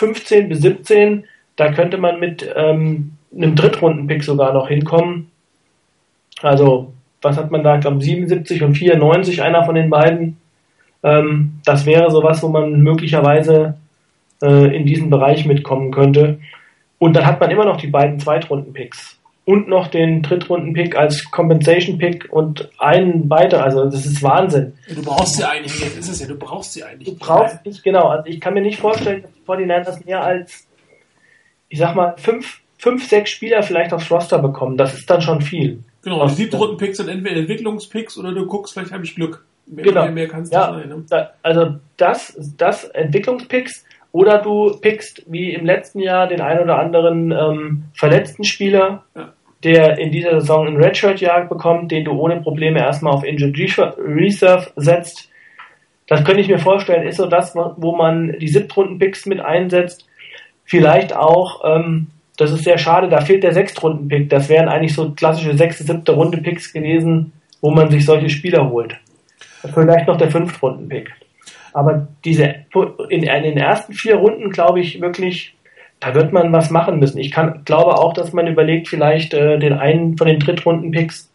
15 0.01 0.49
bis 0.49 0.61
17, 0.61 1.25
da 1.55 1.71
könnte 1.71 1.99
man 1.99 2.19
mit 2.19 2.51
ähm, 2.55 3.13
einem 3.35 3.55
Drittrunden-Pick 3.55 4.23
sogar 4.23 4.51
noch 4.51 4.67
hinkommen. 4.67 5.29
Also, 6.41 6.91
was 7.21 7.37
hat 7.37 7.51
man 7.51 7.63
da? 7.63 7.75
Ich 7.75 7.81
glaube, 7.81 8.01
77 8.01 8.63
und 8.63 8.73
94, 8.73 9.43
einer 9.43 9.63
von 9.63 9.75
den 9.75 9.91
beiden. 9.91 10.37
Ähm, 11.03 11.59
das 11.65 11.85
wäre 11.85 12.09
sowas, 12.09 12.41
wo 12.41 12.47
man 12.47 12.81
möglicherweise 12.81 13.77
äh, 14.41 14.75
in 14.75 14.87
diesen 14.87 15.11
Bereich 15.11 15.45
mitkommen 15.45 15.91
könnte. 15.91 16.39
Und 16.97 17.15
dann 17.15 17.27
hat 17.27 17.39
man 17.39 17.51
immer 17.51 17.65
noch 17.65 17.77
die 17.77 17.87
beiden 17.87 18.19
Zweitrunden-Picks. 18.19 19.20
Und 19.43 19.67
noch 19.67 19.87
den 19.87 20.21
Drittrunden-Pick 20.21 20.95
als 20.95 21.29
Compensation-Pick 21.31 22.31
und 22.31 22.69
einen 22.77 23.29
weiter. 23.29 23.63
Also, 23.63 23.85
das 23.85 24.05
ist 24.05 24.21
Wahnsinn. 24.21 24.73
Du 24.87 25.01
brauchst 25.01 25.37
sie 25.37 25.43
eigentlich, 25.43 25.79
jetzt 25.79 25.97
ist 25.97 26.09
es 26.09 26.21
ja, 26.21 26.27
du 26.27 26.35
brauchst 26.35 26.73
sie 26.73 26.83
eigentlich. 26.83 27.09
Du 27.09 27.15
brauchst 27.17 27.65
nicht, 27.65 27.83
genau. 27.83 28.07
Also, 28.07 28.27
ich 28.27 28.39
kann 28.39 28.53
mir 28.53 28.61
nicht 28.61 28.79
vorstellen, 28.79 29.23
dass 29.23 29.31
die 29.33 29.41
49ers 29.41 30.05
mehr 30.05 30.23
als, 30.23 30.67
ich 31.69 31.79
sag 31.79 31.95
mal, 31.95 32.13
fünf, 32.17 32.61
fünf, 32.77 33.07
sechs 33.07 33.31
Spieler 33.31 33.63
vielleicht 33.63 33.93
aufs 33.93 34.11
Roster 34.11 34.39
bekommen. 34.39 34.77
Das 34.77 34.93
ist 34.93 35.09
dann 35.09 35.21
schon 35.21 35.41
viel. 35.41 35.83
Genau, 36.03 36.27
die 36.27 36.33
siebten 36.33 36.55
Runden 36.57 36.77
Picks 36.77 36.97
sind 36.97 37.09
entweder 37.09 37.37
Entwicklungspicks 37.37 38.17
oder 38.17 38.33
du 38.33 38.45
guckst, 38.45 38.73
vielleicht 38.73 38.91
habe 38.91 39.03
ich 39.03 39.15
Glück. 39.15 39.45
Mehr, 39.67 39.85
genau. 39.85 40.03
mehr, 40.03 40.11
mehr 40.11 40.27
kannst 40.27 40.51
ja, 40.51 40.73
sein. 40.73 40.89
Ne? 40.89 41.05
Da, 41.09 41.31
also 41.43 41.75
das, 41.97 42.35
das 42.57 42.85
Entwicklungspicks 42.85 43.85
oder 44.11 44.39
du 44.39 44.77
pickst 44.79 45.23
wie 45.27 45.53
im 45.53 45.65
letzten 45.65 45.99
Jahr 45.99 46.27
den 46.27 46.41
ein 46.41 46.59
oder 46.59 46.79
anderen 46.79 47.31
ähm, 47.31 47.83
verletzten 47.93 48.43
Spieler, 48.43 49.03
ja. 49.15 49.33
der 49.63 49.97
in 49.99 50.11
dieser 50.11 50.41
Saison 50.41 50.67
ein 50.67 50.77
Redshirt-Jahr 50.77 51.47
bekommt, 51.47 51.91
den 51.91 52.05
du 52.05 52.11
ohne 52.11 52.41
Probleme 52.41 52.79
erstmal 52.79 53.13
auf 53.13 53.23
Injured 53.23 53.57
Reserve 53.97 54.71
setzt. 54.75 55.29
Das 56.07 56.25
könnte 56.25 56.41
ich 56.41 56.49
mir 56.49 56.59
vorstellen, 56.59 57.07
ist 57.07 57.17
so 57.17 57.25
das, 57.25 57.55
wo 57.55 57.95
man 57.95 58.37
die 58.39 58.49
Siebtrunden-Picks 58.49 59.25
mit 59.27 59.39
einsetzt. 59.39 60.07
Vielleicht 60.65 61.15
auch 61.15 61.61
ähm, 61.63 62.07
das 62.41 62.51
ist 62.51 62.63
sehr 62.63 62.79
schade, 62.79 63.07
da 63.07 63.21
fehlt 63.21 63.43
der 63.43 63.53
Sechstrunden-Pick. 63.53 64.29
Das 64.29 64.49
wären 64.49 64.67
eigentlich 64.67 64.95
so 64.95 65.11
klassische 65.11 65.55
sechste, 65.55 65.83
siebte 65.83 66.13
Runde-Picks 66.13 66.73
gewesen, 66.73 67.33
wo 67.61 67.69
man 67.69 67.91
sich 67.91 68.03
solche 68.03 68.29
Spieler 68.29 68.67
holt. 68.67 68.95
Vielleicht 69.73 70.07
noch 70.07 70.17
der 70.17 70.31
Fünftrunden-Pick. 70.31 71.11
Aber 71.73 72.07
diese, 72.25 72.55
in, 73.09 73.23
in, 73.23 73.43
den 73.43 73.57
ersten 73.57 73.93
vier 73.93 74.15
Runden 74.15 74.51
glaube 74.51 74.79
ich 74.79 74.99
wirklich, 75.01 75.55
da 75.99 76.13
wird 76.13 76.33
man 76.33 76.51
was 76.51 76.69
machen 76.69 76.99
müssen. 76.99 77.19
Ich 77.19 77.31
kann, 77.31 77.63
glaube 77.65 77.97
auch, 77.97 78.13
dass 78.13 78.33
man 78.33 78.47
überlegt, 78.47 78.87
vielleicht 78.87 79.33
äh, 79.33 79.57
den 79.59 79.73
einen 79.73 80.17
von 80.17 80.27
den 80.27 80.39
Drittrunden-Picks 80.39 81.29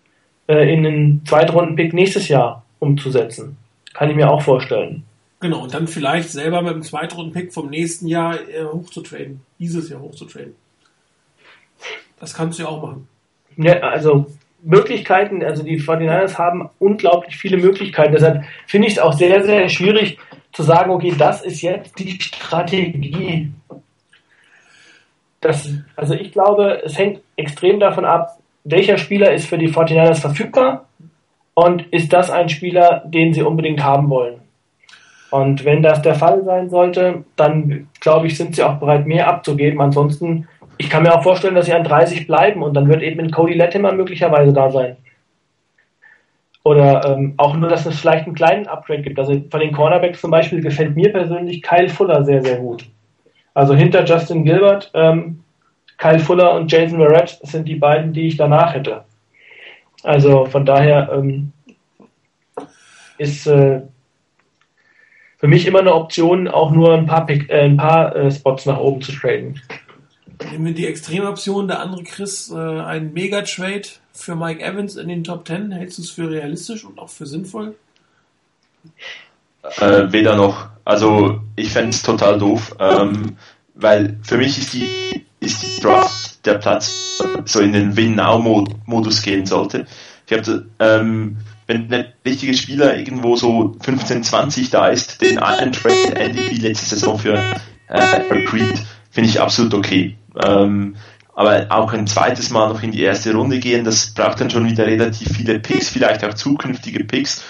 äh, 0.48 0.72
in 0.72 0.82
den 0.82 1.22
Zweitrunden-Pick 1.24 1.94
nächstes 1.94 2.28
Jahr 2.28 2.64
umzusetzen. 2.78 3.56
Kann 3.94 4.10
ich 4.10 4.16
mir 4.16 4.30
auch 4.30 4.42
vorstellen. 4.42 5.04
Genau, 5.40 5.62
und 5.62 5.74
dann 5.74 5.86
vielleicht 5.86 6.30
selber 6.30 6.62
mit 6.62 6.74
dem 6.74 6.82
Zweitrunden-Pick 6.82 7.52
vom 7.52 7.68
nächsten 7.70 8.06
Jahr 8.06 8.34
äh, 8.34 8.64
hochzutraden. 8.64 9.40
Dieses 9.58 9.88
Jahr 9.88 10.00
hochzutraden. 10.00 10.54
Das 12.18 12.34
kannst 12.34 12.58
du 12.58 12.62
ja 12.62 12.68
auch 12.68 12.82
machen. 12.82 13.08
Ja, 13.56 13.80
also 13.80 14.26
Möglichkeiten, 14.66 15.44
also 15.44 15.62
die 15.62 15.80
49ers 15.80 16.38
haben 16.38 16.68
unglaublich 16.80 17.36
viele 17.36 17.56
Möglichkeiten. 17.56 18.12
Deshalb 18.12 18.44
finde 18.66 18.88
ich 18.88 18.94
es 18.94 18.98
auch 18.98 19.12
sehr, 19.12 19.44
sehr 19.44 19.68
schwierig 19.68 20.18
zu 20.52 20.64
sagen, 20.64 20.90
okay, 20.90 21.14
das 21.16 21.42
ist 21.42 21.62
jetzt 21.62 21.96
die 21.98 22.20
Strategie. 22.20 23.52
Das, 25.40 25.70
also 25.94 26.14
ich 26.14 26.32
glaube, 26.32 26.82
es 26.84 26.98
hängt 26.98 27.20
extrem 27.36 27.78
davon 27.78 28.04
ab, 28.04 28.38
welcher 28.64 28.98
Spieler 28.98 29.32
ist 29.32 29.46
für 29.46 29.56
die 29.56 29.68
49ers 29.68 30.20
verfügbar 30.20 30.86
und 31.54 31.86
ist 31.92 32.12
das 32.12 32.30
ein 32.32 32.48
Spieler, 32.48 33.04
den 33.06 33.32
sie 33.32 33.42
unbedingt 33.42 33.84
haben 33.84 34.10
wollen. 34.10 34.40
Und 35.30 35.64
wenn 35.64 35.82
das 35.82 36.02
der 36.02 36.16
Fall 36.16 36.42
sein 36.44 36.70
sollte, 36.70 37.24
dann 37.36 37.88
glaube 38.00 38.26
ich, 38.26 38.36
sind 38.36 38.56
sie 38.56 38.64
auch 38.64 38.78
bereit, 38.78 39.06
mehr 39.06 39.28
abzugeben. 39.28 39.80
Ansonsten 39.80 40.48
ich 40.78 40.90
kann 40.90 41.02
mir 41.02 41.14
auch 41.14 41.22
vorstellen, 41.22 41.54
dass 41.54 41.66
sie 41.66 41.72
an 41.72 41.84
30 41.84 42.26
bleiben 42.26 42.62
und 42.62 42.74
dann 42.74 42.88
wird 42.88 43.02
eben 43.02 43.20
in 43.20 43.30
Cody 43.30 43.54
Latimer 43.54 43.92
möglicherweise 43.92 44.52
da 44.52 44.70
sein. 44.70 44.96
Oder 46.64 47.04
ähm, 47.06 47.34
auch 47.36 47.56
nur, 47.56 47.68
dass 47.68 47.86
es 47.86 48.00
vielleicht 48.00 48.26
einen 48.26 48.34
kleinen 48.34 48.66
Upgrade 48.66 49.02
gibt. 49.02 49.18
Also 49.18 49.40
von 49.50 49.60
den 49.60 49.72
Cornerbacks 49.72 50.20
zum 50.20 50.32
Beispiel 50.32 50.60
gefällt 50.60 50.96
mir 50.96 51.12
persönlich 51.12 51.62
Kyle 51.62 51.88
Fuller 51.88 52.24
sehr, 52.24 52.42
sehr 52.42 52.56
gut. 52.56 52.84
Also 53.54 53.74
hinter 53.74 54.04
Justin 54.04 54.44
Gilbert, 54.44 54.90
ähm, 54.92 55.44
Kyle 55.96 56.18
Fuller 56.18 56.54
und 56.54 56.70
Jason 56.70 56.98
Verrett 56.98 57.38
sind 57.42 57.66
die 57.68 57.76
beiden, 57.76 58.12
die 58.12 58.26
ich 58.26 58.36
danach 58.36 58.74
hätte. 58.74 59.04
Also 60.02 60.44
von 60.46 60.66
daher 60.66 61.08
ähm, 61.12 61.52
ist 63.16 63.46
äh, 63.46 63.80
für 65.38 65.48
mich 65.48 65.66
immer 65.66 65.80
eine 65.80 65.94
Option, 65.94 66.48
auch 66.48 66.70
nur 66.70 66.94
ein 66.94 67.06
paar, 67.06 67.26
Pick, 67.26 67.48
äh, 67.48 67.62
ein 67.62 67.76
paar 67.76 68.14
äh, 68.14 68.30
Spots 68.30 68.66
nach 68.66 68.78
oben 68.78 69.00
zu 69.00 69.12
traden. 69.12 69.60
Nehmen 70.50 70.66
wir 70.66 70.74
die 70.74 70.86
Extremoption, 70.86 71.68
der 71.68 71.80
andere 71.80 72.02
Chris, 72.04 72.50
äh, 72.50 72.56
ein 72.56 73.12
Mega-Trade 73.12 73.82
für 74.12 74.36
Mike 74.36 74.62
Evans 74.62 74.96
in 74.96 75.08
den 75.08 75.24
Top 75.24 75.46
10. 75.46 75.72
Hältst 75.72 75.98
du 75.98 76.02
es 76.02 76.10
für 76.10 76.30
realistisch 76.30 76.84
und 76.84 76.98
auch 76.98 77.08
für 77.08 77.26
sinnvoll? 77.26 77.74
Äh, 79.78 80.12
weder 80.12 80.36
noch. 80.36 80.68
Also 80.84 81.40
ich 81.56 81.70
fände 81.70 81.90
es 81.90 82.02
total 82.02 82.38
doof, 82.38 82.76
ähm, 82.78 83.36
weil 83.74 84.18
für 84.22 84.36
mich 84.36 84.58
ist 84.58 84.74
die, 84.74 85.24
ist 85.40 85.62
die 85.62 85.80
Draft 85.80 86.46
der 86.46 86.54
Platz 86.54 87.20
so 87.44 87.60
in 87.60 87.72
den 87.72 87.96
Win-Now-Modus 87.96 89.22
gehen 89.22 89.46
sollte. 89.46 89.86
Ich 90.26 90.36
habe 90.36 90.66
ähm, 90.78 91.38
wenn 91.66 91.92
ein 91.92 92.06
wichtiger 92.22 92.54
Spieler 92.54 92.96
irgendwo 92.96 93.36
so 93.36 93.76
15, 93.80 94.22
20 94.22 94.70
da 94.70 94.88
ist, 94.88 95.20
den 95.20 95.38
einen 95.38 95.72
Trade 95.72 96.34
wie 96.50 96.58
letzte 96.58 96.94
Saison 96.94 97.18
für 97.18 97.34
äh, 97.88 98.44
Creed, 98.44 98.82
finde 99.10 99.30
ich 99.30 99.40
absolut 99.40 99.74
okay. 99.74 100.16
Ähm, 100.42 100.96
aber 101.34 101.66
auch 101.68 101.92
ein 101.92 102.06
zweites 102.06 102.50
Mal 102.50 102.68
noch 102.70 102.82
in 102.82 102.92
die 102.92 103.02
erste 103.02 103.34
Runde 103.34 103.58
gehen, 103.58 103.84
das 103.84 104.14
braucht 104.14 104.40
dann 104.40 104.50
schon 104.50 104.66
wieder 104.66 104.86
relativ 104.86 105.36
viele 105.36 105.58
Picks, 105.58 105.90
vielleicht 105.90 106.24
auch 106.24 106.32
zukünftige 106.32 107.04
Picks. 107.04 107.44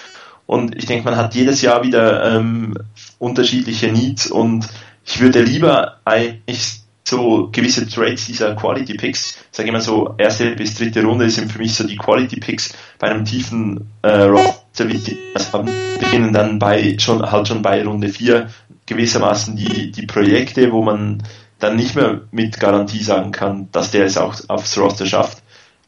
Und 0.45 0.75
ich 0.75 0.85
denke, 0.85 1.05
man 1.05 1.15
hat 1.15 1.35
jedes 1.35 1.61
Jahr 1.61 1.83
wieder 1.83 2.35
ähm, 2.35 2.77
unterschiedliche 3.17 3.91
Needs 3.91 4.27
und 4.27 4.67
ich 5.05 5.21
würde 5.21 5.41
lieber 5.41 5.97
eigentlich 6.03 6.81
so 7.07 7.49
gewisse 7.51 7.87
Trades 7.87 8.25
dieser 8.25 8.55
Quality 8.55 8.95
Picks, 8.95 9.37
sage 9.51 9.69
ich 9.69 9.73
mal 9.73 9.81
so, 9.81 10.15
erste 10.17 10.51
bis 10.55 10.75
dritte 10.75 11.03
Runde 11.03 11.29
sind 11.29 11.49
für 11.49 11.59
mich 11.59 11.73
so 11.73 11.87
die 11.87 11.95
Quality 11.95 12.41
Picks 12.41 12.73
bei 12.99 13.09
einem 13.09 13.23
tiefen 13.23 13.89
äh, 14.01 14.23
Roster, 14.23 14.89
wie 14.89 14.97
die 14.97 15.17
das 15.33 15.53
haben, 15.53 15.69
beginnen 15.99 16.33
dann 16.33 16.59
bei 16.59 16.97
schon 16.99 17.21
halt 17.21 17.47
schon 17.47 17.61
bei 17.61 17.83
Runde 17.85 18.09
vier 18.09 18.49
gewissermaßen 18.85 19.55
die, 19.55 19.91
die 19.91 20.05
Projekte, 20.05 20.71
wo 20.71 20.81
man 20.81 21.23
dann 21.59 21.75
nicht 21.75 21.95
mehr 21.95 22.21
mit 22.31 22.59
Garantie 22.59 23.03
sagen 23.03 23.31
kann, 23.31 23.69
dass 23.71 23.91
der 23.91 24.05
es 24.05 24.17
auch 24.17 24.35
aufs 24.47 24.77
Roster 24.77 25.05
schafft. 25.05 25.41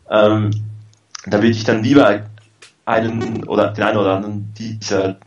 Ähm, 0.10 0.52
da 1.26 1.38
würde 1.38 1.50
ich 1.50 1.64
dann 1.64 1.84
lieber 1.84 2.26
einen 2.86 3.44
oder 3.44 3.72
den 3.72 3.84
einen 3.84 3.98
oder 3.98 4.16
anderen 4.16 4.54
dieser 4.58 5.18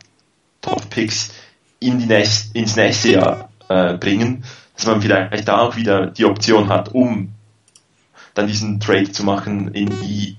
Top 0.61 0.89
Picks 0.89 1.31
in 1.79 1.99
die 1.99 2.05
nächst, 2.05 2.55
ins 2.55 2.75
nächste 2.75 3.13
Jahr 3.13 3.49
äh, 3.69 3.93
bringen, 3.93 4.43
dass 4.75 4.85
man 4.85 5.01
vielleicht 5.01 5.47
da 5.47 5.59
auch 5.59 5.75
wieder 5.75 6.07
die 6.07 6.25
Option 6.25 6.69
hat, 6.69 6.93
um 6.93 7.33
dann 8.33 8.47
diesen 8.47 8.79
Trade 8.79 9.11
zu 9.11 9.23
machen 9.23 9.73
in 9.73 9.89
die 10.01 10.37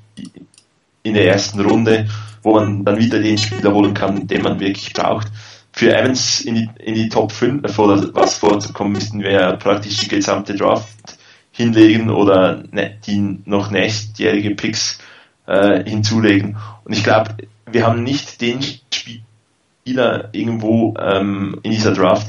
in 1.02 1.14
der 1.14 1.28
ersten 1.28 1.60
Runde, 1.60 2.08
wo 2.42 2.54
man 2.54 2.84
dann 2.84 2.98
wieder 2.98 3.20
den 3.20 3.36
Spieler 3.36 3.72
holen 3.72 3.92
kann, 3.92 4.26
den 4.26 4.42
man 4.42 4.58
wirklich 4.58 4.92
braucht 4.92 5.28
für 5.76 5.92
Evans 5.92 6.40
in 6.40 6.54
die, 6.54 6.70
in 6.78 6.94
die 6.94 7.08
Top 7.08 7.32
5 7.32 7.74
vor, 7.74 8.14
was 8.14 8.36
vorzukommen, 8.36 8.92
müssten 8.92 9.20
wir 9.20 9.54
praktisch 9.54 9.96
die 9.96 10.08
gesamte 10.08 10.54
Draft 10.54 11.18
hinlegen 11.50 12.10
oder 12.10 12.62
ne, 12.70 12.96
die 13.04 13.40
noch 13.44 13.72
nächstjährige 13.72 14.54
Picks 14.54 15.00
äh, 15.46 15.82
hinzulegen. 15.82 16.56
Und 16.84 16.92
ich 16.92 17.02
glaube, 17.02 17.34
wir 17.66 17.84
haben 17.84 18.04
nicht 18.04 18.40
den 18.40 18.60
Spieler 18.92 20.28
irgendwo 20.30 20.94
ähm, 20.96 21.58
in 21.64 21.72
dieser 21.72 21.92
Draft, 21.92 22.28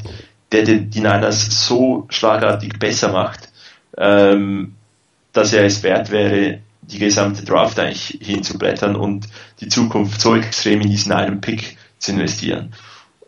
der 0.52 0.64
die, 0.64 0.90
die 0.90 1.02
Niners 1.02 1.68
so 1.68 2.08
schlagartig 2.10 2.80
besser 2.80 3.12
macht, 3.12 3.50
ähm, 3.96 4.74
dass 5.34 5.54
er 5.54 5.66
es 5.66 5.84
wert 5.84 6.10
wäre, 6.10 6.62
die 6.82 6.98
gesamte 6.98 7.46
Draft 7.46 7.80
eigentlich 7.80 8.18
hinzublättern 8.24 8.96
und 8.96 9.28
die 9.60 9.68
Zukunft 9.68 10.20
so 10.20 10.36
extrem 10.36 10.82
in 10.82 10.90
diesen 10.90 11.12
einen 11.12 11.42
Pick 11.42 11.78
zu 12.00 12.14
investieren. 12.14 12.74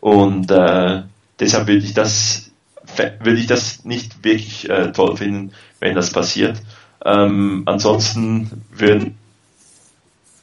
Und 0.00 0.50
äh, 0.50 1.02
deshalb 1.40 1.66
würde 1.66 1.84
ich 1.84 1.94
das 1.94 2.48
würde 2.96 3.38
ich 3.38 3.46
das 3.46 3.84
nicht 3.84 4.24
wirklich 4.24 4.68
äh, 4.68 4.92
toll 4.92 5.16
finden, 5.16 5.52
wenn 5.80 5.94
das 5.94 6.10
passiert. 6.10 6.60
Ähm, 7.04 7.62
ansonsten 7.66 8.64
würde, 8.70 9.12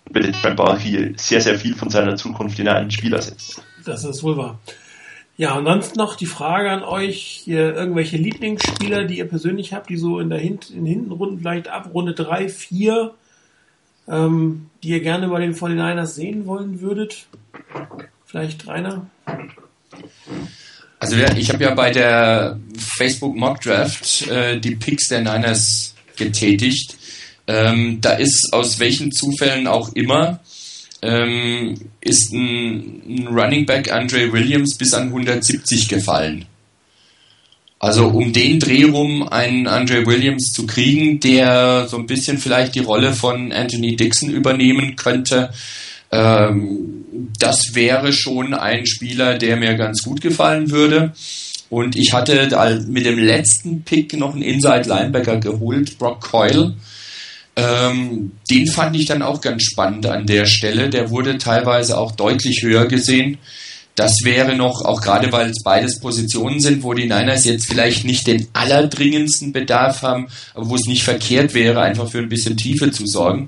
würde 0.09 0.31
Brent 0.41 0.55
Ball 0.55 0.79
hier 0.79 1.13
sehr, 1.17 1.41
sehr 1.41 1.57
viel 1.59 1.75
von 1.75 1.89
seiner 1.89 2.15
Zukunft 2.15 2.59
in 2.59 2.67
einen 2.67 2.91
Spieler 2.91 3.21
setzen. 3.21 3.61
Das 3.85 4.03
ist 4.03 4.23
wohl 4.23 4.37
wahr. 4.37 4.59
Ja, 5.37 5.57
und 5.57 5.65
dann 5.65 5.83
noch 5.97 6.15
die 6.15 6.27
Frage 6.27 6.71
an 6.71 6.83
euch, 6.83 7.41
hier 7.43 7.75
irgendwelche 7.75 8.15
Lieblingsspieler, 8.15 9.03
die 9.03 9.17
ihr 9.17 9.27
persönlich 9.27 9.73
habt, 9.73 9.89
die 9.89 9.97
so 9.97 10.19
in 10.21 10.29
der 10.29 10.39
Hin 10.39 10.59
in 10.73 10.85
Hintenrunden 10.85 11.39
vielleicht 11.39 11.67
ab 11.67 11.89
Runde 11.93 12.13
3, 12.13 12.47
4, 12.47 13.13
ähm, 14.07 14.69
die 14.81 14.89
ihr 14.89 15.01
gerne 15.01 15.27
bei 15.27 15.41
den 15.41 15.53
49ers 15.53 16.05
sehen 16.05 16.45
wollen 16.45 16.79
würdet. 16.79 17.27
Vielleicht 18.35 18.67
Rainer? 18.67 19.09
Also 20.99 21.15
ich 21.15 21.47
habe 21.53 21.63
ja 21.63 21.73
bei 21.73 21.89
der 21.89 22.59
Facebook 22.97 23.33
Mock 23.33 23.61
Draft 23.61 24.27
äh, 24.27 24.59
die 24.59 24.75
Picks 24.75 25.07
der 25.07 25.21
Niners 25.21 25.95
getätigt. 26.17 26.97
Ähm, 27.47 27.99
da 28.01 28.11
ist 28.11 28.49
aus 28.51 28.77
welchen 28.79 29.13
Zufällen 29.13 29.67
auch 29.67 29.93
immer 29.93 30.41
ähm, 31.01 31.75
ist 32.01 32.33
ein, 32.33 33.03
ein 33.07 33.27
Running 33.27 33.65
Back 33.65 33.89
Andre 33.93 34.33
Williams 34.33 34.75
bis 34.75 34.93
an 34.93 35.07
170 35.07 35.87
gefallen. 35.87 36.43
Also 37.79 38.09
um 38.09 38.33
den 38.33 38.59
Dreh 38.59 38.83
rum 38.83 39.25
einen 39.29 39.65
Andre 39.65 40.05
Williams 40.05 40.51
zu 40.51 40.67
kriegen, 40.67 41.21
der 41.21 41.87
so 41.87 41.95
ein 41.95 42.05
bisschen 42.05 42.37
vielleicht 42.37 42.75
die 42.75 42.79
Rolle 42.79 43.13
von 43.13 43.53
Anthony 43.53 43.95
Dixon 43.95 44.29
übernehmen 44.29 44.97
könnte, 44.97 45.53
ähm, 46.11 46.94
das 47.39 47.73
wäre 47.73 48.13
schon 48.13 48.53
ein 48.53 48.85
Spieler, 48.85 49.37
der 49.37 49.57
mir 49.57 49.75
ganz 49.75 50.03
gut 50.03 50.21
gefallen 50.21 50.71
würde. 50.71 51.13
Und 51.69 51.95
ich 51.95 52.13
hatte 52.13 52.49
mit 52.87 53.05
dem 53.05 53.19
letzten 53.19 53.83
Pick 53.83 54.13
noch 54.13 54.33
einen 54.33 54.43
Inside 54.43 54.87
Linebacker 54.87 55.37
geholt, 55.37 55.97
Brock 55.97 56.21
Coyle. 56.21 56.75
Ähm, 57.55 58.33
den 58.49 58.67
fand 58.67 58.95
ich 58.95 59.05
dann 59.05 59.21
auch 59.21 59.41
ganz 59.41 59.63
spannend 59.63 60.05
an 60.05 60.25
der 60.25 60.45
Stelle. 60.45 60.89
Der 60.89 61.09
wurde 61.09 61.37
teilweise 61.37 61.97
auch 61.97 62.11
deutlich 62.11 62.61
höher 62.63 62.85
gesehen. 62.85 63.37
Das 63.95 64.11
wäre 64.23 64.55
noch, 64.55 64.83
auch 64.83 65.01
gerade 65.01 65.31
weil 65.31 65.49
es 65.49 65.63
beides 65.63 66.01
Positionen 66.01 66.59
sind, 66.59 66.83
wo 66.83 66.93
die 66.93 67.03
Niners 67.05 67.45
jetzt 67.45 67.65
vielleicht 67.65 68.03
nicht 68.03 68.27
den 68.27 68.47
allerdringendsten 68.51 69.53
Bedarf 69.53 70.01
haben, 70.01 70.27
aber 70.53 70.69
wo 70.69 70.75
es 70.75 70.85
nicht 70.85 71.03
verkehrt 71.03 71.53
wäre, 71.53 71.81
einfach 71.81 72.09
für 72.09 72.19
ein 72.19 72.27
bisschen 72.27 72.57
Tiefe 72.57 72.91
zu 72.91 73.05
sorgen. 73.05 73.47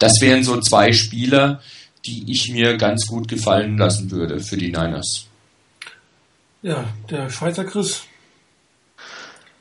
Das 0.00 0.20
wären 0.20 0.42
so 0.42 0.60
zwei 0.60 0.92
Spieler, 0.92 1.60
die 2.06 2.30
ich 2.30 2.50
mir 2.50 2.76
ganz 2.76 3.06
gut 3.06 3.28
gefallen 3.28 3.78
lassen 3.78 4.10
würde 4.10 4.40
für 4.40 4.56
die 4.56 4.72
Niners. 4.72 5.26
Ja, 6.62 6.84
der 7.10 7.30
Schweizer 7.30 7.64
Chris. 7.64 8.04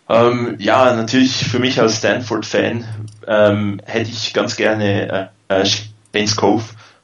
Ähm, 0.10 0.56
ja, 0.60 0.94
natürlich 0.94 1.45
für 1.45 1.60
mich 1.60 1.80
als 1.80 1.98
Stanford-Fan 1.98 2.86
ähm, 3.28 3.82
hätte 3.86 4.10
ich 4.10 4.34
ganz 4.34 4.56
gerne 4.56 5.32
äh, 5.49 5.61
äh 5.61 5.65
James 6.14 6.36
Cove 6.36 6.64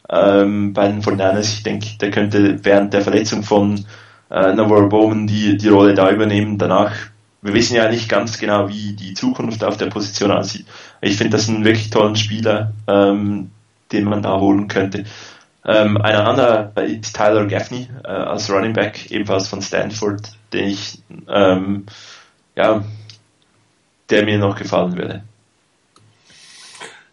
ähm, 0.09 0.73
bei 0.73 0.87
den 0.87 1.01
49ers. 1.01 1.53
Ich 1.53 1.63
denke, 1.63 1.87
der 1.99 2.11
könnte 2.11 2.63
während 2.63 2.93
der 2.93 3.01
Verletzung 3.01 3.43
von 3.43 3.85
äh, 4.29 4.53
Navarro 4.53 4.87
Bowman 4.87 5.27
die, 5.27 5.57
die 5.57 5.69
Rolle 5.69 5.93
da 5.93 6.11
übernehmen. 6.11 6.57
Danach, 6.57 6.93
wir 7.41 7.53
wissen 7.53 7.75
ja 7.75 7.89
nicht 7.89 8.09
ganz 8.09 8.37
genau, 8.37 8.69
wie 8.69 8.93
die 8.93 9.13
Zukunft 9.13 9.63
auf 9.63 9.77
der 9.77 9.87
Position 9.87 10.31
aussieht. 10.31 10.65
Ich 11.01 11.17
finde 11.17 11.37
das 11.37 11.49
einen 11.49 11.63
wirklich 11.65 11.89
tollen 11.89 12.15
Spieler, 12.15 12.73
ähm, 12.87 13.51
den 13.91 14.05
man 14.05 14.21
da 14.21 14.39
holen 14.39 14.67
könnte. 14.67 15.05
Ähm, 15.65 15.97
ein 15.97 16.15
anderer 16.15 16.71
ist 16.77 17.15
Tyler 17.15 17.45
Gaffney 17.45 17.89
äh, 18.03 18.07
als 18.07 18.49
Running 18.49 18.73
Back, 18.73 19.11
ebenfalls 19.11 19.47
von 19.47 19.61
Stanford, 19.61 20.31
den 20.53 20.69
ich, 20.69 21.01
ähm, 21.27 21.85
ja, 22.55 22.83
der 24.09 24.25
mir 24.25 24.39
noch 24.39 24.55
gefallen 24.55 24.97
würde. 24.97 25.23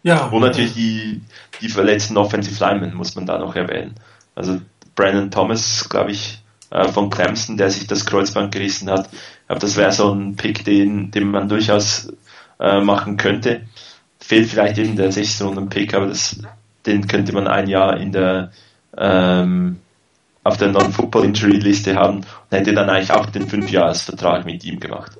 Ja. 0.03 0.27
Und 0.27 0.41
natürlich 0.41 0.73
die, 0.73 1.21
die 1.61 1.69
verletzten 1.69 2.17
Offensive 2.17 2.63
Linemen 2.63 2.95
muss 2.95 3.15
man 3.15 3.25
da 3.25 3.37
noch 3.37 3.55
erwähnen. 3.55 3.95
Also 4.35 4.61
Brandon 4.95 5.29
Thomas, 5.29 5.87
glaube 5.89 6.11
ich, 6.11 6.41
äh, 6.69 6.87
von 6.87 7.09
Clemson, 7.09 7.57
der 7.57 7.69
sich 7.69 7.87
das 7.87 8.05
Kreuzband 8.05 8.53
gerissen 8.53 8.89
hat. 8.89 9.09
Ich 9.11 9.47
glaube, 9.47 9.61
das 9.61 9.75
wäre 9.75 9.91
so 9.91 10.13
ein 10.13 10.35
Pick, 10.35 10.63
den, 10.65 11.11
den 11.11 11.29
man 11.29 11.49
durchaus 11.49 12.11
äh, 12.59 12.79
machen 12.81 13.17
könnte. 13.17 13.67
Fehlt 14.19 14.49
vielleicht 14.49 14.77
eben 14.77 14.95
der 14.95 15.11
16 15.11 15.47
Runden 15.47 15.69
Pick, 15.69 15.93
aber 15.93 16.07
das 16.07 16.39
den 16.87 17.07
könnte 17.07 17.33
man 17.33 17.47
ein 17.47 17.67
Jahr 17.67 17.97
in 17.97 18.11
der 18.11 18.51
ähm, 18.97 19.77
auf 20.43 20.57
der 20.57 20.69
Non-Football-Injury-Liste 20.69 21.95
haben 21.95 22.19
und 22.19 22.25
hätte 22.51 22.73
dann 22.73 22.89
eigentlich 22.89 23.11
auch 23.11 23.25
den 23.27 23.47
Fünfjahresvertrag 23.47 24.45
mit 24.45 24.63
ihm 24.63 24.79
gemacht. 24.79 25.11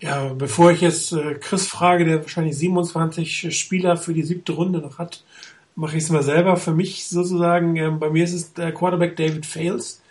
Ja, 0.00 0.32
bevor 0.34 0.72
ich 0.72 0.80
jetzt 0.80 1.12
äh, 1.12 1.34
Chris 1.34 1.68
frage, 1.68 2.04
der 2.04 2.22
wahrscheinlich 2.22 2.58
27 2.58 3.56
Spieler 3.56 3.96
für 3.96 4.12
die 4.12 4.24
siebte 4.24 4.52
Runde 4.52 4.80
noch 4.80 4.98
hat, 4.98 5.22
mache 5.76 5.96
ich 5.96 6.02
es 6.02 6.10
mal 6.10 6.24
selber. 6.24 6.56
Für 6.56 6.72
mich 6.72 7.08
sozusagen, 7.08 7.76
ähm, 7.76 8.00
bei 8.00 8.10
mir 8.10 8.24
ist 8.24 8.34
es 8.34 8.52
der 8.52 8.72
Quarterback 8.72 9.16
David 9.16 9.46
Fales. 9.46 10.02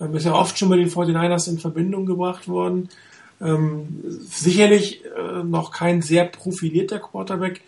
Ähm, 0.00 0.14
ist 0.14 0.24
ja 0.24 0.32
oft 0.32 0.58
schon 0.58 0.70
mit 0.70 0.80
den 0.80 0.88
49ers 0.88 1.50
in 1.50 1.58
Verbindung 1.58 2.06
gebracht 2.06 2.48
worden. 2.48 2.88
Ähm, 3.40 4.02
sicherlich 4.30 5.04
äh, 5.04 5.42
noch 5.44 5.72
kein 5.72 6.00
sehr 6.00 6.24
profilierter 6.24 7.00
Quarterback, 7.00 7.60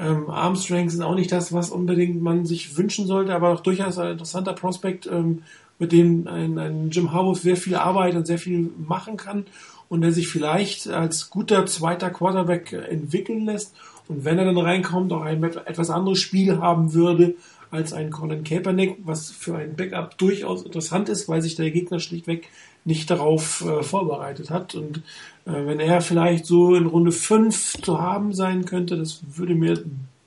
ähm, 0.00 0.30
Armstrengths 0.30 0.94
sind 0.94 1.02
auch 1.02 1.14
nicht 1.14 1.30
das, 1.30 1.52
was 1.52 1.70
unbedingt 1.70 2.22
man 2.22 2.46
sich 2.46 2.76
wünschen 2.76 3.06
sollte, 3.06 3.34
aber 3.34 3.50
auch 3.50 3.60
durchaus 3.60 3.98
ein 3.98 4.12
interessanter 4.12 4.54
Prospekt, 4.54 5.06
ähm, 5.06 5.42
mit 5.78 5.92
dem 5.92 6.26
ein, 6.26 6.58
ein 6.58 6.90
Jim 6.90 7.12
Harbaugh 7.12 7.34
sehr 7.34 7.56
viel 7.56 7.74
Arbeit 7.74 8.14
und 8.14 8.26
sehr 8.26 8.38
viel 8.38 8.70
machen 8.78 9.16
kann 9.16 9.46
und 9.88 10.02
der 10.02 10.12
sich 10.12 10.28
vielleicht 10.28 10.88
als 10.88 11.30
guter 11.30 11.66
zweiter 11.66 12.10
Quarterback 12.10 12.72
entwickeln 12.72 13.46
lässt 13.46 13.74
und 14.10 14.24
wenn 14.24 14.38
er 14.38 14.44
dann 14.44 14.58
reinkommt, 14.58 15.12
auch 15.12 15.22
ein 15.22 15.42
etwas 15.42 15.88
anderes 15.88 16.18
Spiel 16.18 16.58
haben 16.58 16.94
würde 16.94 17.36
als 17.70 17.92
ein 17.92 18.10
Colin 18.10 18.42
Kaepernick, 18.42 18.96
was 19.04 19.30
für 19.30 19.56
ein 19.56 19.76
Backup 19.76 20.18
durchaus 20.18 20.64
interessant 20.64 21.08
ist, 21.08 21.28
weil 21.28 21.42
sich 21.42 21.54
der 21.54 21.70
Gegner 21.70 22.00
schlichtweg 22.00 22.48
nicht 22.84 23.08
darauf 23.08 23.64
äh, 23.64 23.84
vorbereitet 23.84 24.50
hat. 24.50 24.74
Und 24.74 24.98
äh, 24.98 25.00
wenn 25.44 25.80
er 25.80 26.00
vielleicht 26.00 26.46
so 26.46 26.74
in 26.74 26.86
Runde 26.86 27.12
5 27.12 27.82
zu 27.82 28.00
haben 28.00 28.32
sein 28.32 28.64
könnte, 28.64 28.96
das 28.96 29.20
würde 29.36 29.54
mir 29.54 29.82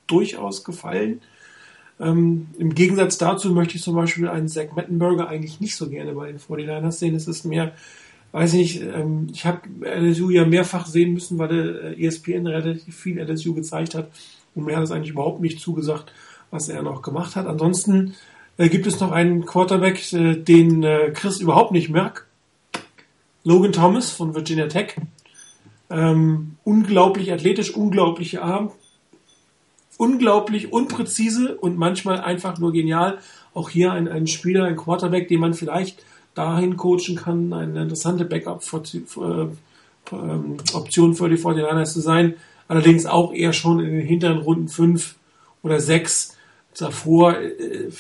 durchaus 0.07 0.63
gefallen. 0.63 1.21
Ähm, 1.99 2.47
Im 2.57 2.73
Gegensatz 2.73 3.17
dazu 3.17 3.51
möchte 3.51 3.75
ich 3.75 3.83
zum 3.83 3.95
Beispiel 3.95 4.27
einen 4.27 4.47
Zach 4.47 4.75
Mettenberger 4.75 5.27
eigentlich 5.27 5.59
nicht 5.59 5.75
so 5.75 5.89
gerne 5.89 6.13
bei 6.13 6.27
den 6.27 6.39
49ers 6.39 6.91
sehen. 6.91 7.15
Es 7.15 7.27
ist 7.27 7.45
mehr, 7.45 7.73
weiß 8.31 8.53
ich 8.53 8.81
nicht, 8.81 8.83
ähm, 8.83 9.27
ich 9.31 9.45
habe 9.45 9.61
LSU 9.83 10.29
ja 10.29 10.45
mehrfach 10.45 10.87
sehen 10.87 11.13
müssen, 11.13 11.37
weil 11.37 11.47
der 11.49 11.99
ESPN 11.99 12.47
relativ 12.47 12.95
viel 12.95 13.19
LSU 13.19 13.53
gezeigt 13.53 13.95
hat 13.95 14.09
und 14.55 14.65
mir 14.65 14.75
hat 14.75 14.83
es 14.83 14.91
eigentlich 14.91 15.11
überhaupt 15.11 15.41
nicht 15.41 15.59
zugesagt, 15.59 16.11
was 16.51 16.69
er 16.69 16.81
noch 16.81 17.01
gemacht 17.01 17.35
hat. 17.35 17.47
Ansonsten 17.47 18.15
äh, 18.57 18.69
gibt 18.69 18.87
es 18.87 18.99
noch 18.99 19.11
einen 19.11 19.45
Quarterback, 19.45 20.11
äh, 20.13 20.35
den 20.35 20.83
äh, 20.83 21.11
Chris 21.13 21.39
überhaupt 21.39 21.71
nicht 21.71 21.89
merkt. 21.89 22.25
Logan 23.43 23.73
Thomas 23.73 24.11
von 24.11 24.35
Virginia 24.35 24.67
Tech. 24.67 24.95
Ähm, 25.89 26.57
unglaublich 26.63 27.31
athletisch, 27.31 27.75
unglaubliche 27.75 28.41
Arm, 28.41 28.71
unglaublich 29.97 30.71
unpräzise 30.71 31.55
und 31.55 31.77
manchmal 31.77 32.21
einfach 32.21 32.57
nur 32.57 32.71
genial. 32.71 33.19
Auch 33.53 33.69
hier 33.69 33.91
ein, 33.91 34.07
ein 34.07 34.27
Spieler, 34.27 34.65
ein 34.65 34.77
Quarterback, 34.77 35.27
den 35.27 35.39
man 35.39 35.53
vielleicht 35.53 36.03
dahin 36.33 36.77
coachen 36.77 37.15
kann, 37.15 37.53
eine 37.53 37.83
interessante 37.83 38.25
Backup-Option 38.25 41.15
für 41.15 41.29
die 41.29 41.37
49ers 41.37 41.93
zu 41.93 42.01
sein. 42.01 42.33
Allerdings 42.67 43.05
auch 43.05 43.33
eher 43.33 43.53
schon 43.53 43.79
in 43.79 43.91
den 43.91 44.05
hinteren 44.05 44.39
Runden 44.39 44.67
5 44.67 45.15
oder 45.61 45.79
6. 45.79 46.37
Davor 46.75 47.37
äh, 47.37 47.91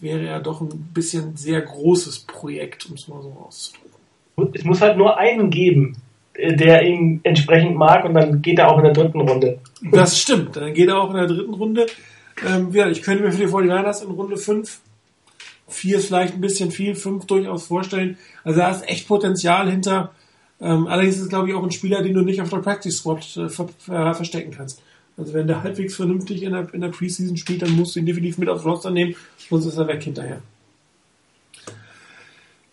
wäre 0.00 0.26
er 0.26 0.40
doch 0.40 0.62
ein 0.62 0.88
bisschen 0.94 1.36
sehr 1.36 1.60
großes 1.60 2.20
Projekt, 2.20 2.86
um 2.86 2.94
es 2.94 3.06
mal 3.06 3.20
so 3.20 3.36
auszudrücken. 3.46 3.83
Es 4.52 4.64
muss 4.64 4.80
halt 4.80 4.96
nur 4.96 5.16
einen 5.18 5.50
geben, 5.50 5.96
äh, 6.34 6.54
der 6.54 6.82
ihn 6.82 7.20
entsprechend 7.22 7.76
mag 7.76 8.04
und 8.04 8.14
dann 8.14 8.42
geht 8.42 8.58
er 8.58 8.70
auch 8.70 8.78
in 8.78 8.84
der 8.84 8.92
dritten 8.92 9.20
Runde. 9.20 9.58
Das 9.92 10.18
stimmt, 10.18 10.56
dann 10.56 10.74
geht 10.74 10.88
er 10.88 11.00
auch 11.00 11.10
in 11.10 11.16
der 11.16 11.26
dritten 11.26 11.54
Runde. 11.54 11.86
Ähm, 12.46 12.70
ja, 12.72 12.88
ich 12.88 13.02
könnte 13.02 13.22
mir 13.22 13.32
für 13.32 13.46
die 13.46 13.52
49ers 13.52 14.04
in 14.04 14.10
Runde 14.10 14.36
5, 14.36 14.80
4 15.68 15.98
ist 15.98 16.06
vielleicht 16.06 16.34
ein 16.34 16.40
bisschen 16.40 16.70
viel, 16.70 16.94
5 16.94 17.26
durchaus 17.26 17.66
vorstellen. 17.66 18.18
Also 18.42 18.60
da 18.60 18.70
ist 18.70 18.88
echt 18.88 19.08
Potenzial 19.08 19.70
hinter. 19.70 20.12
Ähm, 20.60 20.86
allerdings 20.86 21.16
ist 21.16 21.22
es, 21.22 21.28
glaube 21.28 21.48
ich, 21.48 21.54
auch 21.54 21.62
ein 21.62 21.70
Spieler, 21.70 22.02
den 22.02 22.14
du 22.14 22.22
nicht 22.22 22.40
auf 22.40 22.50
der 22.50 22.58
Practice 22.58 22.98
Squad 22.98 23.36
äh, 23.36 23.48
ver 23.48 23.68
äh, 23.88 24.14
verstecken 24.14 24.52
kannst. 24.56 24.82
Also 25.16 25.32
wenn 25.32 25.46
der 25.46 25.62
halbwegs 25.62 25.94
vernünftig 25.94 26.42
in 26.42 26.52
der, 26.52 26.72
in 26.74 26.80
der 26.80 26.88
Preseason 26.88 27.36
spielt, 27.36 27.62
dann 27.62 27.70
musst 27.72 27.94
du 27.94 28.00
ihn 28.00 28.06
definitiv 28.06 28.38
mit 28.38 28.48
aufs 28.48 28.64
Roster 28.64 28.90
nehmen, 28.90 29.14
sonst 29.48 29.66
ist 29.66 29.76
er 29.76 29.86
weg 29.86 30.02
hinterher. 30.02 30.40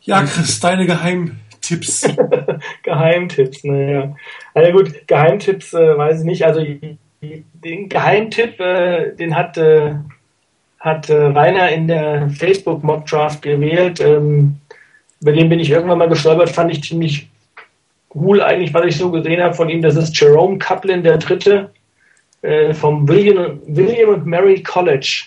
Ja, 0.01 0.23
Chris, 0.23 0.59
deine 0.59 0.87
Geheimtipps. 1.69 2.07
Geheimtipps, 2.83 3.63
naja. 3.63 4.15
Also 4.53 4.71
gut, 4.71 5.07
Geheimtipps 5.07 5.73
äh, 5.73 5.97
weiß 5.97 6.19
ich 6.19 6.25
nicht. 6.25 6.45
Also 6.45 6.65
den 7.21 7.89
Geheimtipp, 7.89 8.59
äh, 8.59 9.15
den 9.15 9.35
hat, 9.35 9.57
äh, 9.57 9.95
hat 10.79 11.09
äh, 11.09 11.15
Rainer 11.15 11.69
in 11.69 11.87
der 11.87 12.29
Facebook 12.29 12.83
Mock 12.83 13.05
Draft 13.05 13.41
gewählt. 13.41 13.99
Ähm, 13.99 14.57
über 15.21 15.33
den 15.33 15.49
bin 15.49 15.59
ich 15.59 15.69
irgendwann 15.69 15.99
mal 15.99 16.09
gestolpert, 16.09 16.49
fand 16.49 16.71
ich 16.71 16.83
ziemlich 16.83 17.29
cool 18.15 18.41
eigentlich, 18.41 18.73
was 18.73 18.85
ich 18.85 18.97
so 18.97 19.11
gesehen 19.11 19.41
habe 19.41 19.53
von 19.53 19.69
ihm. 19.69 19.81
Das 19.81 19.95
ist 19.95 20.19
Jerome 20.19 20.57
Kaplan, 20.57 21.03
der 21.03 21.17
Dritte 21.19 21.69
äh, 22.41 22.73
vom 22.73 23.07
William, 23.07 23.59
William 23.67 24.09
und 24.09 24.25
Mary 24.25 24.63
College. 24.63 25.25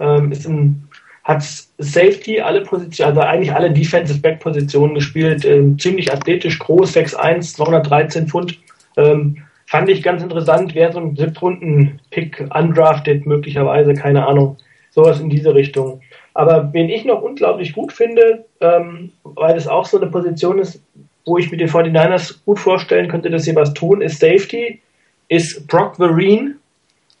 Ähm, 0.00 0.32
ist 0.32 0.46
ein 0.46 0.87
hat 1.28 1.42
Safety 1.76 2.40
alle 2.40 2.62
Positionen, 2.62 3.10
also 3.10 3.20
eigentlich 3.20 3.52
alle 3.52 3.70
Defensive 3.70 4.18
Back 4.18 4.40
Positionen 4.40 4.94
gespielt, 4.94 5.44
ähm, 5.44 5.78
ziemlich 5.78 6.10
athletisch, 6.10 6.58
groß, 6.58 6.96
6'1, 6.96 7.54
213 7.54 8.26
Pfund. 8.26 8.58
Ähm, 8.96 9.36
fand 9.66 9.90
ich 9.90 10.02
ganz 10.02 10.22
interessant, 10.22 10.74
wäre 10.74 10.90
so 10.90 11.00
ein 11.00 11.14
Siebtrunden-Pick 11.14 12.48
undrafted 12.54 13.26
möglicherweise, 13.26 13.92
keine 13.92 14.26
Ahnung, 14.26 14.56
sowas 14.90 15.20
in 15.20 15.28
diese 15.28 15.54
Richtung. 15.54 16.00
Aber 16.32 16.72
wen 16.72 16.88
ich 16.88 17.04
noch 17.04 17.20
unglaublich 17.20 17.74
gut 17.74 17.92
finde, 17.92 18.46
ähm, 18.62 19.12
weil 19.22 19.54
es 19.54 19.68
auch 19.68 19.84
so 19.84 20.00
eine 20.00 20.10
Position 20.10 20.58
ist, 20.58 20.82
wo 21.26 21.36
ich 21.36 21.50
mir 21.50 21.58
den 21.58 21.68
49ers 21.68 22.38
gut 22.46 22.58
vorstellen 22.58 23.08
könnte, 23.08 23.28
dass 23.28 23.44
sie 23.44 23.54
was 23.54 23.74
tun, 23.74 24.00
ist 24.00 24.18
Safety, 24.18 24.80
ist 25.28 25.66
Brock 25.66 25.96
Vereen 25.96 26.56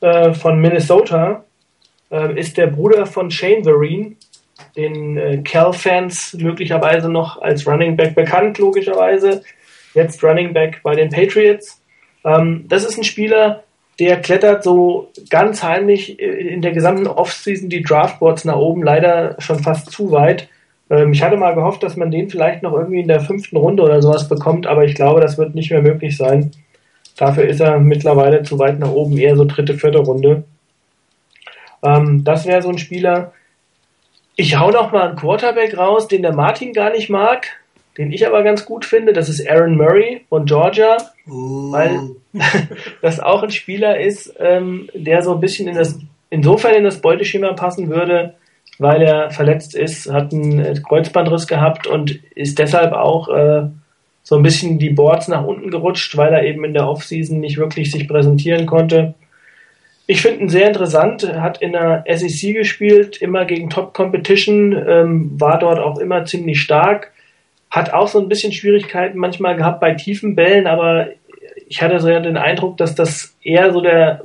äh, 0.00 0.32
von 0.32 0.58
Minnesota 0.62 1.44
äh, 2.10 2.38
ist 2.38 2.56
der 2.56 2.66
Bruder 2.68 3.06
von 3.06 3.30
Shane 3.30 3.64
Vereen, 3.64 4.16
den 4.76 5.16
äh, 5.16 5.38
Cal-Fans 5.38 6.34
möglicherweise 6.34 7.08
noch 7.08 7.40
als 7.40 7.66
Running 7.66 7.96
Back 7.96 8.14
bekannt, 8.14 8.58
logischerweise. 8.58 9.42
Jetzt 9.94 10.22
Running 10.22 10.52
Back 10.52 10.80
bei 10.82 10.94
den 10.94 11.10
Patriots. 11.10 11.82
Ähm, 12.24 12.64
das 12.68 12.84
ist 12.84 12.98
ein 12.98 13.04
Spieler, 13.04 13.64
der 13.98 14.20
klettert 14.20 14.62
so 14.62 15.10
ganz 15.28 15.62
heimlich 15.62 16.20
in 16.20 16.62
der 16.62 16.72
gesamten 16.72 17.06
Offseason 17.06 17.68
die 17.68 17.82
Draftboards 17.82 18.44
nach 18.44 18.56
oben, 18.56 18.82
leider 18.82 19.36
schon 19.40 19.58
fast 19.58 19.90
zu 19.90 20.12
weit. 20.12 20.48
Ähm, 20.90 21.12
ich 21.12 21.22
hatte 21.22 21.36
mal 21.36 21.54
gehofft, 21.54 21.82
dass 21.82 21.96
man 21.96 22.10
den 22.10 22.30
vielleicht 22.30 22.62
noch 22.62 22.72
irgendwie 22.72 23.00
in 23.00 23.08
der 23.08 23.20
fünften 23.20 23.56
Runde 23.56 23.82
oder 23.82 24.00
sowas 24.00 24.28
bekommt, 24.28 24.66
aber 24.66 24.84
ich 24.84 24.94
glaube, 24.94 25.20
das 25.20 25.38
wird 25.38 25.54
nicht 25.54 25.70
mehr 25.70 25.82
möglich 25.82 26.16
sein. 26.16 26.52
Dafür 27.16 27.44
ist 27.44 27.60
er 27.60 27.80
mittlerweile 27.80 28.42
zu 28.44 28.58
weit 28.58 28.78
nach 28.78 28.92
oben, 28.92 29.16
eher 29.18 29.36
so 29.36 29.44
dritte, 29.44 29.74
vierte 29.74 29.98
Runde. 29.98 30.44
Ähm, 31.82 32.24
das 32.24 32.46
wäre 32.46 32.62
so 32.62 32.68
ein 32.68 32.78
Spieler. 32.78 33.32
Ich 34.36 34.58
hau 34.58 34.70
noch 34.70 34.92
mal 34.92 35.08
einen 35.08 35.16
Quarterback 35.16 35.76
raus, 35.76 36.08
den 36.08 36.22
der 36.22 36.34
Martin 36.34 36.72
gar 36.72 36.90
nicht 36.90 37.10
mag, 37.10 37.46
den 37.96 38.12
ich 38.12 38.26
aber 38.26 38.42
ganz 38.42 38.64
gut 38.64 38.84
finde. 38.84 39.12
Das 39.12 39.28
ist 39.28 39.48
Aaron 39.48 39.76
Murray 39.76 40.24
von 40.28 40.44
Georgia, 40.44 40.96
uh. 41.26 41.72
weil 41.72 42.10
das 43.02 43.20
auch 43.20 43.42
ein 43.42 43.50
Spieler 43.50 43.98
ist, 43.98 44.34
ähm, 44.38 44.88
der 44.94 45.22
so 45.22 45.34
ein 45.34 45.40
bisschen 45.40 45.68
in 45.68 45.74
das, 45.74 45.98
insofern 46.30 46.74
in 46.74 46.84
das 46.84 47.00
Beuteschema 47.00 47.52
passen 47.54 47.88
würde, 47.88 48.34
weil 48.78 49.02
er 49.02 49.30
verletzt 49.30 49.74
ist, 49.74 50.10
hat 50.10 50.32
einen 50.32 50.82
Kreuzbandriss 50.82 51.48
gehabt 51.48 51.86
und 51.86 52.20
ist 52.34 52.58
deshalb 52.58 52.92
auch 52.92 53.28
äh, 53.28 53.68
so 54.22 54.36
ein 54.36 54.42
bisschen 54.42 54.78
die 54.78 54.90
Boards 54.90 55.26
nach 55.28 55.44
unten 55.44 55.70
gerutscht, 55.70 56.16
weil 56.16 56.32
er 56.32 56.44
eben 56.44 56.64
in 56.64 56.74
der 56.74 56.86
Offseason 56.86 57.40
nicht 57.40 57.56
wirklich 57.56 57.90
sich 57.90 58.06
präsentieren 58.06 58.66
konnte. 58.66 59.14
Ich 60.10 60.22
finde 60.22 60.40
ihn 60.40 60.48
sehr 60.48 60.68
interessant, 60.68 61.30
hat 61.34 61.60
in 61.60 61.72
der 61.72 62.02
SEC 62.08 62.54
gespielt, 62.54 63.18
immer 63.18 63.44
gegen 63.44 63.68
Top 63.68 63.92
Competition, 63.92 64.72
ähm, 64.72 65.38
war 65.38 65.58
dort 65.58 65.78
auch 65.78 65.98
immer 65.98 66.24
ziemlich 66.24 66.62
stark, 66.62 67.12
hat 67.70 67.92
auch 67.92 68.08
so 68.08 68.18
ein 68.18 68.30
bisschen 68.30 68.54
Schwierigkeiten 68.54 69.18
manchmal 69.18 69.54
gehabt 69.54 69.80
bei 69.80 69.92
tiefen 69.92 70.34
Bällen, 70.34 70.66
aber 70.66 71.08
ich 71.68 71.82
hatte 71.82 72.00
so 72.00 72.08
den 72.08 72.38
Eindruck, 72.38 72.78
dass 72.78 72.94
das 72.94 73.36
eher 73.42 73.70
so 73.70 73.82
der, 73.82 74.22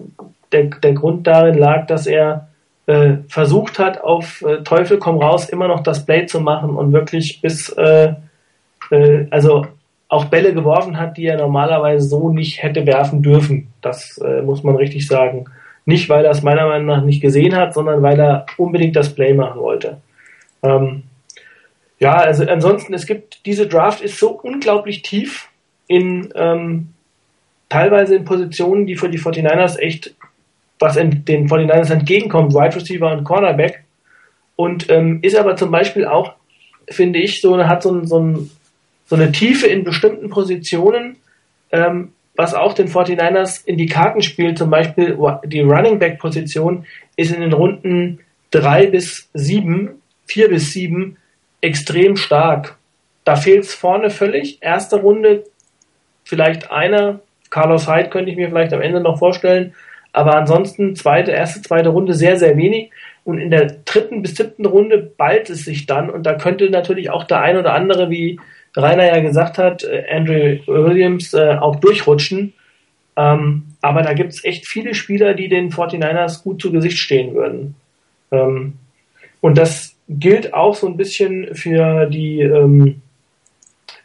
der, 0.53 0.67
der 0.67 0.93
Grund 0.93 1.27
darin 1.27 1.57
lag, 1.57 1.85
dass 1.87 2.07
er 2.07 2.47
äh, 2.85 3.15
versucht 3.27 3.77
hat, 3.77 4.01
auf 4.01 4.41
äh, 4.41 4.63
Teufel 4.63 4.99
komm 4.99 5.17
raus 5.17 5.49
immer 5.49 5.67
noch 5.67 5.83
das 5.83 6.05
Play 6.05 6.27
zu 6.27 6.39
machen 6.39 6.77
und 6.77 6.93
wirklich 6.93 7.41
bis, 7.41 7.67
äh, 7.67 8.13
äh, 8.89 9.27
also 9.31 9.67
auch 10.07 10.25
Bälle 10.25 10.53
geworfen 10.53 10.97
hat, 10.97 11.17
die 11.17 11.25
er 11.25 11.35
normalerweise 11.35 12.07
so 12.07 12.29
nicht 12.29 12.63
hätte 12.63 12.85
werfen 12.85 13.21
dürfen. 13.21 13.73
Das 13.81 14.17
äh, 14.19 14.41
muss 14.43 14.63
man 14.63 14.77
richtig 14.77 15.05
sagen. 15.07 15.43
Nicht, 15.85 16.09
weil 16.09 16.25
er 16.25 16.31
es 16.31 16.43
meiner 16.43 16.67
Meinung 16.67 16.87
nach 16.87 17.03
nicht 17.03 17.21
gesehen 17.21 17.55
hat, 17.55 17.73
sondern 17.73 18.01
weil 18.01 18.19
er 18.19 18.45
unbedingt 18.57 18.95
das 18.95 19.13
Play 19.13 19.33
machen 19.33 19.59
wollte. 19.59 20.01
Ähm, 20.61 21.03
ja, 21.99 22.15
also 22.15 22.45
ansonsten, 22.45 22.93
es 22.93 23.05
gibt, 23.05 23.45
diese 23.45 23.67
Draft 23.67 24.01
ist 24.01 24.17
so 24.17 24.31
unglaublich 24.31 25.01
tief 25.01 25.49
in 25.87 26.29
ähm, 26.35 26.89
teilweise 27.69 28.15
in 28.15 28.25
Positionen, 28.25 28.85
die 28.85 28.95
für 28.95 29.09
die 29.09 29.19
49ers 29.19 29.77
echt 29.77 30.15
was 30.79 30.97
in, 30.97 31.23
den 31.25 31.47
49ers 31.47 31.91
entgegenkommt, 31.91 32.53
Wide 32.53 32.75
Receiver 32.75 33.11
und 33.11 33.23
Cornerback. 33.23 33.83
Und 34.55 34.89
ähm, 34.89 35.19
ist 35.21 35.35
aber 35.35 35.55
zum 35.55 35.71
Beispiel 35.71 36.05
auch, 36.05 36.33
finde 36.89 37.19
ich, 37.19 37.41
so 37.41 37.57
hat 37.57 37.81
so, 37.81 38.03
so, 38.05 38.47
so 39.05 39.15
eine 39.15 39.31
Tiefe 39.31 39.67
in 39.67 39.83
bestimmten 39.83 40.29
Positionen, 40.29 41.15
ähm, 41.71 42.11
was 42.35 42.53
auch 42.53 42.73
den 42.73 42.87
49ers 42.87 43.65
in 43.65 43.77
die 43.77 43.85
Karten 43.85 44.21
spielt, 44.21 44.57
zum 44.57 44.69
Beispiel 44.69 45.17
die 45.45 45.61
Running 45.61 45.99
Back 45.99 46.19
Position, 46.19 46.85
ist 47.15 47.31
in 47.31 47.41
den 47.41 47.53
Runden 47.53 48.19
drei 48.51 48.87
bis 48.87 49.29
sieben, 49.33 50.01
vier 50.25 50.49
bis 50.49 50.71
sieben 50.71 51.17
extrem 51.61 52.15
stark. 52.15 52.77
Da 53.23 53.35
fehlt 53.35 53.63
es 53.63 53.73
vorne 53.73 54.09
völlig. 54.09 54.61
Erste 54.61 54.97
Runde 54.97 55.43
vielleicht 56.23 56.71
einer, 56.71 57.19
Carlos 57.49 57.87
Hyde 57.87 58.09
könnte 58.09 58.31
ich 58.31 58.37
mir 58.37 58.49
vielleicht 58.49 58.73
am 58.73 58.81
Ende 58.81 58.99
noch 58.99 59.19
vorstellen, 59.19 59.75
aber 60.11 60.35
ansonsten 60.35 60.95
zweite, 60.95 61.31
erste, 61.31 61.61
zweite 61.61 61.89
Runde 61.89 62.13
sehr, 62.13 62.37
sehr 62.37 62.57
wenig. 62.57 62.91
Und 63.23 63.39
in 63.39 63.51
der 63.51 63.67
dritten 63.85 64.21
bis 64.21 64.35
siebten 64.35 64.65
Runde 64.65 64.97
ballt 64.97 65.49
es 65.49 65.63
sich 65.63 65.85
dann 65.85 66.09
und 66.09 66.23
da 66.23 66.33
könnte 66.33 66.69
natürlich 66.69 67.09
auch 67.09 67.23
der 67.23 67.41
ein 67.41 67.57
oder 67.57 67.73
andere 67.73 68.09
wie 68.09 68.39
Rainer 68.75 69.05
ja 69.05 69.19
gesagt 69.19 69.57
hat, 69.57 69.83
äh, 69.83 70.03
Andrew 70.09 70.57
Williams 70.67 71.33
äh, 71.33 71.57
auch 71.59 71.77
durchrutschen. 71.77 72.53
Ähm, 73.15 73.63
aber 73.81 74.01
da 74.01 74.13
gibt 74.13 74.33
es 74.33 74.43
echt 74.43 74.67
viele 74.67 74.95
Spieler, 74.95 75.33
die 75.33 75.47
den 75.47 75.71
49ers 75.71 76.43
gut 76.43 76.61
zu 76.61 76.71
Gesicht 76.71 76.97
stehen 76.97 77.35
würden. 77.35 77.75
Ähm, 78.31 78.73
und 79.41 79.57
das 79.57 79.95
gilt 80.09 80.53
auch 80.53 80.73
so 80.73 80.87
ein 80.87 80.97
bisschen 80.97 81.53
für 81.53 82.07
die, 82.07 82.41
ähm, 82.41 83.01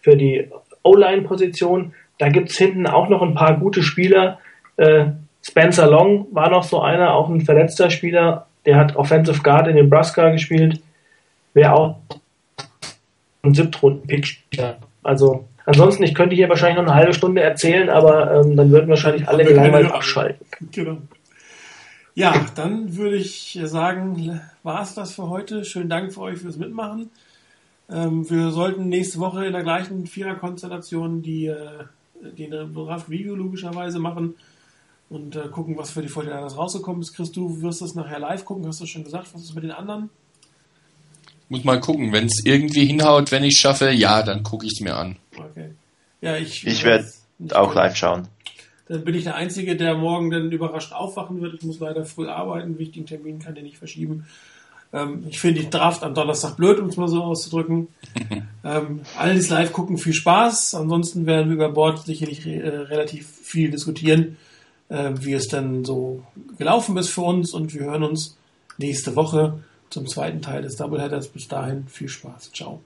die 0.07 0.49
O-Line-Position. 0.83 1.95
Da 2.19 2.29
gibt 2.29 2.51
es 2.51 2.59
hinten 2.59 2.87
auch 2.87 3.09
noch 3.09 3.23
ein 3.23 3.35
paar 3.35 3.59
gute 3.59 3.83
Spieler. 3.83 4.39
Äh, 4.77 5.07
Spencer 5.43 5.87
Long 5.87 6.27
war 6.33 6.51
noch 6.51 6.65
so 6.65 6.81
einer, 6.81 7.15
auch 7.15 7.29
ein 7.29 7.41
verletzter 7.41 7.91
Spieler, 7.91 8.47
Der 8.67 8.77
hat 8.77 8.97
Offensive 8.97 9.43
Guard 9.43 9.69
in 9.69 9.77
Nebraska 9.77 10.31
gespielt. 10.31 10.81
Wäre 11.55 11.73
auch 11.73 11.97
ein 13.43 13.55
Siebtrunden-Pick. 13.55 14.43
Also 15.03 15.49
ansonsten, 15.65 16.03
ich 16.03 16.15
könnte 16.15 16.35
hier 16.35 16.49
wahrscheinlich 16.49 16.77
noch 16.79 16.91
eine 16.91 16.95
halbe 16.95 17.15
Stunde 17.15 17.43
erzählen, 17.43 17.89
aber 17.89 18.35
ähm, 18.35 18.57
dann 18.57 18.71
würden 18.71 18.89
wahrscheinlich 18.89 19.29
alle 19.29 19.45
gelangweilt 19.45 19.91
abschalten. 19.91 20.47
Genau. 20.73 20.99
Ja, 22.15 22.35
dann 22.57 22.97
würde 22.97 23.17
ich 23.17 23.59
sagen, 23.65 24.41
war 24.65 24.83
es 24.83 24.95
das 24.95 25.15
für 25.15 25.29
heute. 25.29 25.65
Schönen 25.65 25.89
Dank 25.89 26.13
für 26.13 26.23
euch 26.23 26.39
fürs 26.39 26.57
Mitmachen. 26.57 27.11
Ähm, 27.91 28.29
wir 28.29 28.51
sollten 28.51 28.89
nächste 28.89 29.21
Woche 29.21 29.47
in 29.47 29.53
der 29.53 29.63
gleichen 29.63 30.07
Viererkonstellation 30.07 31.23
die, 31.23 31.47
äh, 31.47 31.85
den 32.37 32.75
Draft 32.75 33.09
Review 33.09 33.35
logischerweise 33.35 33.99
machen 33.99 34.35
und 35.09 35.37
äh, 35.37 35.49
gucken, 35.49 35.79
was 35.79 35.91
für 35.91 36.03
die 36.03 36.09
Fortinanders 36.09 36.57
rausgekommen 36.57 37.03
ist. 37.03 37.15
Chris, 37.15 37.33
du 37.33 37.63
wirst 37.63 37.81
das 37.81 37.95
nachher 37.95 38.19
live 38.19 38.45
gucken, 38.45 38.67
hast 38.67 38.81
du 38.81 38.87
schon 38.87 39.05
gesagt, 39.05 39.33
was 39.33 39.43
ist 39.43 39.55
mit 39.55 39.65
den 39.65 39.71
anderen? 39.71 40.11
Muss 41.49 41.65
mal 41.65 41.81
gucken, 41.81 42.13
wenn 42.13 42.27
es 42.27 42.43
irgendwie 42.45 42.87
hinhaut, 42.87 43.33
wenn 43.33 43.45
ich 43.45 43.55
es 43.55 43.61
schaffe, 43.61 43.91
ja, 43.91 44.23
dann 44.23 44.43
gucke 44.43 44.67
ich 44.67 44.73
es 44.73 44.81
mir 44.81 44.97
an. 44.97 45.17
Okay. 45.37 45.71
Ja, 46.21 46.37
ich, 46.37 46.67
ich 46.67 46.85
werde 46.85 47.09
auch 47.53 47.75
live 47.75 47.97
schauen. 47.97 48.29
Dann 48.89 49.05
bin 49.05 49.15
ich 49.15 49.25
der 49.25 49.35
Einzige, 49.35 49.77
der 49.77 49.97
morgen 49.97 50.31
dann 50.31 50.51
überrascht 50.51 50.93
aufwachen 50.93 51.41
wird. 51.41 51.55
Ich 51.55 51.63
muss 51.63 51.79
leider 51.79 52.05
früh 52.05 52.29
arbeiten, 52.29 52.79
wichtigen 52.79 53.07
Termin 53.07 53.39
kann 53.39 53.55
der 53.55 53.63
nicht 53.63 53.79
verschieben. 53.79 54.27
Ähm, 54.93 55.25
ich 55.29 55.39
finde 55.39 55.61
die 55.61 55.71
Draft 55.71 56.03
am 56.03 56.15
Donnerstag 56.15 56.57
blöd, 56.57 56.79
um 56.81 56.89
es 56.89 56.97
mal 56.97 57.09
so 57.09 57.23
auszudrücken. 57.23 57.89
ähm, 58.65 59.01
alle, 59.17 59.35
die 59.35 59.41
es 59.41 59.51
live 59.51 59.73
gucken, 59.73 59.99
viel 59.99 60.15
Spaß. 60.15 60.75
Ansonsten 60.75 61.27
werden 61.27 61.49
wir 61.49 61.55
über 61.55 61.71
Bord 61.71 62.05
sicherlich 62.05 62.47
äh, 62.47 62.67
relativ 62.67 63.27
viel 63.27 63.71
diskutieren 63.71 64.37
äh, 64.89 65.13
wie 65.21 65.35
es 65.35 65.49
dann 65.49 65.85
so 65.85 66.23
gelaufen 66.57 66.97
ist 66.97 67.11
für 67.11 67.23
uns 67.23 67.53
und 67.53 67.75
wir 67.75 67.83
hören 67.83 68.03
uns 68.03 68.37
nächste 68.79 69.17
Woche 69.17 69.63
zum 69.91 70.07
zweiten 70.07 70.43
Teil 70.43 70.63
des 70.63 70.77
Doubleheaders. 70.77 71.29
Bis 71.29 71.49
dahin 71.49 71.87
viel 71.89 72.09
Spaß. 72.09 72.53
Ciao. 72.53 72.81